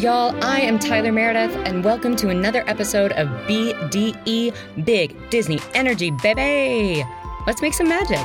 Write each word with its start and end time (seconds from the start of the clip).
Y'all, 0.00 0.34
I 0.42 0.60
am 0.60 0.78
Tyler 0.78 1.12
Meredith, 1.12 1.54
and 1.66 1.84
welcome 1.84 2.16
to 2.16 2.30
another 2.30 2.64
episode 2.66 3.12
of 3.12 3.28
BDE 3.46 4.54
Big 4.82 5.28
Disney 5.28 5.60
Energy, 5.74 6.10
baby! 6.22 7.04
Let's 7.46 7.60
make 7.60 7.74
some 7.74 7.86
magic. 7.86 8.16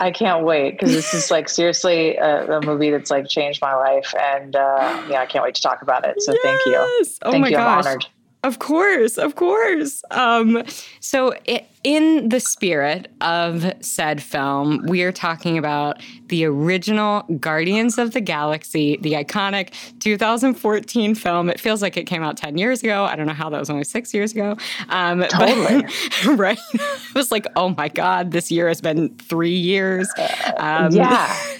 I 0.00 0.10
can't 0.10 0.44
wait 0.44 0.72
because 0.72 0.92
this 0.92 1.14
is 1.14 1.30
like 1.30 1.48
seriously 1.48 2.16
a, 2.16 2.58
a, 2.58 2.66
movie 2.66 2.90
that's 2.90 3.10
like 3.10 3.28
changed 3.28 3.62
my 3.62 3.74
life, 3.74 4.12
and 4.18 4.56
uh, 4.56 5.06
yeah, 5.08 5.20
I 5.20 5.26
can't 5.26 5.44
wait 5.44 5.54
to 5.54 5.62
talk 5.62 5.80
about 5.82 6.04
it. 6.04 6.20
So 6.22 6.32
yes. 6.32 6.40
thank 6.42 6.66
you. 6.66 6.74
Oh 7.22 7.30
thank 7.30 7.42
my 7.42 7.48
you. 7.50 7.56
gosh. 7.56 7.86
I'm 7.86 7.92
honored. 7.92 8.06
Of 8.42 8.58
course, 8.58 9.18
of 9.18 9.34
course. 9.34 10.02
Um, 10.10 10.62
so, 11.00 11.34
it, 11.44 11.66
in 11.82 12.28
the 12.28 12.40
spirit 12.40 13.10
of 13.22 13.72
said 13.80 14.22
film, 14.22 14.84
we 14.86 15.02
are 15.02 15.12
talking 15.12 15.56
about 15.56 16.02
the 16.26 16.44
original 16.44 17.22
Guardians 17.38 17.96
of 17.96 18.12
the 18.12 18.20
Galaxy, 18.20 18.98
the 19.00 19.14
iconic 19.14 19.72
2014 20.00 21.14
film. 21.14 21.48
It 21.48 21.58
feels 21.58 21.80
like 21.80 21.96
it 21.96 22.04
came 22.04 22.22
out 22.22 22.36
10 22.36 22.58
years 22.58 22.82
ago. 22.82 23.04
I 23.04 23.16
don't 23.16 23.26
know 23.26 23.32
how 23.32 23.48
that 23.48 23.58
was 23.58 23.70
only 23.70 23.84
six 23.84 24.12
years 24.12 24.32
ago. 24.32 24.56
Um, 24.90 25.22
totally. 25.22 25.82
But, 25.82 26.24
right. 26.38 26.58
it 26.74 27.14
was 27.14 27.30
like, 27.30 27.46
oh 27.56 27.70
my 27.70 27.88
God, 27.88 28.32
this 28.32 28.50
year 28.50 28.68
has 28.68 28.82
been 28.82 29.16
three 29.16 29.56
years. 29.56 30.12
Um, 30.58 30.92
yeah. 30.92 31.34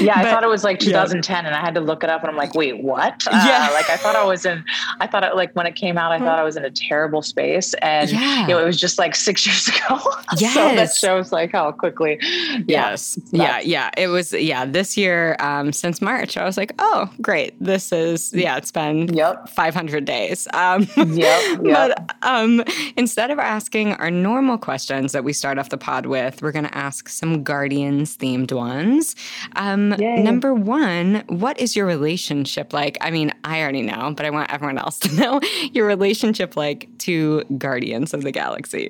Yeah, 0.00 0.18
I 0.18 0.24
thought 0.30 0.44
it 0.44 0.48
was 0.48 0.64
like 0.64 0.78
2010, 0.78 1.44
yeah. 1.44 1.46
and 1.46 1.56
I 1.56 1.60
had 1.60 1.74
to 1.74 1.80
look 1.80 2.04
it 2.04 2.10
up, 2.10 2.22
and 2.22 2.30
I'm 2.30 2.36
like, 2.36 2.54
wait, 2.54 2.82
what? 2.82 3.26
Uh, 3.26 3.44
yeah, 3.46 3.70
like 3.72 3.90
I 3.90 3.96
thought 3.96 4.16
I 4.16 4.24
was 4.24 4.46
in. 4.46 4.64
I 5.00 5.06
thought 5.06 5.24
it 5.24 5.34
like 5.34 5.54
when 5.54 5.66
it 5.66 5.74
came 5.74 5.98
out, 5.98 6.12
I 6.12 6.18
thought 6.18 6.38
I 6.38 6.42
was 6.42 6.56
in 6.56 6.64
a 6.64 6.70
terrible 6.70 7.22
space, 7.22 7.74
and 7.74 8.10
yeah. 8.10 8.42
you 8.42 8.48
know, 8.48 8.58
it 8.58 8.64
was 8.64 8.78
just 8.78 8.97
like 8.98 9.14
six 9.14 9.46
years 9.46 9.68
ago. 9.68 10.00
Yes, 10.36 10.54
so 10.54 10.74
that 10.74 10.94
shows 10.94 11.32
like 11.32 11.52
how 11.52 11.72
quickly. 11.72 12.18
Yes, 12.66 13.18
yeah, 13.30 13.60
yeah. 13.60 13.90
It 13.96 14.08
was 14.08 14.32
yeah 14.32 14.64
this 14.64 14.96
year 14.96 15.36
um, 15.38 15.72
since 15.72 16.00
March. 16.00 16.36
I 16.36 16.44
was 16.44 16.56
like, 16.56 16.72
oh, 16.78 17.10
great. 17.20 17.54
This 17.60 17.92
is 17.92 18.32
yeah. 18.32 18.56
It's 18.56 18.70
been 18.70 19.12
yep 19.14 19.48
500 19.48 20.04
days. 20.04 20.48
Um, 20.52 20.82
yep, 20.96 21.60
yep. 21.62 21.62
But 21.62 22.16
um, 22.22 22.62
instead 22.96 23.30
of 23.30 23.38
asking 23.38 23.94
our 23.94 24.10
normal 24.10 24.58
questions 24.58 25.12
that 25.12 25.24
we 25.24 25.32
start 25.32 25.58
off 25.58 25.70
the 25.70 25.78
pod 25.78 26.06
with, 26.06 26.42
we're 26.42 26.52
going 26.52 26.66
to 26.66 26.76
ask 26.76 27.08
some 27.08 27.42
Guardians 27.42 28.16
themed 28.16 28.52
ones. 28.52 29.14
Um, 29.56 29.90
number 29.90 30.54
one, 30.54 31.24
what 31.28 31.60
is 31.60 31.76
your 31.76 31.86
relationship 31.86 32.72
like? 32.72 32.98
I 33.00 33.10
mean, 33.10 33.32
I 33.44 33.60
already 33.62 33.82
know, 33.82 34.12
but 34.16 34.26
I 34.26 34.30
want 34.30 34.52
everyone 34.52 34.78
else 34.78 34.98
to 35.00 35.14
know 35.14 35.40
your 35.72 35.86
relationship 35.86 36.56
like 36.56 36.88
to 36.98 37.42
Guardians 37.58 38.14
of 38.14 38.22
the 38.22 38.32
Galaxy. 38.32 38.87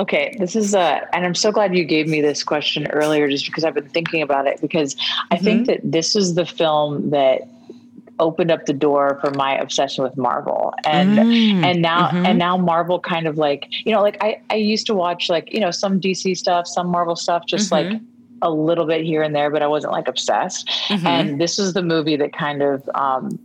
Okay, 0.00 0.34
this 0.38 0.56
is 0.56 0.74
uh 0.74 1.00
and 1.12 1.24
I'm 1.24 1.34
so 1.34 1.52
glad 1.52 1.76
you 1.76 1.84
gave 1.84 2.08
me 2.08 2.20
this 2.20 2.42
question 2.42 2.86
earlier 2.88 3.28
just 3.28 3.46
because 3.46 3.64
I've 3.64 3.74
been 3.74 3.88
thinking 3.88 4.22
about 4.22 4.46
it 4.46 4.60
because 4.60 4.96
I 5.30 5.36
mm-hmm. 5.36 5.44
think 5.44 5.66
that 5.66 5.80
this 5.82 6.16
is 6.16 6.34
the 6.34 6.46
film 6.46 7.10
that 7.10 7.48
opened 8.18 8.50
up 8.50 8.66
the 8.66 8.72
door 8.72 9.18
for 9.20 9.30
my 9.32 9.58
obsession 9.58 10.04
with 10.04 10.16
Marvel. 10.16 10.74
And 10.84 11.18
mm, 11.18 11.64
and 11.64 11.82
now 11.82 12.08
mm-hmm. 12.08 12.26
and 12.26 12.38
now 12.38 12.56
Marvel 12.56 13.00
kind 13.00 13.26
of 13.26 13.36
like, 13.36 13.66
you 13.84 13.92
know, 13.92 14.02
like 14.02 14.16
I 14.22 14.40
I 14.50 14.56
used 14.56 14.86
to 14.86 14.94
watch 14.94 15.28
like, 15.28 15.52
you 15.52 15.60
know, 15.60 15.70
some 15.70 16.00
DC 16.00 16.36
stuff, 16.36 16.66
some 16.66 16.88
Marvel 16.88 17.16
stuff 17.16 17.44
just 17.46 17.70
mm-hmm. 17.70 17.92
like 17.92 18.02
a 18.42 18.50
little 18.50 18.86
bit 18.86 19.04
here 19.04 19.22
and 19.22 19.34
there, 19.34 19.50
but 19.50 19.62
I 19.62 19.66
wasn't 19.66 19.92
like 19.92 20.08
obsessed. 20.08 20.68
Mm-hmm. 20.88 21.06
And 21.06 21.40
this 21.40 21.58
is 21.58 21.74
the 21.74 21.82
movie 21.82 22.16
that 22.16 22.32
kind 22.32 22.62
of 22.62 22.88
um, 22.94 23.38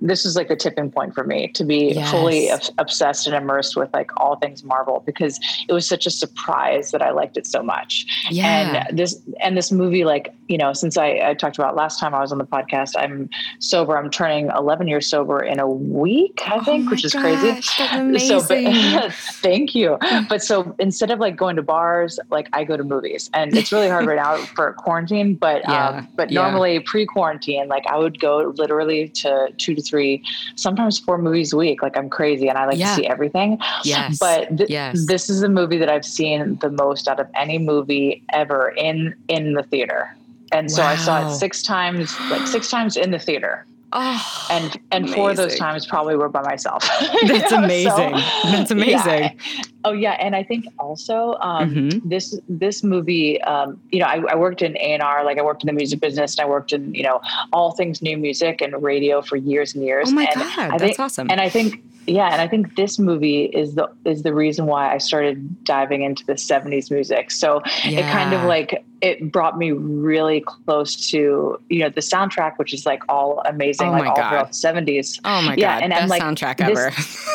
this 0.00 0.24
is 0.24 0.36
like 0.36 0.48
the 0.48 0.56
tipping 0.56 0.90
point 0.90 1.14
for 1.14 1.24
me 1.24 1.48
to 1.48 1.64
be 1.64 1.92
yes. 1.94 2.10
fully 2.10 2.50
obsessed 2.78 3.26
and 3.26 3.34
immersed 3.34 3.76
with 3.76 3.92
like 3.92 4.10
all 4.16 4.36
things 4.36 4.62
Marvel 4.62 5.02
because 5.04 5.40
it 5.68 5.72
was 5.72 5.86
such 5.86 6.06
a 6.06 6.10
surprise 6.10 6.92
that 6.92 7.02
I 7.02 7.10
liked 7.10 7.36
it 7.36 7.46
so 7.46 7.62
much. 7.62 8.06
Yeah. 8.30 8.84
And 8.88 8.98
this 8.98 9.20
and 9.40 9.56
this 9.56 9.72
movie, 9.72 10.04
like 10.04 10.32
you 10.50 10.58
know, 10.58 10.72
since 10.72 10.96
I, 10.96 11.20
I 11.22 11.34
talked 11.34 11.58
about 11.58 11.76
last 11.76 12.00
time 12.00 12.12
I 12.12 12.18
was 12.18 12.32
on 12.32 12.38
the 12.38 12.44
podcast, 12.44 12.94
I'm 12.98 13.30
sober. 13.60 13.96
I'm 13.96 14.10
turning 14.10 14.50
11 14.56 14.88
years 14.88 15.06
sober 15.06 15.40
in 15.40 15.60
a 15.60 15.68
week, 15.68 16.42
I 16.44 16.58
think, 16.64 16.88
oh 16.88 16.90
which 16.90 17.04
is 17.04 17.12
gosh, 17.12 17.22
crazy. 17.22 17.60
So, 18.30 18.40
but, 18.46 19.12
thank 19.14 19.74
you. 19.74 19.96
But 20.28 20.42
so 20.42 20.74
instead 20.80 21.12
of 21.12 21.20
like 21.20 21.36
going 21.36 21.54
to 21.56 21.62
bars, 21.62 22.18
like 22.30 22.48
I 22.52 22.64
go 22.64 22.76
to 22.76 22.82
movies, 22.82 23.30
and 23.32 23.56
it's 23.56 23.70
really 23.70 23.88
hard 23.88 24.06
right 24.06 24.16
now 24.16 24.36
for 24.56 24.72
quarantine. 24.72 25.36
But 25.36 25.62
yeah. 25.62 25.88
um, 25.88 26.08
but 26.16 26.30
normally 26.30 26.80
pre-quarantine, 26.80 27.68
like 27.68 27.86
I 27.86 27.96
would 27.96 28.18
go 28.20 28.52
literally 28.56 29.08
to 29.08 29.52
two 29.56 29.76
to 29.76 29.82
three, 29.82 30.24
sometimes 30.56 30.98
four 30.98 31.18
movies 31.18 31.52
a 31.52 31.56
week. 31.56 31.80
Like 31.80 31.96
I'm 31.96 32.10
crazy 32.10 32.48
and 32.48 32.58
I 32.58 32.66
like 32.66 32.78
yeah. 32.78 32.88
to 32.88 32.94
see 32.96 33.06
everything. 33.06 33.58
Yes. 33.84 34.18
But 34.18 34.56
th- 34.56 34.70
yes. 34.70 35.06
this 35.06 35.30
is 35.30 35.40
the 35.40 35.48
movie 35.48 35.78
that 35.78 35.88
I've 35.88 36.04
seen 36.04 36.58
the 36.60 36.70
most 36.70 37.06
out 37.06 37.20
of 37.20 37.28
any 37.36 37.58
movie 37.58 38.24
ever 38.32 38.70
in 38.76 39.14
in 39.28 39.54
the 39.54 39.62
theater. 39.62 40.16
And 40.52 40.70
so 40.70 40.82
wow. 40.82 40.88
I 40.88 40.96
saw 40.96 41.28
it 41.28 41.34
six 41.34 41.62
times, 41.62 42.18
like 42.30 42.46
six 42.46 42.70
times 42.70 42.96
in 42.96 43.10
the 43.10 43.18
theater. 43.18 43.66
Oh, 43.92 44.46
and 44.50 44.78
and 44.92 45.04
amazing. 45.04 45.16
four 45.16 45.30
of 45.32 45.36
those 45.36 45.56
times 45.56 45.84
probably 45.84 46.14
were 46.14 46.28
by 46.28 46.42
myself. 46.42 46.88
That's 47.26 47.50
amazing. 47.50 48.18
So, 48.18 48.50
That's 48.50 48.70
amazing. 48.70 49.22
Yeah. 49.22 49.62
Oh 49.84 49.92
yeah, 49.92 50.12
and 50.12 50.36
I 50.36 50.44
think 50.44 50.66
also 50.78 51.36
um, 51.40 51.74
mm-hmm. 51.74 52.08
this 52.08 52.38
this 52.48 52.84
movie. 52.84 53.42
Um, 53.42 53.80
you 53.90 53.98
know, 53.98 54.06
I, 54.06 54.22
I 54.30 54.34
worked 54.36 54.62
in 54.62 54.76
A 54.76 54.92
and 54.92 55.02
R, 55.02 55.24
like 55.24 55.38
I 55.38 55.42
worked 55.42 55.64
in 55.64 55.66
the 55.66 55.72
music 55.72 55.98
business, 55.98 56.38
and 56.38 56.46
I 56.46 56.48
worked 56.48 56.72
in 56.72 56.94
you 56.94 57.02
know 57.02 57.20
all 57.52 57.72
things 57.72 58.00
new 58.00 58.16
music 58.16 58.60
and 58.60 58.80
radio 58.80 59.22
for 59.22 59.34
years 59.34 59.74
and 59.74 59.82
years. 59.82 60.10
Oh 60.10 60.12
my 60.12 60.24
and 60.24 60.34
god, 60.34 60.58
I 60.58 60.68
that's 60.70 60.82
think, 60.82 61.00
awesome. 61.00 61.28
And 61.28 61.40
I 61.40 61.48
think 61.48 61.82
yeah, 62.10 62.32
and 62.32 62.40
I 62.40 62.48
think 62.48 62.74
this 62.74 62.98
movie 62.98 63.44
is 63.44 63.76
the 63.76 63.88
is 64.04 64.24
the 64.24 64.34
reason 64.34 64.66
why 64.66 64.92
I 64.92 64.98
started 64.98 65.64
diving 65.64 66.02
into 66.02 66.26
the 66.26 66.32
70s 66.32 66.90
music. 66.90 67.30
So 67.30 67.62
yeah. 67.84 68.00
it 68.00 68.12
kind 68.12 68.34
of 68.34 68.42
like 68.44 68.84
it 69.02 69.32
brought 69.32 69.56
me 69.56 69.72
really 69.72 70.40
close 70.40 71.10
to 71.10 71.58
you 71.68 71.78
know 71.78 71.88
the 71.88 72.00
soundtrack, 72.00 72.58
which 72.58 72.74
is 72.74 72.84
like 72.84 73.02
all 73.08 73.40
amazing, 73.46 73.88
oh 73.88 73.92
like 73.92 74.08
all 74.08 74.16
God. 74.16 74.28
throughout 74.28 74.48
the 74.48 74.54
seventies. 74.54 75.20
Oh 75.24 75.42
my 75.42 75.54
yeah, 75.54 75.76
God! 75.76 75.82
and 75.84 75.90
Best 75.90 76.02
I'm 76.02 76.08
like 76.08 76.22
soundtrack 76.22 76.56
this, 76.58 76.78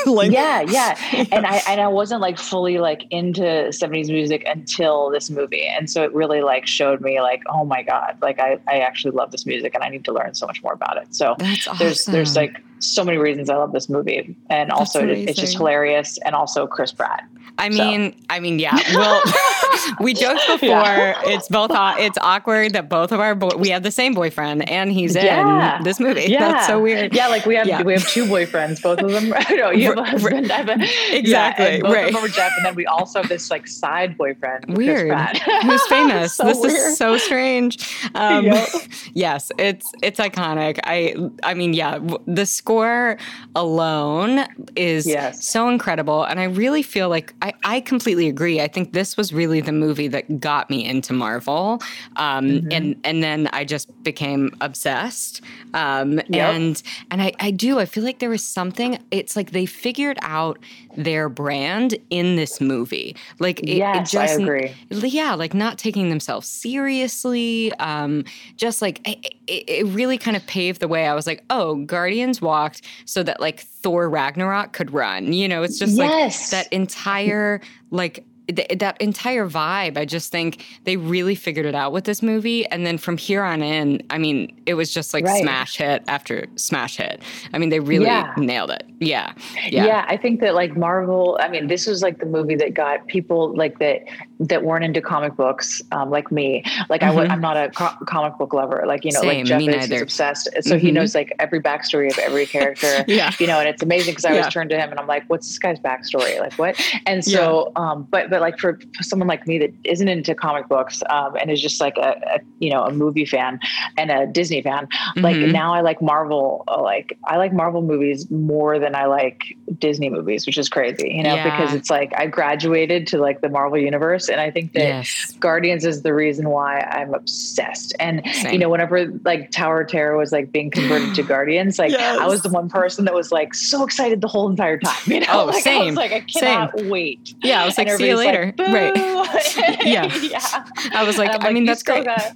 ever. 0.06 0.12
like, 0.12 0.32
yeah, 0.32 0.62
yeah, 0.62 0.98
and 1.32 1.46
I 1.46 1.62
and 1.68 1.82
I 1.82 1.88
wasn't 1.88 2.22
like 2.22 2.38
fully 2.38 2.78
like 2.78 3.04
into 3.10 3.72
seventies 3.72 4.10
music 4.10 4.44
until 4.46 5.10
this 5.10 5.30
movie, 5.30 5.66
and 5.66 5.90
so 5.90 6.04
it 6.04 6.14
really 6.14 6.42
like 6.42 6.68
showed 6.68 7.02
me 7.02 7.22
like, 7.22 7.42
oh 7.50 7.66
my 7.66 7.82
God, 7.82 8.18
like 8.22 8.40
I 8.40 8.60
I 8.68 8.80
actually 8.80 9.12
love 9.12 9.32
this 9.32 9.46
music, 9.46 9.74
and 9.74 9.84
I 9.84 9.90
need 9.90 10.06
to 10.06 10.14
learn 10.14 10.36
so 10.36 10.46
much 10.46 10.62
more 10.62 10.74
about 10.74 10.98
it. 10.98 11.16
So 11.16 11.36
awesome. 11.42 11.78
there's 11.78 12.06
there's 12.06 12.36
like 12.36 12.58
so 12.80 13.04
many 13.04 13.18
reasons 13.18 13.50
I 13.50 13.56
love 13.56 13.72
this 13.72 13.90
movie, 13.90 14.36
and 14.50 14.65
also 14.72 15.08
it, 15.08 15.30
it's 15.30 15.40
just 15.40 15.58
hilarious, 15.58 16.18
and 16.20 16.36
also 16.36 16.68
Chris 16.68 16.92
Pratt. 16.92 17.24
I 17.58 17.70
mean, 17.70 18.12
so. 18.12 18.18
I 18.30 18.40
mean, 18.40 18.60
yeah. 18.60 18.78
Well, 18.94 19.22
we 20.00 20.14
joked 20.14 20.42
before. 20.48 20.68
Yeah. 20.68 21.22
It's 21.26 21.48
both. 21.48 21.72
It's 21.74 22.18
awkward 22.22 22.74
that 22.74 22.90
both 22.90 23.12
of 23.12 23.20
our 23.20 23.36
bo- 23.36 23.58
we 23.58 23.70
have 23.70 23.84
the 23.84 23.92
same 23.92 24.14
boyfriend, 24.14 24.70
and 24.70 24.92
he's 24.92 25.16
yeah. 25.16 25.78
in 25.78 25.84
this 25.84 26.00
movie. 26.00 26.26
Yeah. 26.28 26.40
That's 26.52 26.68
so 26.68 26.82
weird. 26.82 27.14
Yeah, 27.14 27.28
like 27.28 27.46
we 27.46 27.56
have 27.56 27.68
yeah. 27.68 27.82
we 27.82 27.94
have 27.94 28.08
two 28.08 28.26
boyfriends. 28.26 28.82
Both 28.82 29.00
of 29.00 29.12
them. 29.12 29.30
no, 29.52 29.72
you 29.72 29.88
have 29.88 29.98
a 29.98 30.04
husband. 30.04 30.52
I 30.52 30.58
have 30.58 30.70
a, 30.70 31.16
exactly. 31.16 31.82
Both 31.82 31.94
right. 31.94 32.08
of 32.08 32.14
them 32.14 32.24
are 32.24 32.28
Jeff, 32.28 32.52
and 32.58 32.66
then 32.66 32.76
we 32.76 32.86
also 32.86 33.22
have 33.22 33.30
this 33.30 33.50
like 33.50 33.68
side 33.68 34.18
boyfriend. 34.18 34.76
Weird. 34.76 35.18
Who's 35.64 35.86
famous? 35.88 36.36
so 36.36 36.46
this 36.46 36.60
weird. 36.60 36.74
is 36.74 36.98
so 36.98 37.18
strange. 37.18 37.96
Um, 38.16 38.46
yep. 38.46 38.68
Yes, 39.14 39.52
it's 39.58 39.92
it's 40.02 40.20
iconic. 40.20 40.80
I 40.84 41.16
I 41.44 41.54
mean, 41.54 41.74
yeah, 41.74 42.00
the 42.28 42.46
score 42.46 43.18
alone 43.56 44.46
is 44.76 45.08
yes. 45.08 45.46
so 45.46 45.70
incredible, 45.70 46.24
and 46.24 46.40
I 46.40 46.46
really 46.46 46.82
feel 46.82 47.10
like 47.10 47.34
I 47.42 47.54
I 47.64 47.82
completely 47.82 48.28
agree. 48.28 48.62
I 48.62 48.68
think 48.68 48.94
this 48.94 49.18
was 49.18 49.34
really 49.34 49.62
the 49.62 49.72
movie 49.72 50.08
that 50.08 50.40
got 50.40 50.70
me 50.70 50.86
into 50.86 51.14
Marvel. 51.14 51.82
Um, 52.16 52.46
mm-hmm. 52.46 52.72
and 52.72 52.96
and 53.04 53.24
then 53.24 53.50
I 53.54 53.66
just 53.66 53.92
became 54.04 54.56
obsessed. 54.62 55.42
Um, 55.74 56.14
yep. 56.30 56.54
and 56.54 56.82
and 57.12 57.22
I, 57.22 57.34
I 57.40 57.52
do, 57.52 57.80
I 57.80 57.86
feel 57.86 58.04
like 58.04 58.20
there 58.20 58.30
was 58.30 58.44
something, 58.44 58.98
it's 59.12 59.36
like 59.36 59.52
they 59.52 59.66
figured 59.66 60.18
out 60.22 60.60
their 60.96 61.28
brand 61.30 61.98
in 62.10 62.36
this 62.36 62.62
movie. 62.62 63.16
Like 63.40 63.60
it, 63.62 63.78
yes, 63.78 64.10
it 64.10 64.12
just, 64.18 64.40
I 64.40 64.42
agree. 64.42 64.74
Yeah, 64.90 65.36
like 65.36 65.54
not 65.54 65.78
taking 65.78 66.10
themselves 66.10 66.48
seriously. 66.48 67.74
Um, 67.74 68.24
just 68.56 68.82
like 68.82 69.02
it, 69.08 69.36
it 69.48 69.86
really 69.88 70.18
kind 70.18 70.38
of 70.38 70.46
paved 70.48 70.80
the 70.80 70.88
way. 70.88 71.08
I 71.08 71.14
was 71.14 71.28
like, 71.28 71.44
oh, 71.50 71.76
Guardians 71.86 72.42
walked 72.42 72.82
so 73.06 73.24
that 73.24 73.40
like 73.40 73.66
Thor 73.86 74.10
Ragnarok 74.10 74.74
could 74.74 74.92
run. 74.92 75.32
You 75.32 75.48
know, 75.48 75.62
it's 75.62 75.78
just 75.78 75.96
yes. 75.96 76.52
like 76.52 76.66
that 76.66 76.74
entire 76.74 77.62
like 77.92 78.26
th- 78.48 78.80
that 78.80 79.00
entire 79.00 79.48
vibe, 79.48 79.96
I 79.96 80.06
just 80.06 80.32
think 80.32 80.66
they 80.86 80.98
really 80.98 81.36
figured 81.36 81.68
it 81.68 81.76
out 81.76 81.92
with 81.92 82.06
this 82.06 82.24
movie. 82.24 82.66
And 82.72 82.84
then 82.84 82.98
from 82.98 83.16
here 83.16 83.44
on 83.44 83.62
in, 83.62 84.02
I 84.10 84.18
mean, 84.18 84.60
it 84.66 84.74
was 84.74 84.92
just 84.92 85.14
like 85.14 85.24
right. 85.24 85.40
smash 85.40 85.78
hit 85.78 86.04
after 86.08 86.48
smash 86.56 86.98
hit. 86.98 87.22
I 87.54 87.60
mean, 87.60 87.70
they 87.70 87.80
really 87.80 88.06
yeah. 88.06 88.34
nailed 88.38 88.72
it. 88.72 88.88
Yeah. 89.06 89.34
yeah. 89.68 89.86
Yeah. 89.86 90.06
I 90.08 90.18
think 90.18 90.42
that 90.42 90.56
like 90.56 90.76
Marvel, 90.76 91.38
I 91.42 91.50
mean, 91.50 91.68
this 91.68 91.88
was 91.88 92.02
like 92.02 92.20
the 92.20 92.26
movie 92.26 92.56
that 92.56 92.74
got 92.74 93.08
people 93.08 93.56
like 93.56 93.80
that 93.80 94.04
that 94.40 94.64
weren't 94.64 94.84
into 94.84 95.02
comic 95.02 95.36
books, 95.36 95.82
um, 95.92 96.10
like 96.10 96.32
me. 96.32 96.64
Like 96.90 97.02
mm-hmm. 97.02 97.20
I 97.20 97.28
I'm 97.28 97.42
not 97.42 97.58
a 97.58 97.70
co- 97.70 98.06
comic 98.06 98.38
book 98.38 98.54
lover. 98.54 98.84
Like, 98.86 99.06
you 99.06 99.12
know, 99.12 99.22
Same, 99.22 99.46
like 99.46 99.68
Jeff 99.68 99.92
is 99.92 100.02
obsessed. 100.02 100.50
So 100.62 100.72
mm-hmm. 100.76 100.78
he 100.78 100.92
knows 100.92 101.16
like 101.16 101.34
every 101.40 101.62
backstory 101.62 102.12
of 102.12 102.18
every 102.20 102.46
character. 102.46 103.06
yeah. 103.08 103.32
You 103.40 103.48
know, 103.48 103.60
and 103.60 103.70
it's 103.70 103.84
amazing 103.84 104.14
because 104.14 104.26
I 104.26 104.32
yeah. 104.32 104.40
always 104.40 104.54
turn 104.54 104.70
to 104.70 104.78
him 104.78 104.92
and 104.92 105.00
I'm 105.00 105.08
like, 105.08 105.24
what's 105.28 105.48
this 105.48 105.60
guy's 105.60 105.80
backstory? 105.80 106.40
Like 106.40 106.54
what? 106.54 106.80
And 107.06 107.24
so, 107.24 107.72
yeah. 107.76 107.92
um, 107.92 108.08
but, 108.10 108.30
but 108.30 108.42
like 108.42 108.60
for 108.60 108.80
someone 109.02 109.28
like 109.28 109.48
me 109.48 109.60
that 109.60 109.74
isn't 109.84 110.08
into 110.08 110.36
comic 110.36 110.68
books 110.68 111.02
um, 111.10 111.36
and 111.36 111.52
is 111.52 111.62
just 111.62 111.80
like 111.82 111.98
a, 111.98 112.22
a, 112.36 112.40
you 112.60 112.70
know 112.70 112.84
a 112.84 112.92
movie 112.92 113.26
fan 113.26 113.60
and 113.98 114.12
a 114.12 114.28
Disney 114.28 114.62
fan, 114.62 114.88
mm-hmm. 114.88 115.22
like 115.22 115.38
now 115.38 115.74
I 115.74 115.82
like 115.82 116.02
Marvel. 116.02 116.64
Uh, 116.68 116.82
like 116.82 117.18
I 117.26 117.38
like 117.38 117.54
Marvel 117.54 117.82
movies 117.82 118.30
more 118.30 118.80
than 118.80 118.95
I 118.96 119.06
like 119.06 119.56
Disney 119.80 120.10
movies, 120.10 120.46
which 120.46 120.58
is 120.58 120.70
crazy, 120.70 121.10
you 121.10 121.24
know, 121.24 121.36
yeah. 121.36 121.44
because 121.44 121.74
it's 121.74 121.90
like 121.90 122.14
I 122.18 122.28
graduated 122.28 123.08
to 123.08 123.18
like 123.18 123.42
the 123.42 123.50
Marvel 123.50 123.78
universe, 123.78 124.30
and 124.30 124.40
I 124.40 124.52
think 124.52 124.74
that 124.74 124.84
yes. 124.84 125.34
Guardians 125.40 125.86
is 125.86 126.02
the 126.02 126.14
reason 126.14 126.50
why 126.50 126.80
I'm 126.80 127.14
obsessed. 127.14 127.96
And 128.00 128.22
Same. 128.34 128.54
you 128.54 128.60
know, 128.60 128.70
whenever 128.70 129.08
like 129.24 129.52
Tower 129.52 129.84
Terror 129.84 130.18
was 130.18 130.32
like 130.32 130.52
being 130.52 130.72
converted 130.72 131.16
to 131.16 131.24
Guardians, 131.36 131.80
like 131.80 131.92
yes. 131.92 132.20
I 132.20 132.28
was 132.28 132.42
the 132.42 132.50
one 132.50 132.70
person 132.70 133.06
that 133.06 133.14
was 133.14 133.32
like 133.32 133.54
so 133.54 133.84
excited 133.84 134.22
the 134.22 134.28
whole 134.28 134.50
entire 134.50 134.78
time. 134.80 134.96
You 135.06 135.22
know, 135.22 135.28
oh, 135.30 135.46
like, 135.46 135.64
same. 135.64 135.82
I 135.82 135.86
was 135.86 135.96
like 135.96 136.12
I 136.12 136.22
cannot 136.22 136.78
Same. 136.78 136.90
wait. 136.90 137.36
Yeah, 137.44 137.64
I 137.64 137.66
was 137.66 137.78
like, 137.78 137.90
see 137.92 138.08
you 138.08 138.18
later. 138.18 138.54
Like, 138.58 138.68
right. 138.68 138.96
yeah. 139.86 140.14
yeah. 140.22 140.66
I 140.94 141.04
was 141.06 141.18
like, 141.18 141.44
I 141.44 141.52
mean, 141.52 141.66
that's 141.66 141.84
great. 141.84 142.06
Got, 142.06 142.36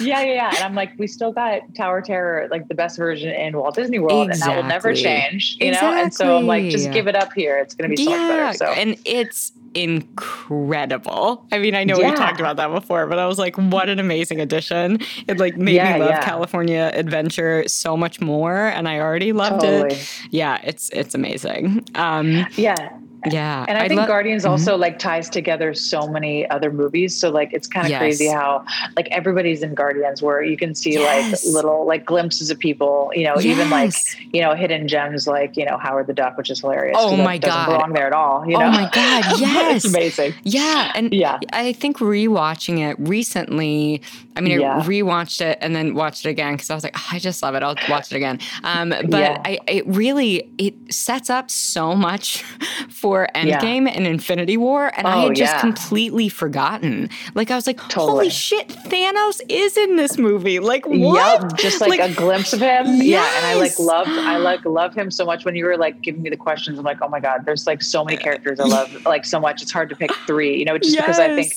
yeah, 0.00 0.22
yeah, 0.22 0.32
yeah. 0.34 0.48
And 0.48 0.64
I'm 0.64 0.74
like, 0.74 0.92
we 0.98 1.06
still 1.06 1.32
got 1.32 1.62
Tower 1.74 2.00
Terror, 2.00 2.48
like 2.50 2.68
the 2.68 2.74
best 2.74 2.96
version 2.98 3.30
in 3.30 3.56
Walt 3.56 3.74
Disney 3.74 3.98
World, 3.98 4.28
exactly. 4.28 4.52
and 4.52 4.58
that 4.58 4.62
will 4.62 4.68
never 4.68 4.94
change, 4.94 5.56
you 5.60 5.68
exactly. 5.68 5.96
know? 5.96 6.02
And 6.02 6.14
so 6.14 6.36
I'm 6.36 6.46
like, 6.46 6.70
just 6.70 6.90
give 6.90 7.08
it 7.08 7.16
up 7.16 7.32
here. 7.32 7.58
It's 7.58 7.74
going 7.74 7.90
to 7.90 7.96
be 7.96 8.04
so 8.04 8.10
yeah. 8.10 8.16
much 8.16 8.28
better. 8.28 8.56
So, 8.56 8.80
and 8.80 8.96
it's 9.04 9.52
incredible. 9.74 11.46
I 11.52 11.58
mean, 11.58 11.74
I 11.74 11.84
know 11.84 11.98
yeah. 11.98 12.10
we 12.10 12.16
talked 12.16 12.40
about 12.40 12.56
that 12.56 12.68
before, 12.68 13.06
but 13.06 13.18
I 13.18 13.26
was 13.26 13.38
like, 13.38 13.56
what 13.56 13.88
an 13.88 13.98
amazing 13.98 14.40
addition. 14.40 15.00
It 15.26 15.38
like 15.38 15.56
made 15.56 15.74
yeah, 15.74 15.98
me 15.98 16.04
love. 16.04 16.24
California 16.24 16.90
Adventure 16.94 17.64
so 17.68 17.96
much 17.96 18.20
more. 18.20 18.56
And 18.56 18.88
I 18.88 19.00
already 19.00 19.32
loved 19.32 19.60
totally. 19.60 19.94
it. 19.94 20.20
Yeah, 20.30 20.60
it's 20.64 20.90
it's 20.90 21.14
amazing. 21.14 21.84
Um, 21.94 22.46
yeah. 22.56 22.90
Yeah. 23.26 23.64
And 23.68 23.76
I, 23.76 23.84
I 23.84 23.88
think 23.88 24.06
Guardians 24.06 24.42
mm-hmm. 24.42 24.52
also 24.52 24.76
like 24.76 24.98
ties 24.98 25.28
together 25.28 25.74
so 25.74 26.06
many 26.08 26.48
other 26.50 26.70
movies. 26.70 27.16
So 27.16 27.30
like 27.30 27.52
it's 27.52 27.66
kind 27.66 27.86
of 27.86 27.90
yes. 27.90 27.98
crazy 27.98 28.26
how 28.28 28.64
like 28.96 29.08
everybody's 29.10 29.62
in 29.62 29.74
Guardians 29.74 30.22
where 30.22 30.42
you 30.42 30.56
can 30.56 30.74
see 30.74 30.94
yes. 30.94 31.44
like 31.44 31.54
little 31.54 31.86
like 31.86 32.04
glimpses 32.04 32.50
of 32.50 32.58
people, 32.58 33.10
you 33.14 33.24
know, 33.24 33.34
yes. 33.36 33.44
even 33.44 33.70
like, 33.70 33.94
you 34.32 34.40
know, 34.40 34.54
hidden 34.54 34.86
gems 34.88 35.26
like, 35.26 35.56
you 35.56 35.64
know, 35.64 35.78
Howard 35.78 36.06
the 36.06 36.14
Duck, 36.14 36.36
which 36.36 36.50
is 36.50 36.60
hilarious. 36.60 36.96
Oh 36.98 37.16
my 37.16 37.38
God. 37.38 37.48
Doesn't 37.48 37.74
belong 37.74 37.92
there 37.92 38.06
at 38.06 38.12
all. 38.12 38.46
You 38.46 38.56
oh 38.56 38.60
know? 38.60 38.66
Oh 38.66 38.70
my 38.70 38.90
God. 38.92 39.24
Yes. 39.38 39.84
it's 39.84 39.94
amazing. 39.94 40.34
Yeah. 40.42 40.92
And 40.94 41.12
yeah, 41.12 41.38
I 41.52 41.72
think 41.72 41.98
rewatching 41.98 42.78
it 42.78 42.96
recently, 42.98 44.02
I 44.36 44.40
mean, 44.40 44.60
yeah. 44.60 44.78
I 44.78 44.80
rewatched 44.82 45.40
it 45.40 45.58
and 45.60 45.74
then 45.74 45.94
watched 45.94 46.26
it 46.26 46.30
again 46.30 46.54
because 46.54 46.70
I 46.70 46.74
was 46.74 46.84
like, 46.84 46.94
oh, 46.96 47.08
I 47.12 47.18
just 47.18 47.42
love 47.42 47.54
it. 47.54 47.62
I'll 47.62 47.76
watch 47.88 48.12
it 48.12 48.16
again. 48.16 48.38
Um, 48.64 48.90
but 48.90 49.10
yeah. 49.10 49.42
I, 49.44 49.58
it 49.66 49.86
really, 49.86 50.50
it 50.58 50.74
sets 50.92 51.30
up 51.30 51.50
so 51.50 51.94
much 51.94 52.42
for 52.90 53.07
for 53.08 53.26
Endgame 53.34 53.86
yeah. 53.86 53.94
and 53.94 54.06
Infinity 54.06 54.58
War, 54.58 54.92
and 54.94 55.06
oh, 55.06 55.10
I 55.10 55.16
had 55.22 55.34
just 55.34 55.54
yeah. 55.54 55.60
completely 55.60 56.28
forgotten. 56.28 57.08
Like 57.34 57.50
I 57.50 57.54
was 57.54 57.66
like, 57.66 57.78
totally. 57.88 58.10
"Holy 58.10 58.30
shit, 58.30 58.68
Thanos 58.68 59.40
is 59.48 59.78
in 59.78 59.96
this 59.96 60.18
movie!" 60.18 60.60
Like 60.60 60.86
what? 60.86 61.42
Yep, 61.42 61.56
just 61.56 61.80
like, 61.80 61.98
like, 61.98 62.10
a 62.10 62.14
glimpse 62.14 62.52
of 62.52 62.60
him. 62.60 62.86
Yes. 62.86 63.04
Yeah, 63.18 63.36
and 63.38 63.46
I 63.46 63.54
like 63.54 63.78
love, 63.78 64.06
I 64.08 64.36
like 64.36 64.62
love 64.66 64.94
him 64.94 65.10
so 65.10 65.24
much. 65.24 65.46
When 65.46 65.54
you 65.56 65.64
were 65.64 65.78
like 65.78 66.02
giving 66.02 66.20
me 66.20 66.28
the 66.28 66.36
questions, 66.36 66.78
I'm 66.78 66.84
like, 66.84 66.98
"Oh 67.00 67.08
my 67.08 67.20
god, 67.20 67.46
there's 67.46 67.66
like 67.66 67.82
so 67.82 68.04
many 68.04 68.18
eh. 68.18 68.20
characters 68.20 68.60
I 68.60 68.64
love 68.64 69.06
like 69.06 69.24
so 69.24 69.40
much. 69.40 69.62
It's 69.62 69.72
hard 69.72 69.88
to 69.88 69.96
pick 69.96 70.12
three, 70.26 70.58
you 70.58 70.66
know, 70.66 70.76
just 70.76 70.94
yes. 70.94 71.06
because 71.06 71.18
I 71.18 71.34
think 71.34 71.54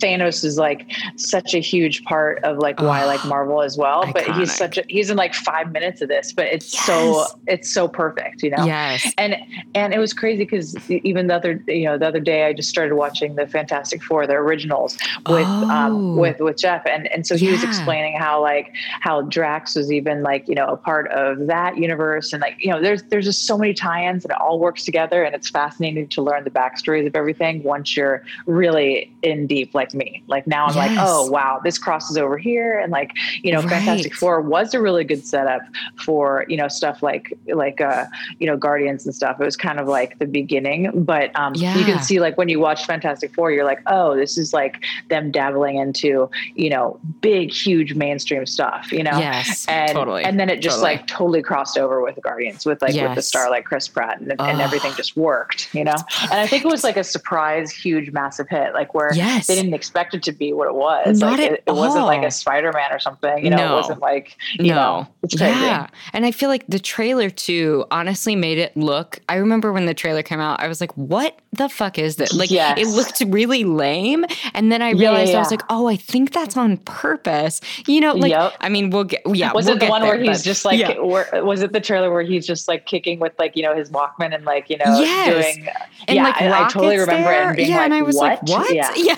Thanos 0.00 0.42
is 0.42 0.56
like 0.56 0.90
such 1.16 1.54
a 1.54 1.58
huge 1.58 2.02
part 2.04 2.42
of 2.44 2.58
like 2.58 2.80
why 2.80 3.02
I 3.02 3.04
like 3.04 3.24
Marvel 3.26 3.60
as 3.62 3.76
well. 3.76 4.04
Iconic. 4.04 4.12
But 4.14 4.36
he's 4.36 4.54
such 4.54 4.78
a 4.78 4.84
he's 4.88 5.10
in 5.10 5.18
like 5.18 5.34
five 5.34 5.70
minutes 5.70 6.00
of 6.00 6.08
this, 6.08 6.32
but 6.32 6.46
it's 6.46 6.72
yes. 6.72 6.86
so 6.86 7.26
it's 7.46 7.70
so 7.70 7.88
perfect, 7.88 8.42
you 8.42 8.50
know. 8.50 8.64
Yes, 8.64 9.12
and 9.18 9.36
and 9.74 9.92
it 9.92 9.98
was 9.98 10.14
crazy 10.14 10.44
because 10.44 10.74
even 11.04 11.26
the 11.26 11.34
other 11.34 11.62
you 11.66 11.84
know 11.84 11.98
the 11.98 12.06
other 12.06 12.20
day 12.20 12.44
I 12.44 12.52
just 12.52 12.68
started 12.68 12.94
watching 12.94 13.34
the 13.34 13.46
Fantastic 13.46 14.02
Four, 14.02 14.26
the 14.26 14.34
originals 14.34 14.96
with 15.28 15.46
um, 15.46 15.64
oh. 15.64 15.70
um, 15.70 16.16
with 16.16 16.40
with 16.40 16.56
Jeff, 16.58 16.86
and 16.86 17.10
and 17.12 17.26
so 17.26 17.36
he 17.36 17.46
yeah. 17.46 17.52
was 17.52 17.64
explaining 17.64 18.16
how 18.16 18.40
like 18.40 18.74
how 19.00 19.22
Drax 19.22 19.74
was 19.74 19.92
even 19.92 20.22
like 20.22 20.48
you 20.48 20.54
know 20.54 20.66
a 20.66 20.76
part 20.76 21.10
of 21.10 21.46
that 21.46 21.78
universe, 21.78 22.32
and 22.32 22.40
like 22.40 22.56
you 22.58 22.70
know 22.70 22.80
there's 22.80 23.02
there's 23.04 23.24
just 23.24 23.46
so 23.46 23.56
many 23.58 23.74
tie-ins 23.74 24.24
and 24.24 24.32
it 24.32 24.40
all 24.40 24.58
works 24.58 24.84
together, 24.84 25.22
and 25.24 25.34
it's 25.34 25.50
fascinating 25.50 26.08
to 26.08 26.22
learn 26.22 26.44
the 26.44 26.50
backstories 26.50 27.06
of 27.06 27.16
everything 27.16 27.62
once 27.62 27.96
you're 27.96 28.24
really 28.46 29.12
in 29.22 29.46
deep 29.46 29.74
like 29.74 29.94
me. 29.94 30.22
Like 30.26 30.46
now 30.46 30.66
I'm 30.66 30.74
yes. 30.74 30.96
like 30.96 30.98
oh 31.00 31.30
wow 31.30 31.60
this 31.62 31.78
crosses 31.78 32.16
over 32.16 32.38
here, 32.38 32.78
and 32.78 32.92
like 32.92 33.12
you 33.42 33.52
know 33.52 33.60
right. 33.60 33.70
Fantastic 33.70 34.14
Four 34.14 34.40
was 34.40 34.74
a 34.74 34.80
really 34.80 35.04
good 35.04 35.26
setup 35.26 35.62
for 35.96 36.44
you 36.48 36.56
know 36.56 36.68
stuff 36.68 37.02
like 37.02 37.36
like 37.48 37.80
uh 37.80 38.06
you 38.38 38.46
know 38.46 38.56
Guardians 38.56 39.04
and 39.06 39.14
stuff. 39.14 39.40
It 39.40 39.44
was 39.44 39.56
kind 39.56 39.78
of 39.78 39.88
like 39.88 40.18
the 40.18 40.26
beginning, 40.26 40.83
but 40.94 41.38
um, 41.38 41.54
yeah. 41.54 41.76
you 41.76 41.84
can 41.84 42.02
see 42.02 42.20
like 42.20 42.36
when 42.36 42.48
you 42.48 42.60
watch 42.60 42.84
Fantastic 42.86 43.34
Four, 43.34 43.52
you're 43.52 43.64
like, 43.64 43.80
oh, 43.86 44.16
this 44.16 44.36
is 44.38 44.52
like 44.52 44.84
them 45.08 45.30
dabbling 45.30 45.76
into 45.76 46.30
you 46.54 46.70
know 46.70 46.98
big, 47.20 47.52
huge 47.52 47.94
mainstream 47.94 48.46
stuff, 48.46 48.92
you 48.92 49.02
know? 49.02 49.18
Yes, 49.18 49.66
and 49.68 49.92
totally. 49.92 50.24
and 50.24 50.38
then 50.38 50.50
it 50.50 50.60
just 50.60 50.76
totally. 50.76 50.96
like 50.96 51.06
totally 51.06 51.42
crossed 51.42 51.78
over 51.78 52.02
with 52.02 52.18
Guardians 52.22 52.66
with 52.66 52.82
like 52.82 52.94
yes. 52.94 53.08
with 53.08 53.16
the 53.16 53.22
star 53.22 53.50
like 53.50 53.64
Chris 53.64 53.88
Pratt 53.88 54.20
and, 54.20 54.34
and, 54.40 54.60
everything 54.60 54.92
just 54.94 55.16
worked, 55.16 55.74
you 55.74 55.84
know? 55.84 55.94
And 56.22 56.34
I 56.34 56.46
think 56.46 56.64
it 56.64 56.68
was 56.68 56.84
like 56.84 56.96
a 56.96 57.04
surprise, 57.04 57.70
huge, 57.70 58.10
massive 58.12 58.48
hit, 58.48 58.74
like 58.74 58.94
where 58.94 59.12
yes. 59.14 59.46
they 59.46 59.54
didn't 59.54 59.74
expect 59.74 60.14
it 60.14 60.22
to 60.24 60.32
be 60.32 60.52
what 60.52 60.68
it 60.68 60.74
was. 60.74 61.20
Not 61.20 61.38
like 61.38 61.50
it, 61.50 61.62
it 61.66 61.72
wasn't 61.72 62.06
like 62.06 62.22
a 62.22 62.30
Spider 62.30 62.72
Man 62.72 62.92
or 62.92 62.98
something, 62.98 63.44
you 63.44 63.50
know? 63.50 63.56
No. 63.56 63.72
It 63.72 63.76
wasn't 63.76 64.00
like 64.00 64.36
you 64.58 64.68
no. 64.68 64.74
know, 64.74 65.06
it's 65.22 65.36
crazy. 65.36 65.58
Yeah, 65.60 65.88
and 66.12 66.24
I 66.24 66.30
feel 66.30 66.48
like 66.48 66.66
the 66.68 66.78
trailer 66.78 67.30
too 67.30 67.84
honestly 67.90 68.36
made 68.36 68.58
it 68.58 68.76
look. 68.76 69.18
I 69.28 69.36
remember 69.36 69.72
when 69.72 69.86
the 69.86 69.94
trailer 69.94 70.22
came 70.22 70.40
out, 70.40 70.60
I 70.60 70.68
was 70.68 70.73
like, 70.80 70.96
what 70.96 71.38
the 71.52 71.68
fuck 71.68 71.98
is 71.98 72.16
this? 72.16 72.32
Like 72.32 72.50
yes. 72.50 72.78
it 72.78 72.86
looked 72.88 73.22
really 73.26 73.64
lame. 73.64 74.24
And 74.52 74.70
then 74.70 74.82
I 74.82 74.90
realized 74.90 75.02
yeah, 75.02 75.24
yeah, 75.24 75.30
yeah. 75.30 75.36
I 75.36 75.40
was 75.40 75.50
like, 75.50 75.62
oh, 75.68 75.88
I 75.88 75.96
think 75.96 76.32
that's 76.32 76.56
on 76.56 76.78
purpose. 76.78 77.60
You 77.86 78.00
know, 78.00 78.14
like 78.14 78.30
yep. 78.30 78.54
I 78.60 78.68
mean, 78.68 78.90
we'll 78.90 79.04
get 79.04 79.22
yeah. 79.26 79.52
Was 79.52 79.66
we'll 79.66 79.76
it 79.76 79.80
the 79.80 79.88
one 79.88 80.02
there, 80.02 80.16
where 80.16 80.22
he's 80.22 80.42
just 80.42 80.64
like 80.64 80.98
where, 80.98 81.28
was 81.44 81.62
it 81.62 81.72
the 81.72 81.80
trailer 81.80 82.10
where 82.10 82.22
he's 82.22 82.46
just 82.46 82.68
like 82.68 82.86
kicking 82.86 83.18
with 83.18 83.32
like, 83.38 83.56
you 83.56 83.62
know, 83.62 83.74
his 83.74 83.90
Walkman 83.90 84.34
and 84.34 84.44
like, 84.44 84.70
you 84.70 84.78
know, 84.78 84.98
yes. 84.98 85.56
doing 85.56 85.68
and 86.08 86.16
yeah, 86.16 86.24
like 86.24 86.42
I, 86.42 86.64
I, 86.64 86.68
totally 86.68 86.98
remember 86.98 87.28
there. 87.28 87.42
it 87.42 87.46
and 87.46 87.56
being 87.56 87.70
yeah, 87.70 87.76
like, 87.76 87.84
and 87.84 87.94
I 87.94 88.02
was 88.02 88.16
what? 88.16 88.48
like, 88.48 88.48
what? 88.48 88.74
Yeah. 88.74 88.92
yeah. 88.96 89.16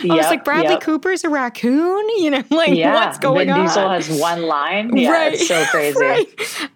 I 0.00 0.04
yep, 0.04 0.16
was 0.16 0.26
like, 0.26 0.44
Bradley 0.44 0.72
yep. 0.72 0.82
Cooper's 0.82 1.24
a 1.24 1.28
raccoon, 1.28 2.08
you 2.18 2.30
know, 2.30 2.42
like 2.50 2.74
yeah. 2.74 2.94
what's 2.94 3.18
going 3.18 3.48
Vin 3.48 3.56
on? 3.56 3.66
Diesel 3.66 3.88
has 3.88 4.08
one 4.20 4.42
line. 4.42 4.90
Yeah, 5.00 5.12
right. 5.12 5.38
so 5.38 5.64
crazy. 5.66 5.98
right. 5.98 6.26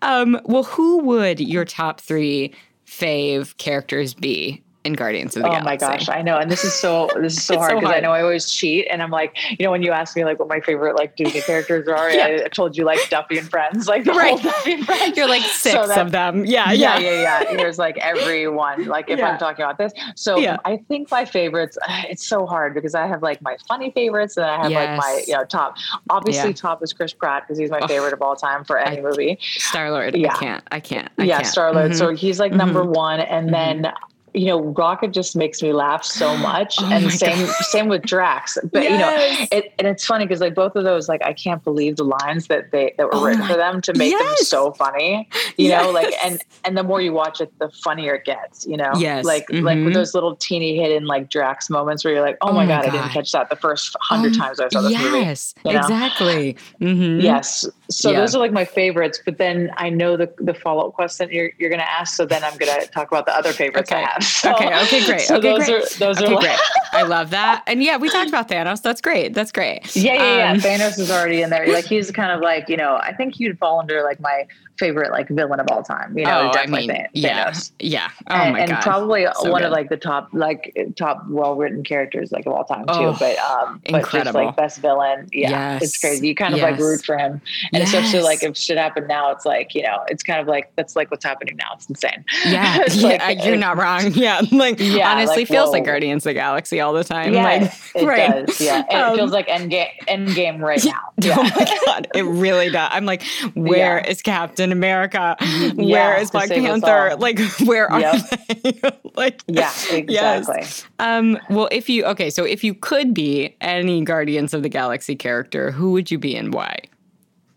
um, 0.01 0.41
well, 0.45 0.63
who 0.63 0.99
would 0.99 1.41
your 1.41 1.65
top 1.65 2.01
three 2.01 2.55
fave 2.99 3.57
characters 3.57 4.15
be 4.15 4.64
in 4.85 4.93
Guardians 4.93 5.35
of 5.37 5.43
the 5.43 5.49
Galaxy. 5.49 5.63
oh 5.63 5.65
Galaxy. 5.65 5.87
my 5.87 5.97
gosh, 5.97 6.09
I 6.11 6.23
know, 6.23 6.39
and 6.39 6.51
this 6.51 6.65
is 6.65 6.75
so 6.75 7.09
this 7.17 7.37
is 7.37 7.45
so 7.47 7.57
hard 7.57 7.75
because 7.75 7.91
so 7.91 7.97
I 7.97 8.01
know 8.01 8.13
I 8.13 8.23
always 8.23 8.51
cheat, 8.51 8.87
and 8.91 9.03
I'm 9.03 9.11
like, 9.11 9.37
you 9.59 9.65
know, 9.65 9.71
when 9.71 9.83
you 9.83 9.93
ask 9.93 10.15
me 10.17 10.25
like 10.25 10.39
what 10.39 10.49
my 10.49 10.61
favorite 10.61 10.97
like 10.97 11.17
Disney 11.17 11.41
characters 11.47 11.89
are, 11.89 12.11
yeah. 12.11 12.43
I, 12.45 12.49
told 12.49 12.77
you 12.77 12.85
like 12.85 13.09
Duffy 13.09 13.39
and 13.39 13.49
Friends, 13.49 13.89
like 13.89 14.05
the 14.05 14.13
right. 14.13 14.39
whole 14.39 14.39
Duffy 14.39 14.75
and 14.75 14.87
Friends. 14.87 15.17
You're 15.17 15.29
like 15.29 15.43
six 15.43 15.75
so 15.75 16.01
of 16.01 16.11
them, 16.11 16.45
yeah, 16.45 16.73
yeah, 16.73 16.99
yeah, 16.99 17.11
yeah. 17.11 17.43
yeah. 17.43 17.57
Here's 17.57 17.79
like 17.79 17.97
everyone. 17.99 18.85
like 18.87 19.09
if 19.09 19.19
yeah. 19.19 19.31
I'm 19.31 19.39
talking 19.39 19.65
about 19.65 19.79
this. 19.79 19.93
So 20.17 20.39
yeah. 20.39 20.59
I 20.65 20.77
think 20.89 21.11
my 21.11 21.25
favorites. 21.25 21.79
It's 22.07 22.27
so 22.27 22.45
hard 22.45 22.75
because 22.75 22.95
I 22.95 23.07
have 23.07 23.23
like 23.23 23.41
my 23.41 23.57
funny 23.67 23.91
favorites, 23.91 24.37
and 24.37 24.45
I 24.45 24.63
have 24.63 24.71
yes. 24.71 24.89
like 24.89 24.99
my 24.99 25.25
you 25.27 25.35
know 25.35 25.45
top. 25.45 25.77
Obviously, 26.11 26.53
top 26.53 26.83
is 26.83 26.93
Chris 26.93 27.13
Pratt 27.13 27.45
because 27.45 27.59
he's 27.59 27.71
my 27.71 27.85
favorite 27.87 28.13
of 28.13 28.21
all 28.21 28.37
time 28.37 28.63
for 28.63 28.79
any 28.79 28.99
I, 28.99 29.01
movie. 29.01 29.39
Star 29.41 29.91
Lord, 29.91 30.15
yeah. 30.15 30.35
I 30.35 30.39
can't, 30.39 30.65
I 30.71 30.81
can't, 30.81 31.11
I 31.19 31.25
yeah. 31.25 31.43
Star 31.43 31.73
Lord. 31.73 31.93
Mm-hmm. 31.93 31.99
So 31.99 32.15
he's 32.15 32.39
like 32.39 32.53
number 32.53 32.83
mm-hmm. 32.83 32.93
one, 32.93 33.21
and 33.21 33.51
mm-hmm. 33.51 33.83
then 33.83 33.93
you 34.35 34.47
know, 34.47 34.61
Rocket 34.61 35.13
just 35.13 35.37
makes 35.37 35.63
me 35.63 35.73
laugh 35.73 36.05
so 36.05 36.37
much, 36.51 36.77
Oh 36.81 36.91
and 36.93 37.11
same 37.13 37.47
God. 37.47 37.55
same 37.67 37.89
with 37.89 38.03
Drax. 38.03 38.59
But 38.73 38.83
you 38.85 38.91
know, 38.99 39.15
it, 39.53 39.73
and 39.79 39.87
it's 39.87 40.05
funny 40.05 40.25
because 40.27 40.41
like 40.41 40.55
both 40.55 40.75
of 40.77 40.85
those, 40.85 41.09
like 41.09 41.23
I 41.25 41.33
can't 41.33 41.63
believe 41.63 41.97
the 41.97 42.05
lines 42.05 42.49
that 42.49 42.71
they 42.73 42.95
that 42.99 43.07
were 43.07 43.15
Oh 43.15 43.25
written 43.25 43.41
my- 43.41 43.49
for 43.49 43.57
them 43.57 43.81
to 43.83 43.95
make 43.95 44.17
them 44.19 44.35
so 44.39 44.73
funny. 44.73 45.29
You 45.57 45.69
know, 45.71 45.91
like 45.91 46.13
and 46.25 46.43
and 46.65 46.77
the 46.77 46.83
more 46.83 47.01
you 47.01 47.13
watch 47.13 47.41
it, 47.41 47.57
the 47.61 47.69
funnier 47.71 48.15
it 48.17 48.25
gets. 48.25 48.67
You 48.67 48.77
know, 48.77 48.93
Yes. 48.97 49.25
like 49.25 49.47
like 49.51 49.79
Mhm. 49.79 49.85
with 49.87 49.95
those 49.95 50.15
little 50.15 50.35
teeny 50.37 50.77
hidden 50.79 51.07
like 51.07 51.31
Drax 51.31 51.71
moments 51.71 52.05
where 52.05 52.15
you're 52.15 52.23
like, 52.23 52.37
oh, 52.41 52.53
my 52.53 52.67
god, 52.67 52.85
I 52.87 52.91
didn't 52.91 53.11
catch 53.11 53.31
that 53.33 53.51
the 53.51 53.57
first 53.57 53.97
hundred 54.01 54.33
Um, 54.35 54.41
times 54.41 54.61
I 54.61 54.69
saw 54.69 54.81
this 54.83 54.99
movie. 54.99 55.19
yes, 55.21 55.55
you 55.65 55.73
know? 55.73 55.79
exactly. 55.79 56.57
Mhm. 56.81 57.23
Yes. 57.23 57.67
So 57.91 58.11
Yeah. 58.11 58.21
those 58.21 58.35
are 58.35 58.39
like 58.39 58.53
my 58.53 58.65
favorites, 58.65 59.21
but 59.25 59.39
then 59.39 59.71
I 59.77 59.91
know 59.91 60.17
the, 60.17 60.33
the 60.39 60.55
follow 60.55 60.89
up 60.89 60.95
question 60.95 61.29
you're, 61.31 61.51
you're 61.59 61.69
going 61.71 61.81
to 61.83 61.91
ask. 61.91 62.17
So 62.17 62.25
then 62.25 62.43
I'm 62.43 62.57
going 62.57 62.81
to 62.81 62.87
talk 62.89 63.09
about 63.09 63.27
the 63.27 63.37
other 63.37 63.53
favorites 63.53 63.93
I 63.93 64.01
have. 64.01 64.24
So, 64.25 64.55
Okay, 64.55 64.67
okay, 64.83 65.05
great. 65.05 65.21
So 65.23 65.37
Okay, 65.37 65.53
those 65.53 65.67
great. 65.67 65.71
are, 65.71 65.99
those 65.99 66.19
Okay, 66.19 66.33
are 66.33 66.35
like, 66.37 66.45
great. 66.45 66.59
I 66.93 67.03
love 67.03 67.31
that. 67.31 67.63
And 67.67 67.83
yeah, 67.83 67.97
we 67.97 68.09
talked 68.09 68.29
about 68.29 68.49
Thanos. 68.49 68.83
That's 68.83 69.01
great. 69.01 69.35
That's 69.35 69.53
great. 69.53 69.95
yeah, 69.97 70.15
yeah, 70.15 70.37
yeah. 70.39 70.51
Um, 70.53 70.59
Thanos 70.59 70.99
is 70.99 71.11
already 71.11 71.43
in 71.43 71.51
there. 71.51 71.67
Like 71.73 71.85
he's 71.87 72.11
kind 72.11 72.31
of 72.33 72.41
like, 72.41 72.69
you 72.69 72.77
know, 72.77 72.97
I 72.97 73.13
think 73.15 73.35
he'd 73.37 73.59
fall 73.59 73.81
under 73.81 74.03
like 74.03 74.21
my 74.21 74.47
favorite 74.79 75.11
like 75.13 75.29
villain 75.29 75.61
of 75.61 75.67
all 75.71 75.83
time. 75.83 76.17
You 76.19 76.25
know, 76.25 76.41
oh, 76.43 76.49
I 76.49 76.53
definitely 76.53 76.89
mean, 76.89 77.07
Thanos. 77.15 77.71
yeah, 77.79 78.09
yeah. 78.09 78.09
Oh 78.29 78.35
and, 78.35 78.53
my 78.55 78.61
and 78.61 78.71
god. 78.71 78.83
probably 78.83 79.27
So 79.41 79.51
one 79.51 79.63
good. 79.63 79.67
of 79.67 79.73
like 79.73 79.89
the 79.89 79.97
top 79.97 80.29
like 80.33 80.77
top 80.97 81.25
well 81.29 81.55
written 81.57 81.85
characters 81.85 82.33
like 82.33 82.47
of 82.47 82.53
all 82.53 82.65
time 82.65 82.87
too. 82.87 82.93
Oh, 82.95 83.17
but 83.19 83.39
um 83.39 83.81
but 83.85 83.93
just 84.03 84.15
incredible. 84.15 84.45
like 84.47 84.57
best 84.57 84.81
villain. 84.81 85.29
Yeah. 85.33 85.51
Yes. 85.51 85.83
It's 85.83 85.99
crazy. 85.99 86.27
You 86.29 86.35
kind 86.35 86.55
of 86.55 86.61
like 86.61 86.73
Yes. 86.73 86.81
root 86.81 87.05
for 87.05 87.17
him. 87.17 87.41
And 87.73 87.83
especially 87.83 88.21
like 88.23 88.43
if 88.43 88.57
shit 88.57 88.77
happened 88.79 89.07
now, 89.09 89.31
it's 89.31 89.47
like, 89.47 89.75
you 89.75 89.83
know, 89.83 90.05
it's 90.09 90.23
kind 90.23 90.41
of 90.41 90.47
like 90.49 90.73
that's 90.77 90.97
like 90.97 91.11
what's 91.11 91.25
happening 91.25 91.57
now. 91.57 91.71
It's 91.75 91.89
insane. 91.89 92.25
yeah, 92.47 92.79
It's 92.81 92.97
yeah, 92.97 93.25
like- 93.25 93.45
you're 93.45 93.57
not 93.57 93.77
wrong. 93.77 94.13
Yeah, 94.15 94.41
like 94.53 94.81
Yeah, 94.81 95.13
honestly, 95.13 95.39
like, 95.43 95.49
feels 95.49 95.71
like. 95.71 95.85
Guardians 95.85 96.25
of 96.25 96.31
the 96.31 96.35
Galaxy 96.35 96.81
all 96.81 96.95
the 96.95 97.05
time. 97.05 97.35
Yeah, 97.35 97.43
like, 97.45 97.73
it 97.95 98.05
right. 98.07 98.47
does. 98.47 98.59
Yeah. 98.61 98.83
And 98.91 99.03
Um, 99.03 99.13
it 99.13 99.17
feels 99.19 99.31
like 99.33 99.49
end 99.49 99.71
game 99.71 99.89
end 100.09 100.35
game 100.35 100.65
right 100.65 100.83
now. 100.85 100.99
Oh 101.07 101.13
Yeah. 101.27 101.37
my 101.37 101.79
god, 101.87 102.09
it 102.15 102.23
really 102.25 102.71
does. 102.71 102.89
I'm 102.91 103.05
like, 103.05 103.23
where 103.55 103.99
is 103.99 104.23
Captain 104.23 104.64
America? 104.73 105.37
Where 105.77 106.15
Yeah, 106.15 106.21
is 106.21 106.31
Black 106.31 106.49
Panther? 106.49 107.17
Like, 107.19 107.39
where 107.65 107.91
are 107.91 108.01
Yep. 108.01 108.23
they? 108.63 108.81
like, 109.15 109.41
yeah, 109.47 109.71
Yes. 109.89 109.93
exactly. 109.93 110.67
Um, 110.99 111.39
well, 111.51 111.69
if 111.73 111.89
you 111.89 112.05
okay, 112.07 112.31
so 112.31 112.45
if 112.45 112.63
you 112.65 112.75
could 112.75 113.15
be 113.15 113.55
any 113.61 114.03
Guardians 114.03 114.55
of 114.55 114.63
the 114.63 114.69
Galaxy 114.69 115.17
character, 115.17 115.71
who 115.71 115.93
would 115.93 116.11
you 116.11 116.19
be 116.19 116.37
and 116.37 116.53
why? 116.55 116.79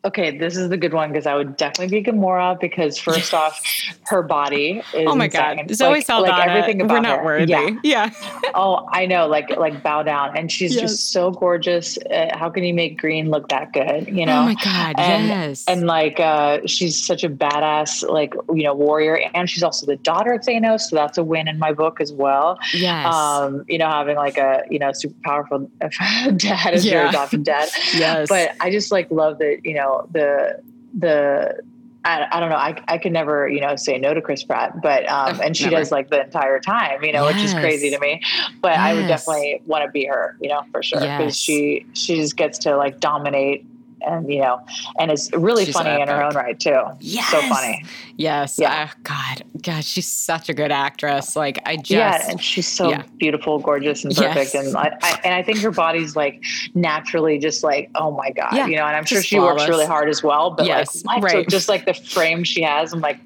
Okay, 0.08 0.38
this 0.38 0.56
is 0.56 0.70
the 0.70 0.78
good 0.78 0.94
one 0.94 1.12
because 1.12 1.26
I 1.28 1.36
would 1.36 1.58
definitely 1.58 2.02
be 2.02 2.10
Gamora 2.12 2.60
because 2.60 2.98
first 2.98 3.34
off, 3.34 3.62
her 4.06 4.22
body 4.24 4.82
is 4.94 5.08
Oh 5.08 5.16
my 5.16 5.26
insane. 5.26 5.58
god, 5.68 5.76
Zoe 5.76 5.90
Like- 5.90 6.06
Saldana, 6.06 6.38
like 6.38 6.48
everything 6.50 6.82
about 6.82 6.94
we're 6.94 7.00
not 7.02 7.20
her. 7.20 7.26
worthy. 7.26 7.52
Yeah. 7.52 7.70
Yeah, 7.84 8.10
Oh, 8.56 8.88
I 8.92 9.06
know. 9.06 9.28
Like 9.28 9.50
like 9.58 9.84
bow 9.84 10.04
down, 10.04 10.38
and 10.38 10.52
she's 10.52 10.74
Yes. 10.76 10.82
just 10.82 11.12
so 11.12 11.32
gorgeous. 11.32 11.98
Uh, 11.98 12.30
how 12.38 12.50
can 12.50 12.64
you 12.64 12.74
make 12.74 12.98
green 12.98 13.30
look 13.30 13.50
that 13.50 13.74
good? 13.74 14.08
You 14.08 14.26
know. 14.26 14.42
Oh 14.42 14.46
my 14.46 14.56
god, 14.64 14.96
and, 14.98 15.28
yes. 15.28 15.66
And 15.68 15.86
like 15.88 16.20
uh, 16.20 16.60
she's 16.66 17.06
such 17.06 17.24
a 17.24 17.30
badass, 17.30 18.08
like 18.10 18.34
you 18.54 18.64
know, 18.64 18.74
warrior, 18.74 19.20
and 19.34 19.50
she's 19.50 19.64
also 19.64 19.86
the 19.86 19.98
daughter 19.98 20.32
of 20.34 20.42
Thanos, 20.42 20.82
so 20.82 20.96
that's 20.96 21.18
a 21.18 21.24
win 21.24 21.48
in 21.48 21.60
my 21.60 21.74
book 21.74 22.00
as 22.00 22.14
well. 22.14 22.58
yes. 22.74 23.14
Um, 23.14 23.66
you 23.68 23.78
know, 23.78 23.90
having 23.90 24.16
like 24.16 24.38
a 24.38 24.64
you 24.70 24.80
know 24.80 24.92
super 24.94 25.16
powerful 25.24 25.70
dad 25.82 26.74
as 26.74 26.86
your 26.86 27.02
Yeah. 27.04 27.10
adopted 27.10 27.44
dad. 27.44 27.70
yes. 27.96 28.30
But 28.30 28.52
I 28.62 28.72
just 28.72 28.92
like 28.92 29.10
love 29.12 29.40
that 29.40 29.62
you 29.66 29.74
know 29.74 29.97
the 30.12 30.62
the 30.98 31.62
I, 32.06 32.26
I 32.32 32.40
don't 32.40 32.50
know 32.50 32.56
I 32.56 32.82
I 32.88 32.98
could 32.98 33.12
never 33.12 33.50
you 33.50 33.60
know 33.60 33.76
say 33.76 33.98
no 33.98 34.14
to 34.14 34.22
Chris 34.22 34.44
Pratt, 34.44 34.82
but 34.82 35.10
um, 35.12 35.40
and 35.42 35.56
she 35.58 35.66
never. 35.66 35.78
does 35.78 35.92
like 35.92 36.10
the 36.10 36.24
entire 36.24 36.60
time, 36.60 37.04
you 37.04 37.12
know, 37.12 37.26
which 37.26 37.38
is 37.38 37.54
crazy 37.54 37.90
to 37.90 38.00
me. 38.00 38.22
But 38.62 38.74
I 38.74 38.94
would 38.94 39.08
definitely 39.08 39.62
want 39.66 39.84
to 39.84 39.92
be 39.92 40.06
her, 40.06 40.38
you 40.40 40.50
know, 40.50 40.62
for 40.72 40.82
sure, 40.82 41.00
because 41.00 41.20
Yes. 41.20 41.36
she 41.36 41.86
she 41.94 42.16
just 42.16 42.38
gets 42.38 42.58
to 42.60 42.78
like 42.78 43.00
dominate. 43.00 43.66
And 44.06 44.32
you 44.32 44.42
know, 44.42 44.62
and 45.00 45.12
it's 45.12 45.32
really 45.34 45.66
She's 45.66 45.74
funny 45.76 46.02
in 46.02 46.08
her 46.08 46.24
own 46.24 46.36
right 46.36 46.60
too. 46.60 46.82
Yes, 47.00 47.30
So 47.30 47.42
funny. 47.42 47.84
yes. 48.16 48.58
Yeah. 48.60 48.90
Uh, 48.90 49.00
God, 49.04 49.44
God, 49.62 49.84
she's 49.84 50.08
such 50.08 50.50
a 50.50 50.54
good 50.54 50.72
actress. 50.72 51.36
Like, 51.36 51.60
I 51.66 51.78
just. 51.78 51.90
yeah, 51.92 52.30
and 52.30 52.42
she's 52.42 52.68
so 52.68 52.90
yeah. 52.90 53.04
beautiful, 53.18 53.60
gorgeous, 53.60 54.04
and 54.04 54.16
perfect. 54.16 54.54
Yes. 54.54 54.68
And 54.68 54.78
I, 54.78 54.98
I 55.02 55.20
and 55.24 55.34
I 55.34 55.42
think 55.44 55.60
her 55.60 55.72
body's 55.72 56.16
like 56.16 56.44
naturally 56.76 57.38
just 57.40 57.64
like, 57.64 57.90
oh 57.96 58.12
my 58.12 58.32
god, 58.32 58.54
Yeah, 58.54 58.68
you 58.68 58.76
know. 58.76 58.86
And 58.86 58.96
I'm 58.96 59.06
sure 59.06 59.22
she 59.22 59.40
works 59.40 59.68
really 59.68 59.86
hard 59.86 60.10
as 60.10 60.24
well. 60.24 60.52
But 60.52 60.66
Yes, 60.68 61.04
like, 61.06 61.22
what? 61.22 61.32
So 61.32 61.44
just 61.46 61.70
like 61.70 61.86
the 61.86 61.94
frame 61.94 62.44
she 62.44 62.62
has, 62.62 62.94
I'm 62.94 63.02
like 63.02 63.20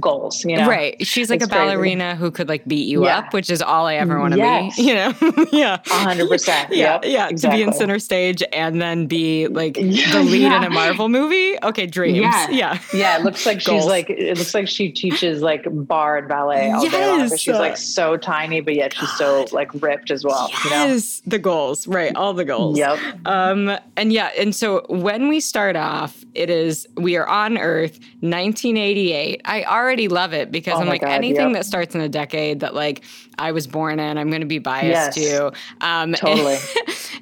goals, 0.00 0.44
you 0.44 0.56
know. 0.56 0.68
Right. 0.68 1.04
She's 1.06 1.30
like 1.30 1.40
It's 1.42 1.46
a 1.46 1.48
crazy. 1.54 1.66
ballerina 1.70 2.16
who 2.16 2.30
could 2.30 2.48
like 2.48 2.64
beat 2.66 2.86
you 2.88 3.04
Yeah. 3.04 3.18
up, 3.18 3.32
which 3.34 3.50
is 3.50 3.60
all 3.62 3.86
I 3.86 3.94
ever 3.96 4.18
want 4.18 4.32
to 4.34 4.38
Yes. 4.38 4.76
be. 4.76 4.82
You 4.82 4.94
know? 4.94 5.12
yeah. 5.52 5.78
Hundred 5.86 6.28
percent. 6.28 6.72
Yeah, 6.72 6.94
Yep, 6.94 7.04
yeah. 7.06 7.28
To 7.28 7.50
be 7.50 7.62
in 7.62 7.72
center 7.72 7.98
stage 7.98 8.42
and 8.52 8.80
then 8.80 9.06
be 9.06 9.46
like 9.48 9.76
Yeah, 9.78 10.12
the 10.12 10.22
lead 10.22 10.46
in 10.52 10.64
a 10.64 10.70
Marvel 10.70 11.08
movie. 11.08 11.56
Okay, 11.62 11.86
dreams. 11.86 12.18
Yeah. 12.18 12.50
Yeah. 12.50 12.78
Yeah, 12.92 13.18
it 13.18 13.24
looks 13.24 13.46
like 13.46 13.60
she's 13.60 13.86
like 13.86 14.10
it 14.10 14.38
looks 14.38 14.54
like 14.54 14.68
she 14.68 14.90
teaches 14.90 15.42
like 15.42 15.64
bar 15.70 16.18
and 16.18 16.28
ballet 16.28 16.70
all 16.70 16.88
day 16.88 17.06
long. 17.08 17.20
Yes. 17.20 17.30
But 17.30 17.40
she's 17.40 17.54
like 17.58 17.76
so 17.76 18.16
tiny, 18.16 18.60
but 18.60 18.74
yet 18.74 18.94
she's 18.94 19.10
so 19.12 19.46
like 19.52 19.70
ripped 19.82 20.10
as 20.10 20.24
well. 20.24 20.50
You 20.64 20.70
know. 20.70 20.98
The 21.26 21.38
goals, 21.38 21.86
right? 21.86 22.14
All 22.16 22.34
the 22.34 22.44
goals. 22.44 22.76
Yep. 22.78 22.98
Um, 23.26 23.76
and 23.96 24.12
yeah, 24.12 24.30
and 24.38 24.54
so 24.54 24.84
when 24.88 25.28
we 25.28 25.40
start 25.40 25.76
off, 25.76 26.24
it 26.34 26.50
is 26.50 26.86
we 26.96 27.16
are 27.16 27.26
on 27.26 27.56
Earth, 27.58 27.98
1988. 28.20 29.40
I 29.44 29.62
already 29.78 30.08
love 30.08 30.32
it 30.32 30.50
because 30.52 30.74
Oh 30.74 30.80
I'm 30.82 30.88
like 30.88 31.00
God, 31.00 31.10
anything 31.10 31.48
yep. 31.48 31.54
that 31.54 31.66
starts 31.66 31.94
in 31.94 32.00
a 32.00 32.08
decade 32.08 32.60
that 32.60 32.74
like 32.74 33.02
I 33.38 33.52
was 33.52 33.66
born 33.66 33.98
in, 33.98 34.18
I'm 34.18 34.28
going 34.28 34.40
to 34.42 34.46
be 34.46 34.58
biased 34.58 35.16
Yes. 35.16 35.30
to. 35.30 35.52
Um, 35.80 36.12
Totally. 36.16 36.58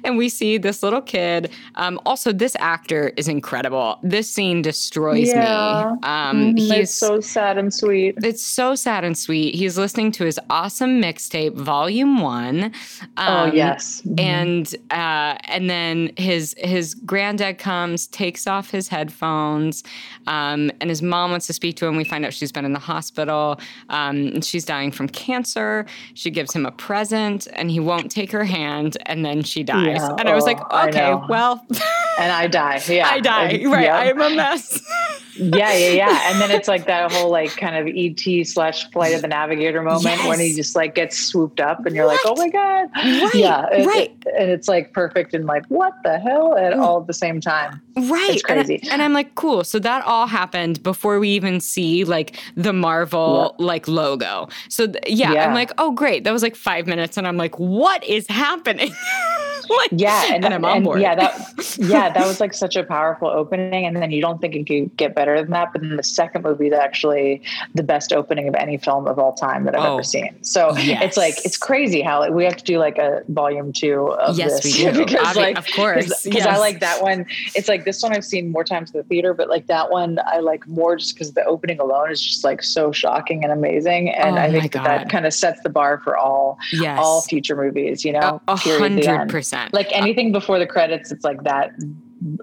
and 0.03 0.17
we 0.17 0.29
see 0.29 0.57
this 0.57 0.83
little 0.83 1.01
kid. 1.01 1.49
Um, 1.75 1.99
also, 2.05 2.31
this 2.33 2.55
actor 2.59 3.11
is 3.17 3.27
incredible. 3.27 3.97
This 4.03 4.29
scene 4.29 4.61
destroys 4.61 5.29
Yeah. 5.29 5.93
me. 5.93 5.99
Um, 6.07 6.55
Mhm, 6.55 6.59
he's 6.59 6.93
so 6.93 7.21
sad 7.21 7.57
and 7.57 7.73
sweet. 7.73 8.15
it's 8.23 8.43
so 8.43 8.75
sad 8.75 9.03
and 9.03 9.17
sweet. 9.17 9.55
He's 9.55 9.77
listening 9.77 10.11
to 10.13 10.25
his 10.25 10.39
awesome 10.49 11.01
mixtape, 11.01 11.55
Volume 11.55 12.19
One. 12.21 12.71
oh 13.17 13.23
Um, 13.45 13.55
yes. 13.55 14.01
Mhm. 14.05 14.19
and 14.19 14.75
uh, 14.91 15.37
and 15.45 15.69
then 15.69 16.11
his 16.17 16.53
his 16.57 16.93
granddad 16.93 17.57
comes, 17.57 18.07
takes 18.07 18.47
off 18.47 18.69
his 18.71 18.89
headphones, 18.89 19.83
um, 20.27 20.71
and 20.81 20.89
his 20.89 21.01
mom 21.01 21.31
wants 21.31 21.47
to 21.47 21.53
speak 21.53 21.75
to 21.77 21.85
him. 21.87 21.95
We 21.95 22.03
find 22.03 22.25
out 22.25 22.30
she's 22.31 22.51
been 22.51 22.65
in 22.65 22.73
the 22.73 22.79
hospital, 22.79 23.59
um, 23.89 24.41
she's 24.41 24.65
dying 24.65 24.91
from 24.91 25.07
cancer. 25.07 25.85
She 26.13 26.29
gives 26.31 26.53
him 26.53 26.65
a 26.65 26.71
present, 26.71 27.47
and 27.53 27.69
he 27.69 27.79
won't 27.79 28.09
take 28.11 28.31
her 28.31 28.43
hand, 28.43 28.97
and 29.05 29.23
then 29.25 29.43
she 29.43 29.63
dies. 29.63 29.97
Yeah, 29.97 30.15
and 30.17 30.27
I 30.29 30.33
was 30.35 30.43
oh, 30.43 30.47
like, 30.47 30.59
I 30.71 30.87
okay, 30.89 31.13
well, 31.29 31.65
and 32.19 32.31
I 32.31 32.47
die. 32.47 32.81
Yeah, 32.87 33.07
I 33.09 33.19
die. 33.19 33.43
And- 33.49 33.71
Right, 33.71 33.83
yep. 33.83 33.93
I 33.93 34.09
am 34.09 34.21
a 34.21 34.29
mess. 34.35 34.81
yeah, 35.37 35.73
yeah, 35.73 35.89
yeah. 35.91 36.31
And 36.31 36.41
then 36.41 36.51
it's 36.51 36.67
like 36.67 36.85
that 36.87 37.11
whole 37.11 37.29
like 37.31 37.51
kind 37.55 37.75
of 37.75 37.93
ET 37.95 38.45
slash 38.47 38.89
Flight 38.91 39.13
of 39.13 39.21
the 39.21 39.27
Navigator 39.27 39.81
moment 39.81 40.25
when 40.25 40.39
he 40.39 40.53
just 40.53 40.75
like 40.75 40.95
gets 40.95 41.17
swooped 41.17 41.59
up, 41.59 41.85
and 41.85 41.95
you're 41.95 42.05
like, 42.05 42.19
oh 42.25 42.35
my 42.35 42.49
god, 42.49 42.89
Right, 42.95 43.33
yeah, 43.35 43.67
it- 43.71 43.85
right. 43.87 44.09
it- 44.25 44.33
and 44.37 44.49
it's 44.51 44.67
like 44.67 44.93
perfect 44.93 45.33
and 45.33 45.45
like 45.45 45.65
what 45.67 45.93
the 46.03 46.19
hell 46.19 46.57
at 46.57 46.73
all 46.73 47.01
at 47.01 47.07
the 47.07 47.13
same 47.13 47.39
time. 47.41 47.81
Right. 47.95 48.31
It's 48.31 48.43
And 48.49 48.59
I- 48.59 48.63
crazy. 48.63 48.87
And, 48.91 49.01
I'm 49.01 49.13
like, 49.13 49.35
cool. 49.35 49.63
So 49.63 49.79
that 49.79 50.05
all 50.05 50.27
happened 50.27 50.81
before 50.83 51.19
we 51.19 51.29
even 51.29 51.59
see 51.59 52.03
like 52.03 52.20
the 52.55 52.73
Marvel 52.73 53.55
like 53.57 53.87
logo. 53.87 54.47
So 54.69 54.87
th- 54.87 55.03
yeah, 55.07 55.33
Yeah. 55.33 55.47
I'm 55.47 55.53
like, 55.53 55.71
oh 55.77 55.91
great. 55.91 56.23
That 56.23 56.31
was 56.33 56.43
like 56.43 56.55
five 56.55 56.87
minutes, 56.87 57.17
and 57.17 57.27
I'm 57.27 57.37
like, 57.37 57.57
what 57.59 58.03
is 58.03 58.27
happening? 58.27 58.91
like, 59.69 59.89
yeah, 59.91 60.33
and, 60.33 60.45
and 60.45 60.53
I'm 60.53 60.65
on 60.65 60.77
and 60.77 60.85
board. 60.85 61.01
Yeah, 61.01 61.15
that 61.15 61.75
yeah, 61.77 62.09
that 62.09 62.25
was 62.25 62.39
like 62.39 62.53
such 62.53 62.75
a 62.75 62.83
powerful 62.83 63.27
opening. 63.27 63.85
And 63.85 63.95
then 63.95 64.11
you 64.11 64.21
don't 64.21 64.39
think 64.41 64.55
it 64.55 64.67
could 64.67 64.95
get 64.97 65.15
better 65.15 65.41
than 65.41 65.51
that. 65.51 65.73
But 65.73 65.81
then 65.81 65.97
the 65.97 66.03
second 66.03 66.43
movie 66.43 66.67
is 66.67 66.73
actually 66.73 67.41
the 67.75 67.83
best 67.83 68.13
opening 68.13 68.47
of 68.47 68.55
any 68.55 68.77
film 68.77 69.07
of 69.07 69.19
all 69.19 69.33
time 69.33 69.65
that 69.65 69.75
I've 69.75 69.85
oh, 69.85 69.93
ever 69.95 70.03
seen. 70.03 70.43
So 70.43 70.75
yes. 70.77 71.03
it's 71.03 71.17
like 71.17 71.45
it's 71.45 71.57
crazy 71.57 72.01
how 72.01 72.19
like 72.19 72.31
we 72.31 72.43
have 72.43 72.57
to 72.57 72.63
do 72.63 72.77
like 72.77 72.97
a 72.97 73.23
volume 73.29 73.71
two 73.73 74.11
of 74.13 74.37
yes, 74.37 74.61
this. 74.63 74.77
we 74.77 74.83
do 74.91 75.05
because 75.05 75.27
Obvi- 75.27 75.35
like 75.35 75.57
of 75.57 75.67
course 75.75 76.23
because 76.23 76.45
yes. 76.45 76.47
I 76.47 76.57
like 76.57 76.79
that 76.79 77.01
one. 77.01 77.25
It's 77.55 77.67
like 77.67 77.85
this 77.85 78.01
one 78.01 78.13
I've 78.13 78.25
seen 78.25 78.51
more 78.51 78.63
times 78.63 78.91
in 78.91 78.97
the 78.97 79.03
theater, 79.03 79.33
but 79.33 79.49
like 79.49 79.67
that 79.67 79.91
one 79.91 80.19
I 80.25 80.39
like 80.39 80.67
more 80.67 80.95
just 80.95 81.15
because 81.15 81.33
the 81.33 81.43
opening 81.45 81.79
alone 81.79 82.11
is 82.11 82.21
just 82.21 82.43
like 82.43 82.63
so 82.63 82.91
shocking 82.91 83.43
and 83.43 83.51
amazing. 83.51 84.09
And 84.09 84.37
oh 84.37 84.41
I 84.41 84.51
think 84.51 84.73
that, 84.73 84.83
that 84.83 85.09
kind 85.09 85.25
of 85.25 85.33
sets 85.33 85.61
the 85.61 85.69
bar 85.69 85.99
for 85.99 86.17
all 86.17 86.57
yes. 86.71 86.97
all 87.01 87.21
future 87.21 87.55
movies. 87.55 88.03
You 88.05 88.13
know, 88.13 88.41
a 88.47 88.55
hundred 88.55 89.29
percent 89.29 89.50
percent. 89.51 89.73
Like 89.73 89.87
anything 89.91 90.31
before 90.31 90.59
the 90.59 90.67
credits, 90.67 91.11
it's 91.11 91.23
like 91.23 91.43
that 91.43 91.71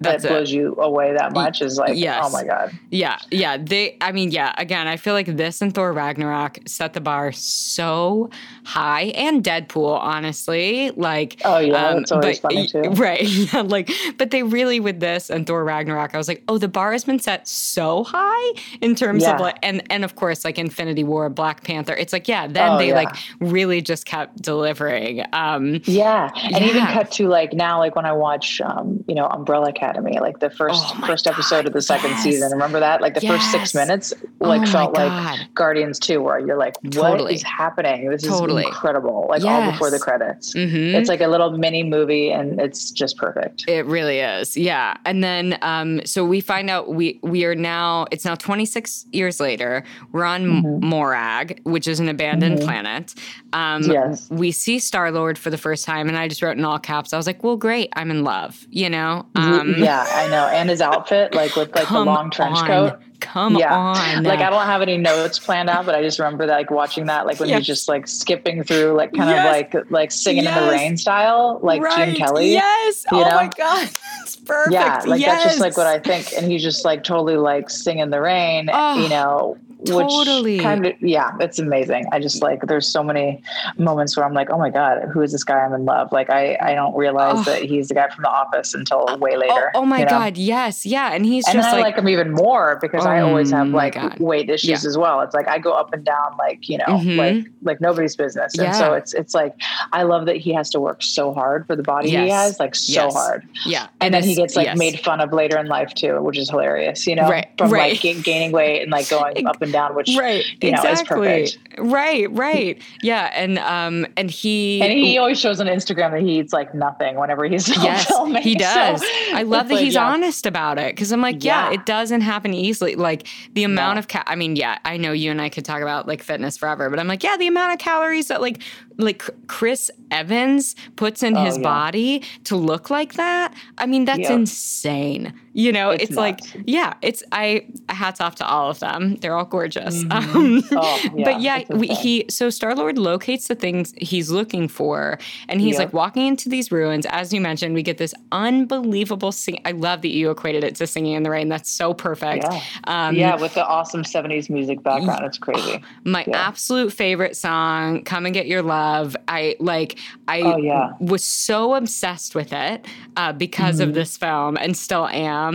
that 0.00 0.22
blows 0.22 0.50
it. 0.50 0.56
you 0.56 0.74
away 0.76 1.12
that 1.12 1.32
much 1.32 1.62
is 1.62 1.78
like, 1.78 1.96
yes. 1.96 2.24
oh 2.26 2.30
my 2.30 2.44
God. 2.44 2.76
Yeah. 2.90 3.18
Yeah. 3.30 3.56
They, 3.56 3.96
I 4.00 4.10
mean, 4.10 4.32
yeah, 4.32 4.52
again, 4.58 4.88
I 4.88 4.96
feel 4.96 5.14
like 5.14 5.26
this 5.36 5.62
and 5.62 5.72
Thor 5.72 5.92
Ragnarok 5.92 6.58
set 6.66 6.94
the 6.94 7.00
bar 7.00 7.30
so 7.30 8.28
high 8.64 9.04
and 9.14 9.44
Deadpool, 9.44 9.98
honestly. 10.00 10.90
Like, 10.90 11.40
oh, 11.44 11.58
yeah. 11.58 11.90
Um, 11.90 11.98
it's 11.98 12.10
always 12.10 12.40
but, 12.40 12.52
funny 12.52 12.66
too. 12.66 12.82
Right. 12.98 13.28
Yeah. 13.38 13.60
Like, 13.60 13.90
but 14.16 14.30
they 14.30 14.42
really, 14.42 14.80
with 14.80 15.00
this 15.00 15.30
and 15.30 15.46
Thor 15.46 15.64
Ragnarok, 15.64 16.14
I 16.14 16.18
was 16.18 16.26
like, 16.26 16.42
oh, 16.48 16.58
the 16.58 16.68
bar 16.68 16.92
has 16.92 17.04
been 17.04 17.20
set 17.20 17.46
so 17.46 18.02
high 18.04 18.60
in 18.80 18.94
terms 18.96 19.22
yeah. 19.22 19.34
of 19.34 19.40
like, 19.40 19.58
and, 19.62 19.82
and 19.90 20.04
of 20.04 20.16
course, 20.16 20.44
like 20.44 20.58
Infinity 20.58 21.04
War, 21.04 21.30
Black 21.30 21.62
Panther. 21.62 21.94
It's 21.94 22.12
like, 22.12 22.26
yeah, 22.26 22.46
then 22.48 22.72
oh, 22.72 22.78
they 22.78 22.88
yeah. 22.88 22.94
like 22.94 23.16
really 23.40 23.80
just 23.80 24.06
kept 24.06 24.42
delivering. 24.42 25.24
Um, 25.32 25.80
yeah. 25.84 26.30
And 26.34 26.56
yeah. 26.56 26.64
even 26.64 26.86
cut 26.86 27.12
to 27.12 27.28
like 27.28 27.52
now, 27.52 27.78
like 27.78 27.94
when 27.94 28.06
I 28.06 28.12
watch, 28.12 28.60
um, 28.60 29.04
you 29.06 29.14
know, 29.14 29.26
Umbrella 29.26 29.67
Academy, 29.68 30.18
like 30.18 30.40
the 30.40 30.50
first 30.50 30.82
oh 30.96 31.06
first 31.06 31.24
God, 31.24 31.34
episode 31.34 31.66
of 31.66 31.72
the 31.72 31.82
second 31.82 32.10
yes. 32.10 32.22
season. 32.22 32.50
Remember 32.52 32.80
that? 32.80 33.00
Like 33.00 33.14
the 33.14 33.22
yes. 33.22 33.32
first 33.32 33.50
six 33.50 33.74
minutes, 33.74 34.12
like 34.40 34.62
oh 34.62 34.70
felt 34.70 34.94
like 34.94 35.54
Guardians 35.54 35.98
Two, 35.98 36.22
where 36.22 36.38
you're 36.38 36.58
like, 36.58 36.74
"What 36.82 36.92
totally. 36.92 37.34
is 37.34 37.42
happening? 37.42 38.10
This 38.10 38.22
totally. 38.22 38.62
is 38.62 38.68
incredible!" 38.68 39.26
Like 39.28 39.42
yes. 39.42 39.48
all 39.50 39.70
before 39.70 39.90
the 39.90 39.98
credits. 39.98 40.54
Mm-hmm. 40.54 40.96
It's 40.96 41.08
like 41.08 41.20
a 41.20 41.28
little 41.28 41.50
mini 41.56 41.82
movie, 41.82 42.30
and 42.30 42.60
it's 42.60 42.90
just 42.90 43.16
perfect. 43.16 43.64
It 43.68 43.86
really 43.86 44.20
is. 44.20 44.56
Yeah. 44.56 44.96
And 45.04 45.22
then, 45.22 45.58
um, 45.62 46.04
so 46.04 46.24
we 46.24 46.40
find 46.40 46.70
out 46.70 46.88
we 46.94 47.20
we 47.22 47.44
are 47.44 47.54
now. 47.54 48.06
It's 48.10 48.24
now 48.24 48.34
26 48.34 49.06
years 49.12 49.40
later. 49.40 49.84
We're 50.12 50.24
on 50.24 50.44
mm-hmm. 50.44 50.86
Morag, 50.86 51.60
which 51.64 51.86
is 51.86 52.00
an 52.00 52.08
abandoned 52.08 52.58
mm-hmm. 52.58 52.66
planet. 52.66 53.14
Um, 53.52 53.82
yes. 53.82 54.28
We 54.30 54.52
see 54.52 54.78
Star 54.78 55.10
Lord 55.10 55.38
for 55.38 55.50
the 55.50 55.58
first 55.58 55.84
time, 55.84 56.08
and 56.08 56.16
I 56.16 56.28
just 56.28 56.42
wrote 56.42 56.56
in 56.56 56.64
all 56.64 56.78
caps. 56.78 57.12
I 57.12 57.16
was 57.16 57.26
like, 57.26 57.42
"Well, 57.42 57.56
great, 57.56 57.92
I'm 57.94 58.10
in 58.10 58.24
love." 58.24 58.66
You 58.70 58.90
know? 58.90 59.26
Um, 59.34 59.57
Um, 59.60 59.74
yeah, 59.78 60.06
I 60.10 60.28
know. 60.28 60.46
And 60.46 60.70
his 60.70 60.80
outfit, 60.80 61.34
like 61.34 61.56
with 61.56 61.74
like 61.74 61.88
the 61.88 62.00
long 62.04 62.30
trench 62.30 62.58
on. 62.58 62.66
coat. 62.66 63.00
Come 63.20 63.56
yeah. 63.56 63.74
on. 63.76 64.22
Like 64.22 64.38
I 64.38 64.50
don't 64.50 64.66
have 64.66 64.80
any 64.80 64.96
notes 64.96 65.38
planned 65.38 65.68
out, 65.68 65.84
but 65.86 65.94
I 65.94 66.02
just 66.02 66.18
remember 66.18 66.46
that 66.46 66.54
like 66.54 66.70
watching 66.70 67.06
that, 67.06 67.26
like 67.26 67.40
when 67.40 67.48
yes. 67.48 67.58
he's 67.58 67.66
just 67.66 67.88
like 67.88 68.06
skipping 68.06 68.62
through, 68.62 68.92
like 68.92 69.12
kind 69.12 69.30
yes. 69.30 69.46
of 69.46 69.52
like 69.52 69.90
like 69.90 70.10
singing 70.12 70.44
yes. 70.44 70.56
in 70.56 70.64
the 70.64 70.70
rain 70.70 70.96
style, 70.96 71.58
like 71.62 71.82
right. 71.82 72.10
Gene 72.10 72.16
Kelly. 72.16 72.52
Yes. 72.52 73.04
oh 73.12 73.20
know? 73.20 73.30
my 73.30 73.50
god. 73.56 73.90
It's 74.22 74.36
perfect. 74.36 74.74
Yeah, 74.74 75.02
like 75.06 75.24
that's 75.24 75.42
just 75.42 75.58
like 75.58 75.78
what 75.78 75.86
I 75.86 75.98
think. 75.98 76.34
And 76.36 76.50
he's 76.52 76.62
just 76.62 76.84
like 76.84 77.02
totally 77.02 77.36
like 77.36 77.70
singing 77.70 78.10
the 78.10 78.20
rain, 78.20 78.68
oh. 78.70 78.98
you 78.98 79.06
ah. 79.06 79.08
know, 79.08 79.58
Totally. 79.86 80.56
Which 80.56 80.62
kind 80.62 80.86
of, 80.86 81.00
yeah, 81.00 81.36
it's 81.40 81.58
amazing. 81.58 82.06
I 82.10 82.18
just 82.18 82.42
like, 82.42 82.62
there's 82.62 82.90
so 82.90 83.02
many 83.02 83.42
moments 83.76 84.16
where 84.16 84.26
I'm 84.26 84.34
like, 84.34 84.50
oh 84.50 84.58
my 84.58 84.70
God, 84.70 85.08
who 85.12 85.22
is 85.22 85.30
this 85.30 85.44
guy 85.44 85.58
I'm 85.58 85.72
in 85.72 85.84
love? 85.84 86.10
Like, 86.10 86.30
I, 86.30 86.58
I 86.60 86.74
don't 86.74 86.96
realize 86.96 87.46
oh. 87.46 87.50
that 87.50 87.62
he's 87.62 87.88
the 87.88 87.94
guy 87.94 88.08
from 88.08 88.22
the 88.22 88.30
office 88.30 88.74
until 88.74 89.08
uh, 89.08 89.16
way 89.16 89.32
oh, 89.34 89.38
later. 89.38 89.70
Oh, 89.74 89.82
oh 89.82 89.84
my 89.84 90.04
God. 90.04 90.36
Know? 90.36 90.42
Yes. 90.42 90.84
Yeah. 90.84 91.12
And 91.12 91.24
he's 91.24 91.46
and 91.46 91.54
just 91.54 91.68
I 91.68 91.72
like, 91.72 91.82
like 91.82 91.98
him 91.98 92.08
even 92.08 92.32
more 92.32 92.78
because 92.80 93.06
oh 93.06 93.08
I 93.08 93.20
always 93.20 93.50
have 93.52 93.68
like 93.68 93.96
weight 94.18 94.50
issues 94.50 94.68
yeah. 94.82 94.88
as 94.88 94.98
well. 94.98 95.20
It's 95.20 95.34
like, 95.34 95.48
I 95.48 95.58
go 95.58 95.72
up 95.72 95.92
and 95.92 96.04
down, 96.04 96.36
like, 96.38 96.68
you 96.68 96.78
know, 96.78 96.84
mm-hmm. 96.86 97.18
like, 97.18 97.46
like 97.62 97.80
nobody's 97.80 98.16
business. 98.16 98.58
And 98.58 98.66
yeah. 98.68 98.72
so 98.72 98.94
it's, 98.94 99.14
it's 99.14 99.34
like, 99.34 99.54
I 99.92 100.02
love 100.02 100.26
that 100.26 100.38
he 100.38 100.52
has 100.54 100.70
to 100.70 100.80
work 100.80 101.02
so 101.02 101.32
hard 101.32 101.66
for 101.66 101.76
the 101.76 101.84
body 101.84 102.10
yes. 102.10 102.24
he 102.24 102.30
has, 102.30 102.58
like 102.58 102.74
so 102.74 103.04
yes. 103.04 103.14
hard. 103.14 103.48
Yeah. 103.64 103.82
And, 104.00 104.12
and 104.12 104.14
then 104.14 104.22
he 104.24 104.34
gets 104.34 104.56
like 104.56 104.66
yes. 104.66 104.76
made 104.76 104.98
fun 105.00 105.20
of 105.20 105.32
later 105.32 105.56
in 105.58 105.66
life 105.66 105.94
too, 105.94 106.20
which 106.22 106.36
is 106.36 106.50
hilarious, 106.50 107.06
you 107.06 107.14
know, 107.14 107.28
right. 107.28 107.48
from 107.56 107.70
right. 107.70 108.02
like 108.02 108.24
gaining 108.24 108.50
weight 108.50 108.82
and 108.82 108.90
like 108.90 109.08
going 109.08 109.46
up 109.46 109.62
and 109.62 109.67
down, 109.70 109.94
which, 109.94 110.16
right 110.18 110.44
you 110.62 110.72
know, 110.72 110.82
exactly. 110.82 111.48
Right, 111.78 112.30
right. 112.32 112.80
Yeah. 113.02 113.30
And 113.34 113.58
um 113.58 114.06
and 114.16 114.30
he 114.30 114.80
And 114.82 114.92
he 114.92 115.18
always 115.18 115.40
shows 115.40 115.60
on 115.60 115.66
Instagram 115.66 116.12
that 116.12 116.22
he 116.22 116.40
eats 116.40 116.52
like 116.52 116.74
nothing 116.74 117.16
whenever 117.16 117.44
he's 117.44 117.68
yes, 117.68 118.06
filming. 118.06 118.42
He 118.48 118.54
does. 118.54 119.00
So 119.00 119.06
I 119.34 119.42
love 119.42 119.68
that 119.68 119.74
like, 119.74 119.84
he's 119.84 119.94
yeah. 119.94 120.06
honest 120.06 120.46
about 120.46 120.78
it. 120.78 120.96
Cause 120.96 121.12
I'm 121.12 121.20
like, 121.20 121.44
yeah. 121.44 121.68
yeah. 121.68 121.74
it 121.74 121.86
doesn't 121.86 122.22
happen 122.22 122.54
easily. 122.54 122.94
Like 122.94 123.26
the 123.52 123.64
amount 123.64 123.96
no. 123.96 124.00
of 124.00 124.08
ca- 124.08 124.24
I 124.26 124.36
mean, 124.36 124.56
yeah, 124.56 124.78
I 124.84 124.96
know 124.96 125.12
you 125.12 125.30
and 125.30 125.40
I 125.40 125.48
could 125.48 125.64
talk 125.64 125.82
about 125.82 126.08
like 126.08 126.22
fitness 126.22 126.56
forever, 126.56 126.90
but 126.90 126.98
I'm 126.98 127.08
like, 127.08 127.22
yeah, 127.22 127.36
the 127.36 127.46
amount 127.46 127.72
of 127.72 127.78
calories 127.78 128.28
that 128.28 128.40
like 128.40 128.62
like 128.98 129.22
Chris 129.46 129.90
Evans 130.10 130.74
puts 130.96 131.22
in 131.22 131.36
oh, 131.36 131.44
his 131.44 131.56
yeah. 131.56 131.62
body 131.62 132.22
to 132.44 132.56
look 132.56 132.90
like 132.90 133.14
that. 133.14 133.54
I 133.78 133.86
mean, 133.86 134.04
that's 134.04 134.28
insane. 134.28 135.32
You 135.58 135.72
know, 135.72 135.90
it's, 135.90 136.04
it's 136.04 136.14
like, 136.14 136.38
yeah, 136.66 136.94
it's 137.02 137.24
I 137.32 137.66
hats 137.88 138.20
off 138.20 138.36
to 138.36 138.46
all 138.46 138.70
of 138.70 138.78
them. 138.78 139.16
They're 139.16 139.34
all 139.34 139.44
gorgeous. 139.44 140.04
Mm-hmm. 140.04 140.36
Um, 140.36 140.62
oh, 140.70 141.00
yeah, 141.16 141.24
but 141.24 141.40
yeah, 141.40 141.64
we, 141.70 141.88
he 141.88 142.26
so 142.30 142.48
Star 142.48 142.76
Lord 142.76 142.96
locates 142.96 143.48
the 143.48 143.56
things 143.56 143.92
he's 143.96 144.30
looking 144.30 144.68
for, 144.68 145.18
and 145.48 145.60
he's 145.60 145.72
yep. 145.72 145.86
like 145.86 145.92
walking 145.92 146.28
into 146.28 146.48
these 146.48 146.70
ruins. 146.70 147.06
As 147.06 147.32
you 147.32 147.40
mentioned, 147.40 147.74
we 147.74 147.82
get 147.82 147.98
this 147.98 148.14
unbelievable 148.30 149.32
sing. 149.32 149.60
I 149.64 149.72
love 149.72 150.02
that 150.02 150.10
you 150.10 150.30
equated 150.30 150.62
it 150.62 150.76
to 150.76 150.86
singing 150.86 151.14
in 151.14 151.24
the 151.24 151.30
rain. 151.30 151.48
That's 151.48 151.68
so 151.68 151.92
perfect. 151.92 152.44
Yeah, 152.48 152.60
um, 152.84 153.16
yeah 153.16 153.34
with 153.34 153.54
the 153.54 153.66
awesome 153.66 154.04
'70s 154.04 154.48
music 154.48 154.84
background, 154.84 155.24
it's 155.24 155.38
crazy. 155.38 155.82
My 156.04 156.24
yeah. 156.24 156.36
absolute 156.36 156.92
favorite 156.92 157.36
song, 157.36 158.04
"Come 158.04 158.26
and 158.26 158.32
Get 158.32 158.46
Your 158.46 158.62
Love." 158.62 159.16
I 159.26 159.56
like. 159.58 159.98
I 160.28 160.40
oh, 160.42 160.58
yeah. 160.58 160.92
was 161.00 161.24
so 161.24 161.74
obsessed 161.74 162.36
with 162.36 162.52
it 162.52 162.86
uh, 163.16 163.32
because 163.32 163.80
mm-hmm. 163.80 163.88
of 163.88 163.94
this 163.96 164.16
film, 164.16 164.56
and 164.56 164.76
still 164.76 165.08
am. 165.08 165.47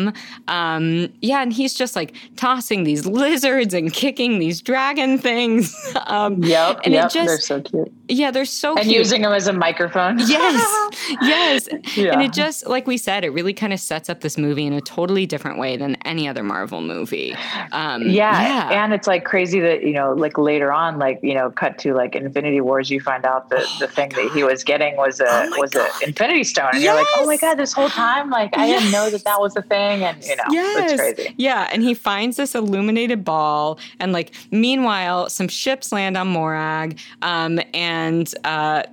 Um, 0.48 1.14
yeah, 1.22 1.42
and 1.42 1.54
he's 1.54 1.74
just 1.74 1.96
like 1.96 2.16
tossing 2.36 2.84
these 2.84 3.06
lizards 3.06 3.74
and 3.74 3.94
kicking 3.94 4.40
these 4.40 4.62
dragon 4.62 5.18
things. 5.18 5.76
um, 6.08 6.44
yep, 6.44 6.80
and 6.84 6.94
yep, 6.94 7.06
it 7.06 7.14
just, 7.14 7.28
they're 7.28 7.40
so 7.40 7.62
cute. 7.62 7.94
Yeah, 8.08 8.32
they're 8.32 8.46
so 8.46 8.76
and 8.76 8.84
cute. 8.84 8.96
using 8.96 9.22
them 9.22 9.34
as 9.34 9.48
a 9.48 9.54
microphone. 9.54 10.20
yes, 10.26 10.98
yes, 11.22 11.70
yeah. 11.96 12.14
and 12.14 12.22
it 12.22 12.34
just 12.34 12.68
like 12.68 12.88
we 12.88 12.98
said, 12.98 13.24
it 13.24 13.30
really 13.30 13.54
kind 13.54 13.74
of 13.74 13.80
sets 13.80 14.10
up 14.10 14.22
this 14.22 14.38
movie 14.38 14.66
in 14.66 14.74
a 14.74 14.82
totally 14.82 15.26
different 15.26 15.60
way 15.60 15.78
than 15.78 15.96
any 16.06 16.28
other 16.28 16.44
Marvel 16.44 16.82
movie. 16.82 17.36
Um, 17.72 18.04
yeah, 18.04 18.42
yeah, 18.42 18.84
and 18.84 18.94
it's 18.94 19.08
like 19.08 19.26
crazy 19.26 19.60
that 19.60 19.84
you 19.84 19.94
know, 19.94 20.14
like 20.14 20.38
later 20.38 20.72
on, 20.72 21.00
like 21.00 21.20
you 21.22 21.34
know, 21.34 21.52
cut 21.52 21.78
to 21.80 21.94
like 21.94 22.16
Infinity 22.16 22.62
Wars, 22.62 22.90
you 22.90 23.00
find 23.00 23.26
out 23.26 23.50
that 23.50 23.64
oh 23.66 23.76
the 23.80 23.88
thing 23.88 24.10
God. 24.10 24.24
that 24.24 24.32
he 24.34 24.44
was 24.44 24.64
getting 24.64 24.96
was 24.98 25.20
a 25.20 25.26
oh 25.28 25.60
was 25.60 25.74
an 25.76 25.88
Infinity 26.02 26.44
Stone, 26.44 26.72
and 26.74 26.82
yes. 26.82 26.86
you're 26.86 26.96
like, 26.96 27.08
oh 27.18 27.26
my 27.26 27.38
God, 27.38 27.56
this 27.56 27.74
whole 27.74 27.90
time, 27.90 28.30
like 28.30 28.58
I 28.58 28.68
yes. 28.68 28.82
didn't 28.82 28.94
know 28.94 29.10
that 29.10 29.24
that 29.26 29.40
was 29.40 29.56
a 29.56 29.62
thing 29.62 29.74
thing 29.74 29.83
and 29.84 30.24
you 30.24 30.36
know 30.36 30.44
yes. 30.50 30.92
it's 30.92 31.02
crazy. 31.02 31.36
Yeah. 31.38 31.70
And 31.72 31.84
he 31.84 31.94
finds 31.94 32.38
this 32.38 32.56
illuminated 32.56 33.24
ball 33.24 33.80
and 34.00 34.12
like 34.12 34.32
meanwhile 34.52 35.30
some 35.30 35.48
ships 35.48 35.92
land 35.92 36.18
on 36.18 36.28
morag 36.28 37.00
um, 37.22 37.60
and 37.74 38.34
uh, 38.44 38.84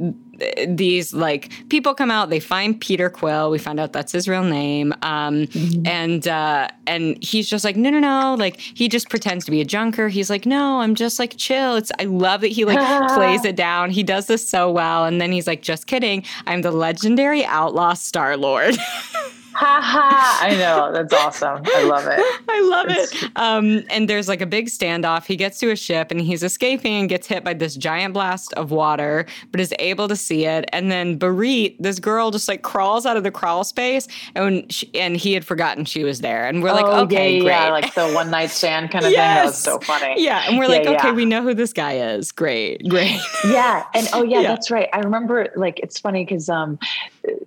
these 0.67 1.13
like 1.13 1.51
people 1.69 1.95
come 1.95 2.11
out. 2.11 2.31
They 2.31 2.41
find 2.41 2.81
peter 2.81 3.11
quill. 3.11 3.51
We 3.51 3.59
find 3.59 3.79
out 3.79 3.93
that's 3.93 4.13
his 4.13 4.29
real 4.29 4.45
name. 4.45 4.93
Um, 5.03 5.47
mm-hmm. 5.47 5.87
and 5.87 6.27
uh, 6.27 6.69
and 6.87 7.23
he's 7.23 7.49
just 7.49 7.65
like 7.65 7.77
no 7.77 7.91
no 7.91 7.99
no. 7.99 8.37
Like 8.39 8.59
he 8.59 8.89
just 8.89 9.09
pretends 9.09 9.45
to 9.47 9.51
be 9.51 9.61
a 9.61 9.65
junker. 9.65 10.09
He's 10.09 10.31
like 10.31 10.47
no 10.47 10.81
i'm 10.81 10.95
just 10.95 11.19
like 11.19 11.37
chill. 11.37 11.77
It's 11.77 11.93
i 11.99 12.05
love 12.05 12.41
that 12.41 12.49
he 12.49 12.65
like 12.65 12.79
plays 13.15 13.45
it 13.45 13.57
down. 13.57 13.91
He 13.91 14.03
does 14.03 14.27
this 14.27 14.49
so 14.49 14.71
well. 14.71 15.05
And 15.05 15.21
then 15.21 15.33
he's 15.33 15.47
like 15.47 15.63
just 15.63 15.87
kidding. 15.87 16.25
I'm 16.47 16.63
the 16.63 16.73
legendary 16.73 17.45
outlaw 17.45 17.95
star 17.95 18.37
lord 18.37 18.77
ha 19.61 19.81
ha! 19.83 20.39
I 20.41 20.57
know 20.57 20.91
that's 20.93 21.13
awesome. 21.13 21.63
I 21.67 21.83
love 21.85 22.07
it. 22.07 22.19
I 22.49 22.61
love 22.63 22.87
it's... 22.89 23.23
it. 23.23 23.31
Um, 23.37 23.85
and 23.91 24.09
there's 24.09 24.27
like 24.27 24.41
a 24.41 24.47
big 24.47 24.69
standoff. 24.69 25.27
He 25.27 25.37
gets 25.37 25.59
to 25.59 25.71
a 25.71 25.77
ship 25.77 26.11
and 26.11 26.21
he's 26.21 26.43
escaping 26.43 26.95
and 26.95 27.09
gets 27.09 27.27
hit 27.27 27.45
by 27.45 27.53
this 27.53 27.75
giant 27.77 28.15
blast 28.15 28.55
of 28.55 28.71
water, 28.71 29.27
but 29.51 29.61
is 29.61 29.75
able 29.79 30.09
to 30.09 30.17
see 30.17 30.47
it. 30.47 30.65
And 30.73 30.91
then 30.91 31.19
Bereet, 31.19 31.77
this 31.79 31.99
girl, 31.99 32.31
just 32.31 32.49
like 32.49 32.63
crawls 32.63 33.05
out 33.05 33.19
of 33.19 33.23
the 33.23 33.31
crawl 33.31 33.65
space, 33.65 34.09
and 34.35 34.71
she, 34.73 34.91
and 34.95 35.17
he 35.17 35.35
had 35.35 35.45
forgotten 35.45 35.85
she 35.85 36.05
was 36.05 36.21
there. 36.21 36.47
And 36.47 36.63
we're 36.63 36.73
like, 36.73 36.87
oh, 36.87 37.03
okay, 37.03 37.35
yeah, 37.35 37.41
great. 37.41 37.51
yeah, 37.51 37.71
like 37.71 37.95
the 37.95 38.09
one 38.13 38.31
night 38.31 38.51
stand 38.51 38.91
kind 38.91 39.05
of 39.05 39.13
yes. 39.13 39.19
thing. 39.19 39.35
That 39.35 39.47
was 39.47 39.59
so 39.59 39.79
funny. 39.81 40.23
Yeah, 40.23 40.45
and 40.49 40.59
we're 40.59 40.65
yeah, 40.65 40.91
like, 40.91 41.01
okay, 41.01 41.13
we 41.13 41.27
know 41.27 41.43
who 41.43 41.53
this 41.53 41.73
guy 41.73 41.99
is. 41.99 42.33
Great, 42.33 42.89
great. 42.89 43.21
Yeah, 43.45 43.85
and 43.95 44.09
oh 44.15 44.23
yeah, 44.23 44.43
that's 44.51 44.71
right. 44.71 44.89
I 44.93 45.01
remember 45.01 45.49
like 45.55 45.81
it's 45.81 45.99
funny 45.99 46.25
because 46.25 46.49
um, 46.49 46.79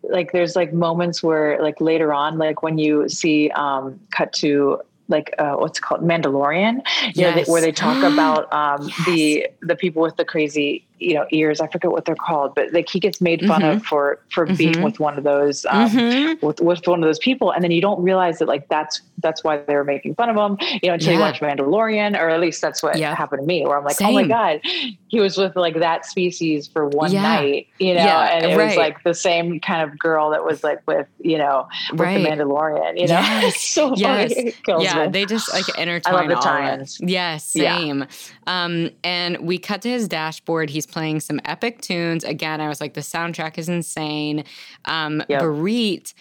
like 0.04 0.32
there's 0.32 0.56
like 0.56 0.74
moments 0.74 1.24
where 1.24 1.62
like 1.62 1.82
later 1.82 2.03
on, 2.12 2.38
like 2.38 2.64
when 2.64 2.78
you 2.78 3.08
see 3.08 3.50
um, 3.52 4.00
cut 4.12 4.34
to 4.34 4.82
like 5.08 5.34
uh, 5.38 5.56
what's 5.56 5.80
called 5.80 6.02
Mandalorian, 6.02 6.82
yes. 6.86 7.16
you 7.16 7.24
know, 7.24 7.36
they, 7.36 7.44
where 7.44 7.62
they 7.62 7.72
talk 7.72 8.04
about 8.04 8.52
um, 8.62 8.88
yes. 8.88 9.06
the 9.06 9.48
the 9.62 9.76
people 9.76 10.02
with 10.02 10.16
the 10.18 10.26
crazy 10.26 10.86
you 11.04 11.14
know 11.14 11.26
ears 11.32 11.60
i 11.62 11.68
forget 11.68 11.92
what 11.92 12.06
they're 12.06 12.16
called 12.16 12.54
but 12.56 12.72
like 12.74 12.90
he 12.90 13.00
gets 13.00 13.22
made 13.22 13.46
fun 13.46 13.62
mm-hmm. 13.62 13.78
of 13.78 13.86
for 13.86 14.20
for 14.30 14.46
mm-hmm. 14.46 14.56
being 14.56 14.82
with 14.82 15.00
one 15.00 15.18
of 15.18 15.24
those 15.24 15.66
um, 15.70 15.90
mm-hmm. 15.90 16.46
with, 16.46 16.62
with 16.62 16.88
one 16.88 17.04
of 17.04 17.08
those 17.08 17.20
people 17.20 17.52
and 17.52 17.64
then 17.64 17.72
you 17.72 17.82
don't 17.82 18.02
realize 18.02 18.40
that 18.40 18.48
like 18.48 18.68
that's 18.70 19.02
that's 19.20 19.44
why 19.44 19.58
they 19.58 19.76
were 19.76 19.84
making 19.84 20.16
fun 20.16 20.30
of 20.30 20.36
him 20.36 20.58
you 20.82 20.88
know 20.88 20.94
until 20.94 21.12
yeah. 21.12 21.18
you 21.18 21.20
watch 21.20 21.40
mandalorian 21.40 22.20
or 22.20 22.30
at 22.30 22.40
least 22.40 22.62
that's 22.62 22.82
what 22.82 22.98
yeah. 22.98 23.16
happened 23.16 23.42
to 23.42 23.46
me 23.46 23.66
where 23.66 23.78
i'm 23.78 23.84
like 23.84 23.96
Same. 23.96 24.10
oh 24.10 24.14
my 24.14 24.28
god 24.28 24.60
he 25.08 25.20
was 25.20 25.38
with 25.38 25.56
like 25.56 25.80
that 25.80 26.06
species 26.06 26.68
for 26.68 26.88
one 26.90 27.12
yeah. 27.12 27.22
night 27.22 27.68
you 27.80 27.94
know 27.94 28.02
and 28.02 28.46
it 28.46 28.58
right. 28.58 28.68
was 28.68 28.78
like 28.78 29.04
the 29.04 29.14
same 29.14 29.60
kind 29.60 29.90
of 29.90 29.98
girl 29.98 30.32
that 30.32 30.44
was 30.44 30.64
like 30.64 30.86
with 30.88 31.08
you 31.20 31.38
know 31.38 31.68
with 31.92 32.02
right. 32.02 32.18
the 32.22 32.30
mandalorian 32.30 33.00
you 33.00 33.08
know 33.08 33.14
yes. 33.14 33.62
so 33.70 33.96
yes. 33.96 34.34
yeah 34.68 35.06
me. 35.06 35.12
they 35.12 35.26
just 35.26 35.52
like 35.54 35.68
intertwine 35.78 36.16
I 36.16 36.20
love 36.20 36.30
the 36.30 36.36
tie-ins. 36.36 37.00
yes 37.02 37.46
same 37.46 38.06
um 38.48 38.90
and 39.04 39.38
we 39.38 39.58
cut 39.58 39.82
to 39.84 39.90
his 39.90 40.08
dashboard 40.08 40.70
he's 40.70 40.86
playing 40.94 41.20
some 41.20 41.42
epic 41.44 41.82
tunes. 41.82 42.24
Again, 42.24 42.62
I 42.62 42.70
was 42.70 42.80
like, 42.80 42.94
the 42.94 43.02
soundtrack 43.02 43.58
is 43.58 43.68
insane. 43.68 44.44
Um, 44.86 45.24
yep. 45.28 45.42
Bereet 45.42 46.14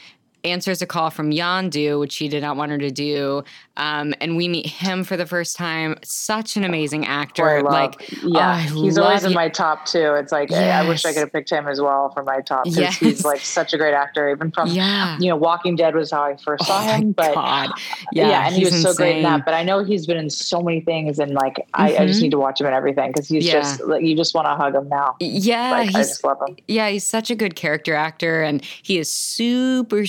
answers 0.44 0.83
a 0.83 0.87
call 0.87 1.11
from 1.11 1.31
Yondu, 1.31 2.00
which 2.00 2.16
he 2.16 2.28
did 2.28 2.42
not 2.42 2.57
want 2.57 2.70
her 2.72 2.78
to 2.78 2.90
do. 2.90 3.44
Um, 3.76 4.14
and 4.20 4.37
we 4.37 4.48
meet 4.48 4.66
him 4.66 5.05
for 5.05 5.16
the 5.16 5.26
first 5.26 5.57
time. 5.57 5.96
Such 6.02 6.57
an 6.57 6.64
amazing 6.64 7.07
actor. 7.07 7.62
Like, 7.62 7.94
yeah, 8.22 8.66
oh, 8.70 8.83
he's 8.83 8.98
always 8.98 9.24
in 9.24 9.33
my 9.33 9.48
top 9.48 9.87
two. 9.87 10.14
It's 10.14 10.33
like 10.33 10.50
yes. 10.50 10.85
I 10.85 10.88
wish 10.88 11.05
I 11.05 11.12
could 11.12 11.20
have 11.20 11.33
picked 11.33 11.50
him 11.50 11.66
as 11.68 11.81
well 11.81 12.11
for 12.11 12.22
my 12.22 12.40
top 12.40 12.64
because 12.64 12.78
yes. 12.78 12.96
he's 12.98 13.24
like 13.24 13.40
such 13.40 13.72
a 13.72 13.78
great 13.78 13.94
actor. 13.94 14.31
Even 14.31 14.50
from 14.50 14.68
yeah. 14.68 15.16
you 15.18 15.28
know, 15.28 15.37
Walking 15.37 15.76
Dead 15.76 15.94
was 15.94 16.11
how 16.11 16.22
I 16.22 16.37
first 16.37 16.66
saw 16.66 16.81
oh 16.81 16.92
him. 16.92 17.12
But 17.12 17.35
God. 17.35 17.70
yeah, 18.12 18.28
yeah, 18.28 18.46
and 18.46 18.55
he 18.55 18.64
was 18.64 18.74
insane. 18.74 18.92
so 18.92 18.96
great 18.96 19.16
in 19.18 19.22
that. 19.22 19.44
But 19.44 19.55
I 19.55 19.62
know 19.62 19.85
he's 19.85 20.07
been 20.07 20.18
in 20.18 20.28
so 20.28 20.61
many 20.61 20.81
things, 20.81 21.18
and 21.18 21.33
like 21.33 21.55
mm-hmm. 21.55 21.83
I, 21.83 21.96
I, 21.96 22.07
just 22.07 22.18
mm-hmm. 22.18 22.24
need 22.24 22.31
to 22.33 22.38
watch 22.38 22.61
him 22.61 22.66
in 22.66 22.74
everything 22.74 23.12
because 23.12 23.28
he's 23.28 23.46
yeah. 23.46 23.55
just 23.55 23.83
like 23.85 24.02
you 24.02 24.16
just 24.16 24.35
want 24.35 24.46
to 24.46 24.55
hug 24.55 24.74
him 24.74 24.88
now. 24.88 25.16
Yeah, 25.20 25.70
like, 25.70 25.88
I 25.88 25.92
just 25.92 26.22
love 26.24 26.38
him. 26.46 26.57
Yeah, 26.68 26.90
he's 26.90 27.05
such 27.05 27.31
a 27.31 27.35
good 27.35 27.55
character 27.55 27.94
actor, 27.94 28.42
and 28.42 28.62
he 28.83 28.98
is 28.98 29.11
super 29.11 29.72
super 29.72 30.07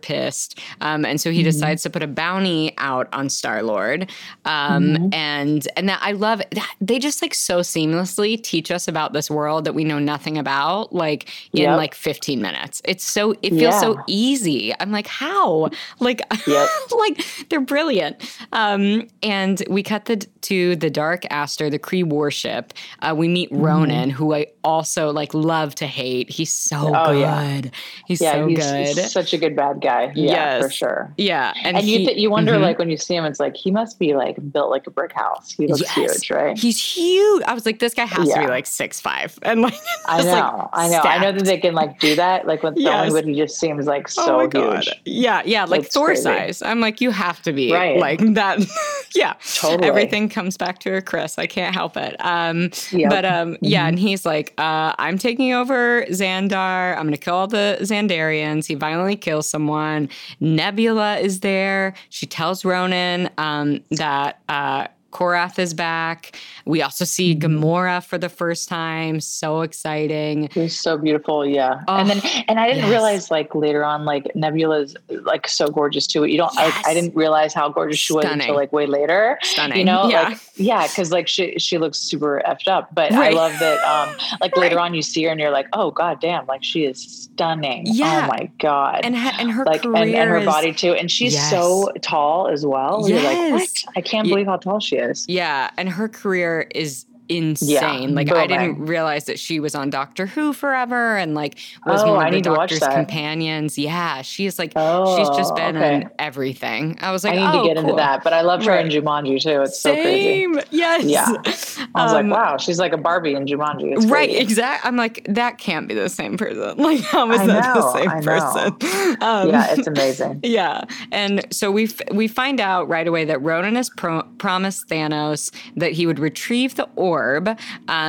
pissed. 0.00 0.58
Um, 0.80 1.04
and 1.04 1.20
so 1.20 1.30
he 1.30 1.38
mm-hmm. 1.38 1.46
decides 1.46 1.82
to 1.82 1.90
put 1.90 2.02
a 2.02 2.06
bounty 2.06 2.74
out 2.78 3.08
on 3.12 3.28
Star 3.28 3.62
Lord. 3.62 4.10
Um, 4.44 4.84
mm-hmm. 4.84 5.14
and 5.14 5.66
and 5.76 5.88
that 5.88 6.00
I 6.02 6.12
love 6.12 6.42
that 6.50 6.74
they 6.80 6.98
just 6.98 7.22
like 7.22 7.34
so 7.34 7.60
seamlessly 7.60 8.42
teach 8.42 8.70
us 8.70 8.88
about 8.88 9.12
this 9.12 9.30
world 9.30 9.64
that 9.64 9.74
we 9.74 9.84
know 9.84 9.98
nothing 9.98 10.38
about, 10.38 10.92
like 10.92 11.28
in 11.52 11.62
yep. 11.62 11.76
like 11.76 11.94
15 11.94 12.40
minutes. 12.40 12.82
It's 12.84 13.04
so 13.04 13.32
it 13.42 13.50
feels 13.50 13.62
yeah. 13.62 13.80
so 13.80 14.02
easy. 14.06 14.74
I'm 14.80 14.92
like, 14.92 15.06
how? 15.06 15.70
Like, 16.00 16.22
yep. 16.46 16.68
like 16.98 17.24
they're 17.48 17.60
brilliant. 17.60 18.16
Um, 18.52 19.08
and 19.22 19.62
we 19.68 19.82
cut 19.82 20.06
the 20.06 20.26
to 20.42 20.76
the 20.76 20.90
Dark 20.90 21.24
Aster, 21.30 21.70
the 21.70 21.78
Kree 21.78 22.04
warship. 22.04 22.72
Uh, 23.00 23.14
we 23.16 23.28
meet 23.28 23.50
mm-hmm. 23.50 23.62
Ronan, 23.62 24.10
mm. 24.10 24.12
who 24.12 24.34
I 24.34 24.46
also 24.64 25.10
like 25.10 25.34
love 25.34 25.74
to 25.76 25.86
hate. 25.86 26.30
He's 26.30 26.52
so 26.52 26.94
oh, 26.94 27.12
good. 27.12 27.20
Yeah. 27.20 27.70
He's 28.06 28.20
yeah, 28.20 28.32
so 28.32 28.46
he's, 28.46 28.58
good. 28.58 28.86
He's 28.88 29.12
such 29.12 29.31
a 29.32 29.38
good 29.38 29.56
bad 29.56 29.80
guy. 29.80 30.12
Yeah, 30.14 30.32
yes. 30.32 30.64
for 30.64 30.70
sure. 30.70 31.14
Yeah, 31.16 31.52
and, 31.62 31.76
and 31.76 31.86
he, 31.86 31.98
you 31.98 32.06
th- 32.06 32.18
you 32.18 32.30
wonder 32.30 32.52
mm-hmm. 32.52 32.62
like 32.62 32.78
when 32.78 32.90
you 32.90 32.96
see 32.96 33.14
him, 33.14 33.24
it's 33.24 33.40
like 33.40 33.56
he 33.56 33.70
must 33.70 33.98
be 33.98 34.14
like 34.14 34.36
built 34.52 34.70
like 34.70 34.86
a 34.86 34.90
brick 34.90 35.12
house. 35.12 35.52
He 35.52 35.66
looks 35.66 35.80
yes. 35.80 36.22
huge, 36.22 36.30
right? 36.30 36.58
He's 36.58 36.82
huge. 36.82 37.42
I 37.44 37.54
was 37.54 37.66
like, 37.66 37.78
this 37.78 37.94
guy 37.94 38.04
has 38.04 38.28
yeah. 38.28 38.34
to 38.34 38.40
be 38.40 38.46
like 38.46 38.66
six 38.66 39.00
five, 39.00 39.38
and 39.42 39.62
like 39.62 39.74
I 40.06 40.22
know, 40.22 40.30
like, 40.32 40.68
I 40.72 40.88
know, 40.88 41.00
I 41.00 41.18
know 41.18 41.32
that 41.32 41.44
they 41.44 41.58
can 41.58 41.74
like 41.74 41.98
do 41.98 42.16
that. 42.16 42.46
Like 42.46 42.62
with 42.62 42.74
yes. 42.76 43.12
but 43.12 43.24
he 43.24 43.34
just 43.34 43.58
seems 43.58 43.86
like 43.86 44.08
oh 44.18 44.24
so 44.24 44.40
oh 44.40 44.74
huge. 44.74 44.90
Yeah, 45.04 45.42
yeah, 45.44 45.64
like 45.64 45.86
Thor 45.86 46.06
crazy. 46.06 46.22
size. 46.22 46.62
I'm 46.62 46.80
like, 46.80 47.00
you 47.00 47.10
have 47.10 47.42
to 47.42 47.52
be 47.52 47.72
right. 47.72 47.98
like 47.98 48.20
that. 48.34 48.60
yeah, 49.14 49.34
totally. 49.54 49.88
Everything 49.88 50.28
comes 50.28 50.56
back 50.56 50.78
to 50.80 50.96
a 50.96 51.02
Chris. 51.02 51.38
I 51.38 51.46
can't 51.46 51.74
help 51.74 51.96
it. 51.96 52.16
Um, 52.20 52.70
yep. 52.90 53.10
but 53.10 53.24
um, 53.24 53.56
yeah, 53.60 53.80
mm-hmm. 53.80 53.88
and 53.88 53.98
he's 53.98 54.24
like, 54.24 54.54
uh, 54.58 54.94
I'm 54.98 55.18
taking 55.18 55.52
over 55.52 56.04
Xandar. 56.06 56.96
I'm 56.96 57.04
gonna 57.04 57.16
kill 57.16 57.34
all 57.34 57.46
the 57.46 57.78
Xandarians. 57.80 58.66
He 58.66 58.74
violently 58.74 59.16
kills 59.22 59.48
someone. 59.48 60.10
Nebula 60.40 61.18
is 61.18 61.40
there. 61.40 61.94
She 62.10 62.26
tells 62.26 62.64
Ronan 62.64 63.30
um, 63.38 63.82
that 63.90 64.42
uh, 64.48 64.88
Korath 65.12 65.58
is 65.58 65.74
back. 65.74 66.36
We 66.64 66.82
also 66.82 67.04
see 67.04 67.34
mm-hmm. 67.34 67.62
Gamora 67.62 68.04
for 68.04 68.18
the 68.18 68.28
first 68.28 68.68
time. 68.68 69.20
So 69.20 69.60
exciting. 69.60 70.48
It's 70.54 70.74
so 70.74 70.96
beautiful, 70.96 71.46
yeah. 71.46 71.82
Oh, 71.86 71.96
and 71.96 72.08
then 72.08 72.20
and 72.48 72.58
I 72.58 72.66
didn't 72.66 72.84
yes. 72.84 72.90
realize 72.90 73.30
like 73.30 73.54
later 73.54 73.84
on 73.84 74.04
like 74.04 74.34
Nebula's 74.34 74.96
like 75.08 75.46
so 75.46 75.68
gorgeous 75.68 76.06
too. 76.06 76.24
You 76.24 76.38
don't 76.38 76.52
yes. 76.54 76.82
I 76.86 76.94
didn't 76.94 77.14
realize 77.14 77.52
how 77.54 77.68
gorgeous 77.68 77.98
she 77.98 78.14
was 78.14 78.24
until 78.24 78.54
like 78.54 78.72
way 78.72 78.86
later. 78.86 79.38
Stunning. 79.42 79.78
You 79.78 79.84
know, 79.84 80.08
yeah. 80.08 80.22
like 80.30 80.38
yeah, 80.56 80.86
because 80.86 81.12
like 81.12 81.28
she 81.28 81.58
she 81.58 81.78
looks 81.78 81.98
super 81.98 82.42
effed 82.46 82.68
up. 82.68 82.94
But 82.94 83.10
right. 83.12 83.32
I 83.32 83.36
love 83.36 83.58
that 83.58 83.78
um 83.84 84.16
like 84.40 84.56
right. 84.56 84.62
later 84.62 84.80
on 84.80 84.94
you 84.94 85.02
see 85.02 85.24
her 85.24 85.30
and 85.30 85.38
you're 85.38 85.50
like, 85.50 85.68
oh 85.74 85.90
god 85.90 86.20
damn, 86.20 86.46
like 86.46 86.64
she 86.64 86.84
is 86.84 87.02
stunning. 87.02 87.86
Oh 87.88 87.92
yeah. 87.92 88.24
Oh 88.24 88.28
my 88.28 88.50
god. 88.58 89.00
And 89.04 89.16
ha- 89.16 89.36
and 89.38 89.50
her 89.50 89.64
like 89.64 89.84
and, 89.84 89.96
and, 89.96 90.30
her 90.30 90.38
is... 90.38 90.46
body 90.46 90.72
too. 90.72 90.92
And 90.92 91.10
she's 91.10 91.34
yes. 91.34 91.50
so 91.50 91.92
tall 92.00 92.48
as 92.48 92.64
well. 92.64 93.08
You're 93.08 93.22
like, 93.22 93.52
what? 93.52 93.84
I 93.96 94.00
can't 94.00 94.28
believe 94.28 94.46
how 94.46 94.56
tall 94.56 94.80
she 94.80 94.96
is 94.96 95.01
is. 95.10 95.26
Yeah, 95.28 95.70
and 95.76 95.88
her 95.88 96.08
career 96.08 96.68
is 96.74 97.06
insane. 97.28 98.10
Yeah, 98.10 98.14
like 98.14 98.28
booming. 98.28 98.42
I 98.42 98.46
didn't 98.46 98.86
realize 98.86 99.24
that 99.24 99.38
she 99.38 99.60
was 99.60 99.74
on 99.74 99.90
Doctor 99.90 100.26
Who 100.26 100.52
forever 100.52 101.16
and 101.16 101.34
like 101.34 101.58
was 101.86 102.02
oh, 102.02 102.14
one 102.14 102.26
of 102.26 102.32
the 102.32 102.40
Doctor's 102.40 102.80
companions. 102.80 103.78
Yeah, 103.78 104.22
she's 104.22 104.58
like 104.58 104.72
oh, 104.76 105.16
she's 105.16 105.28
just 105.36 105.54
been 105.54 105.76
okay. 105.76 105.96
in 105.96 106.10
everything. 106.18 106.98
I 107.00 107.12
was 107.12 107.24
like, 107.24 107.34
I 107.34 107.36
need 107.36 107.58
oh, 107.58 107.62
to 107.62 107.68
get 107.68 107.76
cool. 107.76 107.84
into 107.84 107.96
that, 107.96 108.24
but 108.24 108.32
I 108.32 108.42
love 108.42 108.64
her 108.64 108.72
right. 108.72 108.84
in 108.84 108.90
Jumanji 108.90 109.40
too. 109.40 109.62
It's 109.62 109.80
Same. 109.80 109.96
so 109.96 110.02
crazy. 110.02 110.68
Yes. 110.70 111.04
Yeah. 111.04 111.42
I 111.94 112.04
was 112.04 112.12
um, 112.12 112.28
like, 112.28 112.38
wow, 112.38 112.56
she's 112.56 112.78
like 112.78 112.92
a 112.92 112.96
Barbie 112.96 113.34
in 113.34 113.46
Jumanji. 113.46 113.96
It's 113.96 114.06
right. 114.06 114.30
Exactly. 114.30 114.88
I'm 114.88 114.96
like, 114.96 115.26
that 115.28 115.58
can't 115.58 115.88
be 115.88 115.94
the 115.94 116.08
same 116.08 116.36
person. 116.36 116.52
Like, 116.82 117.00
how 117.00 117.30
is 117.30 117.46
that 117.46 117.74
the 117.74 117.92
same 117.92 118.22
person? 118.22 118.76
Um, 119.22 119.50
yeah, 119.50 119.72
it's 119.72 119.86
amazing. 119.86 120.40
Yeah, 120.42 120.84
and 121.12 121.46
so 121.50 121.70
we 121.70 121.84
f- 121.84 122.12
we 122.12 122.26
find 122.28 122.60
out 122.60 122.88
right 122.88 123.06
away 123.06 123.24
that 123.26 123.40
Ronan 123.42 123.76
has 123.76 123.88
pro- 123.90 124.22
promised 124.38 124.88
Thanos 124.88 125.52
that 125.76 125.92
he 125.92 126.06
would 126.06 126.18
retrieve 126.18 126.74
the 126.74 126.88
orb 126.96 127.12
orb. 127.12 127.48
Um, 127.48 127.56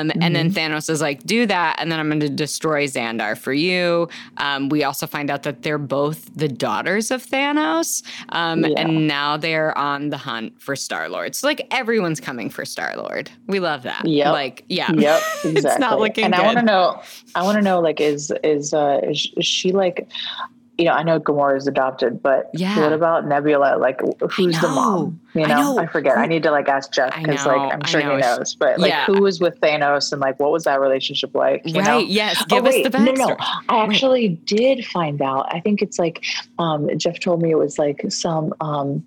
mm-hmm. 0.10 0.22
And 0.22 0.36
then 0.36 0.52
mm-hmm. 0.52 0.74
Thanos 0.74 0.89
is 0.89 1.02
like, 1.02 1.24
do 1.24 1.46
that. 1.46 1.76
And 1.80 1.91
then 1.91 2.00
I'm 2.00 2.08
going 2.08 2.19
to 2.22 2.30
destroy 2.30 2.86
Xandar 2.86 3.38
for 3.38 3.54
you. 3.54 4.08
Um, 4.38 4.69
we 4.69 4.84
also 4.84 5.08
find 5.08 5.30
out 5.30 5.43
that 5.43 5.63
they're 5.63 5.78
both 5.78 6.30
the 6.36 6.48
daughters 6.48 7.12
of 7.12 7.26
Thanos. 7.26 8.04
Um, 8.30 8.63
yeah. 8.63 8.80
And 8.80 9.08
now 9.08 9.38
they're 9.38 9.78
on 9.78 10.10
the 10.10 10.17
hunt 10.17 10.62
for 10.62 10.76
Star 10.76 11.10
Lord. 11.10 11.36
So, 11.36 11.48
like, 11.48 11.67
everyone's 11.72 12.19
coming 12.19 12.50
for 12.50 12.65
Star 12.65 12.96
Lord. 12.96 13.30
We 13.48 13.60
love 13.60 13.72
that. 13.81 14.07
Yeah. 14.07 14.31
Like, 14.31 14.63
yeah. 14.69 14.91
Yep. 14.91 15.21
Exactly. 15.21 15.51
it's 15.55 15.79
not 15.79 15.99
looking 15.99 16.25
and 16.25 16.33
good. 16.36 16.41
I 16.41 16.45
want 16.45 16.59
to 16.59 16.65
know, 16.65 17.01
I 17.33 17.41
want 17.41 17.57
to 17.57 17.63
know, 17.63 17.79
like, 17.79 17.99
is, 17.99 18.31
is, 18.43 18.73
uh, 18.73 19.01
is, 19.03 19.27
is 19.36 19.45
she 19.45 19.71
like, 19.71 20.07
you 20.77 20.86
know, 20.86 20.91
I 20.91 21.03
know 21.03 21.19
Gamora 21.19 21.55
is 21.55 21.67
adopted, 21.67 22.23
but 22.23 22.49
yeah. 22.53 22.79
what 22.79 22.93
about 22.93 23.27
Nebula? 23.27 23.77
Like, 23.77 24.01
who's 24.31 24.59
the 24.59 24.69
mom? 24.69 25.19
You 25.36 25.47
know, 25.47 25.53
I, 25.53 25.62
know. 25.62 25.79
I 25.79 25.86
forget. 25.88 26.17
I 26.17 26.25
need 26.25 26.43
to 26.43 26.51
like 26.51 26.67
ask 26.67 26.91
Jeff 26.91 27.15
because, 27.15 27.45
like, 27.45 27.73
I'm 27.73 27.83
sure 27.86 28.01
he 28.01 28.07
knows. 28.17 28.55
But 28.55 28.79
like, 28.79 28.89
yeah. 28.89 29.05
who 29.05 29.21
was 29.21 29.39
with 29.39 29.59
Thanos 29.62 30.12
and 30.12 30.19
like, 30.19 30.39
what 30.39 30.51
was 30.51 30.63
that 30.63 30.79
relationship 30.79 31.36
like? 31.36 31.62
You 31.65 31.75
right? 31.75 31.86
Know? 31.86 31.97
Yes. 31.99 32.38
Oh, 32.41 32.45
Give 32.49 32.65
oh, 32.65 32.69
us 32.69 32.73
wait. 32.73 32.93
No, 32.93 33.12
no, 33.12 33.36
I 33.39 33.83
actually 33.83 34.29
wait. 34.29 34.45
did 34.45 34.86
find 34.86 35.21
out. 35.21 35.47
I 35.53 35.59
think 35.59 35.81
it's 35.81 35.99
like 35.99 36.23
um, 36.57 36.89
Jeff 36.97 37.19
told 37.19 37.41
me 37.41 37.51
it 37.51 37.57
was 37.57 37.77
like 37.77 38.03
some 38.09 38.53
um, 38.59 39.05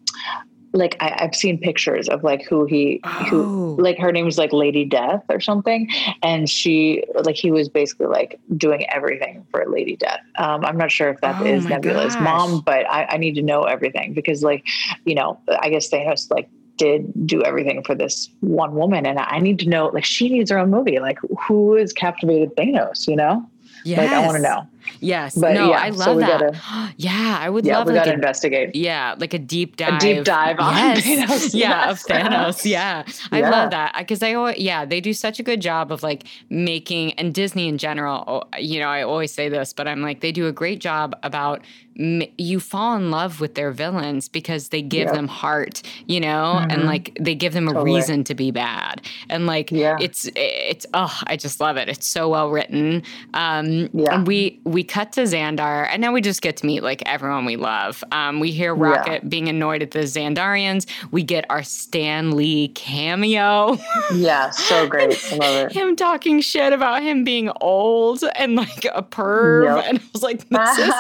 like 0.77 0.97
I, 1.01 1.17
have 1.23 1.35
seen 1.35 1.59
pictures 1.59 2.09
of 2.09 2.23
like 2.23 2.45
who 2.45 2.67
he 2.67 3.01
oh. 3.05 3.09
who 3.09 3.77
like 3.81 3.99
her 3.99 4.13
name 4.13 4.25
was 4.25 4.39
like 4.39 4.53
Lady 4.53 4.85
Death 4.85 5.25
or 5.29 5.41
something, 5.41 5.91
and 6.23 6.49
she 6.49 7.05
like 7.25 7.37
he 7.37 7.51
was 7.51 7.69
basically 7.69 8.07
like 8.07 8.39
doing 8.57 8.87
everything 8.91 9.47
for 9.51 9.65
Lady 9.67 9.97
Death. 9.97 10.21
Um, 10.37 10.65
I'm 10.65 10.77
not 10.77 10.91
sure 10.91 11.09
if 11.09 11.21
that 11.21 11.41
oh 11.41 11.45
is 11.45 11.67
Nebula's 11.67 12.15
gosh. 12.15 12.25
mom, 12.25 12.61
but 12.61 12.87
I, 12.91 13.05
I 13.11 13.17
need 13.17 13.35
to 13.37 13.43
know 13.43 13.63
everything 13.63 14.13
because 14.13 14.43
like 14.43 14.65
you 15.05 15.15
know 15.15 15.41
I 15.61 15.71
guess 15.71 15.89
Thanos 15.91 16.31
like 16.31 16.49
did 16.77 17.27
do 17.27 17.43
everything 17.43 17.83
for 17.83 17.95
this 17.95 18.29
one 18.41 18.75
woman, 18.75 19.07
and 19.07 19.19
I 19.19 19.39
need 19.39 19.59
to 19.61 19.69
know 19.69 19.87
like 19.89 20.05
she 20.05 20.29
needs 20.29 20.51
her 20.51 20.59
own 20.59 20.71
movie. 20.71 20.99
Like 20.99 21.19
who 21.47 21.77
is 21.77 21.93
captivated 21.93 22.55
Thanos? 22.57 23.07
You 23.09 23.17
know. 23.17 23.49
Yes. 23.85 23.99
Like 23.99 24.11
I 24.11 24.27
want 24.27 24.37
to 24.37 24.43
know. 24.43 24.67
Yes. 25.01 25.35
But 25.37 25.55
no, 25.55 25.71
yeah, 25.71 25.79
I 25.79 25.91
love 25.91 26.05
so 26.05 26.19
that. 26.19 26.41
Gotta, 26.41 26.95
yeah, 26.97 27.39
I 27.41 27.51
would 27.51 27.65
yeah, 27.65 27.79
love 27.79 27.87
we 27.87 27.93
like 27.93 28.01
gotta 28.01 28.11
a, 28.13 28.15
investigate. 28.15 28.75
Yeah, 28.75 29.15
like 29.19 29.35
a 29.35 29.39
deep 29.39 29.77
dive. 29.77 29.95
A 29.95 29.99
deep 29.99 30.25
dive 30.25 30.59
on 30.59 30.75
yes. 30.77 31.05
Thanos. 31.05 31.55
Yeah, 31.55 31.87
yes. 31.87 31.91
of 31.91 32.09
Thanos. 32.09 32.65
Yeah. 32.65 33.05
I 33.33 33.41
yeah. 33.41 33.51
love 33.51 33.71
that. 33.71 33.95
Because 33.99 34.23
I 34.23 34.35
always, 34.35 34.59
yeah, 34.59 34.85
they 34.85 35.01
do 35.01 35.13
such 35.13 35.39
a 35.39 35.43
good 35.43 35.61
job 35.61 35.93
of 35.93 36.03
like 36.03 36.25
making 36.51 37.13
and 37.15 37.35
Disney 37.35 37.69
in 37.69 37.79
general, 37.79 38.25
oh, 38.27 38.59
you 38.59 38.81
know, 38.81 38.89
I 38.89 39.03
always 39.03 39.33
say 39.33 39.49
this, 39.49 39.73
but 39.73 39.89
I'm 39.89 40.03
like, 40.03 40.21
they 40.21 40.33
do 40.33 40.47
a 40.47 40.53
great 40.53 40.81
job 40.81 41.15
about 41.23 41.63
you 41.99 42.61
fall 42.61 42.95
in 42.97 43.11
love 43.11 43.41
with 43.41 43.55
their 43.55 43.71
villains 43.71 44.29
because 44.29 44.69
they 44.69 44.83
give 44.83 45.11
them 45.13 45.27
heart, 45.27 45.81
you 46.07 46.21
know, 46.21 46.57
mm-hmm. 46.59 46.71
and 46.71 46.85
like 46.85 47.17
they 47.19 47.35
give 47.35 47.55
them 47.55 47.69
a 47.69 47.73
totally. 47.73 47.95
reason 47.95 48.23
to 48.25 48.35
be 48.35 48.51
bad. 48.51 49.01
And 49.31 49.47
like 49.47 49.71
yeah. 49.71 49.97
it's 49.99 50.29
it's 50.37 50.85
oh, 50.93 51.19
I 51.27 51.37
just 51.37 51.59
love 51.59 51.79
it. 51.79 51.89
It's 51.89 52.07
so 52.07 52.29
well 52.29 52.51
written. 52.51 53.03
Um 53.33 53.89
yeah. 53.95 54.15
and 54.15 54.27
we 54.27 54.61
we 54.65 54.76
cut 54.85 55.13
to 55.13 55.23
Xandar 55.23 55.89
and 55.91 56.01
now 56.01 56.13
we 56.13 56.21
just 56.21 56.43
get 56.43 56.57
to 56.59 56.67
meet 56.67 56.83
like 56.83 57.03
everyone 57.07 57.45
we 57.45 57.57
love. 57.57 58.03
Um 58.13 58.41
we 58.41 58.53
hear 58.53 58.75
Rocket 58.75 59.23
yeah. 59.23 59.29
being 59.29 59.49
annoyed 59.49 59.83
at 59.83 59.91
the 59.91 60.01
Xandarians. 60.01 60.87
We 61.11 61.23
get 61.23 61.45
our 61.51 61.63
Stan 61.63 62.37
Lee 62.37 62.69
cameo. 62.69 63.79
yeah, 64.15 64.51
so 64.51 64.87
great. 64.89 65.19
I 65.33 65.37
love 65.37 65.67
it. 65.67 65.73
him 65.73 65.97
talking 65.97 66.41
shit 66.41 66.73
about 66.73 67.03
him 67.03 67.25
being 67.25 67.51
old 67.61 68.23
and 68.37 68.57
like 68.57 68.85
a 68.95 69.03
perv. 69.03 69.77
Yep. 69.77 69.85
And 69.89 69.99
I 69.99 70.03
was 70.13 70.23
like, 70.23 70.49
this 70.49 70.79
is 70.79 70.95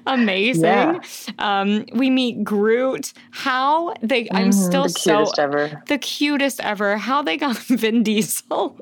amazing. 0.06 0.64
Yeah. 0.64 1.00
Um, 1.38 1.86
we 1.94 2.10
meet 2.10 2.44
Groot. 2.44 3.12
How 3.30 3.94
they? 4.02 4.24
Mm, 4.24 4.28
I'm 4.32 4.50
mm-hmm, 4.50 4.60
still 4.60 4.84
the 4.84 4.88
so 4.90 5.32
ever. 5.38 5.82
the 5.88 5.98
cutest 5.98 6.60
ever. 6.60 6.96
How 6.96 7.22
they 7.22 7.36
got 7.36 7.56
Vin 7.58 8.02
Diesel 8.02 8.76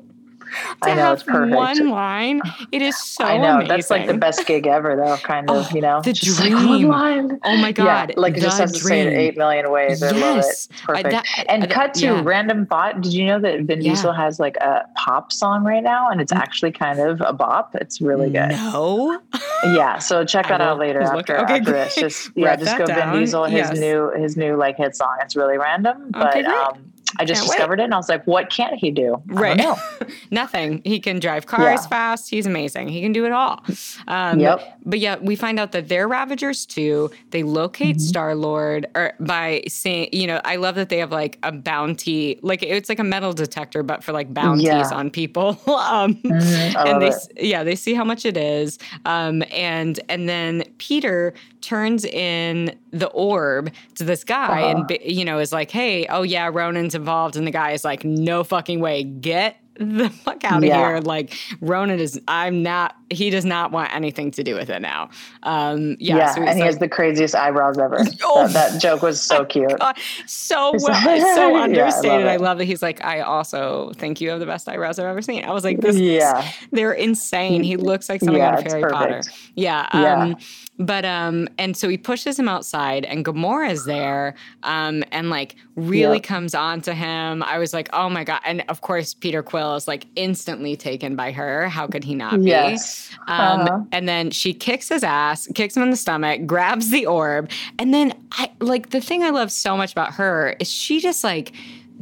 to 0.83 0.89
I 0.89 0.95
know, 0.95 1.15
have 1.15 1.25
one 1.51 1.89
line. 1.89 2.41
It 2.71 2.81
is 2.81 2.97
so 3.01 3.23
I 3.23 3.37
know 3.37 3.55
amazing. 3.55 3.67
that's 3.69 3.89
like 3.89 4.07
the 4.07 4.17
best 4.17 4.45
gig 4.45 4.67
ever, 4.67 4.95
though. 4.95 5.17
Kind 5.17 5.49
of, 5.49 5.67
oh, 5.67 5.75
you 5.75 5.81
know, 5.81 6.01
the 6.01 6.13
just 6.13 6.39
dream. 6.39 6.87
Like 6.87 7.39
oh 7.43 7.57
my 7.57 7.71
god, 7.71 8.09
yeah, 8.09 8.19
like 8.19 8.37
it 8.37 8.41
just 8.41 8.59
has 8.59 8.71
to 8.71 8.79
say 8.79 9.01
it 9.01 9.13
eight 9.13 9.37
million 9.37 9.71
ways. 9.71 10.01
Yes. 10.01 10.13
I 10.13 10.17
love 10.17 10.37
it. 10.39 10.67
Perfect. 10.83 11.07
I, 11.07 11.11
that, 11.11 11.45
and 11.47 11.69
cut 11.69 11.93
to 11.95 12.05
yeah. 12.05 12.21
random 12.23 12.65
thought. 12.65 13.01
Did 13.01 13.13
you 13.13 13.25
know 13.25 13.39
that 13.39 13.61
Vin 13.61 13.81
yeah. 13.81 13.91
Diesel 13.91 14.13
has 14.13 14.39
like 14.39 14.57
a 14.57 14.85
pop 14.95 15.31
song 15.31 15.63
right 15.63 15.83
now, 15.83 16.09
and 16.09 16.21
it's 16.21 16.31
actually 16.31 16.71
kind 16.71 16.99
of 16.99 17.21
a 17.21 17.33
bop. 17.33 17.75
It's 17.75 18.01
really 18.01 18.29
good. 18.29 18.49
No. 18.49 19.19
yeah, 19.63 19.99
so 19.99 20.25
check 20.25 20.47
that 20.47 20.61
out 20.61 20.79
later 20.79 21.01
after, 21.01 21.37
okay, 21.39 21.59
after 21.59 21.71
this. 21.71 21.95
Just 21.95 22.31
yeah, 22.35 22.55
just 22.55 22.77
go 22.77 22.85
down. 22.85 23.11
Vin 23.11 23.19
Diesel 23.19 23.45
his 23.45 23.53
yes. 23.53 23.77
new 23.77 24.11
his 24.11 24.37
new 24.37 24.55
like 24.57 24.77
hit 24.77 24.95
song. 24.95 25.17
It's 25.21 25.35
really 25.35 25.57
random, 25.57 26.11
but 26.11 26.35
okay, 26.35 26.45
um 26.45 26.90
I 27.19 27.25
just 27.25 27.41
Can't 27.41 27.51
discovered 27.51 27.79
wait. 27.79 27.83
it 27.83 27.85
and 27.85 27.93
I 27.93 27.97
was 27.97 28.09
like, 28.09 28.25
what 28.25 28.49
can't 28.49 28.75
he 28.75 28.91
do? 28.91 29.21
right. 29.27 29.59
Nothing. 30.31 30.81
He 30.83 30.99
can 30.99 31.19
drive 31.19 31.45
cars 31.45 31.81
yeah. 31.81 31.87
fast. 31.87 32.29
He's 32.29 32.45
amazing. 32.45 32.87
He 32.87 33.01
can 33.01 33.11
do 33.11 33.25
it 33.25 33.31
all. 33.31 33.63
Um, 34.07 34.39
yep. 34.39 34.79
But 34.85 34.99
yeah, 34.99 35.17
we 35.17 35.35
find 35.35 35.59
out 35.59 35.71
that 35.73 35.87
they're 35.87 36.07
Ravagers 36.07 36.65
too. 36.65 37.11
They 37.31 37.43
locate 37.43 37.97
mm-hmm. 37.97 38.05
Star 38.05 38.35
Lord 38.35 38.87
or 38.95 39.13
by 39.19 39.63
saying, 39.67 40.09
you 40.11 40.27
know, 40.27 40.41
I 40.43 40.55
love 40.55 40.75
that 40.75 40.89
they 40.89 40.97
have 40.99 41.11
like 41.11 41.37
a 41.43 41.51
bounty, 41.51 42.39
like 42.41 42.63
it's 42.63 42.89
like 42.89 42.99
a 42.99 43.03
metal 43.03 43.33
detector, 43.33 43.83
but 43.83 44.03
for 44.03 44.11
like 44.11 44.33
bounties 44.33 44.67
yeah. 44.67 44.89
on 44.93 45.09
people. 45.09 45.49
um, 45.67 46.15
mm-hmm. 46.15 46.77
and 46.77 47.01
they, 47.01 47.09
it. 47.09 47.31
yeah, 47.37 47.63
they 47.63 47.75
see 47.75 47.93
how 47.93 48.03
much 48.03 48.25
it 48.25 48.37
is. 48.37 48.79
Um, 49.05 49.43
and 49.51 49.99
and 50.09 50.27
then 50.27 50.63
Peter 50.77 51.33
turns 51.61 52.05
in 52.05 52.77
the 52.91 53.07
orb 53.09 53.71
to 53.95 54.03
this 54.03 54.23
guy 54.23 54.63
uh-huh. 54.63 54.85
and 54.89 54.97
you 55.03 55.23
know 55.23 55.39
is 55.39 55.53
like, 55.53 55.71
hey, 55.71 56.05
oh 56.07 56.23
yeah, 56.23 56.49
Ronan's 56.51 56.95
involved, 57.01 57.35
and 57.35 57.45
the 57.45 57.51
guy 57.51 57.71
is 57.71 57.83
like, 57.83 58.05
no 58.05 58.43
fucking 58.43 58.79
way, 58.79 59.03
get 59.03 59.57
the 59.75 60.09
fuck 60.09 60.43
out 60.43 60.57
of 60.57 60.63
yeah. 60.63 60.77
here. 60.77 60.99
Like 60.99 61.33
Ronan 61.59 61.99
is, 61.99 62.19
I'm 62.27 62.61
not, 62.61 62.95
he 63.09 63.29
does 63.29 63.45
not 63.45 63.71
want 63.71 63.93
anything 63.95 64.31
to 64.31 64.43
do 64.43 64.55
with 64.55 64.69
it 64.69 64.81
now. 64.81 65.09
Um, 65.43 65.97
yeah. 65.99 66.17
yeah 66.17 66.35
so 66.35 66.43
and 66.43 66.57
he 66.57 66.65
has 66.65 66.77
the 66.77 66.89
craziest 66.89 67.35
eyebrows 67.35 67.77
ever. 67.77 67.99
Oh, 68.23 68.47
that, 68.47 68.73
that, 68.73 68.81
joke 68.81 69.01
was 69.01 69.19
so 69.19 69.45
cute. 69.45 69.79
God. 69.79 69.97
So 70.27 70.73
well, 70.77 71.35
so 71.35 71.55
understated. 71.55 72.05
yeah, 72.05 72.11
I, 72.11 72.17
love 72.17 72.27
I 72.27 72.35
love 72.37 72.57
that 72.59 72.65
he's 72.65 72.81
like, 72.81 73.03
I 73.03 73.21
also 73.21 73.91
think 73.95 74.21
you 74.21 74.29
have 74.29 74.39
the 74.39 74.45
best 74.45 74.69
eyebrows 74.69 74.99
I've 74.99 75.07
ever 75.07 75.21
seen. 75.21 75.43
I 75.43 75.51
was 75.51 75.63
like, 75.63 75.81
this, 75.81 75.97
yeah, 75.97 76.49
they're 76.71 76.93
insane. 76.93 77.63
He 77.63 77.77
looks 77.77 78.09
like 78.09 78.21
something 78.21 78.41
out 78.41 78.59
of 78.59 78.71
Harry. 78.71 78.91
Potter. 78.91 79.21
Yeah. 79.55 79.87
Um, 79.91 80.01
yeah. 80.03 80.35
But 80.81 81.05
um, 81.05 81.47
and 81.57 81.77
so 81.77 81.87
he 81.89 81.97
pushes 81.97 82.39
him 82.39 82.49
outside, 82.49 83.05
and 83.05 83.23
Gamora's 83.23 83.85
there, 83.85 84.35
um, 84.63 85.03
and 85.11 85.29
like 85.29 85.55
really 85.75 86.17
yep. 86.17 86.23
comes 86.23 86.55
on 86.55 86.81
to 86.81 86.93
him. 86.93 87.43
I 87.43 87.57
was 87.57 87.73
like, 87.73 87.89
oh 87.93 88.09
my 88.09 88.23
god! 88.23 88.41
And 88.45 88.63
of 88.67 88.81
course, 88.81 89.13
Peter 89.13 89.43
Quill 89.43 89.75
is 89.75 89.87
like 89.87 90.07
instantly 90.15 90.75
taken 90.75 91.15
by 91.15 91.31
her. 91.31 91.69
How 91.69 91.87
could 91.87 92.03
he 92.03 92.15
not 92.15 92.39
be? 92.39 92.47
Yes. 92.47 93.11
Um, 93.27 93.61
uh-huh. 93.61 93.79
And 93.91 94.09
then 94.09 94.31
she 94.31 94.53
kicks 94.53 94.89
his 94.89 95.03
ass, 95.03 95.47
kicks 95.53 95.77
him 95.77 95.83
in 95.83 95.91
the 95.91 95.97
stomach, 95.97 96.45
grabs 96.45 96.89
the 96.89 97.05
orb, 97.05 97.49
and 97.77 97.93
then 97.93 98.13
I 98.33 98.51
like 98.59 98.89
the 98.89 99.01
thing 99.01 99.23
I 99.23 99.29
love 99.29 99.51
so 99.51 99.77
much 99.77 99.91
about 99.91 100.13
her 100.15 100.55
is 100.59 100.69
she 100.69 100.99
just 100.99 101.23
like 101.23 101.53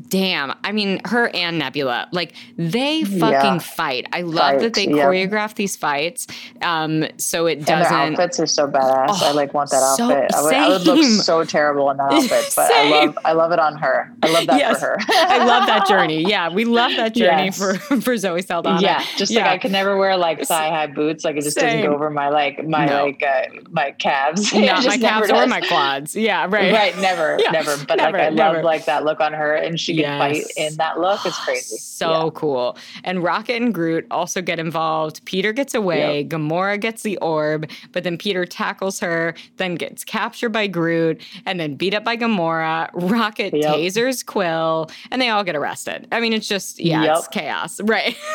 damn. 0.09 0.53
I 0.63 0.71
mean, 0.71 1.01
her 1.05 1.29
and 1.33 1.59
Nebula, 1.59 2.07
like 2.11 2.33
they 2.57 3.03
fucking 3.03 3.19
yeah. 3.21 3.59
fight. 3.59 4.07
I 4.11 4.21
love 4.21 4.39
fight, 4.39 4.59
that 4.61 4.73
they 4.73 4.87
yeah. 4.87 5.05
choreograph 5.05 5.55
these 5.55 5.75
fights. 5.75 6.27
Um, 6.61 7.05
so 7.17 7.45
it 7.45 7.65
doesn't. 7.65 7.93
And 7.93 8.17
their 8.17 8.23
outfits 8.23 8.39
are 8.39 8.47
so 8.47 8.67
badass. 8.67 9.07
Oh, 9.09 9.27
I 9.27 9.31
like 9.31 9.53
want 9.53 9.69
that 9.69 9.95
so 9.95 10.11
outfit. 10.11 10.31
I 10.35 10.41
would, 10.41 10.53
I 10.53 10.69
would, 10.69 10.81
look 10.81 11.23
so 11.23 11.43
terrible 11.43 11.89
in 11.91 11.97
that 11.97 12.11
outfit, 12.11 12.51
but 12.55 12.71
I 12.71 12.89
love, 12.89 13.17
I 13.23 13.33
love 13.33 13.51
it 13.51 13.59
on 13.59 13.77
her. 13.77 14.13
I 14.23 14.31
love 14.31 14.47
that 14.47 14.59
yes. 14.59 14.79
for 14.79 14.87
her. 14.87 14.97
I 15.07 15.45
love 15.45 15.67
that 15.67 15.85
journey. 15.87 16.23
Yeah, 16.27 16.49
we 16.49 16.65
love 16.65 16.91
that 16.95 17.13
journey 17.13 17.45
yes. 17.45 17.57
for 17.57 17.75
for 18.01 18.17
Zoe 18.17 18.41
Saldana. 18.41 18.81
Yeah, 18.81 19.03
just 19.17 19.31
yeah. 19.31 19.41
like 19.41 19.51
I 19.51 19.57
could 19.57 19.71
never 19.71 19.97
wear 19.97 20.17
like 20.17 20.41
thigh 20.41 20.69
high 20.69 20.87
boots. 20.87 21.23
Like 21.23 21.37
it 21.37 21.43
just 21.43 21.59
Same. 21.59 21.65
doesn't 21.65 21.89
go 21.89 21.95
over 21.95 22.09
my 22.09 22.29
like 22.29 22.65
my 22.67 22.85
no. 22.85 23.05
like 23.05 23.23
uh, 23.23 23.61
my 23.69 23.91
calves. 23.91 24.53
Not 24.53 24.85
my 24.85 24.97
calves 24.97 25.29
or 25.29 25.45
my 25.47 25.61
quads. 25.61 26.15
Yeah, 26.15 26.47
right. 26.49 26.73
Right. 26.73 26.97
Never, 26.99 27.37
never. 27.51 27.77
But 27.85 27.95
never, 27.95 28.17
like 28.17 28.27
I 28.27 28.29
never. 28.29 28.55
love 28.55 28.63
like 28.63 28.85
that 28.85 29.05
look 29.05 29.19
on 29.19 29.33
her, 29.33 29.53
and 29.53 29.79
she 29.79 29.98
yes. 30.01 30.19
fight 30.19 30.45
in 30.57 30.75
that 30.75 30.99
look. 30.99 31.25
It's 31.25 31.37
crazy. 31.45 31.77
So 31.77 32.25
yeah. 32.25 32.29
cool. 32.33 32.77
And 33.03 33.23
Rocket 33.23 33.55
and 33.55 33.73
Groot 33.73 34.05
also 34.11 34.41
get 34.41 34.59
involved. 34.59 35.23
Peter 35.25 35.53
gets 35.53 35.73
away. 35.73 36.21
Yep. 36.21 36.29
Gamora 36.29 36.79
gets 36.79 37.03
the 37.03 37.17
orb, 37.17 37.69
but 37.91 38.03
then 38.03 38.17
Peter 38.17 38.45
tackles 38.45 38.99
her, 38.99 39.33
then 39.57 39.75
gets 39.75 40.03
captured 40.03 40.49
by 40.49 40.67
Groot, 40.67 41.21
and 41.45 41.59
then 41.59 41.75
beat 41.75 41.93
up 41.93 42.03
by 42.03 42.17
Gamora. 42.17 42.89
Rocket 42.93 43.53
yep. 43.53 43.75
tasers 43.75 44.25
Quill, 44.25 44.89
and 45.11 45.21
they 45.21 45.29
all 45.29 45.43
get 45.43 45.55
arrested. 45.55 46.07
I 46.11 46.19
mean, 46.19 46.33
it's 46.33 46.47
just 46.47 46.79
yeah, 46.79 47.03
yep. 47.03 47.17
it's 47.19 47.27
chaos, 47.27 47.79
right? 47.81 48.15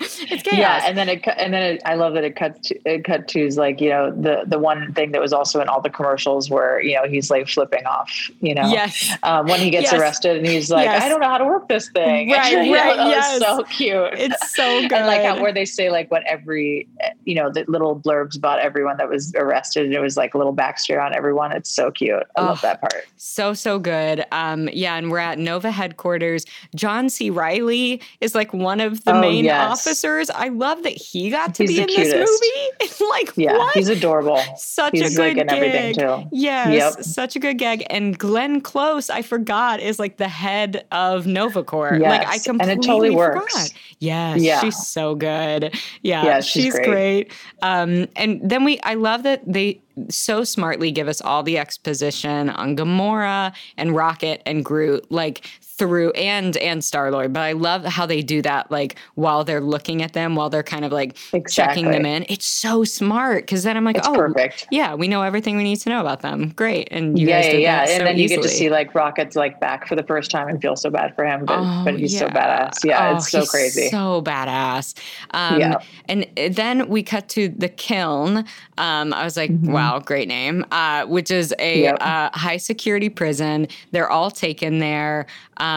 it's 0.30 0.42
chaos. 0.42 0.56
Yeah, 0.56 0.82
and 0.84 0.96
then 0.96 1.08
it 1.08 1.26
and 1.36 1.52
then 1.52 1.74
it, 1.74 1.82
I 1.84 1.94
love 1.94 2.14
that 2.14 2.22
it 2.22 2.36
cuts 2.36 2.68
to, 2.68 2.78
it 2.84 3.04
cut 3.04 3.26
to 3.28 3.48
like 3.56 3.80
you 3.80 3.88
know 3.88 4.12
the 4.12 4.44
the 4.46 4.58
one 4.58 4.92
thing 4.92 5.10
that 5.12 5.20
was 5.20 5.32
also 5.32 5.60
in 5.60 5.68
all 5.68 5.80
the 5.80 5.90
commercials 5.90 6.48
where 6.48 6.80
you 6.80 6.94
know 6.94 7.08
he's 7.08 7.30
like 7.30 7.48
flipping 7.48 7.84
off 7.84 8.30
you 8.40 8.54
know 8.54 8.68
yes. 8.68 9.12
um, 9.24 9.46
when 9.46 9.58
he 9.58 9.70
gets 9.70 9.90
yes. 9.90 10.00
arrested 10.00 10.36
and 10.36 10.46
he's 10.46 10.70
like 10.70 10.84
yes. 10.84 11.02
I 11.02 11.08
don't 11.08 11.20
know 11.20 11.28
how 11.28 11.38
to 11.38 11.44
work 11.44 11.68
this 11.68 11.88
thing. 11.88 12.28
Right 12.38 12.54
right 12.54 12.96
yes. 13.08 13.40
so 13.40 13.64
cute. 13.64 14.10
It's 14.12 14.54
so 14.54 14.82
good 14.82 14.92
and 14.98 15.06
like 15.06 15.22
how, 15.22 15.40
where 15.40 15.52
they 15.52 15.64
say 15.64 15.90
like 15.90 16.10
what 16.10 16.22
every 16.24 16.86
you 17.24 17.34
know 17.34 17.50
the 17.50 17.64
little 17.66 17.98
blurbs 17.98 18.36
about 18.36 18.60
everyone 18.60 18.96
that 18.98 19.08
was 19.08 19.34
arrested 19.34 19.86
and 19.86 19.94
it 19.94 20.00
was 20.00 20.16
like 20.16 20.34
a 20.34 20.38
little 20.38 20.54
backstory 20.54 21.04
on 21.04 21.14
everyone. 21.14 21.50
It's 21.52 21.70
so 21.70 21.90
cute. 21.90 22.22
I 22.36 22.40
oh, 22.42 22.44
love 22.44 22.60
that 22.60 22.80
part. 22.80 23.06
So 23.16 23.54
so 23.54 23.78
good. 23.78 24.24
Um 24.30 24.68
yeah 24.72 24.96
and 24.96 25.10
we're 25.10 25.18
at 25.18 25.38
Nova 25.38 25.70
headquarters. 25.70 26.44
John 26.76 27.08
C. 27.08 27.30
Reilly 27.30 28.00
is 28.20 28.34
like 28.34 28.52
one 28.52 28.80
of 28.80 29.04
the 29.04 29.16
oh, 29.16 29.20
main 29.20 29.44
yes. 29.44 29.72
officers. 29.72 29.87
I 30.34 30.48
love 30.48 30.82
that 30.82 30.92
he 30.92 31.30
got 31.30 31.54
to 31.56 31.64
he's 31.64 31.76
be 31.76 31.82
in 31.82 31.88
cutest. 31.88 32.10
this 32.10 32.40
movie. 32.80 33.04
like, 33.10 33.32
yeah, 33.36 33.56
what? 33.56 33.74
he's 33.74 33.88
adorable. 33.88 34.40
Such 34.56 34.92
he's 34.92 35.18
a 35.18 35.34
good 35.34 35.36
gig. 35.36 35.48
everything 35.48 35.94
too. 35.94 36.28
Yes, 36.32 36.72
yep. 36.72 37.04
such 37.04 37.36
a 37.36 37.38
good 37.38 37.58
gag. 37.58 37.84
And 37.90 38.18
Glenn 38.18 38.60
Close, 38.60 39.10
I 39.10 39.22
forgot, 39.22 39.80
is 39.80 39.98
like 39.98 40.16
the 40.16 40.28
head 40.28 40.86
of 40.92 41.26
Nova 41.26 41.62
Corps. 41.62 41.98
Yes. 42.00 42.10
Like 42.10 42.28
I 42.28 42.38
completely 42.38 42.72
and 42.72 42.84
it 42.84 42.86
totally 42.86 43.10
works. 43.10 43.52
forgot. 43.52 43.72
Yes, 43.98 44.40
yeah, 44.40 44.60
she's 44.60 44.76
so 44.76 45.14
good. 45.14 45.74
Yeah, 46.02 46.24
yeah 46.24 46.40
she's, 46.40 46.64
she's 46.64 46.74
great. 46.74 46.86
great. 46.86 47.32
Um, 47.62 48.08
and 48.16 48.40
then 48.42 48.64
we, 48.64 48.80
I 48.80 48.94
love 48.94 49.22
that 49.24 49.42
they 49.46 49.80
so 50.08 50.44
smartly 50.44 50.90
give 50.90 51.08
us 51.08 51.20
all 51.20 51.42
the 51.42 51.58
exposition 51.58 52.50
on 52.50 52.76
Gamora 52.76 53.52
and 53.76 53.94
Rocket 53.94 54.42
and 54.46 54.64
Groot. 54.64 55.10
Like 55.10 55.46
through 55.78 56.10
and 56.10 56.56
and 56.58 56.84
Star 56.84 57.10
Lord, 57.10 57.32
but 57.32 57.40
I 57.40 57.52
love 57.52 57.84
how 57.84 58.04
they 58.04 58.20
do 58.20 58.42
that 58.42 58.70
like 58.70 58.96
while 59.14 59.44
they're 59.44 59.60
looking 59.60 60.02
at 60.02 60.12
them, 60.12 60.34
while 60.34 60.50
they're 60.50 60.62
kind 60.62 60.84
of 60.84 60.92
like 60.92 61.16
exactly. 61.32 61.82
checking 61.82 61.90
them 61.90 62.04
in. 62.04 62.26
It's 62.28 62.46
so 62.46 62.84
smart 62.84 63.44
because 63.44 63.62
then 63.62 63.76
I'm 63.76 63.84
like, 63.84 63.96
it's 63.96 64.08
oh, 64.08 64.14
perfect. 64.14 64.66
Yeah, 64.70 64.94
we 64.94 65.08
know 65.08 65.22
everything 65.22 65.56
we 65.56 65.62
need 65.62 65.76
to 65.76 65.88
know 65.88 66.00
about 66.00 66.20
them. 66.20 66.50
Great, 66.50 66.88
and 66.90 67.18
you 67.18 67.28
yeah, 67.28 67.40
guys 67.40 67.52
did 67.52 67.62
yeah, 67.62 67.76
that 67.86 67.90
and 67.90 68.00
so 68.00 68.04
then 68.04 68.18
you 68.18 68.28
get 68.28 68.42
to 68.42 68.48
see 68.48 68.68
like 68.68 68.94
Rocket's 68.94 69.36
like 69.36 69.60
back 69.60 69.86
for 69.86 69.94
the 69.94 70.02
first 70.02 70.30
time 70.30 70.48
and 70.48 70.60
feel 70.60 70.76
so 70.76 70.90
bad 70.90 71.14
for 71.14 71.24
him, 71.24 71.44
but 71.44 71.60
oh, 71.60 71.82
but 71.84 71.98
he's 71.98 72.12
yeah. 72.14 72.20
so 72.20 72.28
badass. 72.28 72.84
Yeah, 72.84 73.10
oh, 73.10 73.16
it's 73.16 73.30
so 73.30 73.46
crazy, 73.46 73.88
so 73.88 74.20
badass. 74.22 74.94
Um, 75.30 75.60
yeah, 75.60 75.78
and 76.08 76.26
then 76.50 76.88
we 76.88 77.02
cut 77.02 77.28
to 77.30 77.48
the 77.48 77.68
Kyln. 77.68 78.46
Um, 78.78 79.14
I 79.14 79.24
was 79.24 79.36
like, 79.36 79.50
mm-hmm. 79.50 79.72
wow, 79.72 80.00
great 80.00 80.28
name. 80.28 80.64
Uh, 80.72 81.06
which 81.06 81.30
is 81.30 81.54
a 81.58 81.82
yep. 81.82 81.96
uh, 82.00 82.30
high 82.32 82.56
security 82.56 83.08
prison. 83.08 83.68
They're 83.92 84.10
all 84.10 84.30
taken 84.30 84.78
there. 84.78 85.26
Um, 85.58 85.67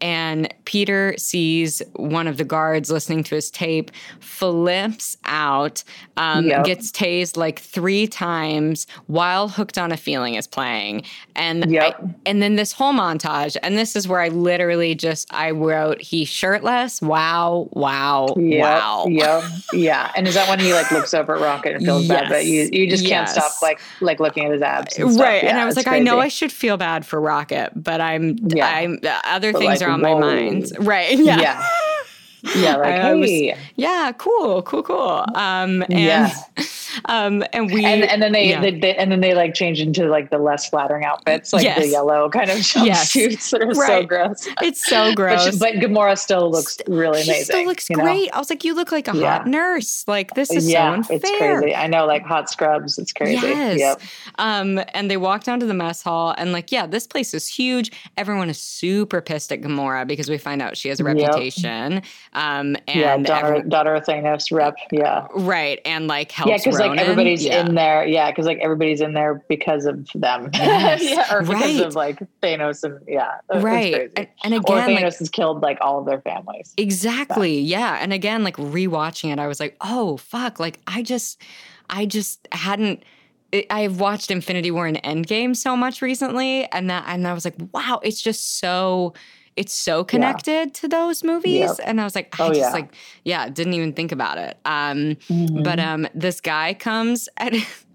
and 0.00 0.52
Peter 0.64 1.14
sees 1.18 1.82
one 1.94 2.26
of 2.26 2.36
the 2.36 2.44
guards 2.44 2.90
listening 2.90 3.22
to 3.24 3.34
his 3.34 3.50
tape, 3.50 3.90
flips 4.20 5.16
out, 5.24 5.84
um, 6.16 6.46
yep. 6.46 6.64
gets 6.64 6.90
tased 6.90 7.36
like 7.36 7.58
three 7.58 8.06
times 8.06 8.86
while 9.06 9.48
Hooked 9.48 9.78
on 9.78 9.92
a 9.92 9.96
Feeling 9.96 10.34
is 10.34 10.46
playing. 10.46 11.04
And 11.34 11.70
yep. 11.70 11.96
I, 11.98 12.14
and 12.26 12.42
then 12.42 12.56
this 12.56 12.72
whole 12.72 12.92
montage, 12.92 13.56
and 13.62 13.76
this 13.76 13.96
is 13.96 14.08
where 14.08 14.20
I 14.20 14.28
literally 14.28 14.94
just 14.94 15.32
I 15.32 15.50
wrote 15.50 16.00
he 16.00 16.24
shirtless. 16.24 17.00
Wow, 17.00 17.68
wow, 17.72 18.34
yep. 18.36 18.60
wow. 18.62 19.06
Yeah, 19.08 19.48
yeah. 19.72 20.12
And 20.16 20.26
is 20.28 20.34
that 20.34 20.48
when 20.48 20.58
he 20.58 20.72
like 20.72 20.90
looks 20.90 21.14
over 21.14 21.36
at 21.36 21.40
Rocket 21.40 21.76
and 21.76 21.84
feels 21.84 22.04
yes. 22.04 22.20
bad, 22.20 22.28
but 22.28 22.46
you 22.46 22.68
you 22.72 22.88
just 22.88 23.06
can't 23.06 23.28
stop 23.28 23.52
like 23.62 23.80
like 24.00 24.20
looking 24.20 24.44
at 24.44 24.52
his 24.52 24.62
abs, 24.62 24.98
and 24.98 25.18
right? 25.18 25.42
Yeah, 25.42 25.50
and 25.50 25.58
I 25.58 25.64
was 25.64 25.76
like, 25.76 25.86
crazy. 25.86 26.00
I 26.00 26.04
know 26.04 26.20
I 26.20 26.28
should 26.28 26.52
feel 26.52 26.76
bad 26.76 27.06
for 27.06 27.20
Rocket, 27.20 27.72
but 27.74 28.00
I'm 28.00 28.36
yeah. 28.48 28.68
I'm 28.68 28.98
other 29.32 29.52
but 29.52 29.58
things 29.58 29.80
like, 29.80 29.88
are 29.88 29.92
on 29.92 30.00
whoa. 30.00 30.18
my 30.18 30.20
mind. 30.20 30.72
Right. 30.78 31.18
Yeah. 31.22 31.40
Yeah. 31.40 31.66
Yeah, 32.56 32.76
like 32.76 32.94
hey. 33.02 33.14
was, 33.52 33.60
yeah, 33.76 34.12
cool, 34.18 34.62
cool, 34.62 34.82
cool. 34.82 35.24
Um, 35.34 35.82
and 35.82 35.90
yeah. 35.90 36.34
um, 37.06 37.44
and 37.52 37.70
we 37.70 37.84
and, 37.84 38.04
and 38.04 38.22
then 38.22 38.32
they, 38.32 38.50
yeah. 38.50 38.60
they, 38.60 38.78
they, 38.78 38.96
and 38.96 39.10
then 39.10 39.20
they 39.20 39.34
like 39.34 39.54
change 39.54 39.80
into 39.80 40.06
like 40.06 40.30
the 40.30 40.38
less 40.38 40.68
flattering 40.68 41.04
outfits, 41.04 41.52
like 41.52 41.64
yes. 41.64 41.78
the 41.78 41.88
yellow 41.88 42.28
kind 42.30 42.50
of 42.50 42.56
jumpsuits 42.58 43.30
yes. 43.30 43.50
that 43.50 43.62
are 43.62 43.66
right. 43.68 44.02
so 44.02 44.06
gross. 44.06 44.48
It's 44.60 44.86
so 44.86 45.14
gross. 45.14 45.44
but, 45.58 45.72
she, 45.72 45.80
but 45.80 45.90
Gamora 45.90 46.18
still 46.18 46.50
looks 46.50 46.78
really 46.86 47.22
amazing. 47.22 47.34
She 47.34 47.44
still 47.44 47.64
looks 47.64 47.88
great. 47.88 48.26
Know? 48.26 48.36
I 48.36 48.38
was 48.38 48.50
like, 48.50 48.64
you 48.64 48.74
look 48.74 48.92
like 48.92 49.08
a 49.08 49.16
yeah. 49.16 49.38
hot 49.38 49.46
nurse. 49.46 50.04
Like 50.06 50.34
this 50.34 50.50
is 50.50 50.68
yeah, 50.70 50.90
so 50.90 50.94
unfair. 50.94 51.16
It's 51.16 51.38
crazy. 51.38 51.74
I 51.74 51.86
know, 51.86 52.06
like 52.06 52.24
hot 52.24 52.50
scrubs. 52.50 52.98
It's 52.98 53.12
crazy. 53.12 53.46
Yes. 53.46 53.78
Yep. 53.78 54.00
Um, 54.38 54.80
and 54.94 55.10
they 55.10 55.16
walk 55.16 55.44
down 55.44 55.60
to 55.60 55.66
the 55.66 55.74
mess 55.74 56.02
hall, 56.02 56.34
and 56.36 56.52
like, 56.52 56.72
yeah, 56.72 56.86
this 56.86 57.06
place 57.06 57.34
is 57.34 57.46
huge. 57.48 57.92
Everyone 58.16 58.50
is 58.50 58.58
super 58.58 59.20
pissed 59.20 59.52
at 59.52 59.60
Gamora 59.60 60.06
because 60.06 60.28
we 60.28 60.38
find 60.38 60.62
out 60.62 60.76
she 60.76 60.88
has 60.88 61.00
a 61.00 61.04
reputation. 61.04 61.92
Yep. 61.94 62.04
Um, 62.34 62.76
and 62.86 63.00
yeah, 63.00 63.16
daughter, 63.18 63.46
everyone, 63.46 63.68
daughter 63.68 63.94
of 63.94 64.04
Thanos 64.04 64.52
rep. 64.52 64.74
Yeah. 64.90 65.26
Right. 65.34 65.80
And 65.84 66.06
like 66.06 66.32
helps 66.32 66.50
yeah, 66.50 66.56
because 66.58 66.80
like 66.88 66.98
everybody's 66.98 67.44
yeah. 67.44 67.64
in 67.64 67.74
there. 67.74 68.06
Yeah, 68.06 68.30
because 68.30 68.46
like 68.46 68.58
everybody's 68.58 69.00
in 69.00 69.14
there 69.14 69.42
because 69.48 69.84
of 69.86 70.08
them. 70.14 70.50
Yes. 70.62 71.02
yeah, 71.02 71.34
or 71.34 71.42
because 71.42 71.54
right. 71.54 71.80
of 71.86 71.94
like 71.94 72.18
Thanos 72.42 72.82
and 72.84 72.98
yeah, 73.06 73.38
right. 73.54 74.10
And, 74.16 74.28
and, 74.44 74.54
again, 74.54 74.78
or 74.78 74.80
Thanos 74.80 75.02
like, 75.02 75.18
has 75.18 75.28
killed 75.28 75.60
like 75.60 75.78
all 75.80 75.98
of 75.98 76.06
their 76.06 76.20
families. 76.20 76.72
Exactly. 76.76 77.58
Yeah, 77.58 77.98
and 78.00 78.12
again, 78.12 78.42
like 78.44 78.56
rewatching 78.56 79.32
it, 79.32 79.38
I 79.38 79.46
was 79.46 79.60
like, 79.60 79.76
oh 79.80 80.16
fuck! 80.16 80.58
Like 80.60 80.80
I 80.86 81.02
just, 81.02 81.40
I 81.90 82.06
just 82.06 82.48
hadn't. 82.52 83.02
I've 83.70 84.00
watched 84.00 84.30
Infinity 84.30 84.70
War 84.70 84.86
and 84.86 85.02
Endgame 85.02 85.54
so 85.54 85.76
much 85.76 86.00
recently, 86.00 86.64
and 86.72 86.88
that 86.88 87.04
and 87.06 87.26
I 87.26 87.32
was 87.32 87.44
like, 87.44 87.56
wow, 87.72 88.00
it's 88.02 88.22
just 88.22 88.58
so 88.58 89.14
it's 89.56 89.72
so 89.72 90.04
connected 90.04 90.50
yeah. 90.50 90.72
to 90.72 90.88
those 90.88 91.22
movies 91.22 91.60
yep. 91.60 91.76
and 91.84 92.00
i 92.00 92.04
was 92.04 92.14
like 92.14 92.38
i 92.40 92.44
oh, 92.44 92.48
just 92.48 92.60
yeah. 92.60 92.70
like 92.70 92.94
yeah 93.24 93.48
didn't 93.48 93.74
even 93.74 93.92
think 93.92 94.12
about 94.12 94.38
it 94.38 94.58
um 94.64 95.16
mm-hmm. 95.28 95.62
but 95.62 95.78
um 95.78 96.06
this 96.14 96.40
guy 96.40 96.74
comes 96.74 97.28
and 97.36 97.54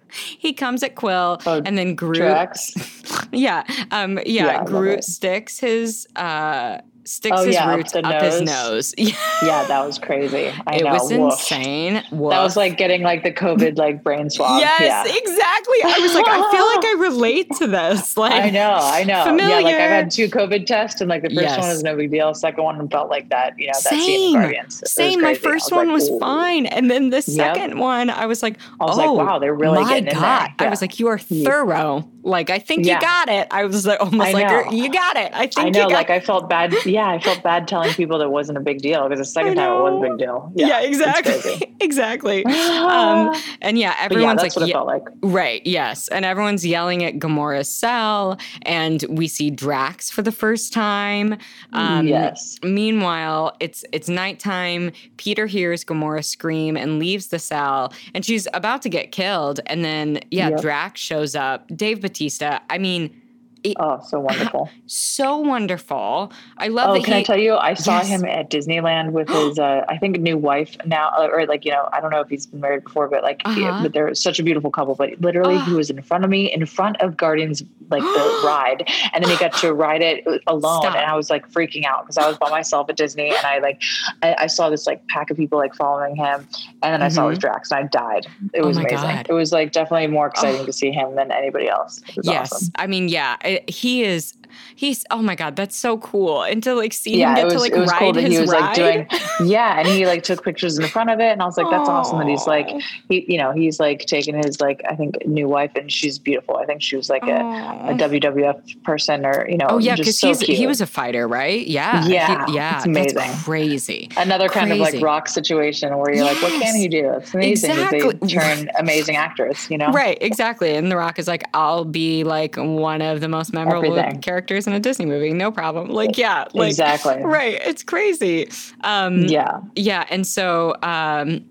he 0.10 0.54
comes 0.54 0.84
at 0.84 0.96
quill 0.96 1.40
oh, 1.46 1.62
and 1.66 1.78
then 1.78 1.96
groot 1.96 2.50
yeah 3.32 3.64
um 3.92 4.18
yeah, 4.26 4.46
yeah 4.46 4.64
groot 4.64 5.04
sticks 5.04 5.60
his 5.60 6.08
uh 6.16 6.80
sticks 7.08 7.38
oh, 7.40 7.46
his 7.46 7.56
yeah, 7.56 7.74
roots 7.74 7.96
up, 7.96 8.06
up 8.06 8.22
his 8.22 8.42
nose. 8.42 8.94
yeah, 8.98 9.66
that 9.68 9.86
was 9.86 9.98
crazy. 9.98 10.52
I 10.68 10.76
it 10.76 10.84
know. 10.84 10.92
was 10.94 11.12
Woof. 11.12 11.34
insane. 11.34 12.04
Woof. 12.12 12.32
That 12.32 12.44
was 12.44 12.58
like 12.58 12.78
getting 12.78 13.02
like 13.02 13.24
the 13.24 13.32
COVID 13.32 13.78
like 13.78 14.04
brain 14.04 14.30
swab. 14.30 14.60
Yes, 14.60 14.82
yeah. 14.82 15.04
exactly. 15.06 15.78
I 15.84 16.00
was 16.00 16.14
like, 16.14 16.28
I 16.28 16.52
feel 16.52 16.66
like 16.66 16.86
I 16.86 16.96
relate 17.00 17.52
to 17.58 17.68
this. 17.68 18.16
Like 18.18 18.34
I 18.34 18.50
know, 18.50 18.76
I 18.80 19.04
know. 19.04 19.26
Familiar. 19.26 19.58
Yeah, 19.58 19.62
like 19.62 19.76
I've 19.76 19.92
had 19.92 20.12
two 20.12 20.28
COVID 20.28 20.66
tests, 20.66 21.02
and 21.02 21.10
like 21.10 21.22
the 21.22 21.30
first 21.30 21.42
yes. 21.42 21.60
one 21.60 21.70
was 21.70 21.84
no 21.84 21.96
big 21.96 22.10
deal. 22.10 22.34
Second 22.34 22.64
one 22.64 22.90
felt 22.90 23.10
like 23.10 23.30
that. 23.30 23.54
You 23.60 23.68
know, 23.68 23.74
that 23.74 23.90
Same. 23.90 24.70
Same. 24.70 25.22
My 25.22 25.36
first 25.36 25.66
was 25.66 25.78
one 25.78 25.88
like, 25.88 25.94
was 25.94 26.10
Ooh. 26.10 26.20
fine, 26.20 26.66
and 26.66 26.90
then 26.90 27.12
the 27.12 27.22
second 27.22 27.70
yep. 27.70 27.78
one, 27.78 28.10
I 28.10 28.26
was 28.26 28.42
like, 28.42 28.58
I 28.80 28.86
was 28.86 28.98
oh, 28.98 29.14
like, 29.14 29.28
wow, 29.28 29.38
they're 29.38 29.54
really 29.54 29.84
my 29.84 30.00
getting 30.00 30.20
God. 30.20 30.52
I 30.58 30.70
was 30.70 30.82
like, 30.82 31.00
you 31.00 31.08
are 31.08 31.20
thorough. 31.20 32.10
Like 32.28 32.50
I 32.50 32.60
think 32.60 32.86
you 32.86 33.00
got 33.00 33.30
it. 33.30 33.48
I 33.52 33.66
was 33.66 33.86
like 33.86 34.00
almost 34.02 34.34
like 34.34 34.72
you 34.72 34.92
got 34.92 35.16
it. 35.16 35.32
I 35.34 35.48
think 35.48 35.58
I 35.58 35.70
know. 35.70 35.88
like 35.88 36.10
I 36.10 36.20
felt 36.20 36.50
bad. 36.50 36.74
Yeah, 36.98 37.12
I 37.12 37.20
felt 37.20 37.44
bad 37.44 37.68
telling 37.68 37.94
people 37.94 38.18
that 38.18 38.30
wasn't 38.32 38.58
a 38.58 38.62
big 38.62 38.82
deal 38.82 39.08
because 39.08 39.20
the 39.20 39.32
second 39.32 39.54
time 39.54 39.72
it 39.72 39.82
was 39.84 40.04
a 40.04 40.10
big 40.10 40.18
deal. 40.18 40.52
Yeah, 40.56 40.68
yeah 40.68 40.82
exactly. 40.82 41.76
exactly. 41.80 42.44
Um, 42.88 43.36
and 43.62 43.78
yeah, 43.78 43.96
everyone's 44.00 44.42
yeah, 44.42 44.62
like, 44.62 44.70
yeah, 44.70 44.80
like, 44.80 45.04
right. 45.22 45.66
Yes. 45.66 46.08
And 46.08 46.24
everyone's 46.24 46.66
yelling 46.66 47.04
at 47.04 47.16
Gamora's 47.16 47.70
cell. 47.70 48.38
And 48.64 49.04
we 49.10 49.28
see 49.28 49.50
Drax 49.50 50.10
for 50.10 50.22
the 50.22 50.32
first 50.32 50.74
time. 50.74 51.38
Um, 51.74 52.08
yes. 52.08 52.60
Meanwhile, 52.64 53.56
it's, 53.60 53.84
it's 53.92 54.08
nighttime. 54.08 54.92
Peter 55.18 55.48
hears 55.48 55.84
Gamora 55.84 56.24
scream 56.24 56.78
and 56.78 56.98
leaves 56.98 57.28
the 57.28 57.40
cell. 57.40 57.94
And 58.14 58.24
she's 58.26 58.48
about 58.54 58.82
to 58.84 58.90
get 58.90 59.12
killed. 59.12 59.60
And 59.66 59.84
then, 59.84 60.22
yeah, 60.32 60.50
yep. 60.50 60.62
Drax 60.62 61.02
shows 61.02 61.36
up. 61.36 61.68
Dave 61.76 62.02
Batista, 62.02 62.60
I 62.70 62.78
mean, 62.78 63.22
it, 63.64 63.76
oh, 63.80 64.02
so 64.06 64.20
wonderful. 64.20 64.70
So 64.90 65.38
wonderful. 65.38 66.32
I 66.58 66.70
love 66.70 66.90
oh, 66.96 67.02
can 67.02 67.14
he, 67.14 67.20
I 67.20 67.24
tell 67.24 67.38
you, 67.38 67.56
I 67.56 67.74
saw 67.74 67.98
yes. 67.98 68.08
him 68.08 68.26
at 68.26 68.50
Disneyland 68.50 69.12
with 69.12 69.30
his, 69.48 69.60
uh, 69.60 69.84
I 69.88 69.98
think, 69.98 70.20
new 70.20 70.38
wife 70.38 70.78
now, 70.86 71.10
uh, 71.18 71.28
or 71.32 71.46
like, 71.46 71.66
you 71.66 71.72
know, 71.72 71.90
I 71.92 72.00
don't 72.00 72.12
know 72.12 72.22
if 72.22 72.30
he's 72.30 72.46
been 72.46 72.62
married 72.62 72.84
before, 72.84 73.08
but 73.08 73.24
like, 73.24 73.42
uh-huh. 73.46 73.78
he, 73.78 73.84
but 73.84 73.94
they're 73.94 74.14
such 74.16 74.40
a 74.40 74.44
beautiful 74.44 74.72
couple. 74.72 74.96
But 74.96 75.20
literally, 75.20 75.60
he 75.60 75.74
was 75.74 75.90
in 75.90 76.02
front 76.02 76.24
of 76.24 76.30
me, 76.30 76.52
in 76.52 76.66
front 76.66 77.02
of 77.02 77.18
Guardians, 77.18 77.64
like 77.90 78.02
the 78.02 78.42
ride. 78.46 78.90
And 79.14 79.24
then 79.24 79.32
he 79.32 79.38
got 79.38 79.54
to 79.58 79.74
ride 79.74 80.02
it 80.02 80.26
alone. 80.48 80.82
Stop. 80.82 80.96
And 80.96 81.06
I 81.06 81.16
was 81.16 81.30
like 81.30 81.50
freaking 81.52 81.86
out 81.86 82.04
because 82.04 82.18
I 82.18 82.28
was 82.28 82.38
by 82.38 82.50
myself 82.50 82.90
at 82.90 82.98
Disney. 82.98 83.30
And 83.30 83.46
I 83.46 83.60
like, 83.60 83.82
I, 84.22 84.36
I, 84.40 84.48
saw 84.48 84.70
this 84.70 84.88
like 84.88 85.06
pack 85.08 85.30
of 85.30 85.38
people 85.38 85.58
like 85.58 85.76
following 85.76 86.16
him. 86.16 86.48
And 86.82 86.94
then 86.94 86.94
mm-hmm. 86.94 87.04
I 87.04 87.10
saw 87.10 87.30
his 87.30 87.38
mm-hmm. 87.38 87.48
Drax 87.48 87.72
and 87.72 87.86
I 87.86 87.88
died. 87.88 88.28
It 88.54 88.62
oh 88.62 88.68
was 88.68 88.78
oh 88.78 88.82
amazing. 88.82 88.98
God. 88.98 89.28
It 89.30 89.34
was 89.34 89.52
like 89.52 89.72
definitely 89.72 90.08
more 90.08 90.28
exciting 90.28 90.62
oh. 90.62 90.66
to 90.66 90.74
see 90.74 90.92
him 90.92 91.16
than 91.16 91.32
anybody 91.32 91.70
else. 91.70 92.02
Yes. 92.24 92.52
Awesome. 92.52 92.72
I 92.76 92.88
mean, 92.88 93.08
yeah, 93.08 93.38
he 93.68 94.04
is 94.04 94.34
he's 94.76 95.06
oh 95.12 95.22
my 95.22 95.36
god, 95.36 95.56
that's 95.56 95.76
so 95.76 95.98
cool. 95.98 96.44
And 96.44 96.62
to 96.64 96.74
like 96.74 96.94
see 96.94 97.20
yeah, 97.20 97.30
him 97.30 97.36
get 97.36 97.46
was, 97.46 97.54
to 97.54 97.60
like 97.60 97.74
ride 97.74 98.00
cool 98.00 98.14
his 98.14 98.34
he 98.34 98.40
was 98.40 98.52
ride. 98.52 98.62
like 98.62 98.76
doing 98.76 99.22
yeah, 99.50 99.80
and 99.80 99.88
he 99.88 100.06
like 100.06 100.24
took 100.24 100.44
pictures 100.44 100.78
in 100.78 100.88
front 100.88 101.10
of 101.10 101.20
it, 101.20 101.32
and 101.32 101.42
I 101.42 101.46
was 101.46 101.58
like, 101.58 101.70
that's 101.70 101.90
Aww. 101.90 101.94
awesome 101.94 102.20
that 102.20 102.28
he's 102.28 102.48
like 102.48 102.68
he 103.10 103.26
you 103.28 103.38
know 103.38 103.52
he's 103.52 103.80
like 103.80 104.06
taking 104.06 104.36
his 104.36 104.60
like 104.62 104.82
I 104.90 104.96
think 104.96 105.26
new 105.26 105.48
wife, 105.48 105.72
and 105.76 105.92
she's 105.92 106.20
beautiful. 106.20 106.58
I 106.58 106.66
think 106.66 106.82
she 106.82 106.96
was 106.96 107.10
like 107.10 107.24
a, 107.24 107.36
a 107.36 107.94
WWF 107.94 108.84
person 108.84 109.26
or 109.26 109.48
you 109.50 109.58
know 109.58 109.68
oh 109.70 109.78
yeah 109.78 109.96
because 109.96 110.20
so 110.20 110.28
he's 110.28 110.40
cute. 110.40 110.58
he 110.58 110.68
was 110.68 110.82
a 110.82 110.86
fighter 110.86 111.28
right 111.28 111.68
yeah 111.68 112.06
yeah 112.08 112.46
he, 112.46 112.54
yeah 112.54 112.78
it's 112.78 112.86
amazing 112.86 113.32
crazy 113.44 114.10
another 114.18 114.50
kind 114.50 114.72
of 114.72 114.78
like 114.78 115.02
rock 115.02 115.28
situation 115.28 115.96
where 115.98 116.14
you're 116.14 116.24
yes. 116.24 116.42
like 116.42 116.52
what 116.52 116.62
can 116.62 116.76
he 116.76 116.88
do 116.88 117.12
it's 117.14 117.34
amazing 117.34 117.72
exactly. 117.72 118.00
that 118.00 118.22
they 118.22 118.28
turn 118.28 118.70
amazing 118.80 119.16
actors 119.16 119.70
you 119.70 119.78
know 119.78 119.90
right 119.92 120.18
exactly 120.22 120.76
and 120.76 120.92
the 120.92 120.96
rock 120.96 121.20
is 121.20 121.28
like 121.28 121.44
I'll 121.54 121.86
be 121.86 122.24
like 122.24 122.56
one 122.56 123.02
of 123.02 123.22
the 123.22 123.28
most 123.28 123.54
memorable 123.54 123.98
Everything. 123.98 124.22
characters 124.22 124.37
in 124.68 124.74
a 124.74 124.80
Disney 124.80 125.06
movie 125.06 125.34
no 125.34 125.52
problem 125.52 125.90
like 125.90 126.18
yeah 126.18 126.46
like, 126.54 126.70
exactly 126.70 127.18
right 127.24 127.60
it's 127.64 127.84
crazy 127.84 128.50
um 128.84 129.24
yeah 129.24 129.62
yeah 129.76 130.06
and 130.10 130.26
so 130.26 130.76
um 130.84 131.46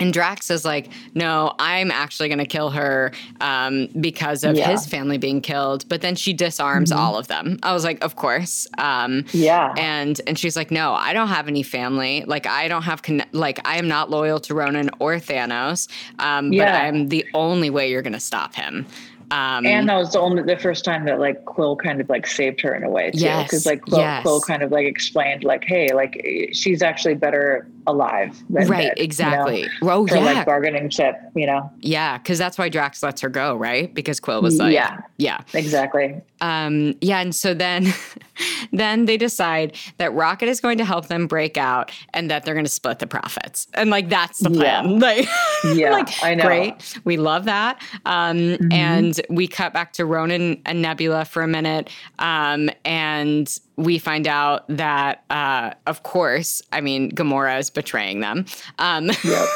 and 0.00 0.12
Drax 0.12 0.50
is 0.50 0.64
like, 0.64 0.90
no, 1.14 1.54
I'm 1.58 1.90
actually 1.90 2.28
going 2.28 2.40
to 2.40 2.46
kill 2.46 2.70
her 2.70 3.12
um, 3.40 3.88
because 4.00 4.42
of 4.42 4.56
yeah. 4.56 4.68
his 4.68 4.86
family 4.86 5.18
being 5.18 5.40
killed. 5.40 5.88
But 5.88 6.00
then 6.00 6.16
she 6.16 6.32
disarms 6.32 6.90
mm-hmm. 6.90 6.98
all 6.98 7.16
of 7.16 7.28
them. 7.28 7.58
I 7.62 7.72
was 7.72 7.84
like, 7.84 8.02
of 8.02 8.16
course. 8.16 8.66
Um, 8.78 9.24
yeah. 9.32 9.72
And 9.76 10.20
and 10.26 10.36
she's 10.36 10.56
like, 10.56 10.72
no, 10.72 10.94
I 10.94 11.12
don't 11.12 11.28
have 11.28 11.46
any 11.46 11.62
family. 11.62 12.24
Like 12.26 12.46
I 12.46 12.66
don't 12.66 12.82
have 12.82 13.02
con- 13.02 13.24
like 13.30 13.66
I 13.66 13.78
am 13.78 13.86
not 13.86 14.10
loyal 14.10 14.40
to 14.40 14.54
Ronan 14.54 14.90
or 14.98 15.14
Thanos. 15.14 15.88
Um, 16.18 16.52
yeah. 16.52 16.64
But 16.64 16.86
I'm 16.86 17.08
the 17.08 17.24
only 17.32 17.70
way 17.70 17.88
you're 17.88 18.02
going 18.02 18.14
to 18.14 18.20
stop 18.20 18.54
him. 18.54 18.86
Um, 19.30 19.66
and 19.66 19.88
that 19.88 19.96
was 19.96 20.12
the 20.12 20.20
only 20.20 20.42
the 20.42 20.56
first 20.56 20.84
time 20.84 21.04
that 21.06 21.20
like 21.20 21.44
Quill 21.44 21.76
kind 21.76 22.00
of 22.00 22.08
like 22.08 22.26
saved 22.26 22.60
her 22.60 22.74
in 22.74 22.82
a 22.82 22.90
way 22.90 23.10
too, 23.10 23.18
because 23.18 23.52
yes, 23.52 23.66
like 23.66 23.82
Quill, 23.82 23.98
yes. 23.98 24.22
Quill, 24.22 24.40
kind 24.40 24.62
of 24.62 24.70
like 24.70 24.86
explained 24.86 25.44
like, 25.44 25.64
hey, 25.64 25.92
like 25.92 26.20
she's 26.52 26.82
actually 26.82 27.14
better 27.14 27.66
alive, 27.86 28.42
right? 28.50 28.68
Dead, 28.68 28.94
exactly. 28.96 29.62
You 29.62 29.68
know, 29.82 29.90
oh 29.90 30.06
for, 30.06 30.16
yeah, 30.16 30.22
like 30.22 30.46
bargaining 30.46 30.90
chip, 30.90 31.16
you 31.34 31.46
know. 31.46 31.70
Yeah, 31.80 32.18
because 32.18 32.38
that's 32.38 32.58
why 32.58 32.68
Drax 32.68 33.02
lets 33.02 33.20
her 33.20 33.28
go, 33.28 33.56
right? 33.56 33.92
Because 33.92 34.20
Quill 34.20 34.42
was 34.42 34.58
like, 34.58 34.72
yeah, 34.72 35.00
yeah, 35.16 35.40
exactly. 35.52 36.20
Um, 36.40 36.94
yeah, 37.00 37.20
and 37.20 37.34
so 37.34 37.54
then, 37.54 37.92
then 38.72 39.06
they 39.06 39.16
decide 39.16 39.76
that 39.98 40.12
Rocket 40.12 40.48
is 40.48 40.60
going 40.60 40.78
to 40.78 40.84
help 40.84 41.08
them 41.08 41.26
break 41.26 41.56
out, 41.56 41.92
and 42.12 42.30
that 42.30 42.44
they're 42.44 42.54
going 42.54 42.66
to 42.66 42.70
split 42.70 42.98
the 42.98 43.06
profits, 43.06 43.66
and 43.74 43.90
like 43.90 44.08
that's 44.08 44.40
the 44.40 44.50
plan. 44.50 44.90
Yeah. 44.90 44.94
Like, 45.04 45.28
yeah, 45.64 45.90
like, 45.92 46.08
I 46.22 46.34
know. 46.34 46.44
Great, 46.46 46.98
we 47.04 47.16
love 47.18 47.44
that. 47.44 47.80
Um, 48.06 48.38
mm-hmm. 48.38 48.72
and 48.72 49.20
we 49.28 49.46
cut 49.46 49.72
back 49.74 49.92
to 49.94 50.06
Ronan 50.06 50.60
and 50.64 50.80
Nebula 50.80 51.24
for 51.26 51.42
a 51.42 51.48
minute, 51.48 51.90
um, 52.18 52.70
and 52.84 53.58
we 53.76 53.98
find 53.98 54.26
out 54.26 54.64
that, 54.68 55.24
uh, 55.30 55.72
of 55.86 56.02
course, 56.04 56.62
I 56.72 56.80
mean, 56.80 57.10
Gamora 57.10 57.58
is 57.58 57.70
betraying 57.70 58.20
them. 58.20 58.46
Um, 58.78 59.10
yep. 59.24 59.48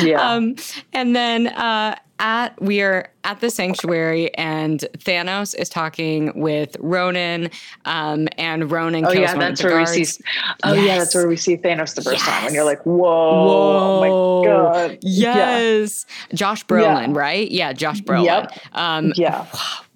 Yeah. 0.00 0.32
um, 0.32 0.56
and 0.92 1.14
then 1.14 1.48
uh, 1.48 1.96
at 2.18 2.60
we 2.60 2.80
are 2.82 3.10
at 3.24 3.40
the 3.40 3.50
sanctuary, 3.50 4.34
and 4.36 4.80
Thanos 4.98 5.54
is 5.54 5.68
talking 5.68 6.32
with 6.40 6.76
Ronan, 6.80 7.50
um, 7.84 8.28
and 8.38 8.70
Ronan. 8.70 9.04
Oh 9.04 9.12
yeah, 9.12 9.34
that's 9.34 9.62
where 9.62 9.72
guards. 9.72 9.96
we 9.96 10.04
see. 10.04 10.22
Oh 10.64 10.72
yes. 10.72 10.86
yeah, 10.86 10.98
that's 10.98 11.14
where 11.14 11.28
we 11.28 11.36
see 11.36 11.56
Thanos 11.56 11.94
the 11.94 12.02
first 12.02 12.24
yes. 12.24 12.28
time, 12.28 12.46
and 12.46 12.54
you're 12.54 12.64
like, 12.64 12.84
whoa, 12.84 12.94
whoa, 12.94 14.04
oh 14.06 14.40
my 14.42 14.48
god, 14.48 14.98
yes, 15.02 16.06
yeah. 16.08 16.36
Josh 16.36 16.64
Brolin, 16.66 17.14
yeah. 17.14 17.20
right? 17.20 17.50
Yeah, 17.50 17.72
Josh 17.72 18.00
Brolin. 18.00 18.24
Yep. 18.24 18.58
Um, 18.72 19.12
yeah, 19.16 19.46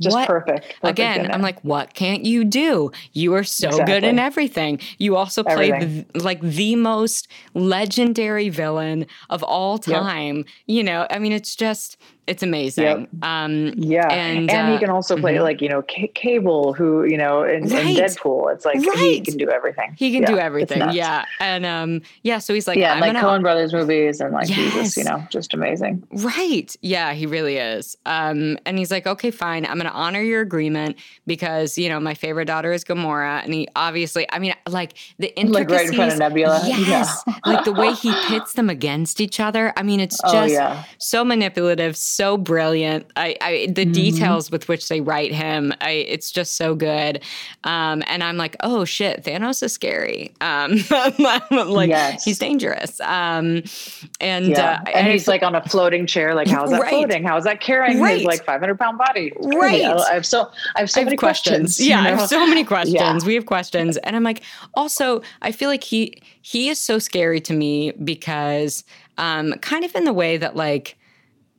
just 0.01 0.15
what? 0.15 0.27
perfect. 0.27 0.67
perfect. 0.81 0.85
Again, 0.85 1.31
I'm 1.31 1.43
like, 1.43 1.61
what 1.63 1.95
can't 1.95 2.25
you 2.25 2.45
do? 2.45 2.93
You 3.13 3.35
are 3.35 3.45
so 3.45 3.69
exactly. 3.69 3.95
good 3.95 4.05
in 4.05 4.19
everything. 4.19 4.81
You 4.99 5.17
also 5.17 5.43
played 5.43 6.05
the, 6.13 6.19
like 6.19 6.41
the 6.41 6.77
most 6.77 7.29
legendary 7.55 8.49
villain 8.49 9.07
of 9.31 9.43
all 9.43 9.79
time. 9.79 10.39
Yep. 10.39 10.47
You 10.67 10.83
know, 10.83 11.07
I 11.11 11.19
mean, 11.19 11.33
it's 11.33 11.57
just 11.57 11.97
it's 12.27 12.43
amazing. 12.43 12.85
Yep. 12.85 13.09
Um, 13.23 13.73
yeah, 13.77 14.09
and, 14.09 14.51
and 14.51 14.69
uh, 14.69 14.73
he 14.73 14.79
can 14.79 14.89
also 14.89 15.17
play 15.17 15.35
mm-hmm. 15.35 15.43
like 15.43 15.61
you 15.61 15.69
know 15.69 15.85
C- 15.91 16.11
Cable, 16.15 16.73
who 16.73 17.05
you 17.05 17.19
know 17.19 17.43
in, 17.43 17.69
right. 17.69 17.97
Deadpool. 17.97 18.53
It's 18.53 18.65
like 18.65 18.77
right. 18.77 18.99
he 18.99 19.21
can 19.21 19.37
do 19.37 19.51
everything. 19.51 19.95
He 19.99 20.11
can 20.13 20.23
yeah, 20.23 20.29
do 20.29 20.39
everything. 20.39 20.93
Yeah, 20.93 21.27
and 21.39 21.67
um, 21.67 22.03
yeah. 22.23 22.39
So 22.39 22.55
he's 22.55 22.67
like, 22.67 22.79
yeah, 22.79 22.99
like. 22.99 23.15
Coen 23.15 23.43
Brothers 23.43 23.73
movies, 23.73 24.21
and 24.21 24.33
like 24.33 24.49
yes. 24.49 24.59
he's 24.59 24.73
just 24.75 24.97
you 24.97 25.05
know 25.05 25.23
just 25.31 25.53
amazing. 25.53 26.03
Right. 26.13 26.75
Yeah, 26.81 27.13
he 27.13 27.27
really 27.27 27.59
is. 27.59 27.97
Um, 28.07 28.59
and 28.65 28.79
he's 28.79 28.91
like, 28.91 29.07
okay, 29.07 29.31
fine, 29.31 29.67
I'm 29.67 29.79
going 29.79 29.91
to 29.91 29.93
honor 29.93 30.21
your 30.21 30.41
agreement 30.41 30.97
because 31.27 31.77
you 31.77 31.89
know 31.89 32.01
my 32.01 32.15
favorite 32.15 32.47
daughter 32.47 32.73
is 32.73 32.85
Gamora, 32.85 33.45
and 33.45 33.53
he 33.53 33.69
obviously, 33.77 34.27
I 34.33 34.39
mean, 34.39 34.55
like 34.69 34.95
the 35.19 35.37
intricacies, 35.39 35.55
like 35.55 35.71
right 35.71 35.87
in 35.89 35.95
front 35.95 36.13
of 36.13 36.19
Nebula. 36.19 36.63
Yes, 36.85 37.23
yeah. 37.27 37.35
like 37.45 37.65
the 37.65 37.73
way 37.73 37.93
he 37.93 38.13
pits 38.27 38.55
them 38.55 38.69
against 38.69 39.21
each 39.21 39.41
other. 39.41 39.73
I 39.77 39.83
mean, 39.83 40.01
it's 40.01 40.21
oh, 40.25 40.33
just 40.33 40.55
oh, 40.55 40.59
yeah. 40.59 40.85
so 40.99 41.25
manipulative 41.25 41.97
so 41.97 42.14
brilliant. 42.37 43.07
I, 43.17 43.37
I 43.41 43.67
the 43.71 43.85
mm-hmm. 43.85 43.93
details 43.93 44.51
with 44.51 44.69
which 44.69 44.89
they 44.89 45.01
write 45.01 45.33
him, 45.33 45.73
I, 45.81 45.91
it's 45.91 46.31
just 46.31 46.57
so 46.57 46.75
good. 46.75 47.23
Um, 47.65 48.03
and 48.07 48.23
I'm 48.23 48.37
like, 48.37 48.57
oh 48.61 48.85
shit, 48.85 49.25
Thanos 49.25 49.63
is 49.63 49.73
scary. 49.73 50.33
Um, 50.41 50.79
like 51.19 51.89
yes. 51.89 52.25
he's 52.25 52.39
dangerous. 52.39 53.01
Um, 53.01 53.63
and 54.21 54.49
yeah. 54.49 54.83
uh, 54.87 54.91
and, 54.91 55.09
he's 55.09 55.27
like 55.29 55.43
on 55.43 55.55
a 55.55 55.63
floating 55.69 56.07
chair. 56.07 56.35
Like, 56.35 56.49
how's 56.49 56.71
that 56.71 56.81
right. 56.81 56.91
floating? 56.91 57.25
How 57.25 57.37
is 57.37 57.45
that 57.45 57.61
carrying 57.61 58.01
right. 58.01 58.19
his 58.19 58.25
like 58.25 58.45
500 58.45 58.79
pound 58.79 58.99
body? 58.99 59.33
Right. 59.41 59.85
I 59.85 60.15
have 60.15 60.27
so, 60.27 60.51
I 60.77 60.81
have 60.81 60.91
so 60.91 61.01
have 61.01 61.07
many 61.07 61.17
questions. 61.17 61.77
questions 61.77 61.87
yeah. 61.87 61.99
You 61.99 62.05
know? 62.05 62.17
I 62.17 62.21
have 62.21 62.29
so 62.29 62.47
many 62.47 62.65
questions. 62.75 62.95
Yeah. 62.95 63.27
We 63.27 63.35
have 63.35 63.47
questions. 63.47 63.97
And 63.99 64.15
I'm 64.15 64.23
like, 64.23 64.43
also, 64.75 65.23
I 65.43 65.53
feel 65.53 65.69
like 65.69 65.85
he, 65.85 66.21
he 66.43 66.69
is 66.69 66.79
so 66.79 66.99
scary 66.99 67.41
to 67.43 67.55
me 67.55 67.93
because, 67.93 68.85
um, 69.19 69.53
kind 69.61 69.85
of 69.85 69.95
in 69.95 70.05
the 70.05 70.13
way 70.13 70.37
that 70.37 70.57
like, 70.57 70.97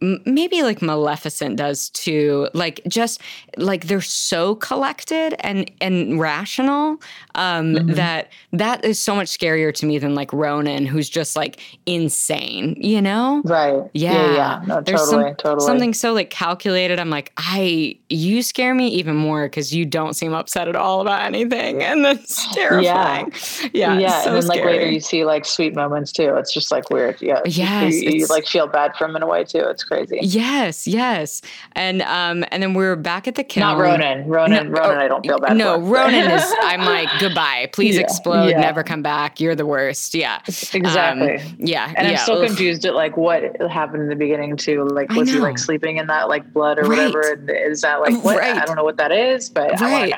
maybe 0.02 0.62
like 0.62 0.82
Maleficent 0.82 1.56
does 1.56 1.90
too. 1.90 2.50
Like 2.54 2.82
just 2.88 3.22
like 3.58 3.88
they're 3.88 4.02
so 4.02 4.56
collected 4.56 5.36
and 5.40 5.72
and 5.80 6.20
rational 6.20 7.02
um, 7.36 7.74
mm-hmm. 7.74 7.94
that 7.94 8.30
that 8.52 8.84
is 8.84 9.00
so 9.00 9.16
much 9.16 9.28
scarier 9.28 9.74
to 9.74 9.86
me 9.86 9.98
than 9.98 10.14
like 10.14 10.32
Ronan, 10.34 10.86
who's 10.86 11.10
just 11.10 11.36
like 11.36 11.62
insane. 11.86 12.76
You 12.78 13.02
know? 13.02 13.42
Right. 13.46 13.84
Yeah. 13.94 14.14
Yeah. 14.14 14.34
yeah. 14.34 14.62
No, 14.68 14.82
There's 14.82 15.02
totally. 15.02 15.24
Some, 15.24 15.36
totally. 15.36 15.66
Something 15.66 15.94
so 15.94 16.14
like 16.14 16.30
calculated. 16.30 17.00
I'm 17.00 17.10
like, 17.10 17.32
I 17.38 17.98
you 18.10 18.42
scare 18.44 18.76
me 18.76 18.90
even 18.90 19.16
more 19.16 19.46
because 19.46 19.74
you 19.74 19.86
don't 19.86 20.14
seem 20.14 20.34
upset 20.34 20.68
at 20.68 20.76
all 20.76 21.02
about 21.02 21.22
anything, 21.22 21.82
and 21.82 22.04
that's 22.04 22.54
terrifying. 22.54 23.32
Yeah. 23.74 23.94
Yeah. 23.96 24.00
yeah. 24.00 24.22
So 24.24 24.34
and 24.34 24.42
then 24.42 24.48
like 24.48 24.66
later 24.66 24.90
you 24.90 25.00
see 25.00 25.24
like 25.24 25.46
sweet 25.46 25.74
moments 25.74 26.12
too. 26.12 26.36
It's 26.36 26.54
just 26.54 26.72
like 26.72 26.90
weird. 26.90 27.22
Yeah. 27.22 27.42
Yes. 27.46 28.02
You, 28.02 28.12
you 28.12 28.28
like 28.28 28.46
feel 28.46 28.68
bad 28.68 28.96
for 28.98 29.06
him 29.06 29.16
in 29.16 29.24
a 29.24 29.28
way 29.28 29.46
too. 29.46 29.60
It's 29.60 29.85
crazy. 29.86 30.20
Yes, 30.22 30.88
yes. 30.88 31.42
And 31.74 32.02
um 32.04 32.46
and 32.52 32.62
then 32.62 32.74
we 32.74 32.86
are 32.86 32.96
back 32.96 33.28
at 33.28 33.36
the 33.36 33.44
Kyln. 33.44 33.60
Not 33.60 33.78
Ronan. 33.78 34.28
Ronan, 34.28 34.72
no, 34.72 34.80
Ronan, 34.80 34.98
I 34.98 35.08
don't 35.08 35.26
feel 35.26 35.40
bad 35.40 35.58
No, 35.58 35.76
for. 35.76 35.86
Ronan 35.96 36.32
is 36.32 36.54
I'm 36.62 36.82
like, 36.82 37.10
goodbye. 37.20 37.70
Please 37.74 37.96
yeah, 37.96 38.02
explode, 38.02 38.48
yeah. 38.48 38.62
never 38.62 38.84
come 38.84 39.02
back. 39.02 39.40
You're 39.40 39.56
the 39.56 39.66
worst. 39.66 40.14
Yeah. 40.14 40.40
Exactly. 40.48 41.36
Um, 41.38 41.56
yeah. 41.60 41.94
And 41.96 42.08
yeah. 42.08 42.14
I'm 42.14 42.18
still 42.20 42.46
confused 42.46 42.86
at 42.86 42.96
like 42.96 43.18
what 43.18 43.60
happened 43.70 44.04
in 44.04 44.10
the 44.10 44.16
beginning 44.16 44.58
too. 44.58 44.86
Like 44.86 45.12
was 45.12 45.30
he 45.30 45.40
like 45.40 45.58
sleeping 45.58 45.98
in 45.98 46.08
that 46.08 46.30
like 46.30 46.52
blood 46.54 46.80
or 46.80 46.84
right. 46.84 47.14
whatever? 47.14 47.34
And 47.34 47.50
is 47.50 47.82
that 47.82 48.02
like 48.02 48.24
what 48.24 48.38
right. 48.38 48.58
I 48.58 48.66
don't 48.66 48.76
know 48.76 48.84
what 48.84 48.98
that 48.98 49.12
is, 49.12 49.50
but 49.50 49.80
right. 49.80 50.14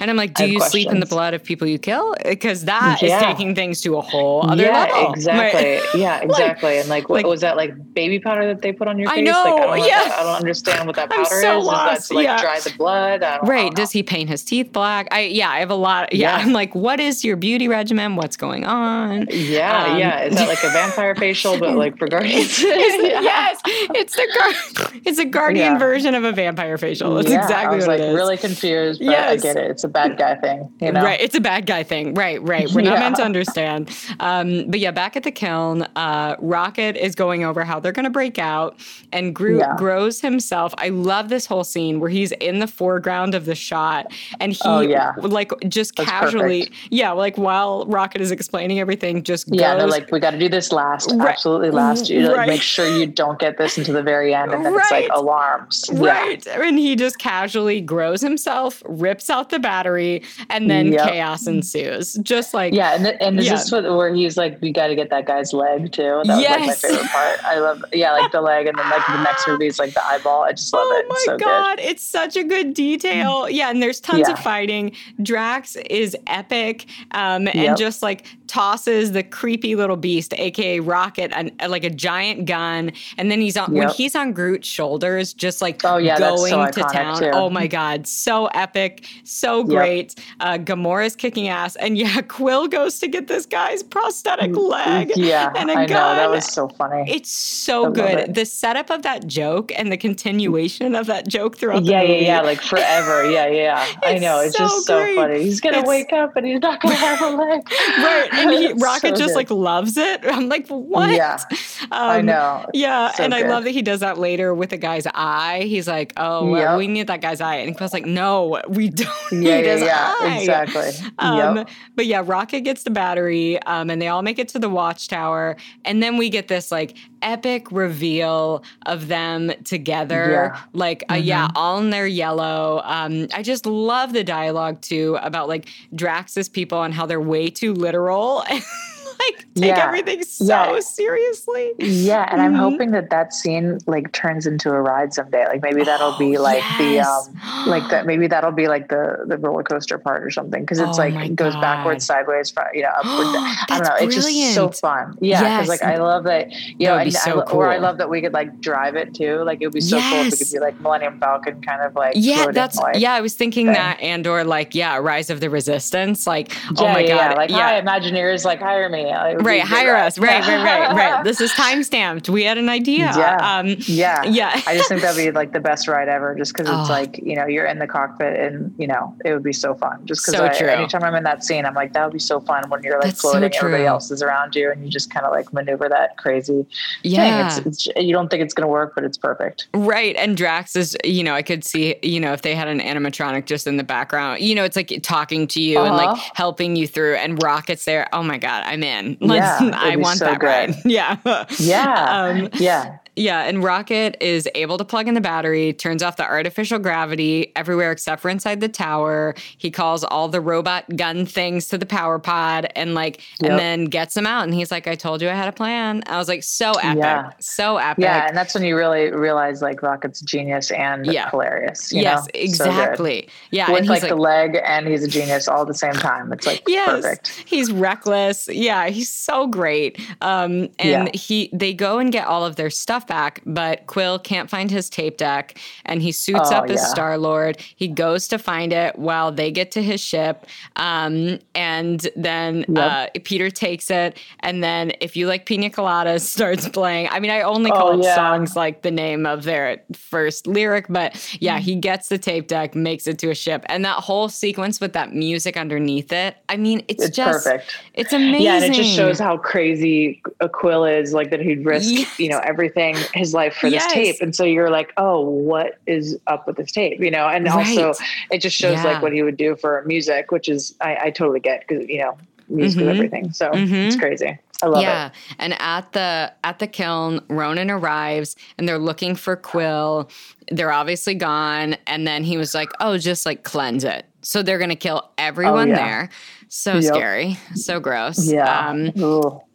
And 0.00 0.10
I'm 0.10 0.16
like, 0.16 0.34
do 0.34 0.46
you 0.46 0.58
questions. 0.58 0.70
sleep 0.70 0.90
in 0.90 1.00
the 1.00 1.06
blood 1.06 1.34
of 1.34 1.42
people 1.42 1.66
you 1.66 1.78
kill? 1.78 2.14
Because 2.24 2.64
that 2.64 3.02
is 3.02 3.12
taking 3.20 3.54
things 3.54 3.80
to 3.82 3.96
a 3.96 4.00
whole 4.00 4.48
other 4.48 4.64
yeah, 4.64 4.84
level. 4.84 5.12
Exactly. 5.14 5.80
Yeah, 5.94 6.20
exactly. 6.20 6.70
like, 6.70 6.80
and 6.80 6.88
like, 6.88 7.08
what 7.08 7.18
like, 7.18 7.26
was 7.26 7.40
that 7.42 7.56
like 7.56 7.94
baby 7.94 8.18
powder 8.18 8.46
that 8.46 8.62
they 8.62 8.72
put 8.72 8.88
on 8.88 8.98
your 8.98 9.03
face? 9.06 9.18
I 9.18 9.20
know. 9.20 9.56
Like, 9.66 9.82
I 9.82 9.86
yeah. 9.86 10.16
I 10.18 10.22
don't 10.22 10.36
understand 10.36 10.86
what 10.86 10.96
that 10.96 11.10
powder 11.10 11.24
so 11.24 11.60
is. 11.60 11.66
Lost. 11.66 11.92
Is 11.92 12.08
that 12.08 12.14
to 12.14 12.14
like 12.14 12.24
yeah. 12.24 12.40
dry 12.40 12.60
the 12.60 12.74
blood? 12.76 13.24
right. 13.46 13.74
Does 13.74 13.90
he 13.90 14.02
paint 14.02 14.28
his 14.28 14.42
teeth 14.44 14.72
black? 14.72 15.08
I 15.10 15.22
yeah, 15.22 15.50
I 15.50 15.60
have 15.60 15.70
a 15.70 15.74
lot. 15.74 16.12
Yeah. 16.12 16.36
yeah. 16.36 16.44
I'm 16.44 16.52
like, 16.52 16.74
what 16.74 17.00
is 17.00 17.24
your 17.24 17.36
beauty 17.36 17.68
regimen? 17.68 18.16
What's 18.16 18.36
going 18.36 18.64
on? 18.64 19.26
Yeah, 19.30 19.84
um, 19.84 19.98
yeah. 19.98 20.22
Is 20.24 20.34
that 20.34 20.48
like 20.48 20.62
a 20.62 20.70
vampire 20.70 21.14
facial, 21.24 21.58
but 21.58 21.76
like 21.76 21.98
for 21.98 22.08
guardians? 22.08 22.58
yes, 22.62 23.60
it's 23.64 24.14
the 24.14 24.28
gar- 24.36 24.90
it's 25.04 25.18
a 25.18 25.24
guardian 25.24 25.78
version 25.78 26.14
of 26.14 26.24
a 26.24 26.32
vampire 26.32 26.78
facial. 26.78 27.14
That's 27.14 27.30
exactly 27.30 27.78
what 27.78 27.88
like, 27.88 28.00
it 28.00 28.08
is. 28.10 28.14
Really 28.14 28.36
confused, 28.36 29.00
but 29.00 29.06
yes. 29.06 29.32
I 29.32 29.42
get 29.42 29.56
it. 29.56 29.70
It's 29.70 29.84
a 29.84 29.88
bad 29.88 30.18
guy 30.18 30.36
thing. 30.36 30.72
You 30.80 30.92
know? 30.92 31.02
Right. 31.02 31.20
It's 31.20 31.34
a 31.34 31.40
bad 31.40 31.66
guy 31.66 31.82
thing. 31.82 32.14
Right. 32.14 32.42
Right. 32.42 32.70
We're 32.70 32.82
not 32.82 32.98
meant 32.98 33.16
to 33.16 33.24
understand. 33.24 33.90
Um, 34.20 34.70
but 34.70 34.80
yeah, 34.80 34.90
back 34.90 35.16
at 35.16 35.22
the 35.22 35.32
Kyln, 35.32 35.88
uh, 35.96 36.36
Rocket 36.38 36.96
is 36.96 37.14
going 37.14 37.44
over 37.44 37.64
how 37.64 37.80
they're 37.80 37.92
going 37.92 38.04
to 38.04 38.10
break 38.10 38.38
out, 38.38 38.78
and 39.12 39.34
Groot 39.34 39.64
grows 39.76 40.20
himself. 40.20 40.74
I 40.78 40.88
love 40.88 41.28
this 41.28 41.46
whole 41.46 41.64
scene 41.64 42.00
where 42.00 42.10
he's 42.10 42.32
in 42.32 42.58
the 42.58 42.66
foreground 42.66 43.34
of 43.34 43.44
the 43.44 43.54
shot 43.54 44.12
and 44.40 44.52
he 44.52 44.58
oh, 44.64 44.80
yeah. 44.80 45.12
like 45.18 45.52
just 45.68 45.96
That's 45.96 46.08
casually 46.08 46.66
perfect. 46.66 46.88
yeah, 46.90 47.12
like 47.12 47.36
while 47.38 47.86
Rocket 47.86 48.20
is 48.20 48.30
explaining 48.30 48.80
everything, 48.80 49.22
just 49.22 49.48
Yeah, 49.48 49.72
goes, 49.72 49.80
they're 49.80 50.00
like, 50.00 50.10
We 50.10 50.20
gotta 50.20 50.38
do 50.38 50.48
this 50.48 50.72
last. 50.72 51.10
Right. 51.12 51.30
Absolutely 51.30 51.70
last. 51.70 52.08
You 52.10 52.28
like, 52.28 52.36
right. 52.36 52.48
make 52.48 52.62
sure 52.62 52.86
you 52.86 53.06
don't 53.06 53.38
get 53.38 53.58
this 53.58 53.78
into 53.78 53.92
the 53.92 54.02
very 54.02 54.34
end 54.34 54.52
and 54.52 54.64
then 54.64 54.72
right. 54.72 54.82
it's 54.82 54.90
like 54.90 55.08
alarms. 55.12 55.90
Right. 55.92 56.44
Yeah. 56.46 56.62
And 56.62 56.78
he 56.78 56.96
just 56.96 57.18
casually 57.18 57.80
grows 57.80 58.20
himself, 58.20 58.82
rips 58.86 59.30
out 59.30 59.50
the 59.50 59.58
battery, 59.58 60.22
and 60.50 60.70
then 60.70 60.92
yep. 60.92 61.08
chaos 61.08 61.46
ensues. 61.46 62.14
Just 62.14 62.54
like 62.54 62.74
Yeah, 62.74 62.94
and, 62.94 63.06
and 63.06 63.38
is 63.38 63.46
yeah. 63.46 63.54
this 63.54 63.72
what, 63.72 63.84
where 63.84 64.14
he's 64.14 64.36
like, 64.36 64.60
We 64.60 64.72
gotta 64.72 64.94
get 64.94 65.10
that 65.10 65.26
guy's 65.26 65.52
leg 65.52 65.92
too? 65.92 66.22
That 66.24 66.40
yes. 66.40 66.60
was 66.60 66.68
like 66.68 66.68
my 66.68 66.74
favorite 66.74 67.10
part. 67.10 67.44
I 67.44 67.58
love 67.58 67.84
yeah, 67.92 68.12
like 68.12 68.32
the 68.32 68.40
leg 68.40 68.66
and 68.66 68.78
then 68.84 68.98
like 68.98 69.06
the 69.06 69.22
next 69.22 69.48
movie 69.48 69.66
is 69.66 69.78
like 69.78 69.94
the 69.94 70.04
eyeball. 70.04 70.42
I 70.42 70.52
just 70.52 70.72
love 70.72 70.86
oh 70.86 70.96
it. 70.96 71.06
Oh 71.08 71.12
my 71.12 71.22
so 71.24 71.38
god, 71.38 71.78
good. 71.78 71.84
it's 71.84 72.02
such 72.02 72.36
a 72.36 72.44
good 72.44 72.74
detail. 72.74 73.48
Yeah, 73.48 73.70
and 73.70 73.82
there's 73.82 74.00
tons 74.00 74.28
yeah. 74.28 74.32
of 74.32 74.38
fighting. 74.38 74.94
Drax 75.22 75.76
is 75.90 76.16
epic, 76.26 76.86
um, 77.12 77.48
and 77.48 77.54
yep. 77.54 77.76
just 77.76 78.02
like 78.02 78.26
tosses 78.54 79.10
the 79.10 79.24
creepy 79.24 79.74
little 79.74 79.96
beast, 79.96 80.32
aka 80.34 80.78
Rocket, 80.78 81.32
an, 81.34 81.50
like 81.68 81.82
a 81.82 81.90
giant 81.90 82.46
gun, 82.46 82.92
and 83.18 83.28
then 83.28 83.40
he's 83.40 83.56
on 83.56 83.74
yep. 83.74 83.86
when 83.86 83.94
he's 83.96 84.14
on 84.14 84.32
Groot's 84.32 84.68
shoulders, 84.68 85.34
just 85.34 85.60
like 85.60 85.84
oh 85.84 85.96
yeah, 85.96 86.16
going 86.16 86.52
so 86.52 86.64
to 86.66 86.82
town. 86.92 87.18
Too. 87.18 87.30
Oh 87.32 87.50
my 87.50 87.66
god, 87.66 88.06
so 88.06 88.46
epic, 88.54 89.08
so 89.24 89.64
great. 89.64 90.14
Yep. 90.16 90.26
Uh, 90.38 90.58
Gamora's 90.58 91.16
kicking 91.16 91.48
ass, 91.48 91.74
and 91.76 91.98
yeah, 91.98 92.20
Quill 92.28 92.68
goes 92.68 93.00
to 93.00 93.08
get 93.08 93.26
this 93.26 93.44
guy's 93.44 93.82
prosthetic 93.82 94.52
mm, 94.52 94.70
leg. 94.70 95.10
Yeah, 95.16 95.52
and 95.56 95.68
a 95.68 95.72
I 95.72 95.86
gun. 95.86 95.88
know 95.88 96.22
that 96.22 96.30
was 96.30 96.46
so 96.46 96.68
funny. 96.68 97.10
It's 97.10 97.32
so 97.32 97.88
I 97.88 97.90
good. 97.90 98.34
The 98.34 98.46
setup 98.46 98.88
of 98.88 99.02
that 99.02 99.26
joke 99.26 99.72
and 99.76 99.90
the 99.90 99.96
continuation 99.96 100.94
of 100.94 101.06
that 101.06 101.26
joke 101.26 101.58
throughout 101.58 101.82
yeah, 101.82 102.02
the 102.02 102.08
movie. 102.08 102.20
Yeah, 102.20 102.36
yeah, 102.36 102.40
like 102.42 102.60
forever. 102.60 103.28
Yeah, 103.28 103.48
yeah. 103.48 103.86
I 104.04 104.18
know. 104.18 104.38
It's 104.38 104.56
so 104.56 104.64
just 104.64 104.86
so 104.86 105.14
funny. 105.16 105.42
He's 105.42 105.60
gonna 105.60 105.80
it's, 105.80 105.88
wake 105.88 106.12
up 106.12 106.36
and 106.36 106.46
he's 106.46 106.60
not 106.60 106.80
gonna 106.80 106.94
have 106.94 107.20
a 107.20 107.30
leg. 107.30 107.68
right. 107.98 108.43
And 108.44 108.52
he, 108.52 108.72
Rocket 108.84 109.10
so 109.10 109.16
just 109.16 109.28
good. 109.30 109.36
like 109.36 109.50
loves 109.50 109.96
it. 109.96 110.20
I'm 110.24 110.48
like, 110.48 110.66
what? 110.68 111.10
Yeah. 111.10 111.38
Um, 111.82 111.88
I 111.90 112.20
know. 112.20 112.66
Yeah. 112.72 113.12
So 113.12 113.24
and 113.24 113.32
good. 113.32 113.46
I 113.46 113.48
love 113.48 113.64
that 113.64 113.70
he 113.70 113.82
does 113.82 114.00
that 114.00 114.18
later 114.18 114.54
with 114.54 114.70
the 114.70 114.76
guy's 114.76 115.06
eye. 115.14 115.62
He's 115.62 115.88
like, 115.88 116.12
oh, 116.16 116.54
yep. 116.56 116.78
we 116.78 116.86
need 116.86 117.06
that 117.06 117.20
guy's 117.20 117.40
eye. 117.40 117.56
And 117.56 117.76
Quill's 117.76 117.92
like, 117.92 118.06
no, 118.06 118.60
we 118.68 118.88
don't 118.90 119.10
yeah, 119.32 119.38
need 119.38 119.46
yeah, 119.46 119.72
his 119.72 119.82
yeah, 119.82 120.14
eye. 120.20 120.38
Exactly. 120.38 120.90
Um, 121.18 121.56
yep. 121.56 121.68
But 121.94 122.06
yeah, 122.06 122.22
Rocket 122.24 122.60
gets 122.60 122.82
the 122.82 122.90
battery 122.90 123.60
um, 123.62 123.90
and 123.90 124.00
they 124.00 124.08
all 124.08 124.22
make 124.22 124.38
it 124.38 124.48
to 124.48 124.58
the 124.58 124.68
watchtower. 124.68 125.56
And 125.84 126.02
then 126.02 126.16
we 126.16 126.28
get 126.28 126.48
this 126.48 126.70
like 126.70 126.96
epic 127.22 127.70
reveal 127.72 128.62
of 128.86 129.08
them 129.08 129.52
together. 129.64 130.52
Yeah. 130.54 130.60
Like, 130.72 131.04
uh, 131.08 131.14
mm-hmm. 131.14 131.24
yeah, 131.24 131.48
all 131.54 131.78
in 131.78 131.90
their 131.90 132.06
yellow. 132.06 132.82
Um, 132.84 133.28
I 133.32 133.42
just 133.42 133.66
love 133.66 134.12
the 134.12 134.22
dialogue 134.22 134.80
too 134.80 135.18
about 135.22 135.48
like 135.48 135.68
Drax's 135.94 136.48
people 136.48 136.82
and 136.82 136.94
how 136.94 137.06
they're 137.06 137.20
way 137.20 137.50
too 137.50 137.72
literal. 137.72 138.33
people 138.48 138.93
like 139.18 139.46
take 139.54 139.76
yeah. 139.76 139.86
everything 139.86 140.22
so 140.22 140.46
yeah. 140.46 140.80
seriously. 140.80 141.72
Yeah, 141.78 142.28
and 142.30 142.40
mm-hmm. 142.40 142.40
I'm 142.40 142.54
hoping 142.54 142.90
that 142.92 143.10
that 143.10 143.32
scene 143.32 143.78
like 143.86 144.12
turns 144.12 144.46
into 144.46 144.70
a 144.70 144.80
ride 144.80 145.14
someday. 145.14 145.46
Like 145.46 145.62
maybe 145.62 145.84
that'll 145.84 146.14
oh, 146.14 146.18
be 146.18 146.38
like 146.38 146.62
yes. 146.78 147.28
the 147.28 147.32
um 147.32 147.66
like 147.66 147.88
that 147.90 148.06
maybe 148.06 148.26
that'll 148.26 148.52
be 148.52 148.68
like 148.68 148.88
the 148.88 149.24
the 149.26 149.38
roller 149.38 149.62
coaster 149.62 149.98
part 149.98 150.22
or 150.24 150.30
something 150.30 150.62
because 150.62 150.78
it's 150.78 150.98
oh 150.98 151.02
like 151.02 151.14
it 151.14 151.36
goes 151.36 151.54
God. 151.54 151.60
backwards, 151.60 152.04
sideways, 152.04 152.50
front, 152.50 152.74
you 152.74 152.82
know, 152.82 152.90
upward. 152.90 153.26
I 153.36 153.64
don't 153.68 153.82
know. 153.82 154.06
Brilliant. 154.06 154.14
It's 154.14 154.26
just 154.26 154.54
so 154.54 154.70
fun. 154.70 155.16
Yeah, 155.20 155.40
because 155.40 155.68
yes. 155.68 155.68
like 155.68 155.82
I 155.82 155.98
love 155.98 156.24
that. 156.24 156.52
You 156.52 156.88
that 156.88 157.04
know, 157.04 157.10
so 157.10 157.40
I, 157.40 157.44
cool. 157.44 157.60
or 157.60 157.68
I 157.68 157.78
love 157.78 157.98
that 157.98 158.10
we 158.10 158.20
could 158.20 158.32
like 158.32 158.60
drive 158.60 158.96
it 158.96 159.14
too. 159.14 159.42
Like 159.44 159.60
it 159.60 159.66
would 159.66 159.74
be 159.74 159.80
so 159.80 159.96
yes. 159.96 160.12
cool 160.12 160.20
if 160.26 160.32
we 160.32 160.44
could 160.44 160.52
be 160.52 160.60
like 160.60 160.80
Millennium 160.80 161.18
Falcon 161.20 161.62
kind 161.62 161.82
of 161.82 161.94
like 161.94 162.14
yeah, 162.16 162.50
that's 162.50 162.76
like, 162.76 162.96
yeah. 162.98 163.14
I 163.14 163.20
was 163.20 163.34
thinking 163.34 163.66
thing. 163.66 163.74
that 163.74 164.00
and 164.00 164.26
or 164.26 164.44
like 164.44 164.74
yeah, 164.74 164.96
Rise 164.96 165.30
of 165.30 165.40
the 165.40 165.50
Resistance. 165.50 166.26
Like 166.26 166.52
yeah, 166.52 166.58
oh 166.78 166.92
my 166.92 167.00
yeah, 167.00 167.28
God, 167.28 167.36
like 167.36 167.50
yeah. 167.50 167.80
hi 167.80 167.80
Imagineers, 167.80 168.44
like 168.44 168.60
hire 168.60 168.88
me. 168.88 169.03
Right, 169.10 169.60
hire 169.62 169.94
us. 169.96 170.18
Right, 170.18 170.40
right, 170.46 170.62
right, 170.64 170.94
right. 171.14 171.24
This 171.24 171.40
is 171.40 171.52
time 171.52 171.82
stamped. 171.82 172.28
We 172.28 172.44
had 172.44 172.58
an 172.58 172.68
idea. 172.68 173.12
Yeah. 173.16 173.36
Um, 173.58 173.76
yeah. 173.80 174.22
Yeah. 174.24 174.60
I 174.66 174.76
just 174.76 174.88
think 174.88 175.02
that'd 175.02 175.16
be 175.22 175.30
like 175.36 175.52
the 175.52 175.60
best 175.60 175.88
ride 175.88 176.08
ever 176.08 176.34
just 176.34 176.52
because 176.52 176.68
it's 176.68 176.88
Oh. 176.90 176.92
like, 176.92 177.18
you 177.18 177.36
know, 177.36 177.46
you're 177.46 177.66
in 177.66 177.78
the 177.78 177.86
cockpit 177.86 178.38
and, 178.38 178.74
you 178.78 178.86
know, 178.86 179.14
it 179.24 179.32
would 179.32 179.42
be 179.42 179.52
so 179.52 179.74
fun. 179.74 180.04
Just 180.06 180.26
because 180.26 180.56
true. 180.58 180.68
anytime 180.68 181.02
I'm 181.04 181.14
in 181.14 181.24
that 181.24 181.44
scene, 181.44 181.64
I'm 181.66 181.74
like, 181.74 181.92
that 181.92 182.04
would 182.04 182.12
be 182.12 182.18
so 182.18 182.40
fun 182.40 182.68
when 182.70 182.82
you're 182.82 182.94
like 182.94 183.04
That's 183.04 183.20
so 183.22 183.30
floating, 183.32 183.54
everybody 183.54 183.84
else 183.84 184.10
is 184.10 184.22
around 184.22 184.54
you 184.54 184.70
and 184.70 184.84
you 184.84 184.90
just 184.90 185.10
kind 185.10 185.26
of 185.26 185.32
like 185.32 185.52
maneuver 185.52 185.88
that 185.88 186.16
crazy 186.16 186.66
Yeah. 187.02 187.48
thing. 187.50 187.66
It's, 187.68 187.86
it's, 187.86 187.96
you 188.04 188.12
don't 188.12 188.28
think 188.30 188.42
it's 188.42 188.54
going 188.54 188.66
to 188.66 188.70
work, 188.72 188.92
but 188.94 189.04
it's 189.04 189.18
perfect. 189.18 189.68
Right. 189.74 190.14
And 190.16 190.36
Drax 190.36 190.76
is, 190.76 190.96
you 191.04 191.22
know, 191.22 191.34
I 191.34 191.42
could 191.42 191.64
see, 191.64 191.96
you 192.02 192.20
know, 192.20 192.32
if 192.32 192.42
they 192.42 192.54
had 192.54 192.68
an 192.68 192.80
animatronic 192.80 193.46
just 193.46 193.66
in 193.66 193.76
the 193.76 193.84
background, 193.84 194.40
you 194.40 194.54
know, 194.54 194.64
it's 194.64 194.76
like 194.76 194.92
talking 195.02 195.46
to 195.48 195.60
you 195.60 195.78
and 195.80 195.94
like 195.96 196.08
Uh-huh. 196.08 196.30
helping 196.34 196.76
you 196.76 196.86
through 196.86 197.14
and 197.16 197.42
Rocket's 197.42 197.84
there. 197.84 198.08
Oh 198.12 198.22
my 198.22 198.38
God, 198.38 198.62
I'm 198.66 198.82
in. 198.82 198.93
Let's, 199.20 199.60
Yeah, 199.62 199.70
I 199.74 199.96
want 199.96 200.18
so 200.18 200.24
that 200.26 200.38
good. 200.40 200.46
ride. 200.46 200.74
Yeah. 200.84 201.16
Yeah. 201.58 202.22
Um, 202.22 202.48
yeah. 202.54 202.98
Yeah, 203.16 203.42
and 203.44 203.62
Rocket 203.62 204.16
is 204.20 204.48
able 204.56 204.76
to 204.78 204.84
plug 204.84 205.06
in 205.06 205.14
the 205.14 205.20
battery, 205.20 205.72
turns 205.72 206.02
off 206.02 206.16
the 206.16 206.24
artificial 206.24 206.78
gravity 206.80 207.52
everywhere 207.54 207.92
except 207.92 208.20
for 208.22 208.28
inside 208.28 208.60
the 208.60 208.68
tower. 208.68 209.34
He 209.56 209.70
calls 209.70 210.02
all 210.02 210.28
the 210.28 210.40
robot 210.40 210.84
gun 210.96 211.24
things 211.24 211.68
to 211.68 211.78
the 211.78 211.86
power 211.86 212.18
pod 212.18 212.66
and 212.74 212.94
like 212.94 213.20
Yep. 213.40 213.50
and 213.50 213.58
then 213.58 213.84
gets 213.84 214.14
them 214.14 214.26
out 214.26 214.44
and 214.44 214.52
he's 214.54 214.70
like, 214.72 214.88
I 214.88 214.94
told 214.96 215.22
you 215.22 215.28
I 215.28 215.34
had 215.34 215.48
a 215.48 215.52
plan. 215.52 216.02
I 216.06 216.18
was 216.18 216.26
like, 216.28 216.42
so 216.42 216.72
epic. 216.72 216.98
Yeah. 216.98 217.30
So 217.40 217.76
epic. 217.76 218.02
Yeah, 218.02 218.26
and 218.26 218.36
that's 218.36 218.52
when 218.54 218.64
you 218.64 218.76
really 218.76 219.10
realize 219.12 219.62
like 219.62 219.80
Rocket's 219.82 220.20
genius 220.20 220.70
and 220.72 221.06
Yeah. 221.06 221.30
hilarious. 221.30 221.92
You 221.92 222.02
yes, 222.02 222.20
know? 222.20 222.24
So 222.24 222.30
exactly. 222.40 223.28
yeah. 223.52 223.70
With 223.70 223.86
like, 223.86 224.00
he's 224.00 224.08
the 224.10 224.16
leg 224.16 224.58
and 224.64 224.88
he's 224.88 225.04
a 225.04 225.08
genius 225.08 225.46
all 225.46 225.62
at 225.62 225.68
the 225.68 225.74
same 225.74 225.92
time. 225.94 226.32
It's 226.32 226.46
like 226.46 226.62
Yes, 226.66 226.88
perfect. 227.02 227.28
he's 227.46 227.70
reckless. 227.70 228.48
Yeah, 228.48 228.88
he's 228.88 229.08
so 229.10 229.46
great. 229.46 230.00
Um, 230.20 230.68
and 230.80 231.06
Yeah. 231.06 231.08
he 231.14 231.50
they 231.52 231.72
go 231.74 231.98
and 231.98 232.10
get 232.10 232.26
all 232.26 232.44
of 232.44 232.56
their 232.56 232.70
stuff 232.70 233.03
back, 233.06 233.40
but 233.46 233.86
Quill 233.86 234.18
can't 234.18 234.48
find 234.50 234.70
his 234.70 234.88
tape 234.90 235.16
deck, 235.16 235.58
and 235.84 236.02
he 236.02 236.12
suits 236.12 236.50
Oh, 236.52 236.56
up 236.56 236.70
as 236.70 236.80
yeah. 236.80 236.86
Star 236.86 237.18
Lord. 237.18 237.58
He 237.76 237.88
goes 237.88 238.28
to 238.28 238.38
find 238.38 238.72
it 238.72 238.98
while 238.98 239.32
they 239.32 239.50
get 239.50 239.70
to 239.72 239.82
his 239.82 240.00
ship, 240.00 240.46
um, 240.76 241.38
and 241.54 242.06
then 242.16 242.64
uh, 242.76 243.06
Peter 243.24 243.50
takes 243.50 243.90
it, 243.90 244.18
and 244.40 244.62
then 244.62 244.92
if 245.00 245.16
you 245.16 245.26
like 245.26 245.46
Pina 245.46 245.70
Coladas, 245.70 246.20
starts 246.34 246.68
playing. 246.68 247.08
I 247.10 247.20
mean, 247.20 247.30
I 247.30 247.42
only 247.42 247.70
Oh, 247.70 247.74
call 247.76 248.00
it 248.00 248.04
yeah. 248.04 248.14
songs 248.14 248.56
like 248.56 248.82
the 248.82 248.90
name 248.90 249.26
of 249.26 249.44
their 249.44 249.82
first 249.94 250.46
lyric, 250.46 250.86
but 250.88 251.36
yeah, 251.40 251.58
he 251.58 251.74
gets 251.74 252.08
the 252.08 252.18
tape 252.18 252.46
deck, 252.48 252.74
makes 252.74 253.06
it 253.06 253.18
to 253.20 253.30
a 253.30 253.34
ship, 253.34 253.64
and 253.66 253.84
that 253.84 253.96
whole 253.96 254.28
sequence 254.28 254.80
with 254.80 254.92
that 254.92 255.12
music 255.14 255.56
underneath 255.56 256.12
it. 256.12 256.36
I 256.48 256.56
mean, 256.56 256.82
it's, 256.88 257.04
It's 257.04 257.16
just 257.16 257.44
perfect. 257.46 257.76
It's 257.94 258.12
amazing. 258.12 258.42
Yeah, 258.42 258.56
and 258.56 258.64
it 258.64 258.74
just 258.74 258.94
shows 258.94 259.18
how 259.18 259.36
crazy 259.36 260.22
a 260.40 260.48
Quill 260.48 260.84
is, 260.84 261.12
like 261.12 261.30
that 261.30 261.40
he'd 261.40 261.64
risk, 261.64 261.90
Yes. 261.92 262.18
you 262.18 262.28
know, 262.28 262.38
everything 262.40 262.93
his 263.14 263.34
life 263.34 263.54
for 263.56 263.68
Yes. 263.68 263.84
this 263.84 263.92
tape. 263.92 264.16
And 264.20 264.34
so 264.34 264.44
you're 264.44 264.70
like, 264.70 264.92
oh, 264.96 265.20
what 265.20 265.78
is 265.86 266.18
up 266.26 266.46
with 266.46 266.56
this 266.56 266.72
tape? 266.72 267.00
You 267.00 267.10
know, 267.10 267.28
and 267.28 267.46
also 267.48 267.92
it 268.30 268.38
just 268.38 268.56
shows 268.56 268.74
Yeah. 268.74 268.84
like 268.84 269.02
what 269.02 269.12
he 269.12 269.22
would 269.22 269.36
do 269.36 269.56
for 269.56 269.82
music, 269.86 270.30
which 270.32 270.48
is 270.48 270.74
I, 270.80 270.96
I 271.04 271.10
totally 271.10 271.40
get 271.40 271.64
because 271.66 271.86
you 271.88 271.98
know, 271.98 272.16
music 272.48 272.80
Mhm. 272.80 272.82
is 272.82 272.88
everything. 272.88 273.32
So 273.32 273.50
Mhm. 273.50 273.86
it's 273.86 273.96
crazy. 273.96 274.38
I 274.62 274.66
love 274.66 274.82
yeah, 274.82 275.06
it. 275.06 275.12
Yeah, 275.28 275.34
and 275.40 275.56
at 275.60 275.92
the 275.92 276.32
at 276.44 276.58
the 276.58 276.68
Kyln, 276.68 277.22
Ronan 277.28 277.70
arrives 277.70 278.36
and 278.56 278.68
they're 278.68 278.78
looking 278.78 279.14
for 279.16 279.36
Quill. 279.36 280.08
They're 280.50 280.72
obviously 280.72 281.14
gone, 281.14 281.76
and 281.86 282.06
then 282.06 282.22
he 282.24 282.36
was 282.36 282.54
like, 282.54 282.70
"Oh, 282.80 282.96
just 282.96 283.26
like 283.26 283.42
cleanse 283.42 283.84
it." 283.84 284.06
So 284.24 284.42
they're 284.42 284.58
gonna 284.58 284.74
kill 284.76 285.10
everyone 285.18 285.68
yeah. 285.68 285.76
there. 285.76 286.08
So 286.48 286.74
Yep. 286.74 286.84
scary, 286.84 287.38
so 287.54 287.80
gross. 287.80 288.30
Yeah. 288.30 288.68
Um, 288.68 288.92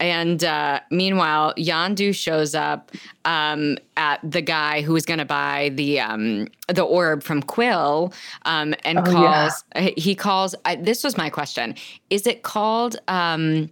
And 0.01 0.43
uh, 0.43 0.81
meanwhile, 0.91 1.53
Yondu 1.55 2.13
shows 2.13 2.53
up 2.55 2.91
um, 3.25 3.77
at 3.95 4.19
the 4.23 4.41
guy 4.41 4.81
who 4.81 4.93
was 4.93 5.05
going 5.05 5.19
to 5.19 5.25
buy 5.25 5.71
the 5.75 5.99
um, 5.99 6.47
the 6.67 6.81
orb 6.83 7.23
from 7.23 7.41
Quill, 7.41 8.13
um, 8.43 8.73
and 8.83 8.99
Oh, 8.99 9.11
calls. 9.11 9.63
He 9.97 10.13
calls. 10.15 10.55
I, 10.65 10.75
this 10.75 11.03
was 11.03 11.17
my 11.17 11.29
question: 11.29 11.75
Is 12.09 12.27
it 12.27 12.43
called? 12.43 12.97
Um, 13.07 13.69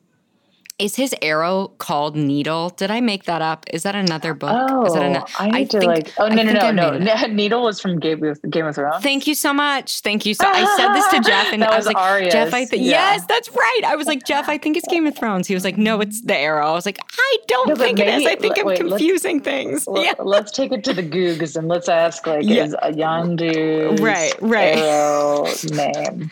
is 0.80 0.96
his 0.96 1.16
arrow 1.24 1.70
called 1.80 2.16
Needle? 2.16 2.70
Did 2.70 2.92
I 2.92 3.02
make 3.02 3.24
that 3.24 3.42
up? 3.42 3.66
Is 3.74 3.82
that 3.82 3.96
another 3.96 4.36
book? 4.36 4.52
Oh, 4.70 4.86
is 4.86 4.94
that 4.94 5.02
ano- 5.02 5.26
I 5.40 5.50
need 5.50 5.72
to 5.72 5.80
think- 5.80 5.92
like. 5.92 6.14
Oh 6.20 6.26
I 6.26 6.36
no, 6.36 6.44
no, 6.44 6.72
no, 6.72 6.98
no, 6.98 7.12
up. 7.14 7.30
Needle 7.32 7.64
was 7.64 7.82
from 7.82 8.00
Game 8.00 8.24
of 8.24 8.40
Game 8.50 8.66
of 8.68 8.76
Thrones. 8.76 9.02
Thank 9.02 9.26
you 9.26 9.34
so 9.34 9.54
much. 9.54 10.02
Thank 10.02 10.26
you 10.28 10.36
so. 10.36 10.46
I 10.48 10.66
said 10.78 10.94
this 10.94 11.08
to 11.08 11.20
Jeff, 11.28 11.52
and 11.52 11.64
I 11.64 11.70
was 11.76 11.78
was 11.78 11.88
like, 11.88 11.98
Arya's, 11.98 12.32
Jeff, 12.34 12.54
I 12.54 12.66
think 12.66 12.84
yeah. 12.84 13.14
yes, 13.16 13.26
that's 13.28 13.50
right. 13.50 13.82
I 13.88 13.96
was 13.96 14.06
like, 14.06 14.24
Jeff, 14.24 14.48
I 14.50 14.58
think 14.60 14.78
it's 14.78 14.88
Game 14.88 15.08
of 15.08 15.16
Thrones. 15.18 15.48
He 15.48 15.56
was 15.56 15.64
like, 15.64 15.78
No, 15.78 16.00
it's 16.00 16.22
the 16.22 16.38
arrow. 16.38 16.68
I 16.68 16.74
was 16.74 16.86
like, 16.86 17.00
I 17.18 17.38
don't 17.48 17.70
No, 17.70 17.76
think 17.76 18.00
it 18.00 18.08
is. 18.08 18.26
I 18.28 18.36
think 18.36 18.60
I'm 18.60 18.66
wait, 18.66 18.78
let's- 18.84 18.90
confusing 19.00 19.42
things. 19.42 19.88
Yeah. 19.92 20.14
Let's 20.20 20.52
take 20.52 20.72
it 20.72 20.84
to 20.84 20.94
the 20.94 21.04
Googs 21.04 21.56
and 21.56 21.68
let's 21.68 21.90
ask 21.90 22.28
like 22.28 22.46
Yeah. 22.46 22.66
is 22.66 22.74
a 22.84 22.92
Yondu's 22.92 24.00
Right, 24.00 24.34
right. 24.42 24.78
arrow 24.78 25.48
name? 25.72 26.30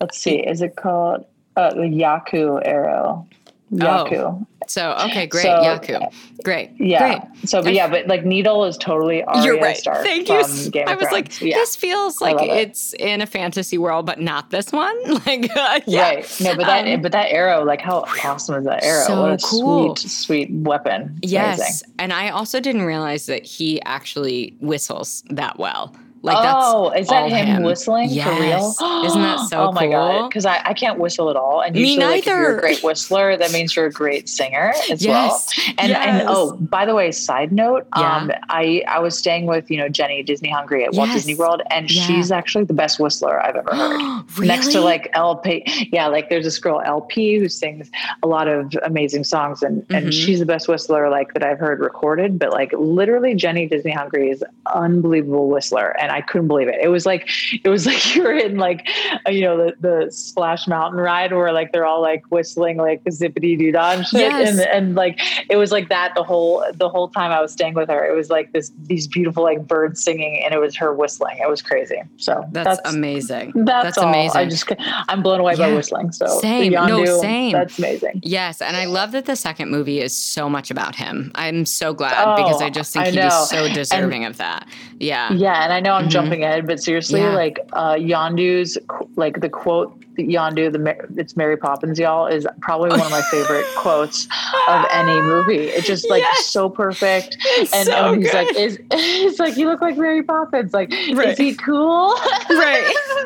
Let's 0.00 0.18
see. 0.18 0.36
Is 0.46 0.62
it 0.62 0.76
called 0.76 1.24
uh, 1.56 1.74
the 1.74 1.88
Yaka 1.88 2.60
arrow? 2.64 3.26
Yaka. 3.70 4.38
So 4.66 4.92
okay, 5.06 5.26
great, 5.26 5.42
So- 5.44 5.62
Yaka, 5.62 6.10
great, 6.44 6.72
Yeah. 6.78 6.98
great. 7.20 7.48
So, 7.48 7.62
but 7.62 7.72
yeah, 7.72 7.88
but 7.88 8.06
like 8.06 8.24
Needle 8.26 8.64
is 8.66 8.76
totally 8.76 9.24
Arya 9.24 9.44
You're 9.44 9.60
right. 9.60 9.76
Stark 9.76 10.04
Thank 10.04 10.28
you. 10.28 10.44
from 10.44 10.70
Game 10.70 10.82
of 10.82 10.88
I 10.88 10.94
was 10.96 11.08
Thrones. 11.08 11.12
like, 11.12 11.40
yeah. 11.40 11.56
this 11.56 11.74
feels 11.74 12.20
like 12.20 12.36
love 12.36 12.48
it. 12.48 12.68
it's 12.68 12.92
in 12.98 13.22
a 13.22 13.26
fantasy 13.26 13.78
world, 13.78 14.04
but 14.04 14.20
not 14.20 14.50
this 14.50 14.70
one. 14.72 14.94
Like, 15.26 15.54
uh, 15.56 15.80
yeah. 15.86 16.02
Right. 16.16 16.36
No, 16.40 16.54
but 16.54 16.66
that 16.66 16.86
Um, 16.86 17.00
but 17.02 17.12
that 17.12 17.30
arrow, 17.30 17.64
like 17.64 17.80
how 17.80 18.04
awesome 18.24 18.56
is 18.56 18.64
that 18.66 18.82
arrow? 18.84 19.04
So 19.06 19.22
what 19.22 19.32
a 19.32 19.38
cool. 19.46 19.96
sweet, 19.96 20.10
sweet 20.10 20.50
weapon. 20.50 21.18
It's 21.22 21.32
Yes, 21.32 21.58
amazing. 21.58 21.94
and 21.98 22.12
I 22.12 22.28
also 22.30 22.60
didn't 22.60 22.82
realize 22.82 23.24
that 23.26 23.44
he 23.46 23.80
actually 23.82 24.54
whistles 24.60 25.24
that 25.30 25.58
well. 25.58 25.94
Like 26.22 26.36
oh, 26.40 26.90
that's 26.90 27.02
is 27.02 27.08
that 27.08 27.22
all 27.22 27.28
him, 27.30 27.62
whistling 27.62 28.10
yes. 28.10 28.26
for 28.26 28.42
real? 28.42 29.04
Isn't 29.06 29.20
that 29.22 29.40
so 29.48 29.68
oh 29.68 29.72
my 29.72 29.82
cool? 29.82 29.92
god! 29.92 30.28
Because 30.28 30.46
I, 30.46 30.60
I 30.64 30.74
can't 30.74 30.98
whistle 30.98 31.30
at 31.30 31.36
all, 31.36 31.60
and 31.62 31.74
Me 31.74 31.80
usually 31.82 32.04
like, 32.04 32.18
if 32.20 32.26
you're 32.26 32.56
a 32.56 32.60
great 32.60 32.82
whistler, 32.82 33.36
that 33.36 33.52
means 33.52 33.76
you're 33.76 33.86
a 33.86 33.92
great 33.92 34.28
singer 34.28 34.72
as 34.90 35.04
Yes, 35.04 35.54
well. 35.56 35.74
And 35.78 35.88
yes. 35.90 36.06
and 36.06 36.28
oh, 36.28 36.56
by 36.56 36.84
the 36.86 36.94
way, 36.94 37.12
side 37.12 37.52
note, 37.52 37.86
Yeah. 37.96 38.16
um, 38.16 38.32
I 38.48 38.82
I 38.88 38.98
was 38.98 39.16
staying 39.16 39.46
with 39.46 39.70
you 39.70 39.76
know 39.76 39.88
Jenny 39.88 40.22
Disney 40.22 40.50
Hungry 40.50 40.84
at 40.84 40.92
Walt 40.94 41.10
Disney 41.12 41.34
World, 41.36 41.62
and 41.70 41.90
Yeah. 41.90 42.02
she's 42.02 42.32
actually 42.32 42.64
the 42.64 42.74
best 42.74 42.98
whistler 42.98 43.40
I've 43.42 43.56
ever 43.56 43.74
heard. 43.74 44.24
really? 44.36 44.48
Next 44.48 44.72
to 44.72 44.80
like 44.80 45.08
LP, 45.14 45.62
yeah, 45.92 46.08
like 46.08 46.30
there's 46.30 46.44
this 46.44 46.58
girl 46.58 46.82
LP 46.84 47.38
who 47.38 47.48
sings 47.48 47.90
a 48.22 48.26
lot 48.26 48.48
of 48.48 48.72
amazing 48.82 49.24
songs, 49.24 49.62
and 49.62 49.84
and 49.90 50.12
she's 50.12 50.40
the 50.40 50.46
best 50.46 50.66
whistler 50.68 51.08
like 51.10 51.32
that 51.34 51.44
I've 51.44 51.58
heard 51.60 51.80
recorded. 51.80 52.38
But 52.38 52.50
like 52.52 52.72
literally, 52.72 53.34
Jenny 53.34 53.66
Disney 53.66 53.92
Hungry 53.92 54.30
is 54.30 54.42
unbelievable 54.74 55.48
whistler, 55.48 55.96
and 56.00 56.07
I 56.10 56.20
couldn't 56.20 56.48
believe 56.48 56.68
it. 56.68 56.76
It 56.82 56.88
was 56.88 57.06
like 57.06 57.28
it 57.64 57.68
was 57.68 57.86
like 57.90 58.14
you 58.14 58.22
were 58.22 58.32
in 58.32 58.56
like 58.56 58.88
uh, 59.26 59.30
you 59.30 59.42
know 59.42 59.56
the 59.56 59.74
the 59.80 60.10
Splash 60.12 60.66
Mountain 60.66 61.00
ride 61.00 61.32
where 61.32 61.52
like 61.52 61.72
they're 61.72 61.86
all 61.86 62.00
like 62.02 62.22
whistling 62.30 62.76
like 62.76 63.02
zippity 63.04 63.58
doo 63.58 63.72
dah 63.72 63.92
and 63.92 64.06
shit, 64.06 64.20
Yes. 64.20 64.48
and 64.50 64.60
and 64.60 64.94
like 64.94 65.20
it 65.50 65.56
was 65.56 65.72
like 65.72 65.88
that 65.88 66.12
the 66.14 66.22
whole 66.22 66.64
the 66.74 66.88
whole 66.88 67.08
time 67.08 67.30
I 67.32 67.40
was 67.40 67.52
staying 67.52 67.74
with 67.74 67.88
her. 67.88 68.04
It 68.06 68.14
was 68.14 68.30
like 68.30 68.52
this 68.52 68.72
these 68.86 69.06
beautiful 69.06 69.42
like 69.42 69.66
birds 69.66 70.02
singing, 70.02 70.42
and 70.44 70.54
it 70.54 70.58
was 70.58 70.76
her 70.76 70.94
whistling. 70.94 71.38
It 71.38 71.48
was 71.48 71.62
crazy. 71.62 72.00
So 72.16 72.44
that's, 72.52 72.80
amazing. 72.84 73.52
that's, 73.54 73.96
That's 73.96 73.98
amazing. 73.98 74.40
I 74.40 74.44
just 74.46 74.70
I'm 75.08 75.22
blown 75.22 75.40
away 75.40 75.56
by 75.56 75.72
whistling. 75.72 76.12
So 76.12 76.26
Same. 76.40 76.72
the 76.72 76.86
No, 76.86 77.00
Yondu, 77.00 77.20
same. 77.20 77.52
That's 77.52 77.78
amazing. 77.78 78.20
Yes, 78.22 78.60
and 78.62 78.76
I 78.76 78.84
love 78.86 79.12
that 79.12 79.24
the 79.26 79.36
second 79.36 79.70
movie 79.70 80.00
is 80.00 80.14
so 80.14 80.48
much 80.48 80.70
about 80.70 80.94
him. 80.96 81.30
I'm 81.34 81.66
so 81.66 81.92
glad 81.94 82.14
Oh, 82.26 82.36
because 82.36 82.62
I 82.62 82.70
just 82.70 82.92
think 82.92 83.06
I 83.06 83.10
he 83.10 83.30
so 83.46 83.68
deserving 83.72 84.24
of 84.24 84.36
that. 84.38 84.66
Yeah. 84.98 85.32
Yeah, 85.32 85.62
and 85.64 85.72
I 85.72 85.80
know 85.80 85.97
I'm 85.98 86.06
Mhm. 86.06 86.10
jumping 86.10 86.44
ahead, 86.44 86.66
but 86.66 86.80
seriously, 86.80 87.20
Yeah. 87.20 87.34
like 87.34 87.58
uh, 87.72 87.94
Yondu's 87.94 88.78
like 89.16 89.40
the 89.40 89.48
quote 89.48 90.00
Yondu, 90.18 90.72
the 90.72 91.20
it's 91.20 91.36
Mary 91.36 91.56
Poppins, 91.56 91.98
y'all, 91.98 92.26
is 92.26 92.46
probably 92.60 92.90
one 92.90 93.00
of 93.00 93.10
my 93.10 93.22
favorite 93.30 93.64
quotes 93.76 94.26
of 94.68 94.84
any 94.90 95.20
movie. 95.20 95.56
It's 95.68 95.86
just 95.86 96.08
like 96.10 96.22
Yes. 96.22 96.46
so 96.46 96.68
perfect. 96.68 97.36
It's 97.40 97.72
And, 97.72 97.86
so 97.88 98.12
and 98.12 98.22
he's 98.22 98.30
good. 98.32 98.46
like, 98.46 98.56
is 98.56 98.78
he's 98.92 99.38
like, 99.40 99.56
you 99.56 99.66
look 99.68 99.80
like 99.80 99.96
Mary 99.96 100.22
Poppins. 100.22 100.72
Like, 100.72 100.90
Right. 101.12 101.28
is 101.28 101.38
he 101.38 101.54
cool? 101.54 102.14
Right. 102.50 102.92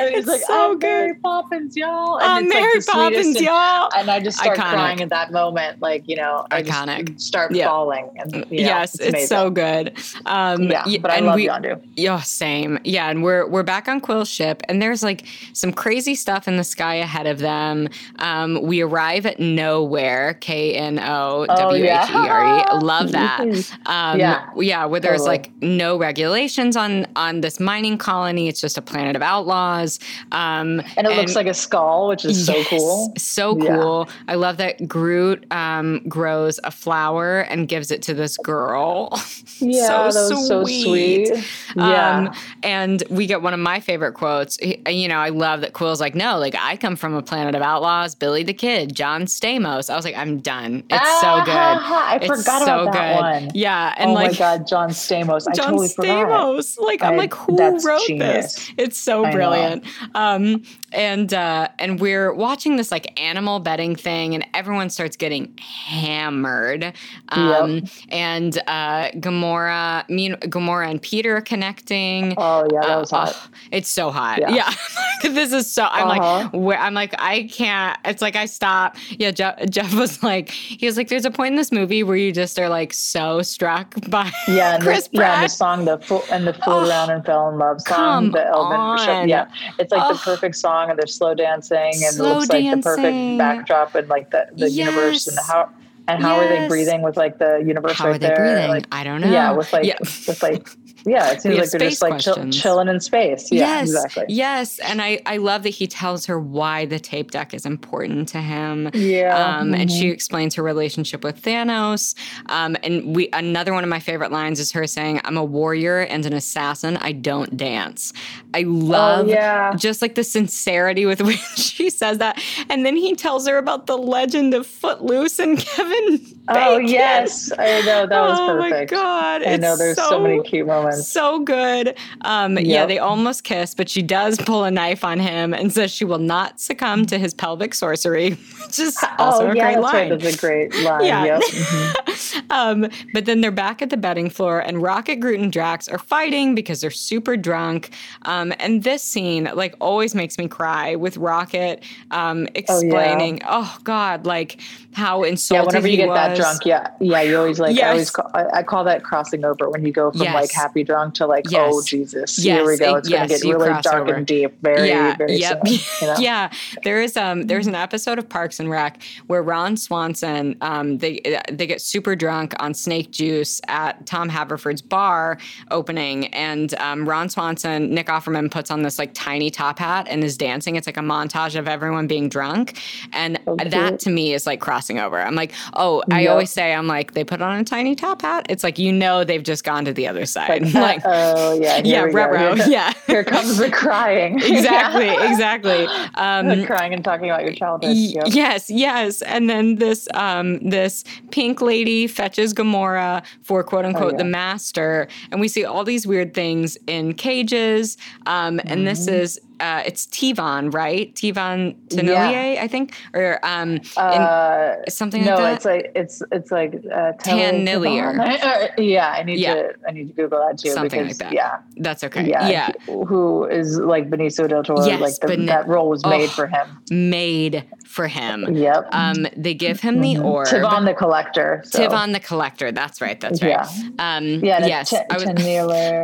and 0.00 0.10
he's 0.10 0.18
It's 0.20 0.28
like, 0.28 0.40
so 0.42 0.72
I'm 0.72 0.78
Mary. 0.78 1.14
Poppins, 1.14 1.76
y'all. 1.76 2.18
And 2.20 2.46
it's 2.46 2.54
like 2.54 2.62
Mary 2.62 2.78
the 2.78 2.86
Poppins, 2.92 3.36
and- 3.36 3.46
y'all. 3.46 3.90
and 3.96 4.10
I 4.10 4.20
just 4.20 4.38
start 4.38 4.56
Iconic. 4.58 4.72
crying 4.72 5.00
at 5.00 5.08
that 5.10 5.32
moment, 5.32 5.80
like 5.82 6.04
you 6.06 6.16
know, 6.16 6.46
I 6.50 6.62
just 6.62 6.78
Iconic. 6.78 7.20
start 7.20 7.52
Yeah. 7.54 7.66
falling. 7.68 8.10
And, 8.16 8.34
you 8.34 8.40
know, 8.40 8.46
yes, 8.68 8.94
it's, 8.94 9.08
amazing. 9.08 9.26
so 9.28 9.50
good. 9.50 9.92
Um, 10.26 10.62
yeah. 10.64 10.84
But 11.00 11.10
I 11.10 11.16
and 11.16 11.26
love 11.26 11.36
we, 11.36 11.48
Yondu. 11.48 11.80
Yeah, 11.96 12.20
same. 12.20 12.78
Yeah, 12.84 13.10
and 13.10 13.22
we're 13.22 13.46
we're 13.48 13.62
back 13.62 13.88
on 13.88 14.00
Quill's 14.00 14.28
ship, 14.28 14.62
and 14.68 14.80
there's 14.80 15.02
like 15.02 15.24
some 15.52 15.72
crazy 15.72 16.14
stuff 16.20 16.46
in 16.46 16.56
the 16.56 16.64
sky 16.64 16.94
ahead 16.96 17.26
of 17.26 17.38
them. 17.38 17.88
Um, 18.18 18.62
we 18.62 18.80
arrive 18.82 19.26
at 19.26 19.40
nowhere. 19.40 20.34
K 20.40 20.74
N 20.74 20.98
O 20.98 21.46
W 21.46 21.84
H 21.84 22.10
E 22.10 22.14
R 22.14 22.58
E. 22.58 22.84
Love 22.84 23.12
that. 23.12 23.40
Um, 23.86 24.18
Yeah, 24.18 24.46
yeah, 24.56 24.84
where 24.84 25.00
there's 25.00 25.20
totally. 25.22 25.38
like 25.38 25.50
no 25.62 25.96
regulations 25.96 26.76
on 26.76 27.06
on 27.16 27.40
this 27.40 27.58
mining 27.60 27.98
colony. 27.98 28.48
It's 28.48 28.60
just 28.60 28.76
a 28.78 28.82
planet 28.82 29.16
of 29.16 29.22
outlaws. 29.22 29.98
Um, 30.32 30.82
And 30.96 31.06
it 31.06 31.16
looks 31.16 31.34
like 31.36 31.46
a 31.46 31.54
skull, 31.54 32.08
which 32.08 32.24
is 32.24 32.44
so 32.46 32.62
cool. 32.64 33.12
So 33.16 33.56
Yeah. 33.58 33.76
cool. 33.76 34.08
I 34.28 34.34
love 34.34 34.56
that 34.58 34.86
Groot 34.88 35.44
um, 35.52 36.00
grows 36.08 36.60
a 36.64 36.70
flower 36.70 37.40
and 37.40 37.68
gives 37.68 37.90
it 37.90 38.02
to 38.02 38.14
this 38.14 38.36
girl. 38.38 39.10
Yeah, 39.62 39.86
So 39.88 39.92
that 40.28 40.34
was 40.34 40.48
so 40.48 40.64
sweet. 40.64 41.28
sweet. 41.28 41.44
Yeah. 41.76 42.16
Um, 42.28 42.32
and 42.62 43.02
we 43.10 43.26
get 43.26 43.42
one 43.42 43.52
of 43.52 43.60
my 43.60 43.78
favorite 43.78 44.12
quotes. 44.14 44.58
You 44.62 45.06
know, 45.06 45.18
I 45.18 45.28
love 45.28 45.60
that 45.60 45.74
Quill's 45.74 46.00
like, 46.00 46.09
no, 46.14 46.38
like 46.38 46.54
I 46.58 46.76
come 46.76 46.96
from 46.96 47.14
a 47.14 47.22
planet 47.22 47.54
of 47.54 47.62
outlaws, 47.62 48.14
Billy 48.14 48.42
the 48.42 48.54
Kid, 48.54 48.94
John 48.94 49.22
Stamos. 49.22 49.90
I 49.90 49.96
was 49.96 50.04
like, 50.04 50.16
I'm 50.16 50.40
done. 50.40 50.84
It's 50.90 51.20
so 51.20 51.42
good. 51.44 51.54
I 51.56 52.18
It's 52.22 52.26
forgot 52.26 52.64
so 52.64 52.80
about 52.82 52.92
that 52.92 53.14
good. 53.16 53.44
one. 53.46 53.50
Yeah. 53.54 53.94
And 53.98 54.10
oh 54.10 54.14
like, 54.14 54.32
my 54.32 54.38
God, 54.38 54.66
John 54.66 54.90
Stamos. 54.90 55.46
I 55.48 55.52
John 55.54 55.66
totally 55.70 55.88
forgot. 55.88 56.28
Stamos. 56.28 56.78
Like, 56.78 57.02
I'm 57.02 57.14
I- 57.14 57.16
like, 57.16 57.34
who 57.34 57.56
wrote 57.58 58.06
genius. 58.06 58.54
this? 58.54 58.72
It's 58.76 58.98
so 58.98 59.30
brilliant. 59.30 59.84
Um, 60.14 60.62
and 60.92 61.32
uh, 61.32 61.68
and 61.78 62.00
we're 62.00 62.32
watching 62.32 62.76
this 62.76 62.90
like 62.90 63.20
animal 63.20 63.60
betting 63.60 63.96
thing, 63.96 64.34
and 64.34 64.46
everyone 64.54 64.90
starts 64.90 65.16
getting 65.16 65.56
hammered. 65.58 66.92
Um, 67.28 67.76
yep. 67.76 67.88
And 68.08 68.58
uh, 68.66 69.10
Gamora, 69.12 70.08
me, 70.08 70.26
and, 70.26 70.40
Gamora 70.40 70.90
and 70.90 71.00
Peter 71.00 71.36
are 71.36 71.40
connecting. 71.40 72.34
Oh 72.36 72.66
yeah, 72.72 72.80
that 72.82 72.98
was 72.98 73.12
uh, 73.12 73.26
hot. 73.26 73.34
Oh, 73.36 73.56
it's 73.70 73.88
so 73.88 74.10
hot. 74.10 74.40
Yeah, 74.40 74.54
yeah. 74.54 74.74
this 75.22 75.52
is 75.52 75.70
so. 75.70 75.86
I'm 75.90 76.08
uh-huh. 76.08 76.42
like, 76.44 76.52
where, 76.52 76.78
I'm 76.78 76.94
like, 76.94 77.14
I 77.18 77.44
can't. 77.44 77.98
It's 78.04 78.22
like 78.22 78.36
I 78.36 78.46
stop. 78.46 78.96
Yeah, 79.10 79.30
Jeff, 79.30 79.58
Jeff 79.70 79.94
was 79.94 80.22
like, 80.22 80.50
he 80.50 80.86
was 80.86 80.96
like, 80.96 81.08
there's 81.08 81.24
a 81.24 81.30
point 81.30 81.52
in 81.52 81.56
this 81.56 81.72
movie 81.72 82.02
where 82.02 82.16
you 82.16 82.32
just 82.32 82.58
are 82.58 82.68
like 82.68 82.92
so 82.92 83.42
struck 83.42 83.94
by 84.08 84.30
yeah, 84.48 84.78
Chris 84.78 85.08
the, 85.08 85.18
Pratt. 85.18 85.38
Yeah, 85.38 85.42
the 85.42 85.48
song, 85.48 85.84
the 85.84 86.26
and 86.30 86.46
the 86.46 86.54
fool 86.54 86.74
oh, 86.74 86.88
around 86.88 87.10
and 87.10 87.24
fell 87.24 87.48
in 87.48 87.58
love 87.58 87.80
song, 87.82 88.30
the 88.32 88.46
Elvin. 88.46 89.28
Yeah, 89.28 89.50
it's 89.78 89.92
like 89.92 90.02
oh. 90.04 90.14
the 90.14 90.18
perfect 90.18 90.56
song, 90.56 90.79
and 90.88 90.98
they're 90.98 91.06
slow 91.06 91.34
dancing, 91.34 91.92
and 91.92 92.14
slow 92.14 92.30
it 92.30 92.34
looks 92.34 92.48
dancing. 92.48 92.70
like 92.70 92.76
the 92.76 92.82
perfect 92.82 93.38
backdrop, 93.38 93.94
and 93.94 94.08
like 94.08 94.30
the, 94.30 94.46
the 94.54 94.70
yes. 94.70 94.86
universe, 94.86 95.26
and 95.26 95.38
how 95.46 95.68
and 96.08 96.22
how 96.22 96.40
yes. 96.40 96.44
are 96.44 96.48
they 96.48 96.68
breathing 96.68 97.02
with 97.02 97.16
like 97.16 97.38
the 97.38 97.58
universe 97.58 97.92
how 97.92 98.06
right 98.06 98.16
are 98.16 98.18
they 98.18 98.28
there? 98.28 98.36
Breathing? 98.36 98.68
Like, 98.68 98.86
I 98.92 99.04
don't 99.04 99.20
know. 99.20 99.30
Yeah, 99.30 99.52
with 99.52 99.72
like 99.72 99.84
yeah. 99.84 99.98
with 100.00 100.42
like 100.42 100.68
yeah, 101.06 101.32
it 101.32 101.42
seems 101.42 101.58
like 101.58 101.70
they're 101.70 101.88
just 101.88 102.02
like 102.02 102.20
chill, 102.20 102.50
chilling 102.50 102.88
in 102.88 103.00
space. 103.00 103.50
Yeah, 103.50 103.60
yes, 103.60 103.82
exactly. 103.90 104.24
Yes, 104.28 104.78
and 104.80 105.00
I 105.00 105.20
I 105.26 105.38
love 105.38 105.62
that 105.62 105.70
he 105.70 105.86
tells 105.86 106.26
her 106.26 106.38
why 106.38 106.86
the 106.86 106.98
tape 106.98 107.30
deck 107.30 107.54
is 107.54 107.66
important 107.66 108.28
to 108.28 108.40
him. 108.40 108.90
Yeah, 108.94 109.58
um, 109.58 109.66
mm-hmm. 109.66 109.80
and 109.82 109.90
she 109.90 110.08
explains 110.08 110.54
her 110.54 110.62
relationship 110.62 111.24
with 111.24 111.40
Thanos. 111.42 112.14
Um, 112.46 112.76
and 112.82 113.14
we 113.14 113.28
another 113.32 113.72
one 113.72 113.84
of 113.84 113.90
my 113.90 114.00
favorite 114.00 114.32
lines 114.32 114.60
is 114.60 114.72
her 114.72 114.86
saying, 114.86 115.20
"I'm 115.24 115.36
a 115.36 115.44
warrior 115.44 116.00
and 116.00 116.26
an 116.26 116.32
assassin. 116.32 116.96
I 116.98 117.12
don't 117.12 117.56
dance." 117.56 118.12
I 118.52 118.62
love 118.62 119.26
oh, 119.26 119.30
yeah. 119.30 119.74
just 119.76 120.02
like 120.02 120.14
the 120.14 120.24
sincerity 120.24 121.06
with 121.06 121.20
which 121.30 121.38
she 121.56 121.90
says 121.90 122.18
that. 122.18 122.42
And 122.68 122.84
then 122.84 122.96
he 122.96 123.14
tells 123.14 123.46
her 123.46 123.58
about 123.58 123.86
the 123.86 123.96
legend 123.96 124.54
of 124.54 124.66
Footloose 124.66 125.38
and 125.38 125.58
Kevin. 125.58 126.18
Bacon. 126.18 126.40
Oh 126.48 126.78
yes, 126.78 127.52
I 127.52 127.80
know 127.82 128.06
that 128.06 128.20
was 128.20 128.38
oh, 128.40 128.46
perfect. 128.48 128.92
Oh 128.92 128.96
my 128.96 129.02
god, 129.02 129.42
I 129.44 129.56
know 129.56 129.76
there's 129.76 129.96
so, 129.96 130.10
so 130.10 130.20
many 130.20 130.42
cute 130.42 130.66
moments 130.66 130.89
so 130.92 131.40
good. 131.40 131.96
Um, 132.22 132.56
yep. 132.56 132.66
Yeah, 132.66 132.86
they 132.86 132.98
almost 132.98 133.44
kiss, 133.44 133.74
but 133.74 133.88
she 133.88 134.02
does 134.02 134.38
pull 134.38 134.64
a 134.64 134.70
knife 134.70 135.04
on 135.04 135.18
him 135.18 135.52
and 135.52 135.72
says 135.72 135.90
she 135.90 136.04
will 136.04 136.18
not 136.18 136.60
succumb 136.60 137.06
to 137.06 137.18
his 137.18 137.34
pelvic 137.34 137.74
sorcery, 137.74 138.30
which 138.66 138.78
is 138.78 138.96
also 139.18 139.48
oh, 139.48 139.50
a 139.50 139.56
yeah, 139.56 139.72
great 139.72 139.82
line. 139.82 140.10
Right. 140.10 140.20
That's 140.20 140.36
a 140.36 140.38
great 140.38 140.74
line. 140.82 141.04
Yeah. 141.04 141.24
Yep. 141.24 141.42
Mm-hmm. 141.42 142.52
um, 142.52 142.90
but 143.12 143.24
then 143.26 143.40
they're 143.40 143.50
back 143.50 143.82
at 143.82 143.90
the 143.90 143.96
betting 143.96 144.30
floor, 144.30 144.60
and 144.60 144.82
Rocket, 144.82 145.16
Groot, 145.16 145.40
and 145.40 145.52
Drax 145.52 145.88
are 145.88 145.98
fighting 145.98 146.54
because 146.54 146.80
they're 146.80 146.90
super 146.90 147.36
drunk. 147.36 147.90
Um, 148.22 148.52
and 148.58 148.82
this 148.82 149.02
scene, 149.02 149.50
like, 149.54 149.74
always 149.80 150.14
makes 150.14 150.38
me 150.38 150.48
cry 150.48 150.94
with 150.94 151.16
Rocket 151.16 151.82
um, 152.10 152.48
explaining, 152.54 153.40
oh, 153.44 153.60
yeah. 153.60 153.74
oh, 153.76 153.78
God, 153.84 154.26
like 154.26 154.60
how 154.92 155.22
insulted 155.22 155.62
Yeah, 155.62 155.66
whenever 155.66 155.88
you 155.88 155.96
get 155.96 156.08
was. 156.08 156.16
that 156.16 156.36
drunk, 156.36 156.66
yeah, 156.66 156.90
yeah, 157.00 157.22
you 157.22 157.38
always 157.38 157.60
like, 157.60 157.76
yes. 157.76 157.84
I 157.84 157.90
always 157.90 158.10
call, 158.10 158.30
I, 158.34 158.44
I, 158.54 158.62
call 158.62 158.84
that 158.84 159.04
crossing 159.04 159.44
over 159.44 159.70
when 159.70 159.84
you 159.84 159.92
go 159.92 160.10
from 160.10 160.22
yes. 160.22 160.34
like 160.34 160.52
happy 160.52 160.79
drunk 160.84 161.14
to 161.14 161.26
like, 161.26 161.50
yes. 161.50 161.70
oh 161.72 161.82
Jesus, 161.82 162.38
yes. 162.38 162.58
here 162.58 162.66
we 162.66 162.76
go. 162.78 162.96
It's 162.96 163.08
yes, 163.08 163.28
going 163.28 163.40
to 163.40 163.46
get 163.46 163.52
really 163.52 163.82
dark 163.82 164.08
over. 164.08 164.14
and 164.14 164.26
deep. 164.26 164.60
Very, 164.62 164.88
yeah. 164.88 165.16
very 165.16 165.36
yep. 165.36 165.66
soon. 165.66 165.74
You 165.74 165.80
know? 166.14 166.16
yeah, 166.18 166.52
there 166.84 167.00
is 167.00 167.16
um, 167.16 167.42
there's 167.42 167.66
an 167.66 167.74
episode 167.74 168.18
of 168.18 168.28
Parks 168.28 168.60
and 168.60 168.70
Rec 168.70 169.02
where 169.26 169.42
Ron 169.42 169.76
Swanson, 169.76 170.56
um, 170.60 170.98
they 170.98 171.20
they 171.50 171.66
get 171.66 171.80
super 171.80 172.16
drunk 172.16 172.54
on 172.58 172.74
snake 172.74 173.10
juice 173.10 173.60
at 173.68 174.04
Tom 174.06 174.28
Haverford's 174.28 174.82
bar 174.82 175.38
opening, 175.70 176.26
and 176.28 176.74
um, 176.74 177.08
Ron 177.08 177.28
Swanson, 177.28 177.92
Nick 177.94 178.06
Offerman 178.06 178.50
puts 178.50 178.70
on 178.70 178.82
this 178.82 178.98
like 178.98 179.12
tiny 179.14 179.50
top 179.50 179.78
hat 179.78 180.06
and 180.08 180.22
is 180.24 180.36
dancing. 180.36 180.76
It's 180.76 180.86
like 180.86 180.96
a 180.96 181.00
montage 181.00 181.58
of 181.58 181.68
everyone 181.68 182.06
being 182.06 182.28
drunk, 182.28 182.78
and 183.12 183.38
okay. 183.46 183.68
that 183.68 184.00
to 184.00 184.10
me 184.10 184.34
is 184.34 184.46
like 184.46 184.60
crossing 184.60 184.98
over. 184.98 185.20
I'm 185.20 185.34
like, 185.34 185.52
oh, 185.74 186.02
I 186.10 186.22
yep. 186.22 186.30
always 186.30 186.50
say 186.50 186.74
I'm 186.74 186.86
like 186.86 187.12
they 187.12 187.24
put 187.24 187.42
on 187.42 187.58
a 187.58 187.64
tiny 187.64 187.94
top 187.94 188.22
hat. 188.22 188.46
It's 188.48 188.64
like 188.64 188.78
you 188.78 188.92
know 188.92 189.24
they've 189.24 189.42
just 189.42 189.64
gone 189.64 189.84
to 189.84 189.92
the 189.92 190.06
other 190.06 190.26
side. 190.26 190.62
Like, 190.62 190.69
like 190.74 191.02
oh 191.04 191.58
yeah, 191.60 191.80
yeah, 191.84 192.02
row, 192.02 192.54
yeah. 192.54 192.92
Here 193.06 193.24
comes 193.24 193.56
the 193.56 193.70
crying. 193.70 194.38
exactly, 194.42 195.08
exactly. 195.08 195.86
Um, 196.14 196.64
crying 196.66 196.94
and 196.94 197.04
talking 197.04 197.30
about 197.30 197.44
your 197.44 197.54
childhood. 197.54 197.96
Yep. 197.96 198.24
Yes, 198.28 198.70
yes. 198.70 199.22
And 199.22 199.48
then 199.48 199.76
this 199.76 200.08
um, 200.14 200.58
this 200.68 201.04
pink 201.30 201.60
lady 201.60 202.06
fetches 202.06 202.54
Gamora 202.54 203.24
for 203.42 203.62
quote 203.62 203.84
unquote 203.84 204.04
oh, 204.04 204.10
yeah. 204.12 204.18
the 204.18 204.24
master, 204.24 205.08
and 205.30 205.40
we 205.40 205.48
see 205.48 205.64
all 205.64 205.84
these 205.84 206.06
weird 206.06 206.34
things 206.34 206.76
in 206.86 207.14
cages. 207.14 207.96
Um, 208.26 208.58
mm-hmm. 208.58 208.68
And 208.68 208.86
this 208.86 209.06
mm-hmm. 209.06 209.22
is 209.22 209.40
uh, 209.60 209.82
it's 209.84 210.06
Tivan, 210.06 210.72
right? 210.72 211.14
Tivan 211.14 211.76
Taneleer, 211.88 212.54
yeah. 212.54 212.62
I 212.62 212.68
think, 212.68 212.94
or 213.14 213.38
um, 213.44 213.80
uh, 213.96 214.76
something 214.88 215.24
no, 215.24 215.36
like 215.36 215.40
that. 215.40 215.54
it's 215.54 215.64
like 215.64 215.92
it's 215.94 216.22
it's 216.32 216.50
like 216.50 216.74
uh, 216.74 217.12
Taneleer. 217.22 218.74
yeah, 218.78 219.10
I 219.10 219.22
need 219.22 219.38
yeah. 219.38 219.54
to 219.54 219.74
I 219.86 219.92
need 219.92 220.08
to 220.08 220.14
Google 220.14 220.40
that 220.40 220.58
too. 220.58 220.70
Something 220.70 221.02
because, 221.02 221.20
like 221.20 221.30
that. 221.30 221.34
Yeah, 221.34 221.60
that's 221.76 222.04
okay. 222.04 222.28
Yeah, 222.28 222.48
yeah. 222.48 222.72
who 222.86 223.44
is 223.44 223.78
like 223.78 224.10
Benicio 224.10 224.48
del 224.48 224.62
Toro? 224.62 224.84
Yes, 224.84 225.00
like 225.00 225.30
the, 225.30 225.44
that 225.46 225.68
role 225.68 225.88
was 225.88 226.04
made 226.04 226.24
oh, 226.24 226.32
for 226.32 226.46
him. 226.46 226.82
Made 226.90 227.64
for 227.90 228.06
him. 228.06 228.54
Yep. 228.54 228.88
Um, 228.92 229.26
they 229.36 229.52
give 229.52 229.80
him 229.80 230.00
the 230.00 230.14
mm-hmm. 230.14 230.24
orb. 230.24 230.46
Tivan 230.46 230.84
the 230.84 230.94
Collector. 230.94 231.62
So. 231.66 231.80
Tivan 231.80 232.12
the 232.12 232.20
Collector. 232.20 232.70
That's 232.70 233.00
right. 233.00 233.18
That's 233.20 233.42
right. 233.42 233.50
Yeah. 233.50 233.66
Um, 233.98 234.26
yeah. 234.44 234.64
Yes. 234.64 234.90
T- 234.90 234.96
I 235.10 235.14
was. 235.14 235.24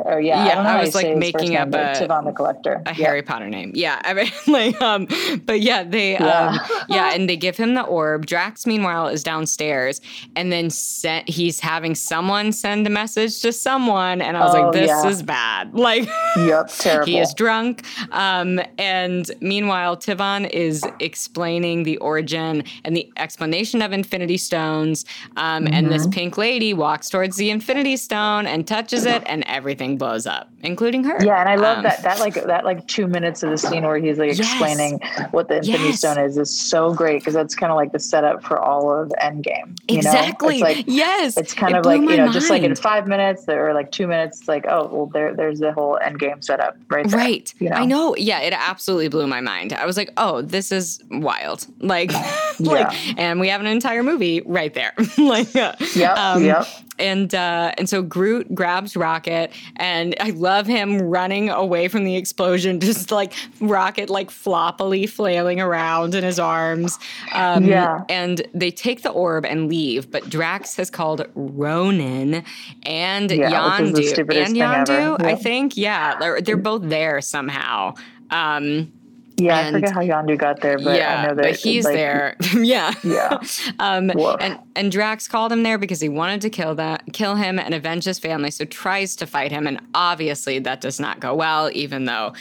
Or 0.04 0.20
yeah. 0.20 0.36
Yeah. 0.46 0.60
I, 0.60 0.78
I 0.78 0.82
was 0.82 0.94
like 0.94 1.16
making 1.16 1.56
up 1.56 1.68
a 1.68 1.94
Tivan 1.94 2.24
the 2.24 2.32
Collector. 2.32 2.82
A 2.86 2.92
Harry 2.92 3.22
Potter 3.22 3.48
name. 3.48 3.70
Yeah. 3.74 4.00
I 4.04 4.14
mean, 4.14 4.30
like, 4.48 4.80
um, 4.82 5.06
but 5.44 5.60
yeah, 5.60 5.84
they, 5.84 6.12
yeah. 6.12 6.48
um, 6.48 6.84
yeah, 6.88 7.14
and 7.14 7.28
they 7.28 7.36
give 7.36 7.56
him 7.56 7.74
the 7.74 7.82
orb. 7.82 8.26
Drax, 8.26 8.66
meanwhile, 8.66 9.06
is 9.06 9.22
downstairs, 9.22 10.00
and 10.34 10.50
then 10.50 10.70
sent. 10.70 11.28
He's 11.28 11.60
having 11.60 11.94
someone 11.94 12.50
send 12.50 12.86
a 12.86 12.90
message 12.90 13.40
to 13.42 13.52
someone, 13.52 14.20
and 14.20 14.36
I 14.36 14.44
was 14.44 14.54
oh, 14.54 14.62
like, 14.62 14.72
this 14.72 14.88
yeah. 14.88 15.08
is 15.08 15.22
bad. 15.22 15.74
Like, 15.74 16.08
yep, 16.36 16.68
terrible. 16.68 17.06
he 17.06 17.18
is 17.18 17.32
drunk. 17.32 17.84
Um, 18.10 18.60
and 18.76 19.30
meanwhile, 19.40 19.96
Tivan 19.96 20.50
is 20.50 20.84
explaining 21.00 21.75
the 21.82 21.96
origin 21.98 22.64
and 22.84 22.96
the 22.96 23.10
explanation 23.16 23.82
of 23.82 23.92
Infinity 23.92 24.36
Stones. 24.36 25.04
Um, 25.36 25.64
mm-hmm. 25.64 25.74
And 25.74 25.90
this 25.90 26.02
mm-hmm. 26.02 26.10
pink 26.12 26.38
lady 26.38 26.74
walks 26.74 27.08
towards 27.08 27.36
the 27.36 27.50
Infinity 27.50 27.96
Stone 27.96 28.46
and 28.46 28.66
touches 28.66 29.06
it, 29.06 29.22
and 29.26 29.44
everything 29.46 29.96
blows 29.98 30.26
up, 30.26 30.50
including 30.62 31.04
her. 31.04 31.16
Yeah, 31.24 31.40
and 31.40 31.48
I 31.48 31.56
love 31.56 31.78
um, 31.78 31.84
that 31.84 32.02
that 32.02 32.20
like 32.20 32.34
that 32.34 32.64
like 32.64 32.86
two 32.86 33.06
minutes 33.06 33.42
of 33.42 33.50
the 33.50 33.58
scene 33.58 33.84
where 33.84 33.98
he's 33.98 34.18
like 34.18 34.28
yes. 34.28 34.40
explaining 34.40 35.00
what 35.30 35.48
the 35.48 35.56
Infinity 35.58 35.84
yes. 35.84 35.98
Stone 35.98 36.18
is 36.18 36.38
is 36.38 36.56
so 36.56 36.92
great 36.92 37.20
because 37.20 37.34
that's 37.34 37.54
kind 37.54 37.70
of 37.70 37.76
like 37.76 37.92
the 37.92 37.98
setup 37.98 38.42
for 38.42 38.58
all 38.58 38.90
of 38.90 39.08
Endgame. 39.22 39.78
You 39.88 39.98
exactly. 39.98 40.60
Know? 40.60 40.66
It's 40.66 40.76
like, 40.76 40.84
yes. 40.88 41.36
It's 41.36 41.54
kind 41.54 41.74
it 41.74 41.80
of 41.80 41.86
like 41.86 42.00
you 42.00 42.16
know 42.16 42.24
mind. 42.24 42.32
just 42.32 42.50
like 42.50 42.62
in 42.62 42.74
five 42.74 43.06
minutes 43.06 43.44
or 43.48 43.74
like 43.74 43.90
two 43.90 44.06
minutes. 44.06 44.40
It's 44.40 44.48
like 44.48 44.66
oh 44.68 44.88
well 44.92 45.06
there 45.06 45.34
there's 45.34 45.60
the 45.60 45.72
whole 45.72 45.98
Endgame 46.02 46.42
setup 46.44 46.76
right 46.88 47.08
there. 47.08 47.18
Right. 47.18 47.54
You 47.58 47.70
know? 47.70 47.76
I 47.76 47.84
know. 47.84 48.16
Yeah, 48.16 48.40
it 48.40 48.52
absolutely 48.52 49.08
blew 49.08 49.26
my 49.26 49.40
mind. 49.40 49.72
I 49.72 49.86
was 49.86 49.96
like 49.96 50.12
oh 50.16 50.42
this 50.42 50.72
is 50.72 51.02
wild. 51.10 51.65
Like 51.78 52.12
like 52.58 52.90
yeah. 52.90 53.14
and 53.18 53.38
we 53.38 53.48
have 53.48 53.60
an 53.60 53.66
entire 53.66 54.02
movie 54.02 54.40
right 54.46 54.72
there. 54.72 54.94
like 55.18 55.54
uh, 55.54 55.74
yeah. 55.94 56.14
Um, 56.14 56.42
yep 56.42 56.66
and 56.98 57.34
uh, 57.34 57.72
and 57.78 57.88
so 57.88 58.02
Groot 58.02 58.54
grabs 58.54 58.96
Rocket, 58.96 59.52
and 59.76 60.14
I 60.20 60.30
love 60.30 60.66
him 60.66 61.00
running 61.02 61.50
away 61.50 61.88
from 61.88 62.04
the 62.04 62.16
explosion, 62.16 62.80
just 62.80 63.10
like 63.10 63.32
Rocket 63.60 64.10
like 64.10 64.30
floppily 64.30 65.08
flailing 65.08 65.60
around 65.60 66.14
in 66.14 66.24
his 66.24 66.38
arms. 66.38 66.98
Um, 67.32 67.64
yeah, 67.64 68.04
and 68.08 68.46
they 68.54 68.70
take 68.70 69.02
the 69.02 69.10
orb 69.10 69.44
and 69.44 69.68
leave, 69.68 70.10
but 70.10 70.28
Drax 70.28 70.76
has 70.76 70.90
called 70.90 71.26
Ronan 71.34 72.44
and 72.84 73.30
yeah, 73.30 73.50
Yondu 73.50 74.18
and 74.36 74.56
Yondu. 74.56 75.24
I 75.24 75.34
think 75.34 75.76
yeah, 75.76 76.18
they're, 76.18 76.40
they're 76.40 76.56
both 76.56 76.82
there 76.82 77.20
somehow. 77.20 77.94
Um, 78.30 78.92
yeah, 79.38 79.66
and, 79.66 79.76
I 79.76 79.80
forget 79.80 79.94
how 79.94 80.00
Yondu 80.00 80.38
got 80.38 80.60
there, 80.60 80.78
but 80.78 80.98
yeah, 80.98 81.22
I 81.22 81.26
know 81.26 81.34
that 81.34 81.42
but 81.42 81.56
he's 81.56 81.84
like, 81.84 81.94
there. 81.94 82.36
yeah, 82.54 82.94
yeah. 83.04 83.38
um, 83.78 84.10
and 84.40 84.58
and 84.74 84.90
Drax 84.90 85.28
called 85.28 85.52
him 85.52 85.62
there 85.62 85.76
because 85.76 86.00
he 86.00 86.08
wanted 86.08 86.40
to 86.42 86.50
kill 86.50 86.74
that, 86.76 87.02
kill 87.12 87.34
him, 87.34 87.58
and 87.58 87.74
avenge 87.74 88.04
his 88.04 88.18
family. 88.18 88.50
So 88.50 88.64
tries 88.64 89.14
to 89.16 89.26
fight 89.26 89.52
him, 89.52 89.66
and 89.66 89.80
obviously 89.94 90.58
that 90.60 90.80
does 90.80 90.98
not 90.98 91.20
go 91.20 91.34
well. 91.34 91.70
Even 91.74 92.06
though 92.06 92.32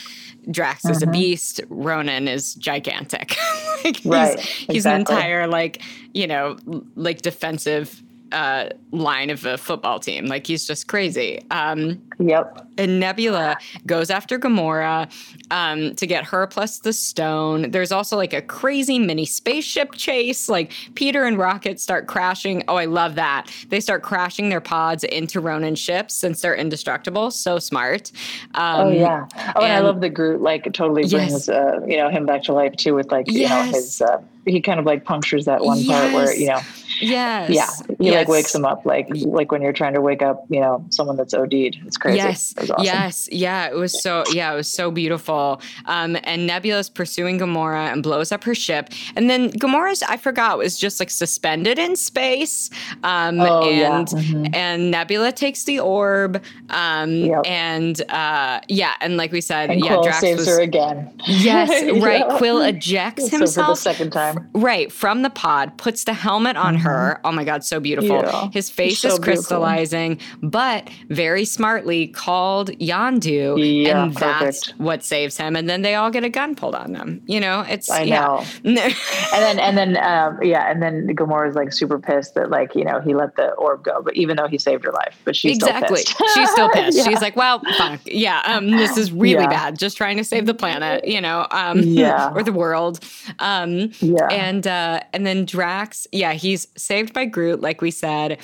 Drax 0.50 0.82
mm-hmm. 0.82 0.92
is 0.92 1.02
a 1.02 1.06
mm-hmm. 1.06 1.12
beast, 1.12 1.60
Ronan 1.68 2.28
is 2.28 2.54
gigantic. 2.54 3.36
like 3.84 3.96
he's, 3.96 4.06
right, 4.06 4.40
he's 4.40 4.86
an 4.86 5.00
entire 5.00 5.46
like 5.46 5.82
you 6.14 6.26
know 6.26 6.56
like 6.94 7.20
defensive 7.20 8.02
uh, 8.32 8.70
line 8.90 9.30
of 9.30 9.44
a 9.44 9.56
football 9.56 10.00
team. 10.00 10.26
Like 10.26 10.46
he's 10.46 10.66
just 10.66 10.88
crazy. 10.88 11.40
Um, 11.50 12.02
yep. 12.18 12.66
And 12.78 13.00
Nebula 13.00 13.56
goes 13.86 14.10
after 14.10 14.38
Gamora 14.38 15.10
um, 15.50 15.94
to 15.94 16.06
get 16.06 16.24
her 16.24 16.46
plus 16.46 16.80
the 16.80 16.92
stone. 16.92 17.70
There's 17.70 17.92
also 17.92 18.16
like 18.16 18.32
a 18.32 18.42
crazy 18.42 18.98
mini 18.98 19.24
spaceship 19.24 19.92
chase. 19.94 20.48
Like 20.48 20.72
Peter 20.94 21.24
and 21.24 21.38
Rocket 21.38 21.80
start 21.80 22.06
crashing. 22.06 22.64
Oh, 22.68 22.76
I 22.76 22.84
love 22.84 23.14
that. 23.14 23.50
They 23.68 23.80
start 23.80 24.02
crashing 24.02 24.48
their 24.48 24.60
pods 24.60 25.04
into 25.04 25.40
Ronan 25.40 25.74
ships 25.74 26.14
since 26.14 26.40
they're 26.40 26.56
indestructible. 26.56 27.30
So 27.30 27.58
smart. 27.58 28.12
Um, 28.54 28.88
oh 28.88 28.90
yeah. 28.90 29.26
Oh, 29.34 29.62
and, 29.62 29.64
and, 29.64 29.72
I 29.72 29.80
love 29.80 30.00
the 30.00 30.10
Groot. 30.10 30.42
Like 30.42 30.64
totally 30.72 31.08
brings 31.08 31.48
yes. 31.48 31.48
uh, 31.48 31.80
you 31.86 31.96
know 31.96 32.10
him 32.10 32.26
back 32.26 32.42
to 32.44 32.52
life 32.52 32.74
too 32.76 32.94
with 32.94 33.10
like 33.10 33.30
you 33.30 33.40
yes. 33.40 33.50
know 33.50 33.78
his. 33.78 34.02
Uh, 34.02 34.22
he 34.46 34.60
kind 34.60 34.78
of 34.78 34.86
like 34.86 35.04
punctures 35.04 35.44
that 35.46 35.64
one 35.64 35.78
yes. 35.78 36.00
part 36.00 36.12
where 36.14 36.34
you 36.34 36.46
know 36.46 36.60
Yes. 37.00 37.50
Yeah. 37.50 37.96
He 37.98 38.06
yes. 38.06 38.14
like 38.14 38.28
wakes 38.28 38.52
them 38.52 38.64
up 38.64 38.84
like 38.84 39.08
like 39.10 39.52
when 39.52 39.62
you're 39.62 39.72
trying 39.72 39.94
to 39.94 40.00
wake 40.00 40.22
up, 40.22 40.44
you 40.48 40.60
know, 40.60 40.84
someone 40.90 41.16
that's 41.16 41.34
OD'd. 41.34 41.52
It's 41.52 41.96
crazy. 41.96 42.18
Yes. 42.18 42.54
It 42.58 42.70
awesome. 42.70 42.84
Yes. 42.84 43.28
Yeah. 43.30 43.68
It 43.68 43.74
was 43.74 44.00
so 44.02 44.24
yeah, 44.32 44.52
it 44.52 44.56
was 44.56 44.68
so 44.68 44.90
beautiful. 44.90 45.60
Um, 45.86 46.16
and 46.24 46.46
Nebula's 46.46 46.88
pursuing 46.88 47.38
Gamora 47.38 47.92
and 47.92 48.02
blows 48.02 48.32
up 48.32 48.44
her 48.44 48.54
ship. 48.54 48.90
And 49.14 49.28
then 49.28 49.50
Gamora's, 49.50 50.02
I 50.02 50.16
forgot, 50.16 50.58
was 50.58 50.78
just 50.78 51.00
like 51.00 51.10
suspended 51.10 51.78
in 51.78 51.96
space. 51.96 52.70
Um 53.02 53.40
oh, 53.40 53.62
and 53.62 53.78
yeah. 53.78 54.18
mm-hmm. 54.18 54.54
and 54.54 54.90
Nebula 54.90 55.32
takes 55.32 55.64
the 55.64 55.80
orb. 55.80 56.42
Um 56.70 57.10
yep. 57.10 57.42
and 57.46 58.00
uh 58.10 58.60
yeah, 58.68 58.94
and 59.00 59.16
like 59.16 59.32
we 59.32 59.40
said, 59.40 59.70
and 59.70 59.80
yeah, 59.80 59.88
Quill 59.88 60.02
Drax 60.02 60.20
saves 60.20 60.38
was, 60.38 60.48
her 60.48 60.60
again. 60.60 61.12
Yes, 61.26 61.70
right. 62.02 62.24
yeah. 62.26 62.38
Quill 62.38 62.62
ejects 62.62 63.28
himself 63.28 63.48
so 63.48 63.62
for 63.62 63.70
the 63.70 63.76
second 63.76 64.10
time. 64.10 64.48
Right, 64.52 64.92
from 64.92 65.22
the 65.22 65.30
pod, 65.30 65.76
puts 65.78 66.04
the 66.04 66.14
helmet 66.14 66.56
on 66.56 66.76
mm-hmm. 66.76 66.85
Her. 66.86 67.20
Oh 67.24 67.32
my 67.32 67.44
god, 67.44 67.64
so 67.64 67.80
beautiful. 67.80 68.16
Yeah. 68.16 68.50
His 68.52 68.70
face 68.70 69.00
so 69.00 69.08
is 69.08 69.18
crystallizing, 69.18 70.16
beautiful. 70.16 70.48
but 70.48 70.90
very 71.08 71.44
smartly 71.44 72.08
called 72.08 72.70
Yondu, 72.78 73.84
yeah, 73.84 74.04
and 74.04 74.14
that's 74.14 74.68
what 74.78 75.02
saves 75.02 75.36
him. 75.36 75.56
And 75.56 75.68
then 75.68 75.82
they 75.82 75.94
all 75.94 76.10
get 76.10 76.24
a 76.24 76.28
gun 76.28 76.54
pulled 76.54 76.74
on 76.74 76.92
them. 76.92 77.22
You 77.26 77.40
know, 77.40 77.64
it's 77.68 77.90
I 77.90 78.04
know. 78.04 78.44
Yeah. 78.76 78.92
and 79.32 79.42
then 79.42 79.58
and 79.58 79.78
then 79.78 79.96
um, 79.98 80.42
yeah, 80.42 80.70
and 80.70 80.82
then 80.82 81.06
Gamora 81.08 81.48
is 81.48 81.56
like 81.56 81.72
super 81.72 81.98
pissed 81.98 82.34
that 82.34 82.50
like 82.50 82.74
you 82.74 82.84
know 82.84 83.00
he 83.00 83.14
let 83.14 83.36
the 83.36 83.52
orb 83.52 83.82
go, 83.82 84.02
but 84.02 84.14
even 84.16 84.36
though 84.36 84.48
he 84.48 84.58
saved 84.58 84.84
her 84.84 84.92
life, 84.92 85.18
but 85.24 85.36
she's 85.36 85.56
exactly 85.56 86.00
still 86.00 86.26
she's 86.34 86.50
still 86.56 86.68
pissed. 86.70 86.98
yeah. 86.98 87.04
She's 87.04 87.20
like, 87.20 87.36
well, 87.36 87.62
fuck, 87.76 88.00
yeah, 88.04 88.42
um, 88.44 88.70
this 88.70 88.96
is 88.96 89.12
really 89.12 89.46
bad. 89.46 89.78
Just 89.78 89.96
trying 89.96 90.16
to 90.16 90.24
save 90.24 90.46
the 90.46 90.54
planet, 90.54 91.06
you 91.06 91.20
know, 91.20 91.46
um, 91.50 91.80
yeah, 91.80 92.32
or 92.34 92.42
the 92.42 92.52
world. 92.52 93.00
Um, 93.38 93.90
yeah, 94.00 94.26
and 94.30 94.66
uh, 94.66 95.00
and 95.12 95.26
then 95.26 95.44
Drax, 95.44 96.06
yeah, 96.12 96.32
he's 96.32 96.65
saved 96.76 97.12
by 97.12 97.24
Groot 97.24 97.60
like 97.60 97.80
we 97.80 97.90
said. 97.90 98.38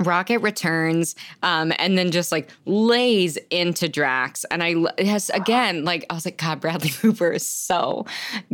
Rocket 0.00 0.38
returns 0.38 1.14
um, 1.44 1.72
and 1.78 1.96
then 1.96 2.10
just 2.10 2.32
like 2.32 2.50
lays 2.66 3.38
into 3.50 3.88
Drax. 3.88 4.44
And 4.50 4.60
I 4.60 4.74
has 4.98 5.30
again, 5.30 5.84
like, 5.84 6.04
I 6.10 6.14
was 6.14 6.24
like, 6.24 6.36
God, 6.36 6.60
Bradley 6.60 6.90
Cooper 7.00 7.30
is 7.30 7.48
so 7.48 8.04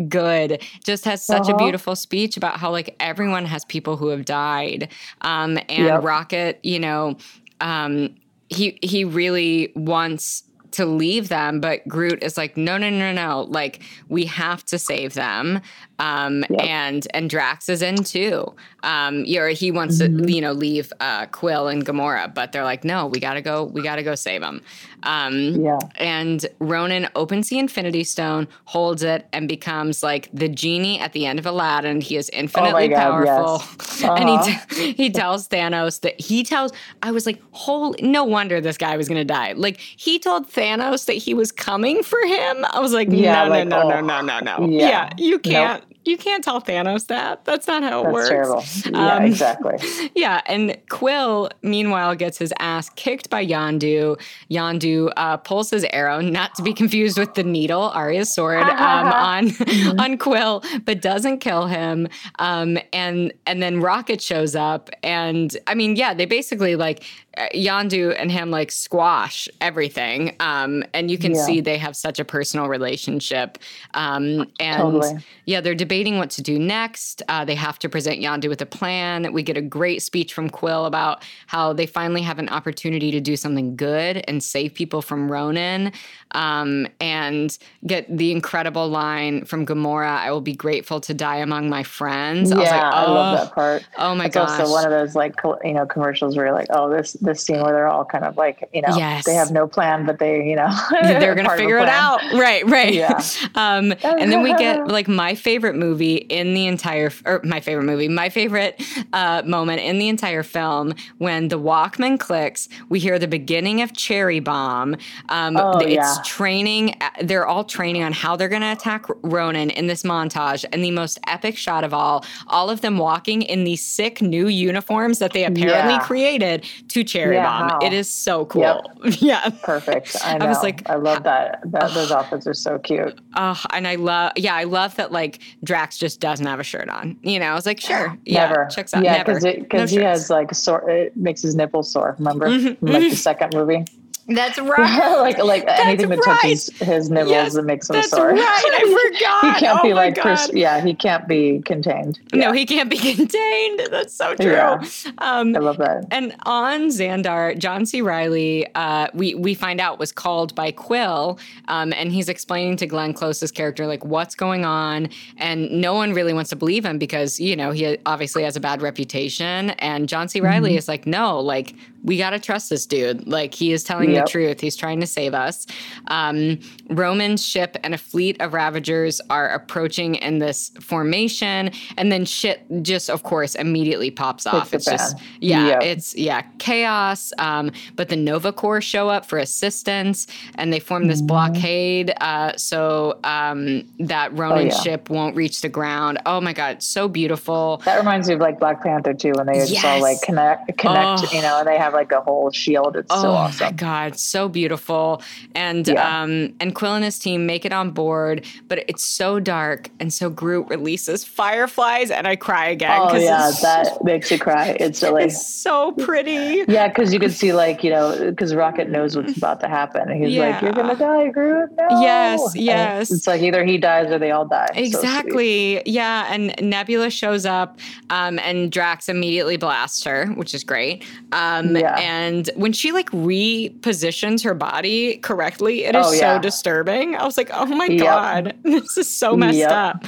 good. 0.09 0.62
Just 0.84 1.07
has 1.07 1.24
such 1.24 1.49
uh-huh. 1.49 1.55
a 1.55 1.59
beautiful 1.59 1.97
speech 1.97 2.36
about 2.36 2.59
how 2.59 2.70
like 2.70 2.95
everyone 3.01 3.47
has 3.47 3.64
people 3.64 3.97
who 3.97 4.09
have 4.09 4.26
died. 4.26 4.91
Um, 5.22 5.57
and 5.70 5.86
yep. 5.86 6.03
Rocket, 6.03 6.61
you 6.62 6.78
know, 6.78 7.16
um, 7.62 8.14
he 8.51 8.78
he 8.82 9.05
really 9.05 9.72
wants 9.74 10.43
to 10.73 10.87
leave 10.87 11.29
them, 11.29 11.61
but 11.61 11.87
Groot 11.89 12.23
is 12.23 12.37
like, 12.37 12.57
no, 12.57 12.77
no, 12.77 12.91
no, 12.91 13.12
no. 13.12 13.47
Like 13.49 13.83
we 14.09 14.25
have 14.27 14.64
to 14.66 14.79
save 14.79 15.14
them. 15.14 15.61
Um, 15.99 16.47
yep. 16.49 16.62
and 16.62 17.07
and 17.12 17.29
Drax 17.29 17.68
is 17.68 17.83
in 17.83 18.03
too. 18.05 18.55
Um, 18.83 19.25
you 19.27 19.45
he 19.49 19.71
wants 19.71 20.01
mm-hmm. 20.01 20.25
to, 20.25 20.33
you 20.33 20.41
know, 20.41 20.53
leave 20.53 20.91
uh, 21.01 21.27
Quill 21.27 21.68
and 21.68 21.85
Gamora, 21.85 22.33
but 22.33 22.53
they're 22.53 22.64
like, 22.64 22.85
no, 22.85 23.07
we 23.07 23.21
gotta 23.21 23.43
go, 23.43 23.64
we 23.64 23.83
gotta 23.83 24.03
go 24.03 24.14
save 24.14 24.41
them. 24.41 24.62
Um, 25.03 25.57
yeah. 25.62 25.79
And 25.97 26.47
Ronan 26.59 27.09
opens 27.14 27.51
the 27.51 27.59
Infinity 27.59 28.05
Stone, 28.05 28.49
holds 28.64 29.03
it, 29.03 29.29
and 29.35 29.47
becomes 29.47 30.03
like 30.03 30.31
the 30.33 30.49
genie 30.49 30.99
at 31.01 31.12
the 31.12 31.27
end 31.27 31.39
of 31.39 31.45
Aladdin. 31.45 32.01
He 32.01 32.16
is 32.16 32.31
infinitely 32.31 32.87
oh 32.87 32.89
God, 32.89 32.97
powerful, 32.97 33.62
yes. 33.79 34.03
uh-huh. 34.05 34.14
and 34.14 34.29
he 34.29 34.35
uh-huh. 34.37 34.66
t- 34.71 34.93
he 34.95 35.11
tells 35.11 35.49
Thanos 35.49 36.01
that 36.01 36.18
he 36.18 36.43
tells. 36.43 36.73
I 37.03 37.11
was 37.11 37.27
like, 37.27 37.43
holy, 37.51 38.01
no 38.03 38.25
wonder 38.25 38.61
this 38.62 38.79
guy 38.79 38.97
was 38.97 39.07
gonna 39.07 39.25
die. 39.25 39.53
Like 39.53 39.79
he 39.79 40.18
told 40.18 40.49
Thanos 40.49 40.59
that 41.06 41.14
he 41.14 41.34
was 41.34 41.52
coming 41.52 42.02
for 42.02 42.20
him. 42.20 42.64
I 42.70 42.80
was 42.80 42.92
like, 42.92 43.08
yeah, 43.11 43.44
no, 43.44 43.50
like, 43.50 43.68
no, 43.68 43.88
no, 43.88 43.96
oh. 43.96 44.00
no, 44.00 44.20
no, 44.20 44.40
no, 44.40 44.58
no. 44.58 44.68
Yeah, 44.68 44.88
yeah 44.88 45.11
you 45.18 45.38
can't. 45.38 45.82
Nope 45.82 45.89
you 46.05 46.16
can't 46.16 46.42
tell 46.42 46.61
Thanos 46.61 47.07
that. 47.09 47.44
That's 47.44 47.66
not 47.66 47.82
how 47.82 48.01
it 48.01 48.05
That's 48.05 48.14
works. 48.14 48.28
Terrible. 48.28 48.64
Yeah, 49.01 49.14
um, 49.16 49.24
exactly. 49.24 50.11
Yeah, 50.14 50.40
and 50.46 50.76
Quill 50.88 51.51
meanwhile 51.62 52.14
gets 52.14 52.38
his 52.38 52.53
ass 52.59 52.90
kicked 52.90 53.30
by 53.30 53.44
Yondu. 53.44 54.20
Yondu 54.51 55.12
uh, 55.16 55.36
pulls 55.36 55.70
his 55.70 55.84
arrow, 55.92 56.20
not 56.20 56.55
to 56.57 56.62
be 56.62 56.72
confused 56.72 57.18
with 57.18 57.34
the 57.34 57.44
needle, 57.44 57.82
Arya's 57.82 58.32
sword, 58.32 58.62
um, 58.62 59.07
on 59.07 59.48
mm-hmm. 59.48 60.01
on 60.01 60.18
Quill, 60.18 60.62
but 60.84 61.01
doesn't 61.01 61.38
kill 61.38 61.66
him. 61.66 62.09
Um, 62.38 62.78
and 62.92 63.32
and 63.46 63.62
then 63.62 63.80
Rocket 63.80 64.20
shows 64.20 64.57
up, 64.57 64.90
and 65.03 65.57
I 65.66 65.74
mean, 65.74 65.96
yeah, 65.96 66.14
they 66.14 66.26
basically 66.26 66.76
like 66.76 67.05
uh, 67.36 67.46
Yondu 67.55 68.14
and 68.18 68.30
him 68.30 68.51
like 68.51 68.72
squash 68.72 69.48
everything. 69.61 70.34
Um, 70.40 70.82
and 70.92 71.11
you 71.11 71.16
can 71.16 71.34
yeah. 71.34 71.46
see 71.46 71.61
they 71.61 71.78
have 71.78 71.96
such 71.96 72.18
a 72.18 72.24
personal 72.24 72.68
relationship. 72.68 73.57
Um, 73.94 74.51
and 74.59 74.82
totally. 74.82 75.24
yeah, 75.46 75.61
they're 75.61 75.76
debating 75.91 76.18
what 76.18 76.30
to 76.30 76.41
do 76.41 76.57
next. 76.57 77.20
Uh, 77.26 77.45
they 77.45 77.57
have 77.57 77.76
to 77.76 77.88
present 77.88 78.20
Yondu 78.20 78.49
with 78.49 78.62
a 78.62 78.66
plan. 78.66 79.32
We 79.32 79.43
get 79.43 79.57
a 79.57 79.61
great 79.61 80.03
speech 80.03 80.32
from 80.32 80.49
Quill 80.49 80.86
about 80.86 81.24
how 81.49 81.72
they 81.72 81.84
finally 81.84 82.22
have 82.22 82.38
an 82.38 82.49
opportunity 82.49 83.11
to 83.11 83.20
do 83.20 83.34
something 83.34 83.74
good 83.74 84.24
and 84.28 84.41
save 84.41 84.72
people 84.74 85.03
from 85.03 85.32
Ronan. 85.32 85.91
Um, 86.32 86.86
and 87.01 87.59
get 87.84 88.07
the 88.16 88.30
incredible 88.30 88.88
line 88.88 89.45
from 89.47 89.66
Gamora, 89.66 90.16
I 90.18 90.30
will 90.30 90.41
be 90.41 90.55
grateful 90.55 91.01
to 91.01 91.12
die 91.12 91.38
among 91.38 91.68
my 91.68 91.82
friends. 91.82 92.51
Yeah, 92.51 92.59
I, 92.59 92.61
like, 92.61 92.70
oh, 92.70 92.76
I 92.76 93.11
love 93.11 93.38
that 93.38 93.53
part. 93.53 93.88
Oh 93.99 94.14
my 94.14 94.26
it's 94.26 94.36
gosh. 94.36 94.61
also 94.61 94.70
one 94.70 94.84
of 94.84 94.93
those 94.93 95.16
like, 95.16 95.34
you 95.64 95.72
know, 95.72 95.86
commercials 95.86 96.36
where 96.36 96.47
you're 96.47 96.55
like, 96.55 96.68
oh, 96.70 96.88
this, 96.88 97.14
this 97.14 97.45
scene 97.45 97.61
where 97.61 97.72
they're 97.72 97.88
all 97.88 98.05
kind 98.05 98.22
of 98.22 98.36
like, 98.36 98.70
you 98.72 98.80
know, 98.80 98.97
yes. 98.97 99.24
they 99.26 99.34
have 99.34 99.51
no 99.51 99.66
plan, 99.66 100.07
but 100.07 100.20
they, 100.20 100.49
you 100.49 100.55
know, 100.55 100.70
they're 101.03 101.34
going 101.34 101.49
to 101.51 101.57
figure 101.57 101.78
it 101.78 101.88
out. 101.88 102.22
Right, 102.32 102.64
right. 102.66 102.95
Yeah. 102.95 103.20
um, 103.57 103.93
and 104.05 104.30
then 104.30 104.45
we 104.45 104.55
get 104.55 104.86
like 104.86 105.09
my 105.09 105.34
favorite 105.34 105.80
movie 105.81 106.16
in 106.16 106.55
the 106.55 106.66
entire, 106.66 107.11
or 107.24 107.41
my 107.45 107.61
favorite 107.61 107.85
movie, 107.85 108.09
my 108.09 108.28
favorite 108.28 108.81
uh, 109.12 109.43
moment 109.45 109.81
in 109.81 109.99
the 109.99 110.09
entire 110.09 110.43
film 110.43 110.95
when 111.18 111.49
the 111.49 111.59
Walkman 111.59 112.18
clicks, 112.20 112.68
we 112.89 113.01
hear 113.01 113.18
the 113.18 113.26
beginning 113.28 113.83
of 113.83 113.93
Cherry 113.95 114.41
Bomb. 114.41 114.97
Um, 115.31 115.57
oh, 115.57 115.78
it's 115.78 115.93
yeah. 115.95 116.14
training, 116.24 116.97
uh, 117.01 117.11
they're 117.22 117.47
all 117.47 117.64
training 117.64 118.03
on 118.03 118.12
how 118.12 118.37
they're 118.37 118.49
going 118.49 118.62
to 118.62 118.72
attack 118.72 119.07
Ronan 119.22 119.70
in 119.70 119.87
this 119.87 120.03
montage. 120.05 120.64
And 120.72 120.85
the 120.85 120.91
most 120.91 121.18
epic 121.26 121.57
shot 121.57 121.83
of 121.85 121.93
all, 121.95 122.24
all 122.47 122.70
of 122.70 122.81
them 122.83 122.99
walking 122.99 123.43
in 123.43 123.64
these 123.64 123.85
sick 123.85 124.20
new 124.22 124.49
uniforms 124.49 125.18
that 125.18 125.33
they 125.33 125.45
apparently 125.45 125.95
Yeah. 125.95 125.99
created 126.01 126.66
to 126.89 127.03
Cherry 127.05 127.37
Yeah, 127.37 127.45
Bomb. 127.45 127.68
how? 127.70 127.78
It 127.87 127.93
is 127.93 128.09
so 128.11 128.45
cool. 128.47 128.62
Yep. 128.62 128.85
yeah. 129.20 129.49
Perfect. 129.62 130.16
I 130.24 130.39
know. 130.39 130.47
I 130.47 130.49
was 130.49 130.62
like, 130.62 130.89
I 130.91 130.97
love 130.97 131.22
that. 131.24 131.61
that 131.66 131.95
those 131.95 132.11
outfits 132.12 132.47
are 132.47 132.55
so 132.55 132.78
cute. 132.78 133.18
Oh, 133.37 133.61
and 133.72 133.87
I 133.87 133.95
love, 133.95 134.33
yeah, 134.37 134.55
I 134.55 134.64
love 134.64 134.97
that 134.97 135.12
like 135.12 135.39
Drax 135.71 135.97
just 135.99 136.18
doesn't 136.18 136.47
have 136.47 136.59
a 136.59 136.64
shirt 136.64 136.89
on. 136.89 137.16
You 137.23 137.39
know, 137.39 137.47
I 137.47 137.55
was 137.55 137.64
like, 137.64 137.81
sure, 137.81 138.18
yeah, 138.25 138.49
Never. 138.49 138.66
checks 138.73 138.93
out. 138.93 139.05
Yeah, 139.05 139.23
because 139.23 139.45
because 139.45 139.93
No 139.93 139.97
he 139.99 140.03
shirts. 140.03 140.21
has 140.23 140.31
like 140.31 140.53
sore. 140.53 140.91
It 140.91 141.16
makes 141.16 141.43
his 141.43 141.55
nipples 141.55 141.93
sore. 141.93 142.16
Remember, 142.18 142.49
Mhm, 142.49 142.77
like 142.81 143.03
the 143.11 143.14
second 143.14 143.55
movie. 143.55 143.85
That's 144.31 144.59
right. 144.61 145.18
like 145.20 145.39
like 145.39 145.64
anything 145.66 146.09
that 146.11 146.18
right. 146.26 146.41
touches 146.41 146.68
his 146.78 147.11
nipples 147.11 147.31
Yes, 147.31 147.55
that 147.55 147.62
makes 147.64 147.89
him 147.91 147.97
That's 147.97 148.11
sore. 148.11 148.31
right. 148.31 148.39
I 148.41 149.11
forgot. 149.12 149.55
he 149.55 149.61
can't 149.61 149.78
oh 149.81 149.83
be 149.83 149.95
like. 149.95 150.18
Chris. 150.18 150.51
Yeah, 150.53 150.81
he 150.81 150.95
can't 150.95 151.26
be 151.28 151.61
contained. 151.64 152.20
No, 152.33 152.53
he 152.53 152.64
can't 152.66 152.89
be 152.91 152.97
contained. 153.14 153.81
That's 153.91 154.14
so 154.14 154.35
true. 154.35 154.53
Yeah. 154.53 154.83
Um, 155.18 155.55
I 155.57 155.59
love 155.59 155.78
that. 155.78 156.07
And 156.11 156.35
on 156.45 156.89
Xandar, 156.89 157.59
John 157.59 157.87
C. 157.87 158.01
Reilly, 158.03 158.66
uh, 158.74 159.09
we 159.14 159.35
we 159.35 159.55
find 159.55 159.81
out 159.81 159.99
was 159.99 160.12
called 160.12 160.55
by 160.55 160.70
Quill, 160.70 161.39
um, 161.68 161.93
and 161.93 162.12
he's 162.12 162.28
explaining 162.28 162.76
to 162.78 162.87
Glenn 162.87 163.12
Close's 163.12 163.51
character 163.51 163.87
like 163.87 164.05
what's 164.05 164.35
going 164.35 164.64
on, 164.64 165.09
and 165.39 165.70
no 165.70 165.95
one 165.95 166.12
really 166.12 166.33
wants 166.33 166.51
to 166.51 166.57
believe 166.57 166.85
him 166.85 166.99
because 166.99 167.41
you 167.41 167.57
know 167.57 167.70
he 167.72 167.99
obviously 168.07 168.43
has 168.45 168.57
a 168.57 168.61
bad 168.61 168.83
reputation, 168.83 169.70
and 169.70 170.09
John 170.09 170.28
C. 170.28 170.41
Reilly 170.41 170.70
Mm-hmm. 170.70 170.78
is 170.78 170.89
like, 170.89 171.07
no, 171.07 171.41
like 171.41 171.74
we 172.03 172.16
got 172.16 172.30
to 172.30 172.38
trust 172.38 172.70
this 172.70 172.86
dude. 172.86 173.26
Like 173.26 173.55
he 173.55 173.72
is 173.72 173.84
telling 173.84 174.11
yep. 174.11 174.26
the 174.26 174.30
truth. 174.30 174.61
He's 174.61 174.76
trying 174.76 175.01
to 175.01 175.07
save 175.07 175.34
us. 175.34 175.66
Um, 176.09 176.59
Ronan's 176.88 177.44
ship 177.44 177.76
and 177.82 177.94
a 177.94 177.98
fleet 177.98 178.40
of 178.40 178.55
Ravagers 178.55 179.20
are 179.30 179.48
approaching 179.48 180.16
in 180.16 180.38
this 180.38 180.70
formation, 180.80 181.70
and 181.96 182.11
then 182.11 182.24
shit 182.24 182.64
just, 182.82 183.11
of 183.11 183.22
course, 183.22 183.55
immediately 183.55 184.11
pops 184.11 184.46
off. 184.46 184.72
It's, 184.74 184.86
it's 184.86 184.96
just, 184.96 185.16
yeah, 185.40 185.66
yep. 185.66 185.82
it's 185.82 186.14
yeah, 186.16 186.42
chaos. 186.59 187.32
Um, 187.38 187.70
but 187.96 188.09
the 188.09 188.16
Nova 188.16 188.53
Corps 188.53 188.80
show 188.80 189.09
up 189.09 189.26
for 189.26 189.38
assistance, 189.38 190.26
and 190.55 190.72
they 190.72 190.80
form 190.80 191.07
this 191.07 191.18
mm-hmm. 191.18 191.26
blockade 191.26 192.12
uh, 192.20 192.57
so 192.57 193.18
um, 193.24 193.84
that 193.98 194.32
Ronan's 194.32 194.74
oh, 194.74 194.76
yeah. 194.76 194.82
ship 194.82 195.11
won't 195.11 195.36
reach 195.36 195.61
the 195.61 195.68
ground. 195.68 196.18
Oh 196.26 196.40
my 196.40 196.53
god, 196.53 196.82
so 196.82 197.09
beautiful. 197.09 197.82
That 197.84 197.98
reminds 197.98 198.28
me 198.28 198.34
of 198.34 198.40
like 198.40 198.59
Black 198.59 198.82
Panther 198.82 199.14
too, 199.14 199.32
when 199.36 199.46
they 199.46 199.55
yes. 199.55 199.70
just 199.70 199.84
all 199.84 200.01
like 200.01 200.20
connect, 200.22 200.76
connect. 200.78 201.22
Oh. 201.24 201.28
You 201.32 201.42
know, 201.42 201.59
and 201.59 201.68
they 201.68 201.78
have 201.78 201.89
like 201.93 202.12
a 202.12 202.20
whole 202.20 202.51
shield. 202.51 202.97
It's 202.97 203.09
oh 203.11 203.22
so 203.22 203.30
awesome. 203.30 203.66
my 203.66 203.72
god, 203.72 204.18
so 204.18 204.49
beautiful. 204.49 205.22
And 205.55 205.86
yeah. 205.88 206.22
um, 206.22 206.55
and 206.61 206.74
Quill 206.74 206.95
and 206.95 207.05
his 207.05 207.18
team 207.18 207.47
make 207.47 207.64
it 207.64 207.72
on 207.72 207.91
board, 207.91 208.45
but 208.68 208.84
it's 208.88 209.03
so 209.05 209.41
dark, 209.41 209.88
and 210.01 210.12
so 210.12 210.30
Groot 210.30 210.68
releases 210.68 211.24
fireflies, 211.24 212.11
and 212.11 212.26
I 212.26 212.36
cry 212.36 212.68
again. 212.68 212.99
Oh 213.01 213.16
yeah, 213.16 213.51
that 213.62 214.03
makes 214.05 214.30
you 214.30 214.38
cry 214.38 214.76
instantly. 214.78 215.20
It's 215.30 215.47
so 215.47 215.93
pretty. 215.93 216.64
Yeah, 216.66 216.88
because 216.88 217.12
you 217.12 217.20
can 217.20 217.30
see 217.30 217.53
like 217.53 217.84
you 217.84 217.91
know, 217.91 218.30
because 218.30 218.55
Rocket 218.55 218.88
knows 218.88 219.16
what's 219.16 219.36
about 219.36 219.61
to 219.61 219.68
happen. 219.68 220.11
And 220.11 220.24
He's 220.24 220.34
yeah. 220.34 220.51
like, 220.51 220.62
"You're 220.62 220.72
gonna 220.72 220.97
die, 220.97 221.28
Groot." 221.28 221.70
No. 221.76 222.01
Yes, 222.01 222.55
yes. 222.55 223.11
And 223.11 223.18
it's 223.18 223.26
like 223.26 223.43
either 223.43 223.64
he 223.64 223.78
dies 223.78 224.11
or 224.11 224.18
they 224.18 224.30
all 224.30 224.47
die. 224.47 224.68
Exactly. 224.74 225.76
So 225.76 225.82
yeah, 225.86 226.32
and 226.32 226.55
Nebula 226.61 227.11
shows 227.11 227.47
up, 227.47 227.78
um, 228.11 228.38
and 228.41 228.70
Drax 228.72 229.09
immediately 229.09 229.57
blasts 229.57 230.05
her, 230.05 230.26
which 230.28 230.55
is 230.55 230.64
great. 230.64 231.05
Um, 231.32 231.76
yeah. 231.81 231.99
And 231.99 232.51
when 232.55 232.72
she 232.72 232.93
like 232.93 233.11
repositions 233.11 234.45
her 234.45 234.55
body 234.55 235.16
correctly, 235.18 235.85
it 235.85 235.95
is 235.95 236.07
oh, 236.07 236.12
yeah. 236.12 236.37
so 236.37 236.43
disturbing. 236.43 237.16
I 237.16 237.24
was 237.24 237.37
like, 237.37 237.51
oh 237.53 237.66
my 237.66 237.87
yep. 237.87 238.05
god, 238.05 238.57
this 238.62 238.97
is 238.97 239.09
so 239.09 239.37
messed 239.37 239.59
yep. 239.59 239.70
up. 239.70 240.05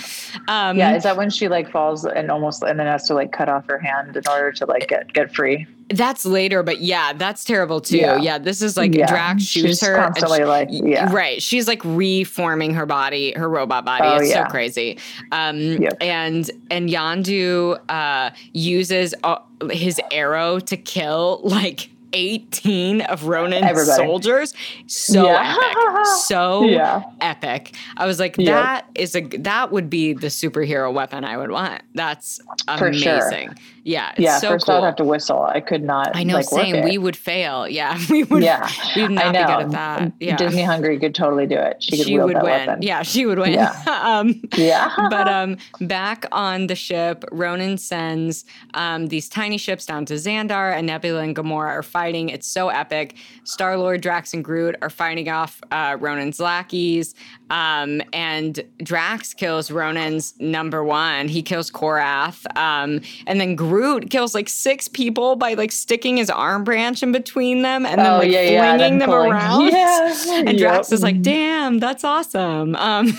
Um, 0.49 0.79
yeah, 0.79 0.97
is 0.97 1.03
that 1.03 1.17
when 1.17 1.31
she 1.31 1.49
like 1.49 1.71
falls 1.71 2.05
and 2.05 2.31
almost 2.31 2.63
and 2.63 2.79
then 2.79 2.87
has 2.87 3.07
to 3.09 3.15
like 3.15 3.33
cut 3.33 3.49
off 3.49 3.67
her 3.69 3.79
hand 3.79 4.17
in 4.17 4.23
order 4.29 4.53
to 4.53 4.67
like 4.67 4.89
get 4.89 5.13
get 5.13 5.35
free? 5.35 5.67
That's 5.93 6.25
later, 6.25 6.63
but 6.63 6.81
yeah, 6.81 7.13
that's 7.13 7.45
terrible 7.45 7.81
too. 7.81 7.99
Yeah, 7.99 8.17
yeah 8.17 8.39
this 8.39 8.63
is 8.63 8.77
like 8.77 8.95
yeah. 8.95 9.07
Drax 9.07 9.43
shoots 9.43 9.67
She's 9.67 9.81
her. 9.81 9.97
Constantly 9.97 10.39
she, 10.39 10.45
like, 10.45 10.69
yeah. 10.71 11.13
Right. 11.13 11.43
She's 11.43 11.69
like 11.69 11.83
reforming 11.85 12.75
her 12.75 12.87
body, 12.87 13.33
her 13.33 13.49
robot 13.49 13.85
body. 13.85 14.05
Oh, 14.07 14.17
it's 14.17 14.31
yeah. 14.31 14.45
so 14.47 14.51
crazy. 14.51 14.99
Um, 15.31 15.59
yep. 15.61 15.97
and 16.01 16.51
and 16.71 16.89
Yondu 16.89 17.79
uh, 17.89 18.31
uses 18.53 19.15
uh, 19.25 19.39
his 19.71 20.01
arrow 20.11 20.59
to 20.61 20.77
kill 20.77 21.41
like 21.45 21.91
18 22.13 23.03
of 23.03 23.27
Ronan's 23.27 23.65
Everybody. 23.65 23.97
soldiers. 23.97 24.55
So 24.87 25.25
yeah. 25.25 25.57
epic. 25.57 25.79
So 26.23 26.65
yeah. 26.65 27.03
epic. 27.21 27.75
I 27.97 28.07
was 28.07 28.19
like, 28.19 28.37
that 28.37 28.45
yep. 28.45 28.91
is 28.95 29.15
a 29.15 29.21
that 29.21 29.71
would 29.71 29.89
be 29.89 30.13
the 30.15 30.27
superhero 30.29 30.93
weapon 30.93 31.25
I 31.25 31.37
would 31.37 31.51
want. 31.51 31.83
That's 31.95 32.41
amazing. 32.69 33.01
Sure. 33.03 33.55
Yeah. 33.85 34.13
yeah. 34.17 34.39
So 34.39 34.51
first 34.51 34.67
cool. 34.67 34.77
I'd 34.77 34.85
have 34.85 34.97
to 34.97 35.05
whistle. 35.05 35.43
I 35.43 35.61
could 35.61 35.83
not. 35.83 36.15
I 36.15 36.23
know. 36.23 36.35
Like, 36.35 36.45
same. 36.45 36.85
We 36.85 36.99
would 36.99 37.17
fail. 37.17 37.69
Yeah. 37.69 37.99
We 38.13 38.25
would. 38.25 38.43
Yeah. 38.43 38.69
We 38.95 39.03
would 39.03 39.13
not 39.13 39.33
be 39.33 39.39
good 39.39 39.49
at 39.49 39.71
that. 39.71 40.13
Yeah. 40.21 40.37
Disney 40.37 40.63
Hungry 40.63 40.99
could 40.99 41.15
totally 41.15 41.47
do 41.47 41.57
it. 41.57 41.83
She 41.83 41.97
could 41.97 42.07
she 42.07 42.19
would 42.19 42.35
win. 42.35 42.43
Weapon. 42.43 42.83
Yeah. 42.83 43.03
She 43.03 43.25
would 43.25 43.39
win. 43.39 43.53
Yeah. 43.53 43.73
um, 44.03 44.43
yeah. 44.57 44.91
but 45.09 45.29
um, 45.29 45.57
back 45.81 46.27
on 46.31 46.67
the 46.67 46.75
ship, 46.75 47.25
Ronan 47.33 47.79
sends 47.79 48.45
um, 48.75 49.07
these 49.07 49.29
tiny 49.29 49.57
ships 49.57 49.87
down 49.87 50.05
to 50.07 50.15
Xandar, 50.15 50.77
and 50.77 50.87
Nebula 50.87 51.23
and 51.23 51.35
Gamora 51.35 51.69
are 51.69 51.83
fighting. 51.83 52.29
It's 52.29 52.47
so 52.47 52.69
epic. 52.69 53.17
Star 53.45 53.79
Lord, 53.79 54.03
Drax, 54.03 54.35
and 54.35 54.45
Groot 54.45 54.77
are 54.83 54.91
fighting 54.91 55.29
off 55.29 55.61
uh, 55.71 55.97
Ronan's 55.99 56.39
lackeys. 56.39 57.15
Um, 57.53 58.01
and 58.15 58.65
Drax 58.79 59.35
kills 59.35 59.71
Ronan's 59.71 60.33
number 60.41 60.83
one. 60.83 61.29
He 61.29 61.43
kills 61.43 61.71
Korath. 61.71 62.47
Um, 62.57 63.03
and 63.27 63.39
then 63.39 63.57
Groot 63.57 64.09
kills 64.09 64.35
like 64.35 64.49
six 64.49 64.89
people 64.89 65.37
by 65.37 65.53
like 65.53 65.71
sticking 65.71 66.17
his 66.17 66.31
arm 66.31 66.65
branch 66.65 67.03
in 67.03 67.13
between 67.13 67.61
them 67.61 67.85
and 67.85 68.01
then 68.01 68.11
oh, 68.11 68.19
like 68.21 68.31
yeah, 68.31 68.77
flinging 68.77 68.95
yeah, 68.95 68.99
them 68.99 69.09
pulling. 69.09 69.33
around. 69.33 69.63
Yeah. 69.73 70.43
And 70.47 70.59
Drax 70.59 70.91
yep. 70.91 70.95
is 70.95 71.03
like, 71.03 71.21
damn, 71.21 71.79
that's 71.79 72.05
awesome. 72.05 72.75
Um, 72.77 73.07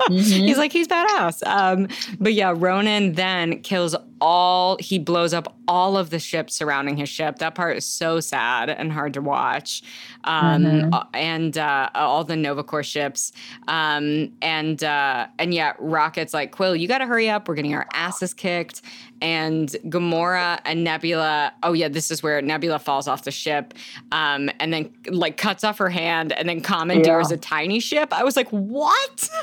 mm-hmm. 0.00 0.12
he's 0.14 0.56
like, 0.56 0.72
he's 0.72 0.88
badass. 0.88 1.46
Um, 1.46 1.88
but 2.18 2.32
yeah, 2.32 2.54
Ronan 2.56 3.12
then 3.12 3.60
kills 3.60 3.94
all 4.20 4.76
he 4.78 4.98
blows 4.98 5.32
up 5.32 5.54
all 5.66 5.96
of 5.96 6.10
the 6.10 6.18
ships 6.18 6.54
surrounding 6.54 6.96
his 6.96 7.08
ship. 7.08 7.38
That 7.38 7.54
part 7.54 7.76
is 7.76 7.84
so 7.84 8.20
sad 8.20 8.70
and 8.70 8.92
hard 8.92 9.14
to 9.14 9.20
watch. 9.20 9.82
Um, 10.24 10.64
mm-hmm. 10.64 11.14
and 11.14 11.56
uh, 11.56 11.88
all 11.94 12.24
the 12.24 12.36
Nova 12.36 12.62
Corps 12.62 12.82
ships. 12.82 13.32
Um, 13.68 14.32
and 14.42 14.82
uh, 14.84 15.26
and 15.38 15.54
yeah, 15.54 15.72
Rocket's 15.78 16.34
like 16.34 16.52
Quill, 16.52 16.76
you 16.76 16.88
got 16.88 16.98
to 16.98 17.06
hurry 17.06 17.30
up. 17.30 17.48
We're 17.48 17.54
getting 17.54 17.74
our 17.74 17.86
asses 17.92 18.34
kicked. 18.34 18.82
And 19.22 19.68
Gamora 19.84 20.60
and 20.64 20.82
Nebula. 20.82 21.52
Oh 21.62 21.74
yeah, 21.74 21.88
this 21.88 22.10
is 22.10 22.22
where 22.22 22.40
Nebula 22.40 22.78
falls 22.78 23.06
off 23.06 23.24
the 23.24 23.30
ship, 23.30 23.74
um, 24.12 24.50
and 24.60 24.72
then 24.72 24.90
like 25.08 25.36
cuts 25.36 25.62
off 25.62 25.76
her 25.76 25.90
hand, 25.90 26.32
and 26.32 26.48
then 26.48 26.62
commandeers 26.62 27.30
yeah. 27.30 27.36
a 27.36 27.38
tiny 27.38 27.80
ship. 27.80 28.14
I 28.14 28.24
was 28.24 28.34
like, 28.34 28.48
what? 28.48 29.28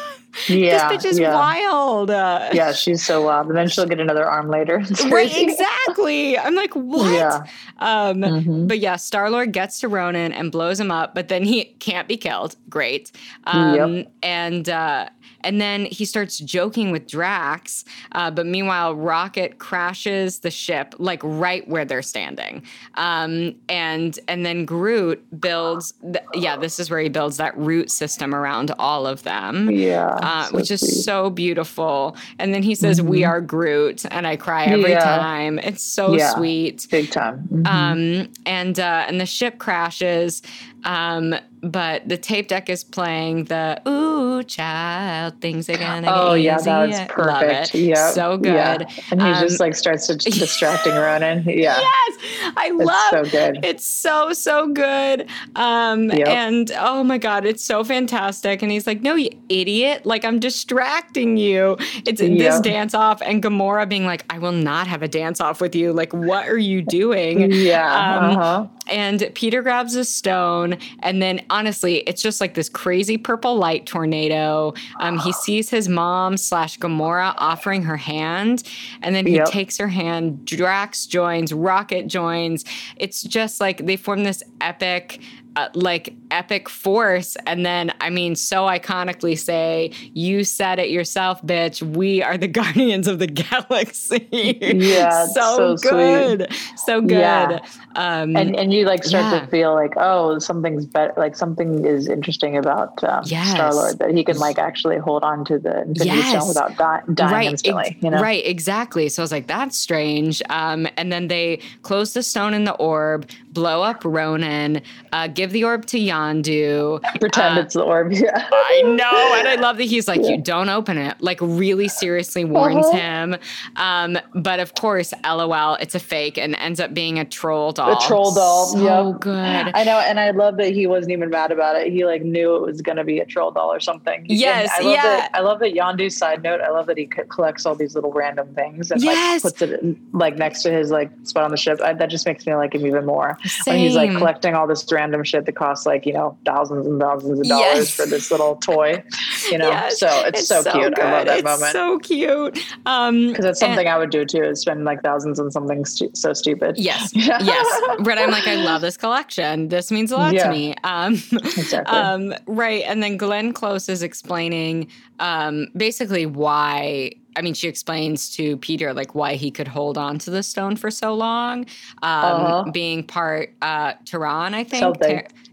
Yeah, 0.48 0.90
this 0.90 1.04
bitch 1.04 1.10
is 1.10 1.20
yeah. 1.20 1.34
wild. 1.34 2.12
Uh, 2.12 2.52
yeah, 2.54 2.72
she's 2.72 3.04
so 3.04 3.24
wild. 3.24 3.48
And 3.48 3.58
then 3.58 3.68
she'll 3.68 3.88
get 3.88 4.00
another 4.00 4.24
arm 4.24 4.50
later 4.50 4.68
later. 4.80 5.10
right, 5.10 5.38
exactly. 5.38 6.38
I'm 6.38 6.56
like, 6.56 6.74
what? 6.76 7.12
Yeah. 7.12 7.44
Um, 7.80 8.18
mm-hmm. 8.18 8.68
But 8.68 8.80
yeah, 8.80 8.96
Star 8.96 9.30
Lord 9.30 9.52
gets 9.52 9.80
to 9.82 9.88
Ronan 9.88 10.32
and 10.32 10.52
blows 10.52 10.66
him 10.76 10.91
up, 10.91 11.15
but 11.15 11.28
then 11.28 11.43
he 11.43 11.65
can't 11.80 12.07
be 12.07 12.18
killed. 12.18 12.55
Great. 12.70 13.11
Um, 13.45 13.95
yep. 13.95 14.11
And 14.24 14.70
uh, 14.70 15.09
and 15.41 15.61
then 15.61 15.86
he 15.86 16.05
starts 16.05 16.39
joking 16.39 16.91
with 16.91 17.07
Drax. 17.07 17.86
Uh, 18.11 18.32
but 18.32 18.45
meanwhile, 18.45 18.95
Rocket 18.95 19.59
crashes 19.59 20.39
the 20.39 20.51
ship 20.51 20.95
like 20.97 21.22
right 21.24 21.68
where 21.68 21.86
they're 21.86 22.01
standing. 22.01 22.63
Um, 22.95 23.55
and 23.70 24.20
and 24.28 24.45
then 24.45 24.65
Groot 24.65 25.39
builds. 25.39 25.93
Th- 26.01 26.26
yeah, 26.34 26.57
this 26.57 26.80
is 26.80 26.89
where 26.89 26.99
he 26.99 27.09
builds 27.09 27.38
that 27.38 27.57
root 27.57 27.91
system 27.91 28.34
around 28.34 28.72
all 28.80 29.07
of 29.07 29.24
them. 29.24 29.72
Yeah, 29.72 30.18
uh, 30.22 30.45
so 30.45 30.55
which 30.55 30.72
is 30.72 31.05
so 31.05 31.30
beautiful. 31.30 32.18
And 32.39 32.53
then 32.53 32.63
he 32.63 32.76
says, 32.76 32.99
mm-hmm. 32.99 33.09
"We 33.09 33.24
are 33.24 33.39
Groot," 33.41 34.05
and 34.11 34.28
I 34.28 34.36
cry 34.36 34.65
every 34.65 34.91
yeah. 34.91 35.18
time. 35.18 35.59
It's 35.59 35.84
so 35.84 36.13
yeah, 36.13 36.34
sweet, 36.34 36.88
big 36.89 37.11
time. 37.11 37.47
Mm-hmm. 37.51 37.68
Um, 37.68 38.34
and 38.45 38.80
uh, 38.80 39.05
and 39.07 39.22
the 39.22 39.26
ship 39.26 39.59
crashes. 39.59 40.41
Um, 40.88 41.36
but 41.72 42.07
the 42.07 42.18
tape 42.18 42.47
deck 42.47 42.70
is 42.70 42.84
playing 42.84 43.45
the 43.45 43.82
"Ooh, 43.88 44.43
child, 44.43 45.39
things 45.41 45.70
are 45.70 45.78
gonna 45.78 46.07
oh, 46.09 46.34
yeah, 46.34 46.55
easy." 46.55 46.65
that's 46.65 47.11
perfect. 47.11 47.76
Yeah, 47.76 48.11
so 48.11 48.38
good. 48.38 48.53
Yeah. 48.53 48.88
And 49.11 49.22
he 49.22 49.28
um, 49.30 49.41
just 49.41 49.59
like 49.59 49.76
starts 49.76 50.07
distracting 50.15 50.93
Ronan. 50.93 51.45
Yeah, 51.57 51.80
yes, 51.80 52.53
I 52.55 52.72
it's 52.72 52.86
love. 52.86 53.09
So 53.09 53.32
good. 53.32 53.65
It's 53.65 53.86
so 53.86 54.32
so 54.34 54.68
good. 54.68 55.28
Um, 55.55 56.09
yep. 56.11 56.28
and 56.28 56.72
oh 56.78 57.03
my 57.03 57.18
god, 57.18 57.45
it's 57.45 57.63
so 57.63 57.84
fantastic. 57.84 58.61
And 58.61 58.72
he's 58.72 58.86
like, 58.86 59.01
"No, 59.01 59.15
you 59.15 59.30
idiot! 59.49 60.05
Like 60.05 60.24
I'm 60.24 60.39
distracting 60.39 61.38
you." 61.38 61.78
It's 62.05 62.22
yep. 62.22 62.38
this 62.38 62.59
dance 62.59 62.93
off, 62.93 63.22
and 63.22 63.41
Gamora 63.41 63.89
being 63.89 64.05
like, 64.05 64.24
"I 64.30 64.39
will 64.39 64.51
not 64.51 64.88
have 64.88 65.01
a 65.01 65.07
dance 65.07 65.41
off 65.41 65.61
with 65.61 65.76
you. 65.76 65.93
Like, 65.93 66.13
what 66.13 66.47
are 66.47 66.57
you 66.57 66.82
doing?" 66.82 67.51
Yeah. 67.51 68.18
Um, 68.18 68.38
uh-huh. 68.38 68.68
And 68.89 69.30
Peter 69.34 69.61
grabs 69.61 69.95
a 69.95 70.05
stone, 70.05 70.78
and 70.99 71.22
then 71.22 71.41
honestly, 71.58 71.97
it's 72.01 72.22
just 72.22 72.39
like 72.39 72.53
this 72.53 72.70
crazy 72.70 73.18
purple 73.18 73.55
light 73.55 73.88
tornado. 73.88 74.74
Um, 74.99 75.18
he 75.18 75.32
sees 75.32 75.70
his 75.72 75.89
mom 75.89 76.38
slash 76.38 76.78
Gamora 76.78 77.34
offering 77.38 77.82
her 77.84 77.97
hand, 77.97 78.62
and 79.01 79.16
then 79.16 79.26
he 79.26 79.36
yep. 79.36 79.47
takes 79.47 79.78
her 79.78 79.88
hand. 79.88 80.45
Drax 80.45 81.08
joins, 81.08 81.51
Rocket 81.51 82.08
joins. 82.08 82.64
It's 82.97 83.24
just 83.24 83.60
like 83.60 83.86
they 83.88 83.95
form 83.95 84.24
this 84.24 84.43
epic 84.62 85.20
uh, 85.58 85.70
like 85.74 86.14
epic 86.30 86.70
force 86.70 87.36
and 87.47 87.66
then 87.66 87.91
i 87.99 88.12
mean 88.12 88.36
so 88.36 88.66
iconically 88.66 89.38
say 89.38 89.91
you 90.14 90.43
said 90.43 90.78
it 90.78 90.91
yourself 90.91 91.41
bitch 91.41 91.82
we 91.95 92.22
are 92.22 92.38
the 92.38 92.47
guardians 92.60 93.08
of 93.08 93.18
the 93.18 93.26
galaxy 93.26 94.28
yeah 94.32 95.26
so, 95.34 95.76
so, 95.76 95.89
good 95.89 96.47
sweet. 96.51 96.80
so 96.80 97.01
good 97.01 97.18
yeah. 97.18 97.60
um, 97.95 98.36
and 98.36 98.55
and 98.55 98.72
you 98.72 98.86
like 98.86 99.03
start 99.03 99.34
yeah. 99.34 99.39
to 99.39 99.47
feel 99.47 99.74
like 99.74 99.93
oh 99.97 100.38
something's 100.38 100.86
better 100.86 101.14
like 101.18 101.36
something 101.36 101.84
is 101.86 102.08
interesting 102.08 102.55
about 102.55 103.03
um, 103.03 103.24
yes. 103.26 103.49
star 103.49 103.74
lord 103.74 103.97
that 103.97 104.12
he 104.12 104.24
can 104.24 104.38
like 104.38 104.60
actually 104.60 104.97
hold 104.97 105.24
on 105.24 105.43
to 105.43 105.58
the 105.58 105.82
infinity 105.82 106.18
yes. 106.18 106.30
stone 106.30 106.47
without 106.47 106.78
di- 106.78 107.14
dying 107.16 107.34
right. 107.34 107.47
instantly 107.47 107.86
Ex- 107.88 108.03
you 108.03 108.12
know 108.12 108.22
right 108.22 108.45
exactly 108.45 109.10
so 109.10 109.24
i 109.24 109.24
was 109.24 109.32
like 109.32 109.47
that's 109.47 109.76
strange 109.76 110.43
um, 110.51 110.88
and 110.97 111.12
then 111.12 111.30
they 111.30 111.60
close 111.82 112.14
the 112.14 112.22
stone 112.22 112.53
in 112.53 112.64
the 112.64 112.74
orb 112.74 113.28
blow 113.58 113.82
up 113.82 114.05
Ronan, 114.05 114.84
uh, 115.12 115.26
give 115.26 115.51
the 115.51 115.64
orb 115.64 115.88
to 115.88 115.97
Yondu, 115.97 117.01
pretend 117.20 117.58
uh, 117.58 117.62
it's 117.64 117.74
the 117.74 117.82
orb. 117.82 118.12
Yeah, 118.18 118.47
I 118.51 118.84
know, 118.84 119.36
and 119.36 119.47
I 119.47 119.55
love 119.55 119.78
that 119.78 119.86
he's 119.86 120.08
like, 120.08 120.22
yeah. 120.22 120.30
you 120.30 120.38
don't 120.38 120.70
open 120.70 120.97
it. 120.97 121.20
Like, 121.22 121.39
really 121.41 121.88
seriously 121.88 122.45
warns 122.45 122.86
uh-huh. 122.86 122.97
him. 122.97 123.36
Um, 123.78 124.20
but 124.36 124.60
of 124.60 124.76
course, 124.76 125.12
LOL, 125.24 125.76
it's 125.76 125.95
a 125.95 125.99
fake 125.99 126.38
and 126.38 126.55
ends 126.55 126.80
up 126.80 126.93
being 126.93 127.18
a 127.18 127.26
troll 127.26 127.72
doll. 127.72 127.97
A 127.97 128.08
troll 128.08 128.32
doll. 128.32 128.68
So 128.68 129.14
good. 129.14 129.34
I 129.34 129.84
know, 129.84 129.99
and 129.99 130.20
I 130.20 130.30
love 130.32 130.58
that 130.58 130.72
he 130.72 130.86
wasn't 130.86 131.14
even 131.14 131.32
mad 131.32 131.51
about 131.51 131.76
it. 131.76 131.91
He 131.91 132.05
like 132.05 132.22
knew 132.22 132.55
it 132.55 132.62
was 132.62 132.82
going 132.82 132.97
to 132.97 133.03
be 133.03 133.20
a 133.20 133.26
troll 133.26 133.49
doll 133.49 133.74
or 133.74 133.80
something. 133.80 134.26
Yes, 134.30 134.70
I 134.78 134.84
love 134.84 134.93
yeah. 134.93 135.01
That, 135.01 135.32
I 135.34 135.39
love 135.41 135.60
that 135.60 135.74
Yondu. 135.74 136.12
Side 136.12 136.43
note: 136.43 136.62
I 136.62 136.70
love 136.70 136.86
that 136.86 136.97
he 136.97 137.08
collects 137.08 137.66
all 137.66 137.76
these 137.76 137.95
little 137.95 138.14
random 138.14 138.53
things 138.53 138.91
and 138.91 139.01
yes. 139.01 139.43
like 139.43 139.53
puts 139.53 139.62
it 139.64 139.82
in, 139.82 139.99
like 140.14 140.38
next 140.38 140.62
to 140.64 140.72
his 140.72 140.91
like 140.91 141.10
spot 141.24 141.43
on 141.43 141.51
the 141.51 141.58
ship. 141.58 141.82
I, 141.82 141.93
that 141.93 142.10
just 142.10 142.26
makes 142.26 142.45
me 142.45 142.53
like 142.55 142.76
him 142.76 142.86
even 142.86 143.05
more. 143.05 143.38
Same. 143.48 143.74
When 143.74 143.80
he's 143.80 143.95
like 143.95 144.12
collecting 144.12 144.54
all 144.54 144.68
this 144.68 144.86
random 144.91 145.24
shit 145.24 145.45
that 145.45 145.56
costs 145.56 145.86
like 145.86 146.06
you 146.06 146.14
know 146.14 146.38
thousands 146.45 146.86
and 146.86 147.00
thousands 147.00 147.39
of 147.39 147.48
dollars 147.48 147.78
yes. 147.78 147.95
for 147.95 148.06
this 148.06 148.32
little 148.32 148.56
toy. 148.58 149.04
You 149.52 149.58
know, 149.58 149.70
yes. 149.70 150.00
so 150.00 150.08
it's, 150.26 150.39
it's 150.39 150.50
so, 150.50 150.62
so, 150.62 150.72
cute. 150.74 150.95
Good. 150.95 151.06
I 151.06 151.12
love 151.12 151.26
that 151.28 151.38
it's 151.38 151.43
moment. 151.45 151.72
So 151.72 152.00
cute. 152.00 152.60
um 152.86 153.28
Because 153.28 153.45
that's 153.45 153.60
something 153.62 153.88
and, 153.88 153.89
I 153.89 153.98
would 153.98 154.10
do 154.10 154.26
too. 154.26 154.43
Is 154.43 154.60
spend 154.60 154.84
like 154.84 155.02
thousands 155.04 155.39
on 155.39 155.52
something 155.52 155.86
stu- 155.86 156.12
so 156.16 156.34
stupid. 156.34 156.78
Yes, 156.78 157.12
yes. 157.16 157.82
But 158.00 158.18
I'm 158.18 158.32
like, 158.32 158.45
I 158.45 158.56
love 158.56 158.82
this 158.82 158.98
collection. 158.98 159.70
This 159.70 159.89
means 159.89 160.12
a 160.12 160.18
lot 160.18 160.34
yeah. 160.34 160.43
to 160.43 160.50
me. 160.50 160.76
Um, 160.84 161.14
exactly. 161.14 161.98
Um, 161.98 162.34
right, 162.45 162.84
and 162.86 163.02
then 163.02 163.16
Glenn 163.16 163.54
Close 163.54 163.88
is 163.88 164.04
explaining 164.04 164.89
um, 165.20 165.68
basically 165.76 166.26
why 166.26 167.12
I 167.38 167.42
mean, 167.42 167.54
she 167.54 167.68
explains 167.68 168.30
to 168.32 168.58
Peter 168.58 168.94
like 168.94 169.14
why 169.14 169.36
he 169.36 169.52
could 169.52 169.68
hold 169.68 169.98
on 169.98 170.18
to 170.20 170.32
the 170.32 170.42
stone 170.42 170.76
for 170.76 170.90
so 170.90 171.14
long, 171.14 171.60
um, 171.60 171.66
uh-huh. 172.02 172.72
being 172.72 173.04
part 173.04 173.54
uh, 173.62 173.94
Terran, 174.06 174.56
I 174.56 174.64
think. 174.64 174.98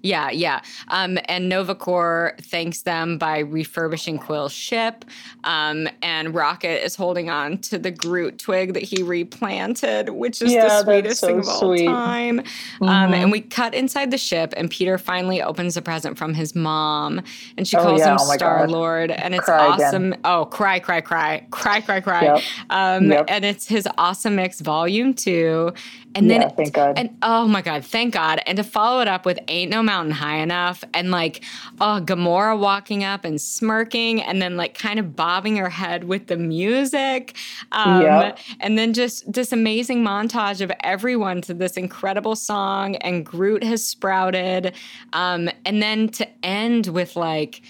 Yeah, 0.04 0.30
yeah. 0.30 0.60
Um, 0.88 1.18
and 1.26 1.48
Nova 1.48 1.74
Corps 1.74 2.34
thanks 2.40 2.82
them 2.82 3.18
by 3.18 3.40
refurbishing 3.40 4.18
Quill's 4.18 4.52
ship, 4.52 5.04
um, 5.44 5.88
and 6.00 6.34
Rocket 6.34 6.84
is 6.84 6.96
holding 6.96 7.28
on 7.28 7.58
to 7.58 7.78
the 7.78 7.90
Groot 7.90 8.38
twig 8.38 8.72
that 8.74 8.82
he 8.82 9.02
replanted, 9.02 10.08
which 10.10 10.40
is 10.40 10.52
yeah, 10.52 10.68
the 10.68 10.82
sweetest 10.84 11.20
so 11.20 11.26
thing 11.26 11.38
of 11.40 11.44
sweet. 11.44 11.88
all 11.88 11.94
time. 11.94 12.38
Um, 12.38 12.46
mm-hmm. 12.88 13.14
and 13.14 13.32
we 13.32 13.40
cut 13.42 13.74
inside 13.74 14.10
the 14.10 14.18
ship, 14.18 14.54
and 14.56 14.70
Peter 14.70 14.96
finally 14.96 15.42
opens 15.42 15.76
a 15.76 15.82
present 15.82 16.16
from 16.16 16.34
his 16.34 16.54
mom, 16.54 17.20
and 17.58 17.68
she 17.68 17.76
oh, 17.76 17.82
calls 17.82 18.00
yeah. 18.00 18.12
him 18.12 18.18
oh 18.20 18.34
Star 18.34 18.68
Lord, 18.68 19.10
and 19.10 19.34
it's 19.34 19.44
cry 19.44 19.66
awesome. 19.66 20.12
Again. 20.12 20.20
Oh, 20.24 20.46
cry, 20.46 20.78
cry, 20.78 21.00
cry, 21.00 21.46
cry 21.50 21.64
cry, 21.64 21.80
cry, 21.80 22.00
cry. 22.00 22.24
Yep. 22.24 22.42
Um, 22.70 23.10
yep. 23.10 23.24
And 23.28 23.44
it's 23.44 23.66
his 23.66 23.88
Awesome 23.98 24.36
Mix 24.36 24.60
Volume 24.60 25.14
2. 25.14 25.72
And 26.14 26.30
then, 26.30 26.42
yeah, 26.42 26.48
thank 26.48 26.72
God. 26.72 26.98
And 26.98 27.16
oh 27.22 27.48
my 27.48 27.60
God, 27.60 27.84
thank 27.84 28.14
God. 28.14 28.40
And 28.46 28.56
to 28.56 28.64
follow 28.64 29.00
it 29.00 29.08
up 29.08 29.26
with 29.26 29.38
Ain't 29.48 29.70
No 29.70 29.82
Mountain 29.82 30.12
High 30.12 30.36
Enough 30.36 30.84
and 30.94 31.10
like, 31.10 31.42
oh, 31.80 32.00
Gamora 32.04 32.58
walking 32.58 33.02
up 33.02 33.24
and 33.24 33.40
smirking 33.40 34.22
and 34.22 34.40
then 34.40 34.56
like 34.56 34.78
kind 34.78 34.98
of 35.00 35.16
bobbing 35.16 35.56
her 35.56 35.68
head 35.68 36.04
with 36.04 36.28
the 36.28 36.36
music. 36.36 37.36
Um, 37.72 38.02
yep. 38.02 38.38
And 38.60 38.78
then 38.78 38.92
just 38.92 39.30
this 39.32 39.52
amazing 39.52 40.04
montage 40.04 40.60
of 40.60 40.70
everyone 40.80 41.40
to 41.42 41.54
this 41.54 41.76
incredible 41.76 42.36
song. 42.36 42.96
And 42.96 43.26
Groot 43.26 43.64
has 43.64 43.84
sprouted. 43.84 44.72
Um, 45.12 45.50
and 45.64 45.82
then 45.82 46.08
to 46.10 46.28
end 46.44 46.86
with 46.88 47.16
like, 47.16 47.62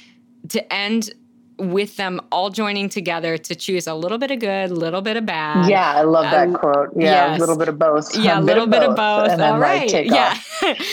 to 0.51 0.73
end 0.73 1.11
with 1.59 1.97
them 1.97 2.21
all 2.33 2.51
joining 2.51 2.89
together 2.89 3.39
to 3.39 3.55
choose 3.55 3.87
a 3.87 3.95
little 3.95 4.19
bit 4.19 4.31
of 4.31 4.41
good, 4.41 4.71
a 4.71 4.75
little 4.75 5.03
bit 5.03 5.17
of 5.17 5.25
bad. 5.25 5.69
Yeah, 5.69 5.93
I 5.93 6.03
love 6.03 6.31
that 6.31 6.49
um, 6.49 6.55
quote. 6.55 6.91
Yeah, 6.97 7.31
yes. 7.31 7.37
a 7.37 7.41
little 7.41 7.57
bit 7.57 7.69
of 7.69 7.79
both. 7.79 8.17
Yeah, 8.17 8.41
a 8.41 8.41
little 8.43 8.67
bit, 8.67 8.83
of 8.83 8.97
both. 8.97 9.31
And 9.31 9.41
then, 9.41 9.53
all 9.53 9.61
right. 9.61 9.93
Like, 9.93 10.07
yeah. 10.07 10.37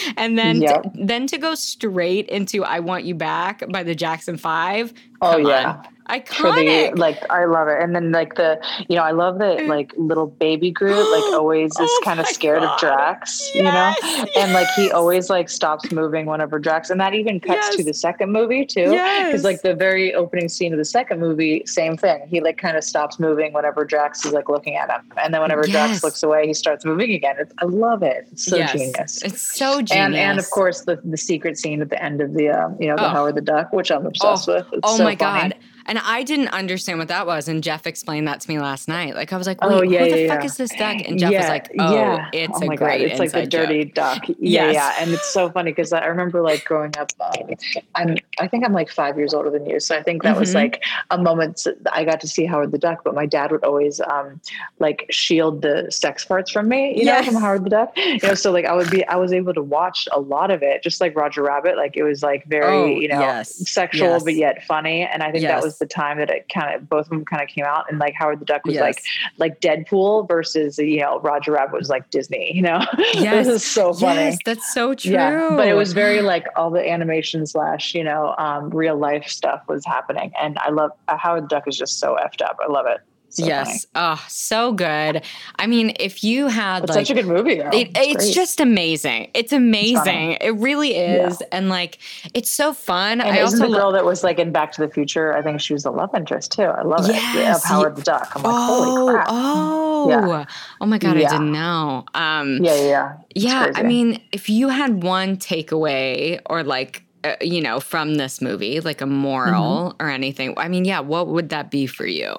and 0.17 0.37
then 0.37 0.61
yep. 0.61 0.83
to, 0.83 0.91
then 0.95 1.27
to 1.27 1.37
go 1.37 1.55
straight 1.55 2.27
into 2.29 2.63
I 2.63 2.79
Want 2.79 3.05
You 3.05 3.15
Back 3.15 3.63
by 3.69 3.83
the 3.83 3.95
Jackson 3.95 4.37
5. 4.37 4.93
Oh 5.21 5.37
yeah. 5.37 5.77
On. 5.77 5.87
Iconic. 6.09 6.93
The, 6.93 6.99
like 6.99 7.29
I 7.29 7.45
love 7.45 7.67
it, 7.67 7.81
and 7.81 7.95
then 7.95 8.11
like 8.11 8.35
the 8.35 8.59
you 8.89 8.95
know 8.95 9.03
I 9.03 9.11
love 9.11 9.39
that 9.39 9.59
mm. 9.59 9.67
like 9.67 9.93
little 9.97 10.27
baby 10.27 10.71
Groot 10.71 10.95
like 10.97 11.23
always 11.33 11.71
is 11.71 11.77
oh 11.79 12.01
kind 12.03 12.19
of 12.19 12.27
scared 12.27 12.61
God. 12.61 12.73
of 12.73 12.79
Drax, 12.79 13.51
yes, 13.53 13.55
you 13.55 13.63
know, 13.63 13.93
yes. 14.01 14.29
and 14.37 14.53
like 14.53 14.67
he 14.75 14.91
always 14.91 15.29
like 15.29 15.49
stops 15.49 15.91
moving 15.91 16.25
whenever 16.25 16.59
Drax, 16.59 16.89
and 16.89 16.99
that 16.99 17.13
even 17.13 17.39
cuts 17.39 17.67
yes. 17.67 17.75
to 17.77 17.83
the 17.83 17.93
second 17.93 18.31
movie 18.31 18.65
too, 18.65 18.89
because 18.89 19.43
like 19.43 19.61
the 19.61 19.75
very 19.75 20.13
opening 20.13 20.49
scene 20.49 20.73
of 20.73 20.79
the 20.79 20.85
second 20.85 21.19
movie, 21.19 21.63
same 21.65 21.97
thing. 21.97 22.21
He 22.27 22.41
like 22.41 22.57
kind 22.57 22.77
of 22.77 22.83
stops 22.83 23.19
moving 23.19 23.53
whenever 23.53 23.85
Drax 23.85 24.25
is 24.25 24.33
like 24.33 24.49
looking 24.49 24.75
at 24.75 24.89
him, 24.89 25.01
and 25.17 25.33
then 25.33 25.41
whenever 25.41 25.63
Drax 25.63 26.03
looks 26.03 26.23
away, 26.23 26.47
he 26.47 26.53
starts 26.53 26.83
moving 26.83 27.11
again. 27.11 27.35
It's, 27.39 27.53
I 27.59 27.65
love 27.65 28.03
it. 28.03 28.27
It's 28.31 28.45
so 28.45 28.65
genius. 28.65 29.21
It's 29.21 29.41
so 29.41 29.81
genius. 29.81 29.91
And 29.91 30.15
and 30.15 30.39
of 30.39 30.49
course 30.49 30.81
the 30.81 30.99
the 31.03 31.17
secret 31.17 31.57
scene 31.57 31.81
at 31.81 31.89
the 31.89 32.01
end 32.01 32.21
of 32.21 32.33
the 32.33 32.49
um, 32.49 32.77
you 32.79 32.87
know 32.87 32.95
the 32.95 33.05
oh. 33.05 33.09
Howard 33.09 33.35
the 33.35 33.41
Duck, 33.41 33.71
which 33.71 33.91
I'm 33.91 34.05
obsessed 34.05 34.49
oh. 34.49 34.55
with. 34.55 34.67
It's 34.73 34.79
oh 34.83 34.97
so 34.97 35.03
my 35.03 35.15
funny. 35.15 35.49
God. 35.49 35.55
And 35.85 35.99
I 35.99 36.23
didn't 36.23 36.49
understand 36.49 36.99
what 36.99 37.07
that 37.09 37.25
was. 37.25 37.47
And 37.47 37.63
Jeff 37.63 37.87
explained 37.87 38.27
that 38.27 38.39
to 38.41 38.49
me 38.49 38.59
last 38.59 38.87
night. 38.87 39.15
Like 39.15 39.33
I 39.33 39.37
was 39.37 39.47
like, 39.47 39.57
oh, 39.61 39.81
yeah, 39.81 40.03
who 40.05 40.11
the 40.11 40.21
yeah, 40.23 40.35
fuck 40.35 40.45
is 40.45 40.57
this 40.57 40.69
duck? 40.71 41.01
And 41.07 41.19
Jeff 41.19 41.33
was 41.33 41.47
like, 41.49 41.71
oh, 41.79 41.93
yeah. 41.95 42.29
it's 42.33 42.57
oh 42.61 42.71
a 42.71 42.75
great 42.75 42.99
God. 42.99 43.01
It's 43.01 43.19
like 43.19 43.31
the 43.31 43.45
dirty 43.45 43.85
joke. 43.85 43.93
duck. 43.95 44.23
Yeah, 44.27 44.35
Yes. 44.71 44.73
yeah. 44.75 44.95
And 44.99 45.11
it's 45.11 45.31
so 45.33 45.49
funny 45.49 45.71
because 45.71 45.91
I 45.93 46.05
remember 46.05 46.41
like 46.41 46.63
growing 46.65 46.93
up, 46.97 47.11
um, 47.19 47.49
I'm, 47.95 48.17
I 48.39 48.47
think 48.47 48.63
I'm 48.65 48.73
like 48.73 48.89
five 48.89 49.17
years 49.17 49.33
older 49.33 49.49
than 49.49 49.65
you. 49.65 49.79
So 49.79 49.95
I 49.95 50.03
think 50.03 50.23
that 50.23 50.37
was 50.37 50.51
Mhm. 50.51 50.55
like 50.55 50.83
a 51.09 51.17
moment 51.17 51.65
I 51.91 52.03
got 52.05 52.21
to 52.21 52.27
see 52.27 52.45
Howard 52.45 52.71
the 52.71 52.77
Duck, 52.77 53.03
but 53.03 53.13
my 53.15 53.25
dad 53.25 53.51
would 53.51 53.63
always 53.63 53.99
um, 54.01 54.39
like 54.79 55.05
shield 55.09 55.61
the 55.61 55.87
sex 55.91 56.25
parts 56.25 56.51
from 56.51 56.67
me, 56.69 56.89
you 56.97 57.05
Yes. 57.05 57.25
know, 57.25 57.31
from 57.33 57.41
Howard 57.41 57.65
the 57.65 57.69
Duck. 57.69 57.91
You 57.97 58.19
know, 58.23 58.33
so 58.35 58.51
like 58.51 58.65
I 58.65 58.73
would 58.73 58.89
be, 58.89 59.05
I 59.07 59.15
was 59.15 59.33
able 59.33 59.53
to 59.53 59.61
watch 59.61 60.07
a 60.11 60.19
lot 60.19 60.51
of 60.51 60.61
it, 60.63 60.83
just 60.83 61.01
like 61.01 61.15
Roger 61.15 61.43
Rabbit. 61.43 61.75
Like 61.77 61.97
it 61.97 62.03
was 62.03 62.21
like 62.23 62.45
very, 62.45 62.67
Oh, 62.67 62.85
you 62.85 63.07
know, 63.07 63.19
yes. 63.19 63.55
sexual, 63.69 64.23
but 64.23 64.35
yet 64.35 64.63
funny. 64.65 65.01
And 65.03 65.23
I 65.23 65.31
think 65.31 65.43
that 65.45 65.61
was 65.61 65.70
the 65.79 65.85
time 65.85 66.17
that 66.17 66.29
it 66.29 66.47
kind 66.53 66.75
of, 66.75 66.89
both 66.89 67.05
of 67.05 67.09
them 67.09 67.25
kind 67.25 67.41
of 67.41 67.47
came 67.49 67.65
out 67.65 67.85
and 67.89 67.99
like 67.99 68.13
Howard 68.15 68.39
the 68.39 68.45
Duck 68.45 68.65
was 68.65 68.75
Yes. 68.75 68.81
like, 68.81 69.03
like 69.37 69.61
Deadpool 69.61 70.27
versus, 70.27 70.77
you 70.77 70.99
know, 70.99 71.19
Roger 71.19 71.51
Rabbit 71.53 71.77
was 71.77 71.89
like 71.89 72.09
Disney, 72.09 72.51
you 72.55 72.61
know? 72.61 72.79
Yes. 73.13 73.45
this 73.47 73.55
is 73.55 73.65
so 73.65 73.93
funny. 73.93 74.21
Yes, 74.21 74.37
that's 74.45 74.73
so 74.73 74.93
true. 74.93 75.11
Yeah, 75.11 75.49
but 75.51 75.67
it 75.67 75.73
was 75.73 75.93
very 75.93 76.21
like 76.21 76.45
all 76.55 76.69
the 76.71 76.87
animation 76.87 77.45
slash, 77.45 77.93
you 77.93 78.03
know, 78.03 78.33
um, 78.37 78.69
real 78.69 78.97
life 78.97 79.27
stuff 79.27 79.61
was 79.67 79.85
happening. 79.85 80.31
And 80.41 80.57
I 80.59 80.69
love 80.69 80.91
uh, 81.07 81.17
Howard 81.17 81.43
the 81.43 81.47
Duck 81.47 81.67
is 81.67 81.77
just 81.77 81.99
so 81.99 82.17
effed 82.21 82.41
up. 82.41 82.57
I 82.63 82.71
love 82.71 82.85
it. 82.87 82.99
So 83.31 83.45
yes. 83.45 83.85
Oh, 83.95 84.21
so 84.27 84.73
good. 84.73 85.23
I 85.57 85.65
mean, 85.67 85.93
if 85.99 86.23
you 86.23 86.47
had 86.47 86.83
It's 86.83 86.95
like 86.95 87.05
such 87.07 87.11
a 87.17 87.21
good 87.21 87.27
movie. 87.27 87.55
Though. 87.55 87.69
It, 87.69 87.91
it's 87.95 88.25
great. 88.25 88.33
just 88.35 88.59
amazing. 88.59 89.31
It's 89.33 89.53
amazing. 89.53 89.95
stunning. 89.95 90.37
it 90.41 90.55
really 90.55 90.95
is. 90.97 91.41
And 91.51 91.69
like, 91.69 91.97
it's 92.33 92.51
so 92.51 92.73
fun. 92.73 93.21
And 93.21 93.31
I 93.31 93.37
isn't 93.41 93.61
also 93.61 93.71
the 93.71 93.77
girl 93.77 93.87
lo- 93.87 93.93
that 93.93 94.03
was 94.05 94.23
like 94.23 94.37
in 94.37 94.51
Back 94.51 94.73
to 94.73 94.81
the 94.81 94.89
Future? 94.89 95.33
I 95.33 95.41
think 95.41 95.61
she 95.61 95.71
was 95.73 95.83
the 95.83 95.91
love 95.91 96.13
interest 96.13 96.51
too. 96.51 96.63
I 96.63 96.81
love 96.83 97.09
it. 97.09 97.15
Yeah, 97.15 97.57
Howard 97.63 97.95
the 97.95 98.01
Duck. 98.01 98.31
I'm 98.35 98.43
like, 98.43 98.53
oh, 98.53 98.83
holy 98.97 99.13
crap. 99.13 99.27
oh, 99.29 100.09
Yeah. 100.09 100.45
oh 100.81 100.85
my 100.85 100.97
God. 100.97 101.15
I 101.15 101.21
didn't 101.21 101.51
know. 101.51 102.03
Um, 102.13 102.57
Yeah, 102.63 102.75
yeah, 102.75 102.83
yeah. 102.83 103.13
Yeah. 103.35 103.71
I 103.75 103.83
mean, 103.83 104.21
if 104.33 104.49
you 104.49 104.67
had 104.69 105.03
one 105.03 105.37
takeaway 105.37 106.39
or 106.47 106.63
like, 106.63 107.03
uh, 107.23 107.35
you 107.39 107.61
know, 107.61 107.79
from 107.79 108.15
this 108.15 108.41
movie, 108.41 108.79
like 108.81 108.99
a 109.01 109.05
moral 109.05 109.91
Mm-hmm. 109.93 110.03
or 110.05 110.09
anything, 110.09 110.53
I 110.57 110.67
mean, 110.67 110.85
yeah, 110.85 110.99
what 110.99 111.27
would 111.27 111.49
that 111.49 111.69
be 111.71 111.85
for 111.87 112.05
you? 112.05 112.35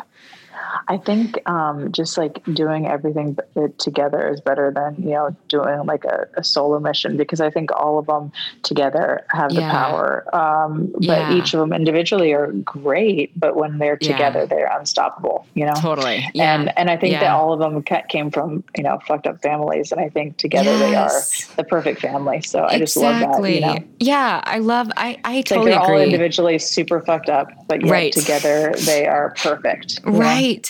I 0.89 0.97
think 0.99 1.39
um, 1.49 1.93
just 1.93 2.19
like 2.19 2.43
doing 2.53 2.87
everything 2.87 3.37
together 3.79 4.29
is 4.29 4.41
better 4.41 4.71
than 4.75 4.97
you 5.03 5.11
know 5.15 5.37
doing 5.49 5.85
like 5.87 6.05
a, 6.05 6.27
a 6.37 6.45
solo 6.45 6.79
mission 6.81 7.17
because 7.17 7.41
I 7.41 7.51
think 7.51 7.71
all 7.73 7.99
of 7.99 8.07
them 8.07 8.33
together 8.63 9.25
have 9.31 9.55
the 9.55 9.61
Yeah. 9.63 9.71
power. 9.71 10.25
Um, 10.35 10.93
but 10.95 11.03
Yeah. 11.03 11.33
each 11.35 11.55
of 11.55 11.61
them 11.61 11.73
individually 11.73 12.33
are 12.33 12.49
great, 12.53 13.39
but 13.39 13.57
when 13.57 13.79
they're 13.79 13.99
Yeah. 14.01 14.09
together, 14.13 14.47
they're 14.47 14.71
unstoppable. 14.77 15.47
You 15.55 15.67
know. 15.67 15.81
Totally. 15.81 16.27
Yeah. 16.35 16.55
And 16.55 16.79
and 16.79 16.91
I 16.91 16.97
think 16.97 17.21
that 17.21 17.31
all 17.31 17.53
of 17.53 17.59
them 17.61 17.83
came 18.09 18.31
from 18.31 18.65
you 18.77 18.83
know 18.83 18.99
fucked 19.07 19.27
up 19.27 19.41
families, 19.43 19.93
and 19.93 20.01
I 20.01 20.09
think 20.09 20.37
together 20.37 20.77
they 20.79 20.95
are 20.95 21.23
the 21.57 21.65
perfect 21.65 22.01
family. 22.01 22.41
So 22.43 22.65
I 22.65 22.79
just 22.79 22.97
love 22.97 23.19
that. 23.21 23.49
You 23.49 23.61
know, 23.61 23.79
Yeah, 24.01 24.41
I 24.45 24.59
love. 24.59 24.91
I 24.97 25.19
I 25.25 25.35
it's 25.37 25.51
like 25.51 25.59
totally 25.59 25.71
they're 25.73 25.81
all 25.81 25.99
individually 25.99 26.59
super 26.59 27.01
fucked 27.01 27.29
up, 27.29 27.49
but 27.69 27.83
Right. 27.83 28.13
together 28.13 28.73
they 28.85 29.07
are 29.07 29.35
perfect. 29.39 30.01
you 30.05 30.13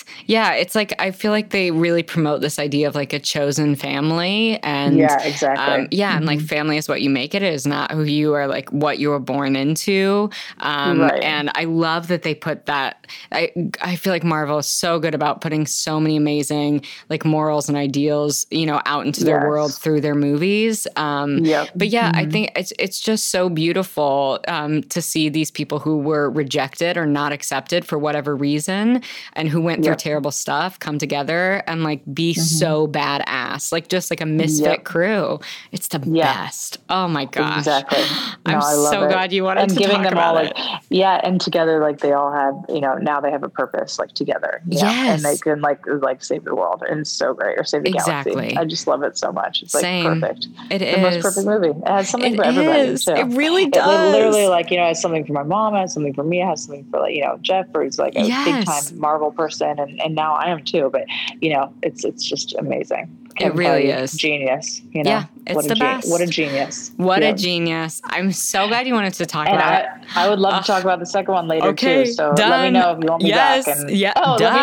know? 0.07 0.23
Yeah. 0.27 0.53
It's 0.53 0.75
like 0.75 0.93
I 0.99 1.11
feel 1.11 1.31
like 1.31 1.49
they 1.51 1.71
really 1.71 2.03
promote 2.03 2.41
this 2.41 2.59
idea 2.59 2.87
of 2.87 2.95
like 2.95 3.13
a 3.13 3.19
chosen 3.19 3.75
family 3.75 4.59
and 4.63 4.97
Yeah, 4.97 5.21
exactly. 5.23 5.63
um, 5.63 5.87
yeah, 5.91 6.17
and 6.17 6.25
like 6.25 6.39
Mhm. 6.39 6.47
family 6.47 6.77
is 6.77 6.87
what 6.89 7.01
you 7.01 7.09
make 7.09 7.33
it. 7.35 7.41
It 7.43 7.53
is 7.53 7.65
not 7.67 7.91
who 7.91 8.03
you 8.03 8.33
are 8.33 8.47
like 8.47 8.69
what 8.71 8.99
you 8.99 9.09
were 9.09 9.19
born 9.19 9.55
into. 9.55 10.29
Um, 10.59 10.99
Right. 11.01 11.23
And 11.23 11.51
I 11.55 11.65
love 11.65 12.07
that 12.07 12.23
they 12.23 12.35
put 12.35 12.65
that. 12.65 13.05
I 13.31 13.51
I 13.81 13.95
feel 13.95 14.13
like 14.13 14.23
Marvel 14.23 14.57
is 14.59 14.67
so 14.67 14.99
good 14.99 15.15
about 15.15 15.41
putting 15.41 15.65
so 15.65 15.99
many 15.99 16.15
amazing 16.17 16.81
like 17.09 17.25
morals 17.25 17.67
and 17.69 17.77
ideals, 17.77 18.45
you 18.51 18.65
know, 18.65 18.81
out 18.85 19.05
into 19.05 19.23
their 19.23 19.37
Yes. 19.39 19.47
world 19.47 19.73
through 19.73 20.01
their 20.01 20.15
movies. 20.15 20.87
Um, 20.95 21.39
Yep. 21.43 21.69
But 21.75 21.87
yeah, 21.89 22.11
I 22.13 22.25
Mhm. 22.25 22.31
think 22.31 22.51
it's 22.55 22.73
it's 22.79 22.99
just 22.99 23.29
so 23.29 23.49
beautiful 23.49 24.39
um, 24.47 24.83
to 24.83 25.01
see 25.01 25.29
these 25.29 25.51
people 25.51 25.79
who 25.79 25.97
were 25.97 26.29
rejected 26.29 26.97
or 26.97 27.05
not 27.05 27.31
accepted 27.31 27.85
for 27.85 27.97
whatever 27.97 28.35
reason 28.35 29.01
and 29.33 29.49
who 29.49 29.61
went 29.61 29.83
through 29.83 29.92
Terrible 29.95 30.31
stuff 30.31 30.79
come 30.79 30.97
together 30.97 31.63
and 31.67 31.83
like 31.83 32.01
be 32.13 32.33
mm-hmm. 32.33 32.41
so 32.41 32.87
badass. 32.87 33.71
Like 33.71 33.87
just 33.87 34.09
like 34.11 34.21
a 34.21 34.25
misfit 34.25 34.65
Yep. 34.65 34.83
crew. 34.83 35.39
It's 35.71 35.87
the 35.87 35.99
Yeah. 36.05 36.33
best. 36.45 36.77
Oh 36.89 37.07
my 37.07 37.25
gosh. 37.25 37.59
Exactly. 37.59 37.99
I'm 38.45 38.53
No, 38.53 38.65
I 38.65 38.73
love 38.73 38.91
so 38.93 39.03
it. 39.05 39.07
glad 39.09 39.33
you 39.33 39.43
wanted 39.43 39.61
and 39.61 39.69
to 39.71 39.77
giving 39.77 40.01
them 40.01 40.17
all 40.17 40.33
like 40.35 40.55
yeah, 40.89 41.19
and 41.23 41.39
together 41.39 41.79
like 41.79 41.99
they 41.99 42.11
all 42.13 42.31
have 42.31 42.55
you 42.69 42.81
know 42.81 42.95
now 42.95 43.19
they 43.21 43.31
have 43.31 43.43
a 43.43 43.49
purpose 43.49 43.99
like 43.99 44.13
together. 44.13 44.61
you 44.67 44.81
know, 44.81 44.87
and 44.87 45.23
they 45.23 45.37
can 45.37 45.61
like 45.61 45.79
like 45.87 46.23
save 46.23 46.43
the 46.43 46.55
world 46.55 46.83
and 46.89 47.01
it's 47.01 47.11
so 47.11 47.33
great 47.33 47.57
or 47.57 47.63
save 47.63 47.83
the 47.83 47.89
Exactly. 47.89 48.33
galaxy. 48.33 48.57
I 48.57 48.65
just 48.65 48.87
love 48.87 49.03
it 49.03 49.17
so 49.17 49.31
much. 49.31 49.61
It's 49.63 49.73
like 49.73 49.81
Same. 49.81 50.05
perfect. 50.19 50.47
It 50.69 50.79
the 50.79 51.01
most 51.01 51.21
perfect 51.21 51.45
movie. 51.47 51.69
It 51.69 51.87
has 51.87 52.09
something 52.09 52.33
It 52.33 52.37
for 52.37 52.43
everybody 52.43 52.79
is. 52.81 53.05
too. 53.05 53.13
It 53.13 53.25
really 53.35 53.63
It 53.63 53.73
does. 53.73 54.11
literally 54.11 54.47
like 54.47 54.71
you 54.71 54.77
know 54.77 54.83
it 54.85 54.89
has 54.89 55.01
something 55.01 55.25
for 55.25 55.33
my 55.33 55.43
mom, 55.43 55.75
it 55.75 55.79
has 55.81 55.93
something 55.93 56.13
for 56.13 56.23
me, 56.23 56.41
it 56.41 56.45
has 56.45 56.63
something 56.63 56.85
for 56.91 56.99
like 56.99 57.15
you 57.15 57.21
know 57.21 57.37
Jeff, 57.41 57.65
who's 57.73 57.97
like 57.99 58.15
a 58.15 58.23
big 58.23 58.65
time 58.65 58.83
Marvel 58.99 59.31
person, 59.31 59.79
and 59.83 60.01
and 60.01 60.15
now 60.15 60.33
I 60.33 60.49
am 60.49 60.63
too. 60.63 60.89
But 60.91 61.05
you 61.41 61.53
know 61.53 61.73
it's 61.81 62.03
it's 62.03 62.23
just 62.23 62.55
amazing. 62.55 63.22
Kevin 63.35 63.57
really 63.57 63.89
is. 63.89 64.11
genius. 64.13 64.81
You 64.91 65.03
know, 65.03 65.09
Yeah, 65.09 65.25
it's 65.47 65.55
what 65.55 65.65
a 65.65 65.67
the 65.69 65.75
ge- 65.75 65.79
best. 65.79 66.09
What 66.11 66.21
a 66.21 66.27
genius. 66.27 66.91
What 66.97 67.21
Yeah. 67.21 67.29
a 67.29 67.33
genius. 67.35 68.01
I'm 68.05 68.31
so 68.31 68.67
glad 68.67 68.87
you 68.87 68.93
wanted 68.93 69.13
to 69.15 69.25
talk 69.25 69.47
And 69.47 69.55
about 69.55 69.81
it. 69.83 69.87
I, 70.15 70.25
I 70.25 70.29
would 70.29 70.39
love 70.39 70.53
Ugh. 70.55 70.61
to 70.61 70.67
talk 70.67 70.83
about 70.83 70.99
the 70.99 71.05
second 71.05 71.33
one 71.33 71.47
later 71.47 71.67
Okay, 71.69 72.05
too. 72.05 72.11
So 72.13 72.33
let 72.37 72.63
me 72.63 72.69
know 72.79 72.91
if 72.91 73.03
you 73.03 73.09
want 73.09 73.23
me 73.23 73.29
Yes, 73.29 73.65
back. 73.65 73.77
And, 73.77 73.89
yeah, 73.91 74.13
oh, 74.15 74.37
duh. 74.37 74.45
let 74.45 74.53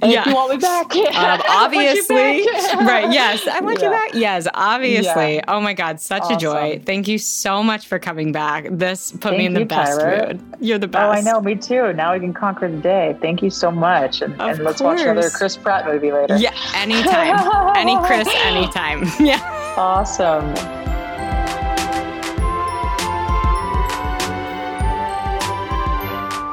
me 0.00 0.08
know 0.08 0.12
Yeah. 0.14 0.20
if 0.20 0.26
you 0.26 0.34
want 0.34 0.50
me 0.52 0.56
back. 0.58 0.86
Um, 0.96 1.04
I 1.16 1.64
obviously, 1.64 2.14
back. 2.46 2.80
right? 2.86 3.12
Yes, 3.12 3.46
I 3.46 3.60
want 3.60 3.80
you 3.82 3.90
back. 3.90 4.14
Yes, 4.14 4.46
obviously. 4.54 5.36
Yeah. 5.36 5.44
Oh 5.48 5.60
my 5.60 5.74
God, 5.74 6.00
such 6.00 6.22
a 6.30 6.36
joy! 6.36 6.80
Thank 6.84 7.08
you 7.08 7.18
so 7.18 7.62
much 7.62 7.86
for 7.86 7.98
coming 7.98 8.32
back. 8.32 8.66
This 8.70 9.12
put 9.12 9.36
me 9.36 9.46
in 9.46 9.52
the 9.54 9.60
you, 9.60 9.66
best 9.66 10.00
Tyler. 10.00 10.26
mood. 10.28 10.42
You're 10.60 10.78
the 10.78 10.88
best. 10.88 11.02
Oh, 11.04 11.10
I 11.10 11.20
know. 11.20 11.40
Me 11.40 11.54
too. 11.56 11.92
Now 11.92 12.12
we 12.12 12.20
can 12.20 12.32
conquer 12.32 12.70
the 12.70 12.76
day. 12.78 13.16
Thank 13.20 13.42
you 13.42 13.50
so 13.50 13.70
much. 13.70 14.22
And, 14.22 14.40
and 14.40 14.58
let's 14.60 14.80
watch 14.80 15.00
another. 15.00 15.30
Chris 15.30 15.56
Pratt 15.56 15.86
movie 15.86 16.12
later. 16.12 16.36
Yeah, 16.36 16.52
anytime. 16.74 17.76
Any 17.76 17.96
Chris, 18.06 18.19
anytime. 18.44 19.10
Yeah. 19.20 19.40
Awesome. 19.76 20.54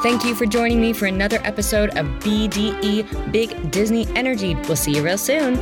Thank 0.02 0.24
you 0.24 0.36
for 0.36 0.46
joining 0.46 0.80
me 0.80 0.94
for 0.94 1.08
another 1.08 1.40
episode 1.44 1.90
of 1.98 2.06
BDE 2.22 3.32
Big 3.32 3.72
Disney 3.72 4.08
Energy. 4.16 4.56
We'll 4.56 4.76
see 4.76 4.96
you 4.96 5.04
real 5.04 5.18
soon. 5.18 5.56